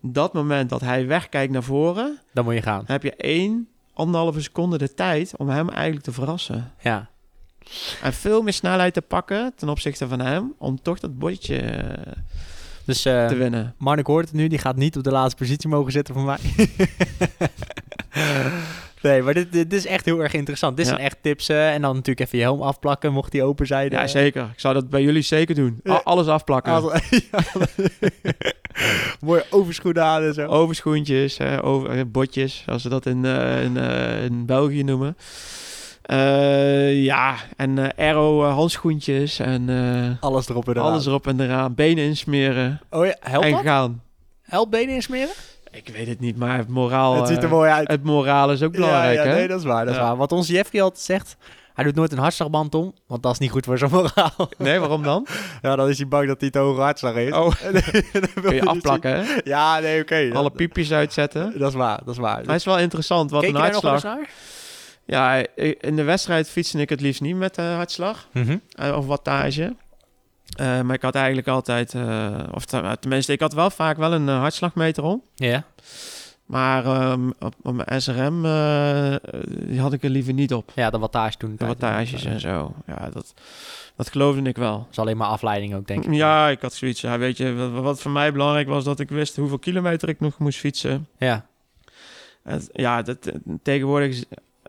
Dat 0.00 0.32
moment 0.32 0.70
dat 0.70 0.80
hij 0.80 1.06
wegkijkt 1.06 1.52
naar 1.52 1.62
voren, 1.62 2.18
Dan 2.32 2.44
moet 2.44 2.54
je 2.54 2.62
gaan. 2.62 2.82
heb 2.86 3.02
je 3.02 3.14
één, 3.16 3.68
anderhalve 3.94 4.40
seconde 4.40 4.78
de 4.78 4.94
tijd 4.94 5.32
om 5.36 5.48
hem 5.48 5.68
eigenlijk 5.68 6.04
te 6.04 6.12
verrassen. 6.12 6.72
Ja, 6.80 7.08
En 8.02 8.12
veel 8.12 8.42
meer 8.42 8.52
snelheid 8.52 8.94
te 8.94 9.02
pakken 9.02 9.52
ten 9.56 9.68
opzichte 9.68 10.08
van 10.08 10.20
hem, 10.20 10.52
om 10.58 10.82
toch 10.82 10.98
dat 10.98 11.18
bordje 11.18 11.56
eh, 11.58 12.12
dus 12.84 13.04
eh 13.04 13.26
te 13.26 13.34
winnen. 13.34 13.74
Marnik 13.78 14.06
hoort 14.06 14.24
het 14.24 14.34
nu, 14.34 14.48
die 14.48 14.58
gaat 14.58 14.76
niet 14.76 14.96
op 14.96 15.04
de 15.04 15.10
laatste 15.10 15.36
positie 15.36 15.68
mogen 15.68 15.92
zitten 15.92 16.14
voor 16.14 16.24
mij. 16.24 16.38
nee, 19.02 19.22
maar 19.22 19.34
dit, 19.34 19.52
dit 19.52 19.72
is 19.72 19.86
echt 19.86 20.04
heel 20.04 20.18
erg 20.22 20.32
interessant. 20.32 20.76
Dit 20.76 20.86
zijn 20.86 20.98
echt 20.98 21.16
tips. 21.20 21.48
en 21.48 21.82
dan 21.82 21.94
natuurlijk 21.94 22.26
even 22.26 22.38
je 22.38 22.44
helm 22.44 22.62
afplakken, 22.62 23.12
mocht 23.12 23.32
die 23.32 23.42
open 23.44 23.66
zijn. 23.66 23.90
Ja, 23.90 24.06
zeker. 24.06 24.42
Ik 24.52 24.60
zou 24.60 24.74
dat 24.74 24.90
bij 24.90 25.02
jullie 25.02 25.22
zeker 25.22 25.54
doen. 25.54 25.80
A- 25.88 26.00
Alles 26.04 26.26
afplakken. 26.26 26.72
Ja. 27.10 27.38
Mooie 29.20 29.44
overschoenen 29.50 30.04
aan 30.04 30.22
en 30.22 30.34
zo. 30.34 30.46
Overschoentjes, 30.46 31.38
eh, 31.38 31.58
over, 31.62 31.90
eh, 31.90 32.00
botjes, 32.06 32.62
zoals 32.66 32.82
ze 32.82 32.88
dat 32.88 33.06
in, 33.06 33.24
eh, 33.24 33.62
in, 33.64 33.76
eh, 33.76 34.24
in 34.24 34.46
België 34.46 34.82
noemen. 34.82 35.16
Ja, 37.02 37.36
en 37.56 37.96
aero 37.96 38.44
eh, 38.44 38.54
handschoentjes 38.54 39.38
en 39.38 39.68
Alles 40.20 40.48
erop 40.48 40.66
en 40.68 40.72
eraan. 40.76 40.90
alles 40.90 41.06
erop 41.06 41.26
en 41.26 41.40
eraan. 41.40 41.74
Benen 41.74 42.04
insmeren 42.04 42.80
Oh 42.90 43.06
ja, 43.06 43.16
helpt 43.20 43.46
en 43.46 43.52
dat? 43.52 43.60
gaan. 43.62 44.02
Helpt 44.42 44.70
benen 44.70 44.94
insmeren? 44.94 45.34
Ik 45.72 45.88
weet 45.88 46.06
het 46.06 46.20
niet, 46.20 46.36
maar 46.36 46.56
het 46.56 46.68
moraal, 46.68 47.16
het 47.16 47.28
ziet 47.28 47.36
er 47.38 47.44
eh, 47.44 47.50
mooi 47.50 47.70
uit. 47.70 47.88
het 47.88 48.02
moraal 48.04 48.50
is 48.52 48.62
ook 48.62 48.72
belangrijk, 48.72 49.16
ja, 49.16 49.22
ja, 49.24 49.28
hè? 49.30 49.34
nee, 49.34 49.48
dat 49.48 49.58
is 49.58 49.64
waar, 49.64 49.84
dat 49.84 49.94
is 49.94 50.00
waar. 50.00 50.16
Wat 50.16 50.32
onze 50.32 50.52
Jeffrey 50.52 50.82
altijd 50.82 51.04
zegt, 51.04 51.36
hij 51.74 51.84
doet 51.84 51.94
nooit 51.94 52.12
een 52.12 52.18
hartslagband 52.18 52.74
om, 52.74 52.94
want 53.06 53.22
dat 53.22 53.32
is 53.32 53.38
niet 53.38 53.50
goed 53.50 53.64
voor 53.64 53.78
zijn 53.78 53.90
moraal. 53.90 54.48
Nee, 54.58 54.78
waarom 54.78 55.02
dan? 55.02 55.26
ja, 55.62 55.76
dan 55.76 55.88
is 55.88 55.98
hij 55.98 56.08
bang 56.08 56.26
dat 56.26 56.40
hij 56.40 56.50
te 56.50 56.58
hoge 56.58 56.80
hartslag 56.80 57.14
heeft. 57.14 57.32
Oh, 57.32 57.52
En 57.66 57.72
dan 57.72 57.82
wil 58.12 58.32
kun 58.34 58.42
hij 58.44 58.54
je 58.54 58.64
afplakken, 58.64 59.16
hè? 59.26 59.40
Ja, 59.44 59.78
nee, 59.78 60.00
oké. 60.02 60.30
Alle 60.32 60.50
piepjes 60.50 60.92
uitzetten. 60.92 61.58
Dat 61.58 61.68
is 61.68 61.74
waar, 61.76 61.98
dat 62.04 62.14
is 62.14 62.20
waar. 62.20 62.36
Maar 62.36 62.46
het 62.46 62.54
is 62.60 62.64
wel 62.64 62.78
interessant, 62.78 63.30
wat 63.30 63.42
een 63.42 63.52
nog 63.52 63.64
eens 63.64 63.80
hartslag... 63.82 64.02
naar? 64.16 64.28
Ja, 65.04 65.38
i- 65.40 65.74
in 65.80 65.96
de 65.96 66.02
wedstrijd 66.02 66.48
fietste 66.50 66.78
ik 66.78 66.88
het 66.88 67.00
liefst 67.00 67.20
niet 67.20 67.36
met 67.36 67.54
de 67.54 67.62
hartslag. 67.62 68.28
Mhm. 68.32 68.56
eh, 68.70 68.96
of 68.96 69.06
wattage. 69.06 69.74
Eh, 70.52 70.80
maar 70.80 70.94
ik 70.94 71.02
had 71.02 71.14
eigenlijk 71.14 71.48
altijd, 71.48 71.94
eh, 71.94 72.38
of 72.50 72.64
te- 72.64 72.96
tenminste, 73.00 73.32
ik 73.32 73.40
had 73.40 73.52
wel 73.52 73.70
vaak 73.70 73.96
wel 73.96 74.12
een 74.12 74.28
eh, 74.28 74.38
hartslagmeter 74.38 75.02
om. 75.04 75.22
Ja. 75.34 75.64
Maar 76.46 76.84
ehm, 76.84 77.30
op, 77.38 77.54
op 77.62 77.74
mijn 77.74 78.02
SRM 78.02 78.42
die 79.66 79.80
had 79.80 79.92
ik 79.92 80.02
er 80.02 80.10
liever 80.10 80.32
niet 80.32 80.54
op. 80.54 80.72
Ja, 80.74 80.90
de 80.90 80.98
wattage 80.98 81.36
toen. 81.36 81.54
De 81.58 81.66
wattages 81.66 82.24
en 82.24 82.40
zo. 82.40 82.74
Ja, 82.86 83.08
dat, 83.12 83.34
dat 83.96 84.10
geloofde 84.10 84.42
ik 84.42 84.56
wel. 84.56 84.78
Dat 84.78 84.86
is 84.90 84.98
alleen 84.98 85.16
maar 85.16 85.28
afleiding 85.28 85.74
ook, 85.74 85.86
denk 85.86 86.04
ik. 86.04 86.12
Ja, 86.14 86.48
ik 86.48 86.60
had 86.60 86.74
zoiets. 86.74 87.00
Ja, 87.00 87.18
weet 87.18 87.36
je, 87.36 87.54
wat, 87.54 87.82
wat 87.82 88.00
voor 88.00 88.10
mij 88.10 88.32
belangrijk 88.32 88.68
was, 88.68 88.84
dat 88.84 89.00
ik 89.00 89.08
wist 89.08 89.36
hoeveel 89.36 89.58
kilometer 89.58 90.08
ik 90.08 90.20
nog 90.20 90.38
moest 90.38 90.58
fietsen. 90.58 91.08
Ja. 91.18 91.46
En, 92.42 92.62
ja, 92.72 93.02
dat, 93.02 93.32
tegenwoordig 93.62 94.22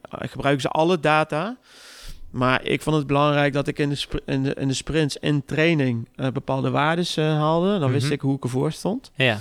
gebruiken 0.10 0.62
ze 0.62 0.70
alle 0.70 1.00
data. 1.00 1.58
Maar 2.34 2.64
ik 2.64 2.82
vond 2.82 2.96
het 2.96 3.08
belangrijk 3.08 3.54
dat 3.54 3.68
ik 3.68 3.80
in 3.80 3.90
de, 3.90 4.22
in 4.26 4.44
de, 4.44 4.54
in 4.54 4.68
de 4.68 4.74
sprints 4.74 5.18
in 5.18 5.46
training 5.46 6.10
eh, 6.16 6.28
bepaalde 6.30 6.70
waardes 6.70 7.18
eh, 7.18 7.26
haalde. 7.26 7.80
Dan 7.80 7.92
wist 7.92 8.04
Mhm. 8.04 8.14
ik 8.14 8.22
hoe 8.22 8.36
ik 8.36 8.44
ervoor 8.44 8.72
stond. 8.72 9.12
Ja, 9.16 9.38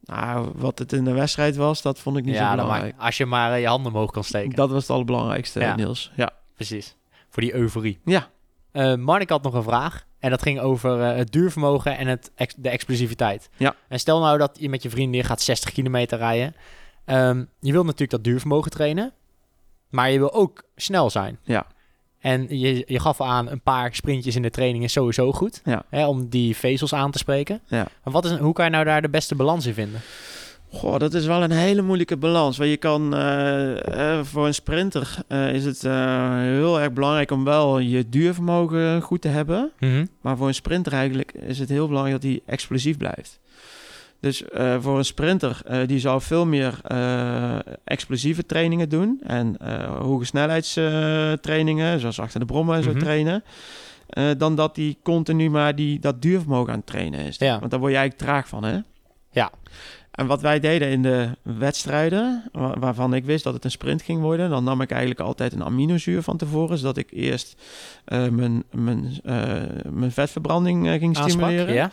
Nou, 0.00 0.48
wat 0.54 0.78
het 0.78 0.92
in 0.92 1.04
de 1.04 1.12
wedstrijd 1.12 1.56
was, 1.56 1.82
dat 1.82 1.98
vond 1.98 2.16
ik 2.16 2.24
niet 2.24 2.34
ja 2.34 2.50
zo 2.50 2.56
belangrijk. 2.56 2.92
maakt, 2.92 3.04
als 3.04 3.16
je 3.16 3.26
maar 3.26 3.52
eh, 3.52 3.60
je 3.60 3.66
handen 3.66 3.92
omhoog 3.92 4.10
kan 4.10 4.24
steken. 4.24 4.50
Dat 4.56 4.70
was 4.70 4.82
het 4.82 4.90
allerbelangrijkste, 4.90 5.60
Ja. 5.60 5.74
Niels. 5.76 6.12
Ja. 6.16 6.30
Precies. 6.54 6.96
Voor 7.28 7.42
die 7.42 7.54
euforie. 7.54 7.98
Ja. 8.04 8.28
Eh 8.72 8.94
Marnik 8.94 9.28
had 9.30 9.42
nog 9.42 9.54
een 9.54 9.62
vraag. 9.62 10.06
En 10.18 10.30
dat 10.30 10.42
ging 10.42 10.60
over 10.60 11.00
eh, 11.02 11.16
het 11.16 11.32
duurvermogen 11.32 11.96
en 11.96 12.06
het 12.06 12.30
ex- 12.34 12.54
de 12.56 12.68
explosiviteit. 12.68 13.48
Ja. 13.56 13.74
En 13.88 13.98
stel 14.00 14.20
nou 14.20 14.38
dat 14.38 14.56
je 14.60 14.68
met 14.68 14.82
je 14.82 14.90
vrienden 14.90 15.24
gaat 15.24 15.42
60 15.42 15.72
kilometer 15.72 16.18
rijden. 16.18 16.54
Ehm, 17.04 17.44
je 17.60 17.72
wilt 17.72 17.84
natuurlijk 17.84 18.10
dat 18.10 18.24
duurvermogen 18.24 18.70
trainen. 18.70 19.12
Maar 19.90 20.10
je 20.10 20.18
wil 20.18 20.32
ook 20.32 20.62
snel 20.76 21.10
zijn. 21.10 21.38
Ja. 21.42 21.66
En 22.28 22.46
je, 22.48 22.84
je 22.86 23.00
gaf 23.00 23.20
aan 23.20 23.50
een 23.50 23.60
paar 23.60 23.94
sprintjes 23.94 24.36
in 24.36 24.42
de 24.42 24.50
training 24.50 24.84
is 24.84 24.92
sowieso 24.92 25.32
goed. 25.32 25.60
Ja. 25.64 25.82
Hè, 25.88 26.06
om 26.06 26.28
die 26.28 26.56
vezels 26.56 26.94
aan 26.94 27.10
te 27.10 27.18
spreken. 27.18 27.60
Ja. 27.66 27.86
Maar 28.04 28.12
wat 28.12 28.24
is, 28.24 28.30
hoe 28.30 28.52
kan 28.52 28.64
je 28.64 28.70
nou 28.70 28.84
daar 28.84 29.02
de 29.02 29.08
beste 29.08 29.34
balans 29.34 29.66
in 29.66 29.74
vinden? 29.74 30.00
Goh, 30.70 30.98
dat 30.98 31.14
is 31.14 31.26
wel 31.26 31.42
een 31.42 31.50
hele 31.50 31.82
moeilijke 31.82 32.16
balans. 32.16 32.56
Want 32.56 32.70
je 32.70 32.76
kan 32.76 33.14
eh, 33.14 34.16
eh, 34.16 34.24
voor 34.24 34.46
een 34.46 34.54
sprinter 34.54 35.16
eh, 35.28 35.54
is 35.54 35.64
het 35.64 35.82
heel 35.82 36.80
erg 36.80 36.92
belangrijk 36.92 37.30
om 37.30 37.44
wel 37.44 37.78
je 37.78 38.08
duurvermogen 38.08 39.02
goed 39.02 39.20
te 39.20 39.28
hebben. 39.28 39.72
Maar 40.20 40.36
voor 40.36 40.48
een 40.48 40.54
sprinter 40.54 40.92
eigenlijk 40.92 41.32
is 41.32 41.58
het 41.58 41.68
heel 41.68 41.86
belangrijk 41.88 42.22
dat 42.22 42.30
hij 42.30 42.40
explosief 42.46 42.96
blijft. 42.96 43.40
Dus 44.20 44.44
eh, 44.44 44.76
voor 44.80 44.98
een 44.98 45.04
sprinter, 45.04 45.60
eh, 45.66 45.86
die 45.86 45.98
zou 45.98 46.20
veel 46.20 46.46
meer 46.46 46.78
eh, 46.84 47.56
explosieve 47.84 48.46
trainingen 48.46 48.88
doen. 48.88 49.20
En 49.26 49.56
hoge 50.00 50.24
snelheidstrainingen, 50.24 52.00
zoals 52.00 52.20
achter 52.20 52.40
de 52.40 52.46
brommen 52.46 52.76
en 52.76 52.82
zo 52.82 52.90
Mhm. 52.90 52.98
trainen. 52.98 53.44
dan 54.38 54.54
dat 54.54 54.76
hij 54.76 54.96
continu 55.02 55.50
maar 55.50 55.74
die, 55.74 55.98
dat 56.00 56.22
duurvermogen 56.22 56.72
aan 56.72 56.78
het 56.78 56.86
trainen 56.86 57.20
is. 57.20 57.36
Ja. 57.38 57.58
Want 57.58 57.70
daar 57.70 57.80
word 57.80 57.92
je 57.92 57.98
eigenlijk 57.98 58.30
traag 58.30 58.48
van, 58.48 58.64
hè? 58.64 58.78
Ja. 59.30 59.50
En 60.10 60.26
wat 60.26 60.40
wij 60.40 60.60
deden 60.60 60.88
in 60.88 61.02
de 61.02 61.28
wedstrijden, 61.42 62.44
wa- 62.52 62.78
waarvan 62.78 63.14
ik 63.14 63.24
wist 63.24 63.44
dat 63.44 63.54
het 63.54 63.64
een 63.64 63.70
sprint 63.70 64.02
ging 64.02 64.20
worden, 64.20 64.50
dan 64.50 64.64
nam 64.64 64.80
ik 64.80 64.90
eigenlijk 64.90 65.20
altijd 65.20 65.52
een 65.52 65.64
aminozuur 65.64 66.22
van 66.22 66.36
tevoren, 66.36 66.78
zodat 66.78 66.96
ik 66.96 67.08
eerst 67.10 67.62
mijn, 68.30 68.64
mijn, 68.70 69.20
mijn 69.90 70.12
vetverbranding 70.12 70.88
ging 70.88 71.16
stimuleren. 71.16 71.74
ja? 71.74 71.90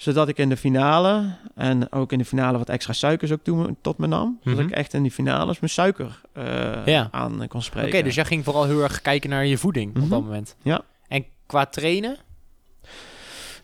Zodat 0.00 0.28
ik 0.28 0.38
in 0.38 0.48
de 0.48 0.56
finale, 0.56 1.36
en 1.54 1.92
ook 1.92 2.12
in 2.12 2.18
de 2.18 2.24
finale 2.24 2.58
wat 2.58 2.68
extra 2.68 2.92
suikers 2.92 3.32
ook 3.32 3.42
toe, 3.42 3.74
tot 3.80 3.98
me 3.98 4.06
nam, 4.06 4.38
zodat 4.44 4.58
Mhm. 4.58 4.68
ik 4.68 4.74
echt 4.74 4.94
in 4.94 5.02
die 5.02 5.10
finales 5.12 5.60
mijn 5.60 5.72
suiker 5.72 6.20
eh, 6.32 6.86
Ja. 6.86 7.08
aan 7.10 7.32
kon 7.36 7.44
Oké, 7.44 7.60
spreken. 7.60 8.04
dus 8.04 8.14
jij 8.14 8.24
ging 8.24 8.44
vooral 8.44 8.64
heel 8.64 8.82
erg 8.82 9.02
kijken 9.02 9.30
naar 9.30 9.46
je 9.46 9.58
voeding 9.58 9.90
op 9.90 10.00
Mhm. 10.00 10.08
dat 10.08 10.22
moment. 10.22 10.56
Ja. 10.62 10.80
En 11.08 11.24
qua 11.46 11.66
trainen, 11.66 12.16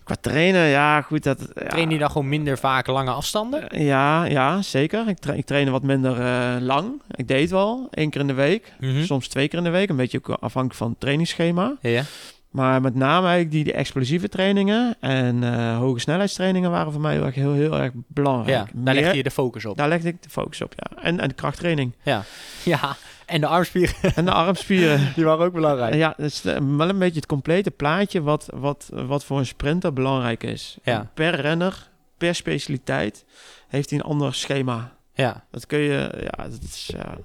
Qua 0.05 0.17
trainen, 0.21 0.67
ja 0.67 1.03
goed, 1.03 1.23
dat... 1.23 1.49
Ja, 1.55 1.67
train 1.69 1.91
je 1.91 1.99
dan 1.99 2.11
gewoon 2.11 2.29
minder 2.29 2.59
vaak 2.59 2.87
lange 2.87 3.11
afstanden? 3.11 3.69
eh, 3.69 3.87
ja, 3.87 4.25
ja, 4.25 4.63
zeker. 4.63 5.09
Ik, 5.09 5.19
tra 5.19 5.33
ik 5.33 5.45
trainde 5.45 5.71
wat 5.71 5.83
minder 5.83 6.21
eh, 6.21 6.57
lang. 6.61 7.03
Ik 7.15 7.29
deed 7.29 7.51
wel, 7.51 7.89
één 7.91 8.11
keer 8.11 8.21
in 8.21 8.27
de 8.27 8.33
week. 8.33 8.73
Mhm. 8.81 9.03
Soms 9.05 9.29
twee 9.29 9.49
keer 9.49 9.59
in 9.59 9.65
de 9.65 9.71
week, 9.71 9.89
een 9.89 9.97
beetje 9.97 10.19
ook 10.19 10.29
afhankelijk 10.29 10.75
van 10.75 10.91
het 10.91 11.01
trainingsschema. 11.01 11.77
Ja. 11.81 12.03
Maar 12.57 12.81
met 12.81 12.95
name 12.95 13.27
eigenlijk 13.27 13.51
die, 13.51 13.65
die 13.65 13.73
explosieve 13.73 14.29
trainingen 14.29 14.97
en 15.01 15.43
eh, 15.43 15.79
hoge 15.79 15.99
snelheidstrainingen 15.99 16.71
waren 16.71 16.93
voor 16.93 17.01
mij 17.01 17.15
heel, 17.15 17.31
heel, 17.31 17.53
heel 17.53 17.79
erg 17.79 17.93
belangrijk. 18.07 18.57
ja, 18.57 18.67
daar 18.75 18.95
legde 18.95 19.17
je 19.17 19.23
de 19.23 19.31
focus 19.31 19.65
op. 19.65 19.77
daar 19.77 19.89
legde 19.89 20.09
ik 20.09 20.23
de 20.23 20.29
focus 20.29 20.63
op, 20.63 20.73
ja. 20.77 21.03
En, 21.03 21.21
en 21.21 21.29
de 21.29 21.35
krachttraining. 21.35 21.93
Ja, 22.03 22.97
en 23.27 23.41
de 23.41 23.47
armspieren, 23.47 23.95
En 24.15 24.25
de 24.25 24.33
armspieren. 24.33 25.01
die 25.15 25.25
waren 25.25 25.47
ook 25.47 25.53
belangrijk. 25.53 25.95
ja, 25.95 26.15
dat 26.17 26.27
is 26.27 26.45
eh, 26.45 26.57
wel 26.77 26.89
een 26.89 26.99
beetje 26.99 27.21
het 27.21 27.27
complete 27.27 27.71
plaatje 27.71 28.23
wat, 28.23 28.49
wat, 28.55 28.91
wat 28.93 29.25
voor 29.25 29.39
een 29.39 29.47
sprinter 29.47 29.93
belangrijk 29.93 30.43
is. 30.43 30.79
Ja. 30.83 31.11
Per 31.15 31.35
renner, 31.35 31.89
per 32.19 32.35
specialiteit, 32.35 33.25
heeft 33.69 33.91
hij 33.91 33.99
een 33.99 34.05
ander 34.05 34.35
schema. 34.35 34.96
Ja. 35.17 35.45
Dat 35.51 35.67
kun 35.67 35.79
je, 35.79 36.11
ja, 36.21 36.45
dat 36.49 36.63
is, 36.63 36.91
ja, 36.97 37.19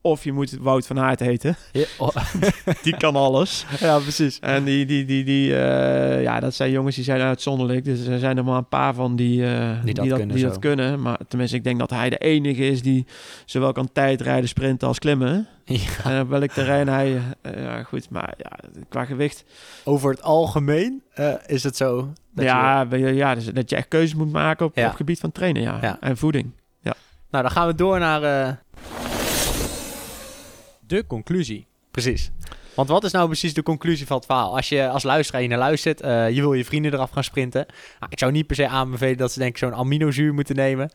of 0.00 0.24
je 0.24 0.32
moet 0.32 0.56
Wout 0.60 0.86
van 0.86 0.98
Aert 0.98 1.20
heten. 1.20 1.56
Ja, 1.72 1.84
oh, 1.98 2.16
Die 2.82 2.96
kan 2.96 3.16
alles. 3.16 3.66
ja, 3.80 3.98
precies. 3.98 4.38
En 4.38 4.64
die, 4.64 4.86
die, 4.86 5.04
die, 5.04 5.24
die 5.24 5.56
eh, 5.56 6.22
ja, 6.22 6.40
dat 6.40 6.54
zijn 6.54 6.70
jongens 6.70 6.94
die 6.94 7.04
zijn 7.04 7.20
uitzonderlijk. 7.20 7.84
Dus 7.84 8.06
er 8.06 8.18
zijn 8.18 8.36
er 8.36 8.44
maar 8.44 8.56
een 8.56 8.68
paar 8.68 8.94
van 8.94 9.16
die, 9.16 9.46
eh, 9.46 9.84
Die 9.84 9.94
dat 9.94 10.08
kunnen 10.08 10.36
die 10.36 10.44
dat 10.44 10.58
kunnen. 10.58 11.02
Maar 11.02 11.18
tenminste, 11.28 11.56
ik 11.56 11.64
denk 11.64 11.78
dat 11.78 11.90
hij 11.90 12.10
de 12.10 12.18
enige 12.18 12.66
is 12.66 12.82
die 12.82 13.06
zowel 13.44 13.72
kan 13.72 13.92
tijdrijden, 13.92 14.48
sprinten 14.48 14.88
als 14.88 14.98
klimmen. 14.98 15.46
Ja. 15.64 15.78
En 16.04 16.20
op 16.20 16.28
welk 16.28 16.50
terrein 16.50 16.88
hij, 16.88 17.20
eh, 17.42 17.62
ja 17.62 17.82
goed, 17.82 18.10
maar 18.10 18.34
ja, 18.36 18.50
qua 18.88 19.04
gewicht. 19.04 19.44
Over 19.84 20.10
het 20.10 20.22
algemeen 20.22 21.02
eh, 21.14 21.32
is 21.46 21.62
het 21.62 21.76
zo. 21.76 22.12
Dat 22.34 22.44
ja, 22.44 22.86
je, 22.90 22.96
ja 23.14 23.34
dus 23.34 23.44
dat 23.44 23.70
je 23.70 23.76
echt 23.76 23.88
keuzes 23.88 24.14
moet 24.14 24.32
maken 24.32 24.66
op, 24.66 24.76
Ja. 24.76 24.88
op 24.88 24.94
gebied 24.94 25.20
van 25.20 25.32
trainen, 25.32 25.62
ja. 25.62 25.78
Ja. 25.82 25.96
En 26.00 26.16
voeding. 26.16 26.50
Nou, 27.30 27.44
dan 27.44 27.52
gaan 27.52 27.66
we 27.66 27.74
door 27.74 27.98
naar 27.98 28.22
eh, 28.22 28.52
de 30.80 31.06
conclusie. 31.06 31.66
Precies. 31.90 32.30
Want 32.74 32.88
wat 32.88 33.04
is 33.04 33.12
nou 33.12 33.26
precies 33.26 33.54
de 33.54 33.62
conclusie 33.62 34.06
van 34.06 34.16
het 34.16 34.26
verhaal? 34.26 34.56
Als 34.56 34.68
je 34.68 34.88
als 34.88 35.02
luisteraar 35.02 35.40
hier 35.40 35.50
naar 35.50 35.58
luistert, 35.58 36.00
eh, 36.00 36.30
je 36.30 36.40
wil 36.40 36.52
je 36.52 36.64
vrienden 36.64 36.92
eraf 36.92 37.10
gaan 37.10 37.24
sprinten. 37.24 37.66
Nou, 37.98 38.12
ik 38.12 38.18
zou 38.18 38.32
niet 38.32 38.46
per 38.46 38.56
se 38.56 38.68
aanbevelen 38.68 39.16
dat 39.16 39.32
ze 39.32 39.38
denk 39.38 39.50
ik 39.50 39.58
zo'n 39.58 39.74
aminozuur 39.74 40.34
moeten 40.34 40.56
nemen. 40.56 40.90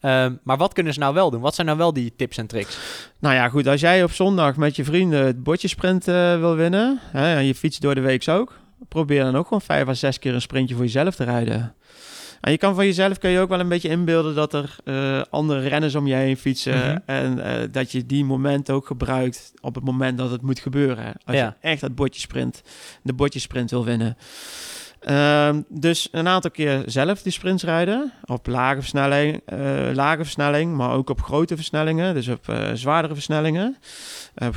Ehm, 0.00 0.34
maar 0.42 0.56
wat 0.56 0.72
kunnen 0.72 0.92
ze 0.92 0.98
nou 0.98 1.14
wel 1.14 1.30
doen? 1.30 1.40
Wat 1.40 1.54
zijn 1.54 1.66
nou 1.66 1.78
wel 1.78 1.92
die 1.92 2.12
tips 2.16 2.36
en 2.36 2.46
tricks? 2.46 2.78
Nou 3.18 3.34
ja, 3.34 3.48
goed, 3.48 3.66
als 3.66 3.80
jij 3.80 4.02
op 4.02 4.12
zondag 4.12 4.56
met 4.56 4.76
je 4.76 4.84
vrienden 4.84 5.26
het 5.26 5.42
bordjesprint 5.42 6.08
eh 6.08 6.38
wil 6.38 6.56
winnen, 6.56 7.00
hè, 7.02 7.34
en 7.36 7.44
je 7.44 7.54
fietst 7.54 7.80
door 7.80 7.94
de 7.94 8.00
week 8.00 8.28
ook, 8.28 8.58
probeer 8.88 9.22
dan 9.24 9.36
ook 9.36 9.44
gewoon 9.44 9.60
vijf 9.60 9.88
à 9.88 9.94
zes 9.94 10.18
keer 10.18 10.34
een 10.34 10.40
sprintje 10.40 10.74
voor 10.74 10.84
jezelf 10.84 11.14
te 11.14 11.24
rijden. 11.24 11.74
En 12.42 12.50
je 12.50 12.58
kan 12.58 12.74
van 12.74 12.84
jezelf 12.84 13.18
kun 13.18 13.30
je 13.30 13.40
ook 13.40 13.48
wel 13.48 13.60
een 13.60 13.68
beetje 13.68 13.88
inbeelden 13.88 14.34
dat 14.34 14.54
er 14.54 14.76
eh, 14.84 15.22
andere 15.30 15.68
renners 15.68 15.94
om 15.94 16.06
je 16.06 16.14
heen 16.14 16.36
fietsen. 16.36 16.78
Mhm. 16.78 16.98
En 17.06 17.38
eh, 17.44 17.68
dat 17.72 17.92
je 17.92 18.06
die 18.06 18.24
momenten 18.24 18.74
ook 18.74 18.86
gebruikt 18.86 19.52
op 19.60 19.74
het 19.74 19.84
moment 19.84 20.18
dat 20.18 20.30
het 20.30 20.42
moet 20.42 20.60
gebeuren. 20.60 21.12
Als 21.24 21.36
Ja. 21.36 21.56
je 21.60 21.68
echt 21.68 21.80
dat 21.80 21.94
bordjesprint, 21.94 22.62
de 23.02 23.12
bordjesprint 23.12 23.70
wil 23.70 23.84
winnen. 23.84 24.16
Ehm, 25.00 25.60
dus 25.68 26.08
een 26.12 26.28
aantal 26.28 26.50
keer 26.50 26.82
zelf 26.86 27.22
die 27.22 27.32
sprints 27.32 27.62
rijden. 27.64 28.12
Op 28.24 28.46
lage 28.46 28.80
versnelling, 28.80 29.40
eh, 29.46 29.58
lage 29.92 30.22
versnelling, 30.22 30.76
maar 30.76 30.90
ook 30.92 31.10
op 31.10 31.22
grote 31.22 31.54
versnellingen. 31.56 32.14
Dus 32.14 32.28
op 32.28 32.54
zwaardere 32.74 33.14
versnellingen. 33.14 33.76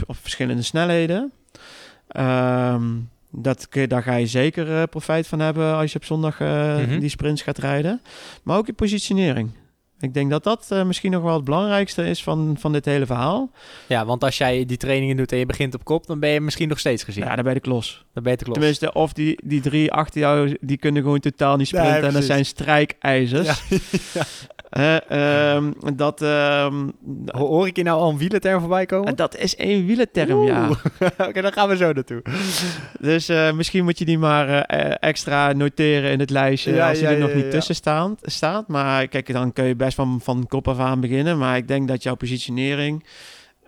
op- 0.08 0.18
verschillende 0.22 0.62
snelheden. 0.62 1.32
Ehm, 2.08 2.86
dat 3.38 3.68
daar 3.88 4.04
ga 4.04 4.16
je 4.16 4.28
zeker 4.28 4.76
eh, 4.78 4.84
profijt 4.90 5.28
van 5.28 5.40
hebben 5.40 5.76
als 5.76 5.92
je 5.92 5.98
op 5.98 6.06
zondag 6.06 6.40
eh, 6.40 6.78
Mhm. 6.78 7.00
die 7.00 7.10
sprints 7.10 7.42
gaat 7.42 7.58
rijden. 7.58 8.02
Maar 8.44 8.58
ook 8.58 8.66
je 8.66 8.74
positionering. 8.74 9.50
Ik 10.00 10.14
denk 10.14 10.30
dat 10.30 10.44
dat 10.44 10.66
eh, 10.70 10.84
misschien 10.84 11.12
nog 11.12 11.24
wel 11.24 11.36
het 11.36 11.44
belangrijkste 11.44 12.04
is 12.10 12.24
van, 12.24 12.56
van 12.60 12.72
dit 12.72 12.86
hele 12.86 13.06
verhaal. 13.06 13.52
Ja, 13.88 14.06
want 14.06 14.24
als 14.24 14.38
jij 14.38 14.66
die 14.66 14.78
trainingen 14.78 15.18
doet 15.18 15.32
en 15.32 15.38
je 15.38 15.46
begint 15.46 15.74
op 15.76 15.84
kop, 15.84 16.08
dan 16.08 16.20
ben 16.20 16.30
je 16.30 16.42
misschien 16.42 16.70
nog 16.70 16.80
steeds 16.80 17.04
gezien. 17.04 17.24
Ja, 17.24 17.36
daar 17.36 17.44
ben 17.44 17.54
je 17.54 17.60
de 17.60 17.70
klos. 17.70 18.06
Dan 18.14 18.24
ben 18.24 18.32
je 18.32 18.38
te 18.38 18.44
klos. 18.44 18.58
Tenminste, 18.58 18.94
of 18.94 19.14
die, 19.14 19.40
die 19.44 19.62
drie 19.62 19.92
achter 19.92 20.22
jou, 20.22 20.58
die 20.62 20.78
kunnen 20.78 21.02
gewoon 21.04 21.20
totaal 21.20 21.58
niet 21.58 21.68
sprinten. 21.68 21.92
Nee, 21.94 22.02
en 22.02 22.14
dat 22.14 22.24
zijn 22.24 22.46
strijkijzers. 22.46 23.62
Eh, 24.70 25.10
ehm, 25.56 25.72
dat, 25.96 26.22
ehm, 26.22 26.90
Ho- 27.26 27.48
Hoor 27.48 27.68
ik 27.68 27.76
je 27.76 27.84
nou 27.84 28.00
al 28.00 28.10
een 28.10 28.18
wielerterm 28.18 28.60
voorbij 28.60 28.86
komen? 28.86 29.16
dat 29.16 29.38
is 29.38 29.54
een 29.58 29.86
wielenterm, 29.86 30.44
ja. 30.44 30.70
Oké, 31.28 31.42
dan 31.42 31.52
gaan 31.54 31.70
we 31.70 31.78
zo 31.78 31.92
naartoe. 31.92 32.22
Dus 33.00 33.30
eh, 33.30 33.52
misschien 33.54 33.84
moet 33.84 34.00
je 34.00 34.06
die 34.06 34.18
maar 34.18 34.50
eh, 34.50 34.86
eh, 34.86 34.96
extra 35.00 35.54
noteren 35.54 36.12
in 36.12 36.20
het 36.20 36.30
lijstje 36.30 36.74
Ja, 36.74 36.90
als 36.90 36.98
die 36.98 37.08
ja, 37.08 37.14
er 37.14 37.20
nog 37.20 37.30
ja, 37.30 37.36
niet 37.36 37.46
ja. 37.46 37.52
tussen 37.52 37.76
staan, 37.76 38.18
staat. 38.22 38.68
Maar 38.68 39.08
kijk, 39.08 39.34
dan 39.34 39.54
kun 39.54 39.66
je 39.66 39.76
best 39.86 39.96
van, 39.96 40.20
van 40.22 40.48
kop 40.48 40.68
af 40.68 40.80
aan 40.80 41.00
beginnen. 41.00 41.38
Maar 41.38 41.58
ik 41.58 41.68
denk 41.68 41.88
dat 41.88 42.04
jouw 42.04 42.16
positionering... 42.16 43.06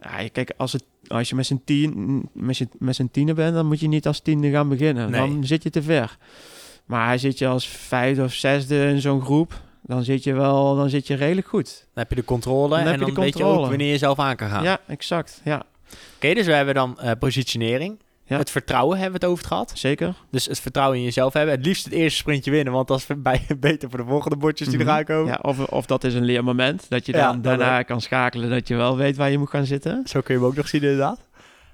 Ja, 0.01 0.28
kijk, 0.32 0.53
als, 0.57 0.74
het, 0.74 0.84
als 1.07 1.30
je 1.30 1.36
met 1.36 1.45
z'n 1.45 1.61
tien, 1.65 2.30
met 2.34 2.68
met 2.78 2.95
z'n 2.95 3.09
tienen 3.11 3.36
bent, 3.36 3.53
dan 3.53 3.65
moet 3.65 3.80
je 3.80 3.88
niet 3.88 4.07
als 4.07 4.20
tiende 4.20 4.49
gaan 4.49 4.70
beginnen. 4.70 5.11
Nee. 5.11 5.20
Dan 5.22 5.45
zit 5.45 5.63
je 5.63 5.70
te 5.70 5.82
ver. 5.82 6.18
Maar 6.86 7.20
zit 7.20 7.38
je 7.38 7.47
als 7.47 7.68
vijfde 7.68 8.24
of 8.24 8.34
zesde 8.34 8.88
in 8.88 9.01
zo'n 9.01 9.22
groep, 9.22 9.61
dan 9.82 10.03
zit 10.03 10.24
je 10.24 10.33
wel, 10.33 10.75
dan 10.75 10.89
zit 10.89 11.08
je 11.08 11.16
redelijk 11.16 11.47
goed. 11.47 11.66
Dan 11.93 12.04
heb 12.04 12.09
je 12.09 12.16
de 12.16 12.24
controle 12.24 12.70
Dan 12.70 12.78
heb 12.78 12.87
en 12.87 12.93
je 12.93 13.05
dan 13.05 13.13
de 13.13 13.21
weet 13.21 13.33
je 13.33 13.39
controle. 13.39 13.63
ook 13.63 13.70
wanneer 13.70 13.91
je 13.91 13.97
zelf 13.97 14.20
aan 14.20 14.36
kan 14.36 14.50
gaan. 14.50 14.63
Ja, 14.63 14.79
exact. 14.87 15.41
Ja, 15.43 15.66
Oké, 16.16 16.33
dus 16.33 16.46
we 16.46 16.54
hebben 16.54 16.74
dan 16.74 17.00
eh, 17.00 17.12
positionering. 17.20 18.00
Ja. 18.28 18.37
Het 18.37 18.49
vertrouwen 18.51 18.97
hebben 18.99 19.20
we 19.20 19.25
het 19.25 19.33
over 19.36 19.47
gehad. 19.47 19.71
zeker. 19.75 20.13
Dus 20.32 20.45
het 20.45 20.59
vertrouwen 20.59 20.97
in 20.97 21.04
jezelf 21.04 21.33
hebben. 21.33 21.55
Het 21.55 21.66
liefst 21.66 21.83
het 21.86 21.93
eerste 21.93 22.17
sprintje 22.20 22.51
winnen, 22.51 22.74
want 22.74 22.87
dat 22.87 22.97
is 22.97 23.08
bij, 23.17 23.45
beter 23.59 23.89
voor 23.89 23.99
de 23.99 24.05
volgende 24.05 24.36
bordjes 24.37 24.67
die 24.67 24.78
Mhm. 24.78 24.87
eraan 24.87 25.04
komen. 25.04 25.25
Ja, 25.32 25.39
of, 25.41 25.59
of 25.59 25.86
dat 25.86 26.04
is 26.04 26.13
een 26.13 26.24
leermoment, 26.25 26.86
dat 26.89 27.05
je 27.05 27.12
dan 27.12 27.41
daarna 27.41 27.82
kan 27.83 28.01
schakelen, 28.01 28.49
dat 28.49 28.67
je 28.67 28.75
wel 28.75 28.97
weet 28.97 29.17
waar 29.17 29.29
je 29.32 29.37
moet 29.37 29.49
gaan 29.49 29.66
zitten. 29.66 30.01
Zo 30.08 30.21
kun 30.21 30.33
je 30.36 30.39
hem 30.39 30.49
ook 30.49 30.55
nog 30.55 30.67
zien 30.67 30.82
inderdaad. 30.82 31.20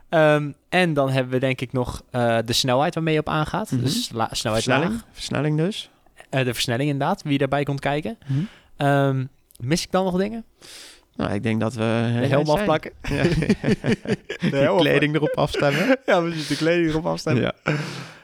Ehm, 0.09 0.51
en 0.69 0.93
dan 0.93 1.09
hebben 1.09 1.33
we 1.33 1.39
denk 1.39 1.61
ik 1.61 1.71
nog 1.71 2.03
eh, 2.11 2.37
de 2.45 2.53
snelheid 2.53 2.93
waarmee 2.93 3.13
je 3.13 3.19
op 3.19 3.29
aangaat. 3.29 3.71
Mhm. 3.71 3.81
Dus 3.81 4.03
snelheid 4.03 4.29
Versnelling, 4.29 4.91
laag. 4.91 5.05
versnelling 5.11 5.57
dus. 5.57 5.89
Eh, 6.29 6.45
de 6.45 6.53
versnelling 6.53 6.89
inderdaad, 6.89 7.21
wie 7.23 7.37
daarbij 7.37 7.63
komt 7.63 7.79
kijken. 7.79 8.17
Mhm. 8.27 8.39
Ehm, 8.77 9.25
mis 9.59 9.83
ik 9.83 9.91
dan 9.91 10.03
nog 10.03 10.17
dingen? 10.17 10.45
Nou, 11.15 11.33
ik 11.33 11.43
denk 11.43 11.59
dat 11.59 11.73
we... 11.73 12.09
De 12.21 12.27
helm 12.27 12.49
afplakken. 12.57 12.91
Ja. 13.01 13.23
De 14.49 14.57
helm 14.57 14.77
kleding 14.79 15.15
erop 15.15 15.35
afstemmen. 15.37 15.97
Ja, 16.05 16.19
precies. 16.21 16.47
De 16.47 16.55
kleding 16.55 16.89
erop 16.89 17.05
afstemmen. 17.05 17.43
Ja. 17.43 17.53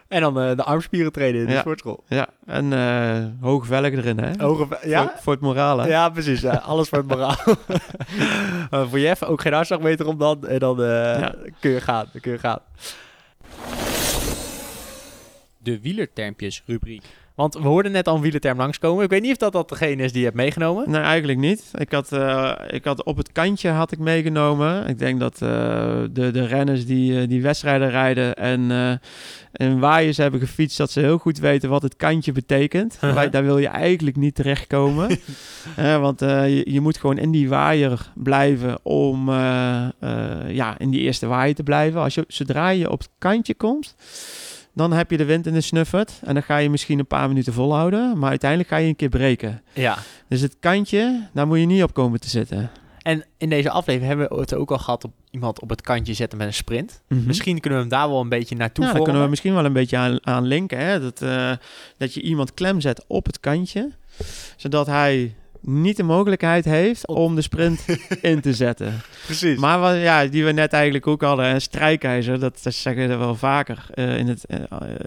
En 0.08 0.22
dan 0.22 0.40
eh, 0.42 0.56
de 0.56 0.64
armspieren 0.64 1.12
trainen 1.12 1.42
in 1.42 1.48
de 1.48 1.54
Ja. 1.54 1.60
sportschool. 1.60 2.04
ja, 2.08 2.28
en 2.46 2.74
eh 2.74 3.26
hoge 3.42 3.66
velgen 3.66 3.98
erin, 3.98 4.20
hè? 4.20 4.46
Ogen, 4.46 4.68
ja? 4.84 5.02
Voor, 5.04 5.12
voor 5.22 5.34
het 5.34 5.42
morale. 5.42 5.88
Ja, 5.88 6.10
precies. 6.10 6.42
Ja. 6.42 6.52
Alles 6.56 6.90
voor 6.90 6.98
het 6.98 7.08
moraal. 7.08 7.36
Eh, 8.70 8.90
voor 8.90 9.00
Jeff 9.00 9.24
ook 9.24 9.42
geen 9.42 9.54
hartslagmeter 9.54 10.08
om 10.08 10.18
dan. 10.18 10.48
En 10.48 10.60
dan 10.60 10.82
eh, 10.84 10.88
Ja. 11.20 11.36
kun 11.60 11.72
je 11.72 11.82
gaan. 11.82 12.06
Dan 12.12 12.22
kun 12.22 12.32
je 12.32 12.38
gaan. 12.40 12.60
De 15.58 15.80
wielertermpjes 15.82 16.64
rubriek. 16.66 17.04
Want 17.40 17.54
we 17.54 17.68
hoorden 17.68 17.92
net 17.92 18.08
al 18.08 18.16
een 18.16 18.22
wielerterm 18.22 18.58
langskomen. 18.58 19.04
Ik 19.04 19.10
weet 19.10 19.22
niet 19.22 19.32
of 19.32 19.38
dat, 19.38 19.52
dat 19.52 19.70
degene 19.70 20.04
is 20.04 20.12
die 20.12 20.20
je 20.20 20.26
hebt 20.26 20.38
meegenomen. 20.38 20.90
Nee, 20.90 21.02
eigenlijk 21.02 21.40
niet. 21.40 21.72
Ik 21.78 21.92
had, 21.92 22.12
eh, 22.12 22.52
ik 22.68 22.86
had 22.86 23.04
op 23.04 23.18
het 23.18 23.32
kantje 23.32 23.70
had 23.70 23.92
ik 23.92 24.00
meegenomen. 24.00 24.88
Ik 24.88 25.00
denk 25.00 25.20
dat 25.20 25.34
eh, 25.34 25.50
de, 26.12 26.32
de 26.32 26.46
renners 26.46 26.86
die, 26.86 27.22
eh, 27.22 27.28
die 27.28 27.42
wedstrijden 27.42 27.90
rijden 27.90 28.36
en, 28.36 28.72
en 29.52 29.80
waaiers 29.80 30.18
hebben 30.18 30.40
gefietst, 30.40 30.78
dat 30.78 30.92
ze 30.92 31.00
heel 31.00 31.18
goed 31.18 31.40
weten 31.40 31.70
wat 31.70 31.82
het 31.82 31.96
kantje 31.96 32.32
betekent. 32.32 33.00
Daar 33.32 33.44
wil 33.44 33.58
je 33.58 33.68
eigenlijk 33.68 34.16
niet 34.16 34.36
terechtkomen. 34.36 35.20
Want 36.02 36.20
je, 36.20 36.64
je 36.66 36.82
moet 36.82 36.98
gewoon 36.98 37.18
in 37.18 37.32
die 37.32 37.50
waaier 37.50 38.12
blijven 38.16 38.80
om 38.84 39.30
ja, 40.48 40.76
in 40.78 40.90
die 40.90 41.02
eerste 41.02 41.28
waaier 41.28 41.56
te 41.56 41.64
blijven. 41.64 42.02
Als 42.02 42.14
je, 42.14 42.24
zodra 42.28 42.70
je 42.70 42.92
op 42.92 43.00
het 43.00 43.10
kantje 43.18 43.54
komt, 43.54 43.96
dan 44.74 44.92
heb 44.92 45.12
je 45.12 45.18
de 45.18 45.26
wind 45.26 45.48
in 45.48 45.54
de 45.54 45.62
snuffert. 45.62 46.20
En 46.24 46.34
dan 46.34 46.44
ga 46.44 46.58
je 46.58 46.70
misschien 46.70 47.00
een 47.00 47.08
paar 47.08 47.28
minuten 47.28 47.54
volhouden. 47.54 48.18
Maar 48.18 48.30
uiteindelijk 48.30 48.70
ga 48.70 48.78
je 48.78 48.88
een 48.88 48.96
keer 48.96 49.10
breken. 49.10 49.62
Ja. 49.74 49.98
Dus 50.28 50.42
het 50.42 50.56
kantje, 50.60 51.28
daar 51.34 51.48
moet 51.48 51.60
je 51.60 51.66
niet 51.66 51.84
op 51.84 51.94
komen 51.94 52.20
te 52.20 52.30
zitten. 52.30 52.72
En 53.02 53.26
in 53.38 53.50
deze 53.50 53.70
aflevering 53.70 54.10
hebben 54.10 54.36
we 54.36 54.42
het 54.42 54.54
ook 54.54 54.72
al 54.72 54.78
gehad 54.78 55.04
op 55.04 55.14
iemand 55.32 55.62
op 55.62 55.70
het 55.70 55.82
kantje 55.82 56.14
zetten 56.14 56.38
met 56.38 56.48
een 56.48 56.54
sprint. 56.54 57.02
Mhm. 57.08 57.26
Misschien 57.26 57.60
kunnen 57.60 57.80
we 57.80 57.86
hem 57.86 58.00
daar 58.00 58.10
wel 58.10 58.22
een 58.22 58.30
beetje 58.30 58.56
naartoe 58.56 58.86
Ja, 58.86 58.94
daar 58.94 59.02
kunnen 59.02 59.22
we 59.24 59.30
misschien 59.30 59.54
wel 59.54 59.66
een 59.66 59.74
beetje 59.74 59.98
aan, 59.98 60.26
aan 60.26 60.46
linken. 60.46 60.78
Hè? 60.78 61.00
Dat, 61.00 61.22
eh, 61.22 61.52
dat 61.98 62.14
je 62.14 62.22
iemand 62.22 62.54
klem 62.54 62.82
zet 62.82 63.04
op 63.08 63.26
het 63.26 63.40
kantje. 63.40 63.92
Zodat 64.56 64.86
hij 64.86 65.36
niet 65.62 65.98
de 65.98 66.04
mogelijkheid 66.04 66.66
heeft 66.66 67.08
om 67.08 67.36
de 67.36 67.42
sprint 67.42 67.86
in 68.22 68.42
te 68.42 68.54
zetten. 68.54 69.02
Precies. 69.26 69.58
Maar 69.60 69.80
wat, 69.80 69.96
ja, 69.96 70.26
die 70.26 70.46
we 70.46 70.52
net 70.52 70.74
eigenlijk 70.74 71.08
ook 71.08 71.22
hadden, 71.22 71.46
een 71.46 71.62
strijkijzer, 71.62 72.40
dat, 72.40 72.60
dat 72.64 72.74
zeggen 72.74 73.08
we 73.08 73.16
wel 73.16 73.36
vaker 73.36 73.86
eh, 73.94 74.18
in, 74.18 74.28
het, 74.28 74.46
eh, 74.46 74.58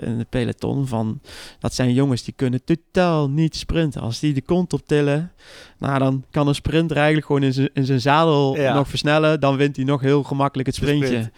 in 0.00 0.18
het 0.18 0.28
peloton. 0.28 0.86
Van, 0.86 1.20
dat 1.58 1.74
zijn 1.74 1.92
jongens 1.92 2.22
die 2.24 2.34
kunnen 2.36 2.64
totaal 2.64 3.30
niet 3.30 3.56
sprinten. 3.56 4.00
Als 4.00 4.20
die 4.20 4.32
de 4.34 4.42
kont 4.42 4.72
optillen, 4.72 5.32
nou, 5.78 5.98
dan 5.98 6.24
kan 6.30 6.48
een 6.48 6.54
sprinter 6.54 6.96
eigenlijk 6.96 7.26
gewoon 7.26 7.42
in 7.42 7.52
zijn- 7.52 7.70
in 7.74 7.84
zijn 7.84 8.00
zadel 8.00 8.56
Ja. 8.56 8.74
nog 8.74 8.88
versnellen. 8.88 9.40
Dan 9.40 9.56
wint 9.56 9.76
hij 9.76 9.84
nog 9.84 10.00
heel 10.00 10.22
gemakkelijk 10.22 10.68
het 10.68 10.76
sprintje. 10.76 11.06
sprint. 11.06 11.30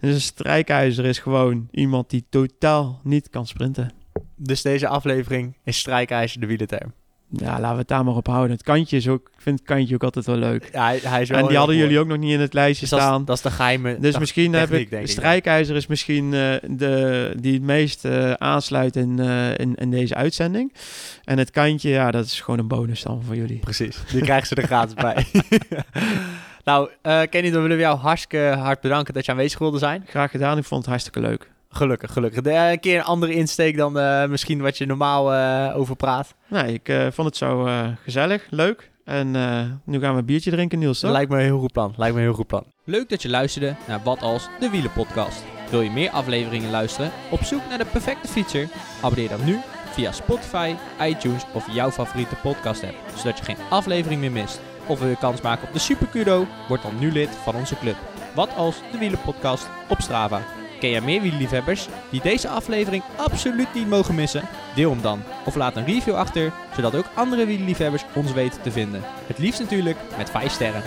Dus 0.00 0.14
een 0.14 0.20
strijkijzer 0.20 1.04
is 1.04 1.18
gewoon 1.18 1.68
iemand 1.70 2.10
die 2.10 2.24
totaal 2.30 3.00
niet 3.04 3.30
kan 3.30 3.46
sprinten. 3.46 3.90
Dus 4.36 4.62
deze 4.62 4.88
aflevering 4.88 5.56
is 5.64 5.78
strijkijzer 5.78 6.40
de 6.40 6.46
wielerterm. 6.46 6.92
Ja, 7.32 7.50
laten 7.60 7.72
we 7.72 7.78
het 7.78 7.88
daar 7.88 8.04
maar 8.04 8.14
op 8.14 8.26
houden. 8.26 8.50
Het 8.50 8.62
kantje 8.62 8.96
is 8.96 9.08
ook, 9.08 9.28
ik 9.34 9.40
vind 9.42 9.58
het 9.58 9.68
kantje 9.68 9.94
ook 9.94 10.04
altijd 10.04 10.26
wel 10.26 10.36
leuk. 10.36 10.68
Ja, 10.72 10.84
hij, 10.84 11.00
hij 11.02 11.22
is 11.22 11.28
wel 11.28 11.38
En 11.38 11.46
die 11.46 11.56
hadden 11.56 11.76
mooi. 11.76 11.86
jullie 11.86 12.02
ook 12.02 12.08
nog 12.08 12.18
niet 12.18 12.32
in 12.32 12.40
het 12.40 12.54
lijstje 12.54 12.80
Dus 12.80 12.90
dat 12.90 12.98
is, 12.98 13.04
staan. 13.04 13.24
dat 13.24 13.36
is 13.36 13.42
de 13.42 13.50
geheime 13.50 13.98
Dus 13.98 14.18
misschien 14.18 14.52
heb 14.52 14.62
techniek, 14.68 14.80
ik... 14.80 14.90
denk 14.90 15.04
De 15.06 15.10
ik. 15.12 15.16
strijkijzer 15.18 15.76
is 15.76 15.86
misschien 15.86 16.34
eh, 16.34 16.54
de, 16.66 17.32
die 17.40 17.52
het 17.52 17.62
meest 17.62 18.04
eh, 18.04 18.32
aansluit 18.32 18.96
in, 18.96 19.18
eh, 19.18 19.58
in, 19.58 19.74
in 19.74 19.90
deze 19.90 20.14
uitzending. 20.14 20.72
En 21.24 21.38
het 21.38 21.50
kantje, 21.50 21.88
ja, 21.88 22.10
dat 22.10 22.24
is 22.24 22.40
gewoon 22.40 22.60
een 22.60 22.68
bonus 22.68 23.02
dan 23.02 23.22
voor 23.26 23.36
jullie. 23.36 23.58
Precies, 23.58 23.98
die 24.12 24.22
krijgen 24.22 24.46
ze 24.46 24.54
er 24.54 24.66
gratis 24.66 24.94
bij. 24.94 25.26
nou, 26.64 26.90
Kenny, 27.02 27.50
dan 27.50 27.62
willen 27.62 27.76
we 27.76 27.82
jou 27.82 27.98
hartstikke 27.98 28.54
hard 28.58 28.80
bedanken 28.80 29.14
dat 29.14 29.24
je 29.24 29.30
aanwezig 29.30 29.58
wilde 29.58 29.78
zijn. 29.78 30.04
Graag 30.06 30.30
gedaan, 30.30 30.58
ik 30.58 30.64
vond 30.64 30.80
het 30.80 30.90
hartstikke 30.90 31.20
leuk. 31.20 31.50
Gelukkig, 31.70 32.12
gelukkig. 32.12 32.40
De, 32.40 32.50
eh, 32.50 32.70
een 32.70 32.80
keer 32.80 32.96
een 32.98 33.04
andere 33.04 33.34
insteek 33.34 33.76
dan 33.76 33.98
eh, 33.98 34.26
misschien 34.26 34.60
wat 34.60 34.78
je 34.78 34.86
normaal 34.86 35.32
eh, 35.34 35.76
over 35.78 35.96
praat. 35.96 36.34
Nee, 36.48 36.80
ik 36.82 37.12
vond 37.12 37.28
het 37.28 37.36
zo 37.36 37.68
gezellig, 38.04 38.46
leuk. 38.50 38.90
En 39.10 39.36
eh, 39.36 39.62
nu 39.84 40.00
gaan 40.00 40.12
we 40.12 40.18
een 40.18 40.24
biertje 40.24 40.50
drinken, 40.50 40.78
Niels, 40.78 41.00
toch? 41.00 41.10
Lijkt 41.10 41.30
me 41.30 41.36
een 41.36 41.42
heel 41.42 41.58
goed 41.58 41.72
plan. 41.72 41.94
Lijkt 41.96 42.14
me 42.14 42.20
een 42.20 42.26
heel 42.26 42.36
goed 42.36 42.46
plan. 42.46 42.64
Leuk 42.84 43.08
dat 43.08 43.22
je 43.22 43.28
luisterde 43.28 43.74
naar 43.86 44.00
Wat 44.04 44.22
Als, 44.22 44.48
de 44.60 44.70
Wielenpodcast. 44.70 45.44
Wil 45.70 45.80
je 45.80 45.90
meer 45.90 46.10
afleveringen 46.10 46.70
luisteren? 46.70 47.10
Op 47.30 47.42
zoek 47.42 47.60
naar 47.68 47.78
de 47.78 47.84
perfecte 47.84 48.28
fietser? 48.28 48.68
Abonneer 49.02 49.28
dan 49.28 49.44
nu 49.44 49.58
via 49.90 50.12
Spotify, 50.12 50.74
iTunes 51.00 51.42
of 51.52 51.72
jouw 51.72 51.90
favoriete 51.90 52.34
podcast 52.34 52.84
app, 52.84 52.96
zodat 53.16 53.38
je 53.38 53.44
geen 53.44 53.56
aflevering 53.70 54.20
meer 54.20 54.32
mist. 54.32 54.60
Of 54.86 54.98
wil 54.98 55.08
je 55.08 55.16
kans 55.16 55.40
maken 55.40 55.66
op 55.66 55.72
de 55.72 55.78
Super 55.78 56.06
Kudo? 56.06 56.46
Word 56.68 56.82
dan 56.82 56.98
nu 56.98 57.12
lid 57.12 57.28
van 57.28 57.54
onze 57.54 57.76
club. 57.78 57.96
Wat 58.34 58.54
Als, 58.56 58.76
de 58.92 58.98
Wielenpodcast 58.98 59.68
op 59.88 60.00
Strava. 60.00 60.42
Ken 60.80 60.90
jij 60.90 61.00
meer 61.00 61.20
wielerliefhebbers 61.20 61.88
die 62.10 62.20
deze 62.20 62.48
aflevering 62.48 63.02
absoluut 63.16 63.74
niet 63.74 63.88
mogen 63.88 64.14
missen? 64.14 64.48
Deel 64.74 64.90
hem 64.90 65.02
dan 65.02 65.22
of 65.44 65.54
laat 65.54 65.76
een 65.76 65.84
review 65.84 66.14
achter, 66.14 66.52
zodat 66.74 66.94
ook 66.94 67.10
andere 67.14 67.46
wielerliefhebbers 67.46 68.04
ons 68.14 68.32
weten 68.32 68.62
te 68.62 68.70
vinden. 68.70 69.02
Het 69.26 69.38
liefst 69.38 69.60
natuurlijk 69.60 69.96
met 70.16 70.30
5 70.30 70.52
sterren. 70.52 70.82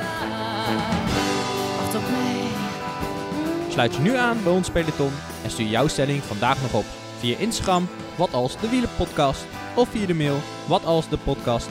Sluit 3.69 3.95
je 3.95 4.01
nu 4.01 4.15
aan 4.15 4.43
bij 4.43 4.51
ons 4.51 4.69
peloton 4.69 5.11
en 5.43 5.49
stuur 5.49 5.67
jouw 5.67 5.87
stelling 5.87 6.23
vandaag 6.23 6.61
nog 6.61 6.73
op. 6.73 6.85
Via 7.19 7.37
Instagram, 7.37 7.87
wat 8.15 8.33
als 8.33 8.59
de 8.59 8.69
wielenpodcast 8.69 9.45
of 9.75 9.89
via 9.89 10.05
de 10.05 10.13
mail 10.13 10.39
wat 10.67 10.85
de 11.09 11.17
podcast 11.17 11.67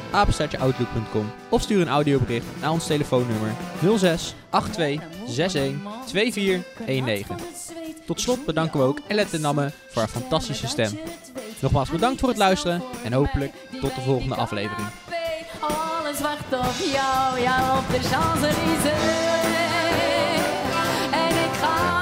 of 1.48 1.62
stuur 1.62 1.80
een 1.80 1.88
audiobericht 1.88 2.46
naar 2.60 2.70
ons 2.70 2.86
telefoonnummer 2.86 3.50
06 3.98 4.34
82 4.72 5.08
61 5.26 6.02
24 6.06 7.04
19. 7.04 7.36
Tot 8.06 8.20
slot 8.20 8.44
bedanken 8.44 8.80
we 8.80 8.86
ook 8.86 9.00
Ellette 9.06 9.38
Namme 9.38 9.72
voor 9.90 10.02
haar 10.02 10.10
fantastische 10.10 10.66
stem. 10.66 10.98
Nogmaals 11.60 11.90
bedankt 11.90 12.20
voor 12.20 12.28
het 12.28 12.38
luisteren 12.38 12.82
en 13.04 13.12
hopelijk 13.12 13.52
tot 13.80 13.94
de 13.94 14.00
volgende 14.00 14.34
aflevering. 14.34 14.88
Alles 15.60 16.20
wacht 16.20 16.52
op 16.52 16.74
jou, 16.92 17.78
op 17.78 17.88
de 17.90 18.00
En 21.12 21.28
ik 21.28 21.52
ga. 21.60 22.01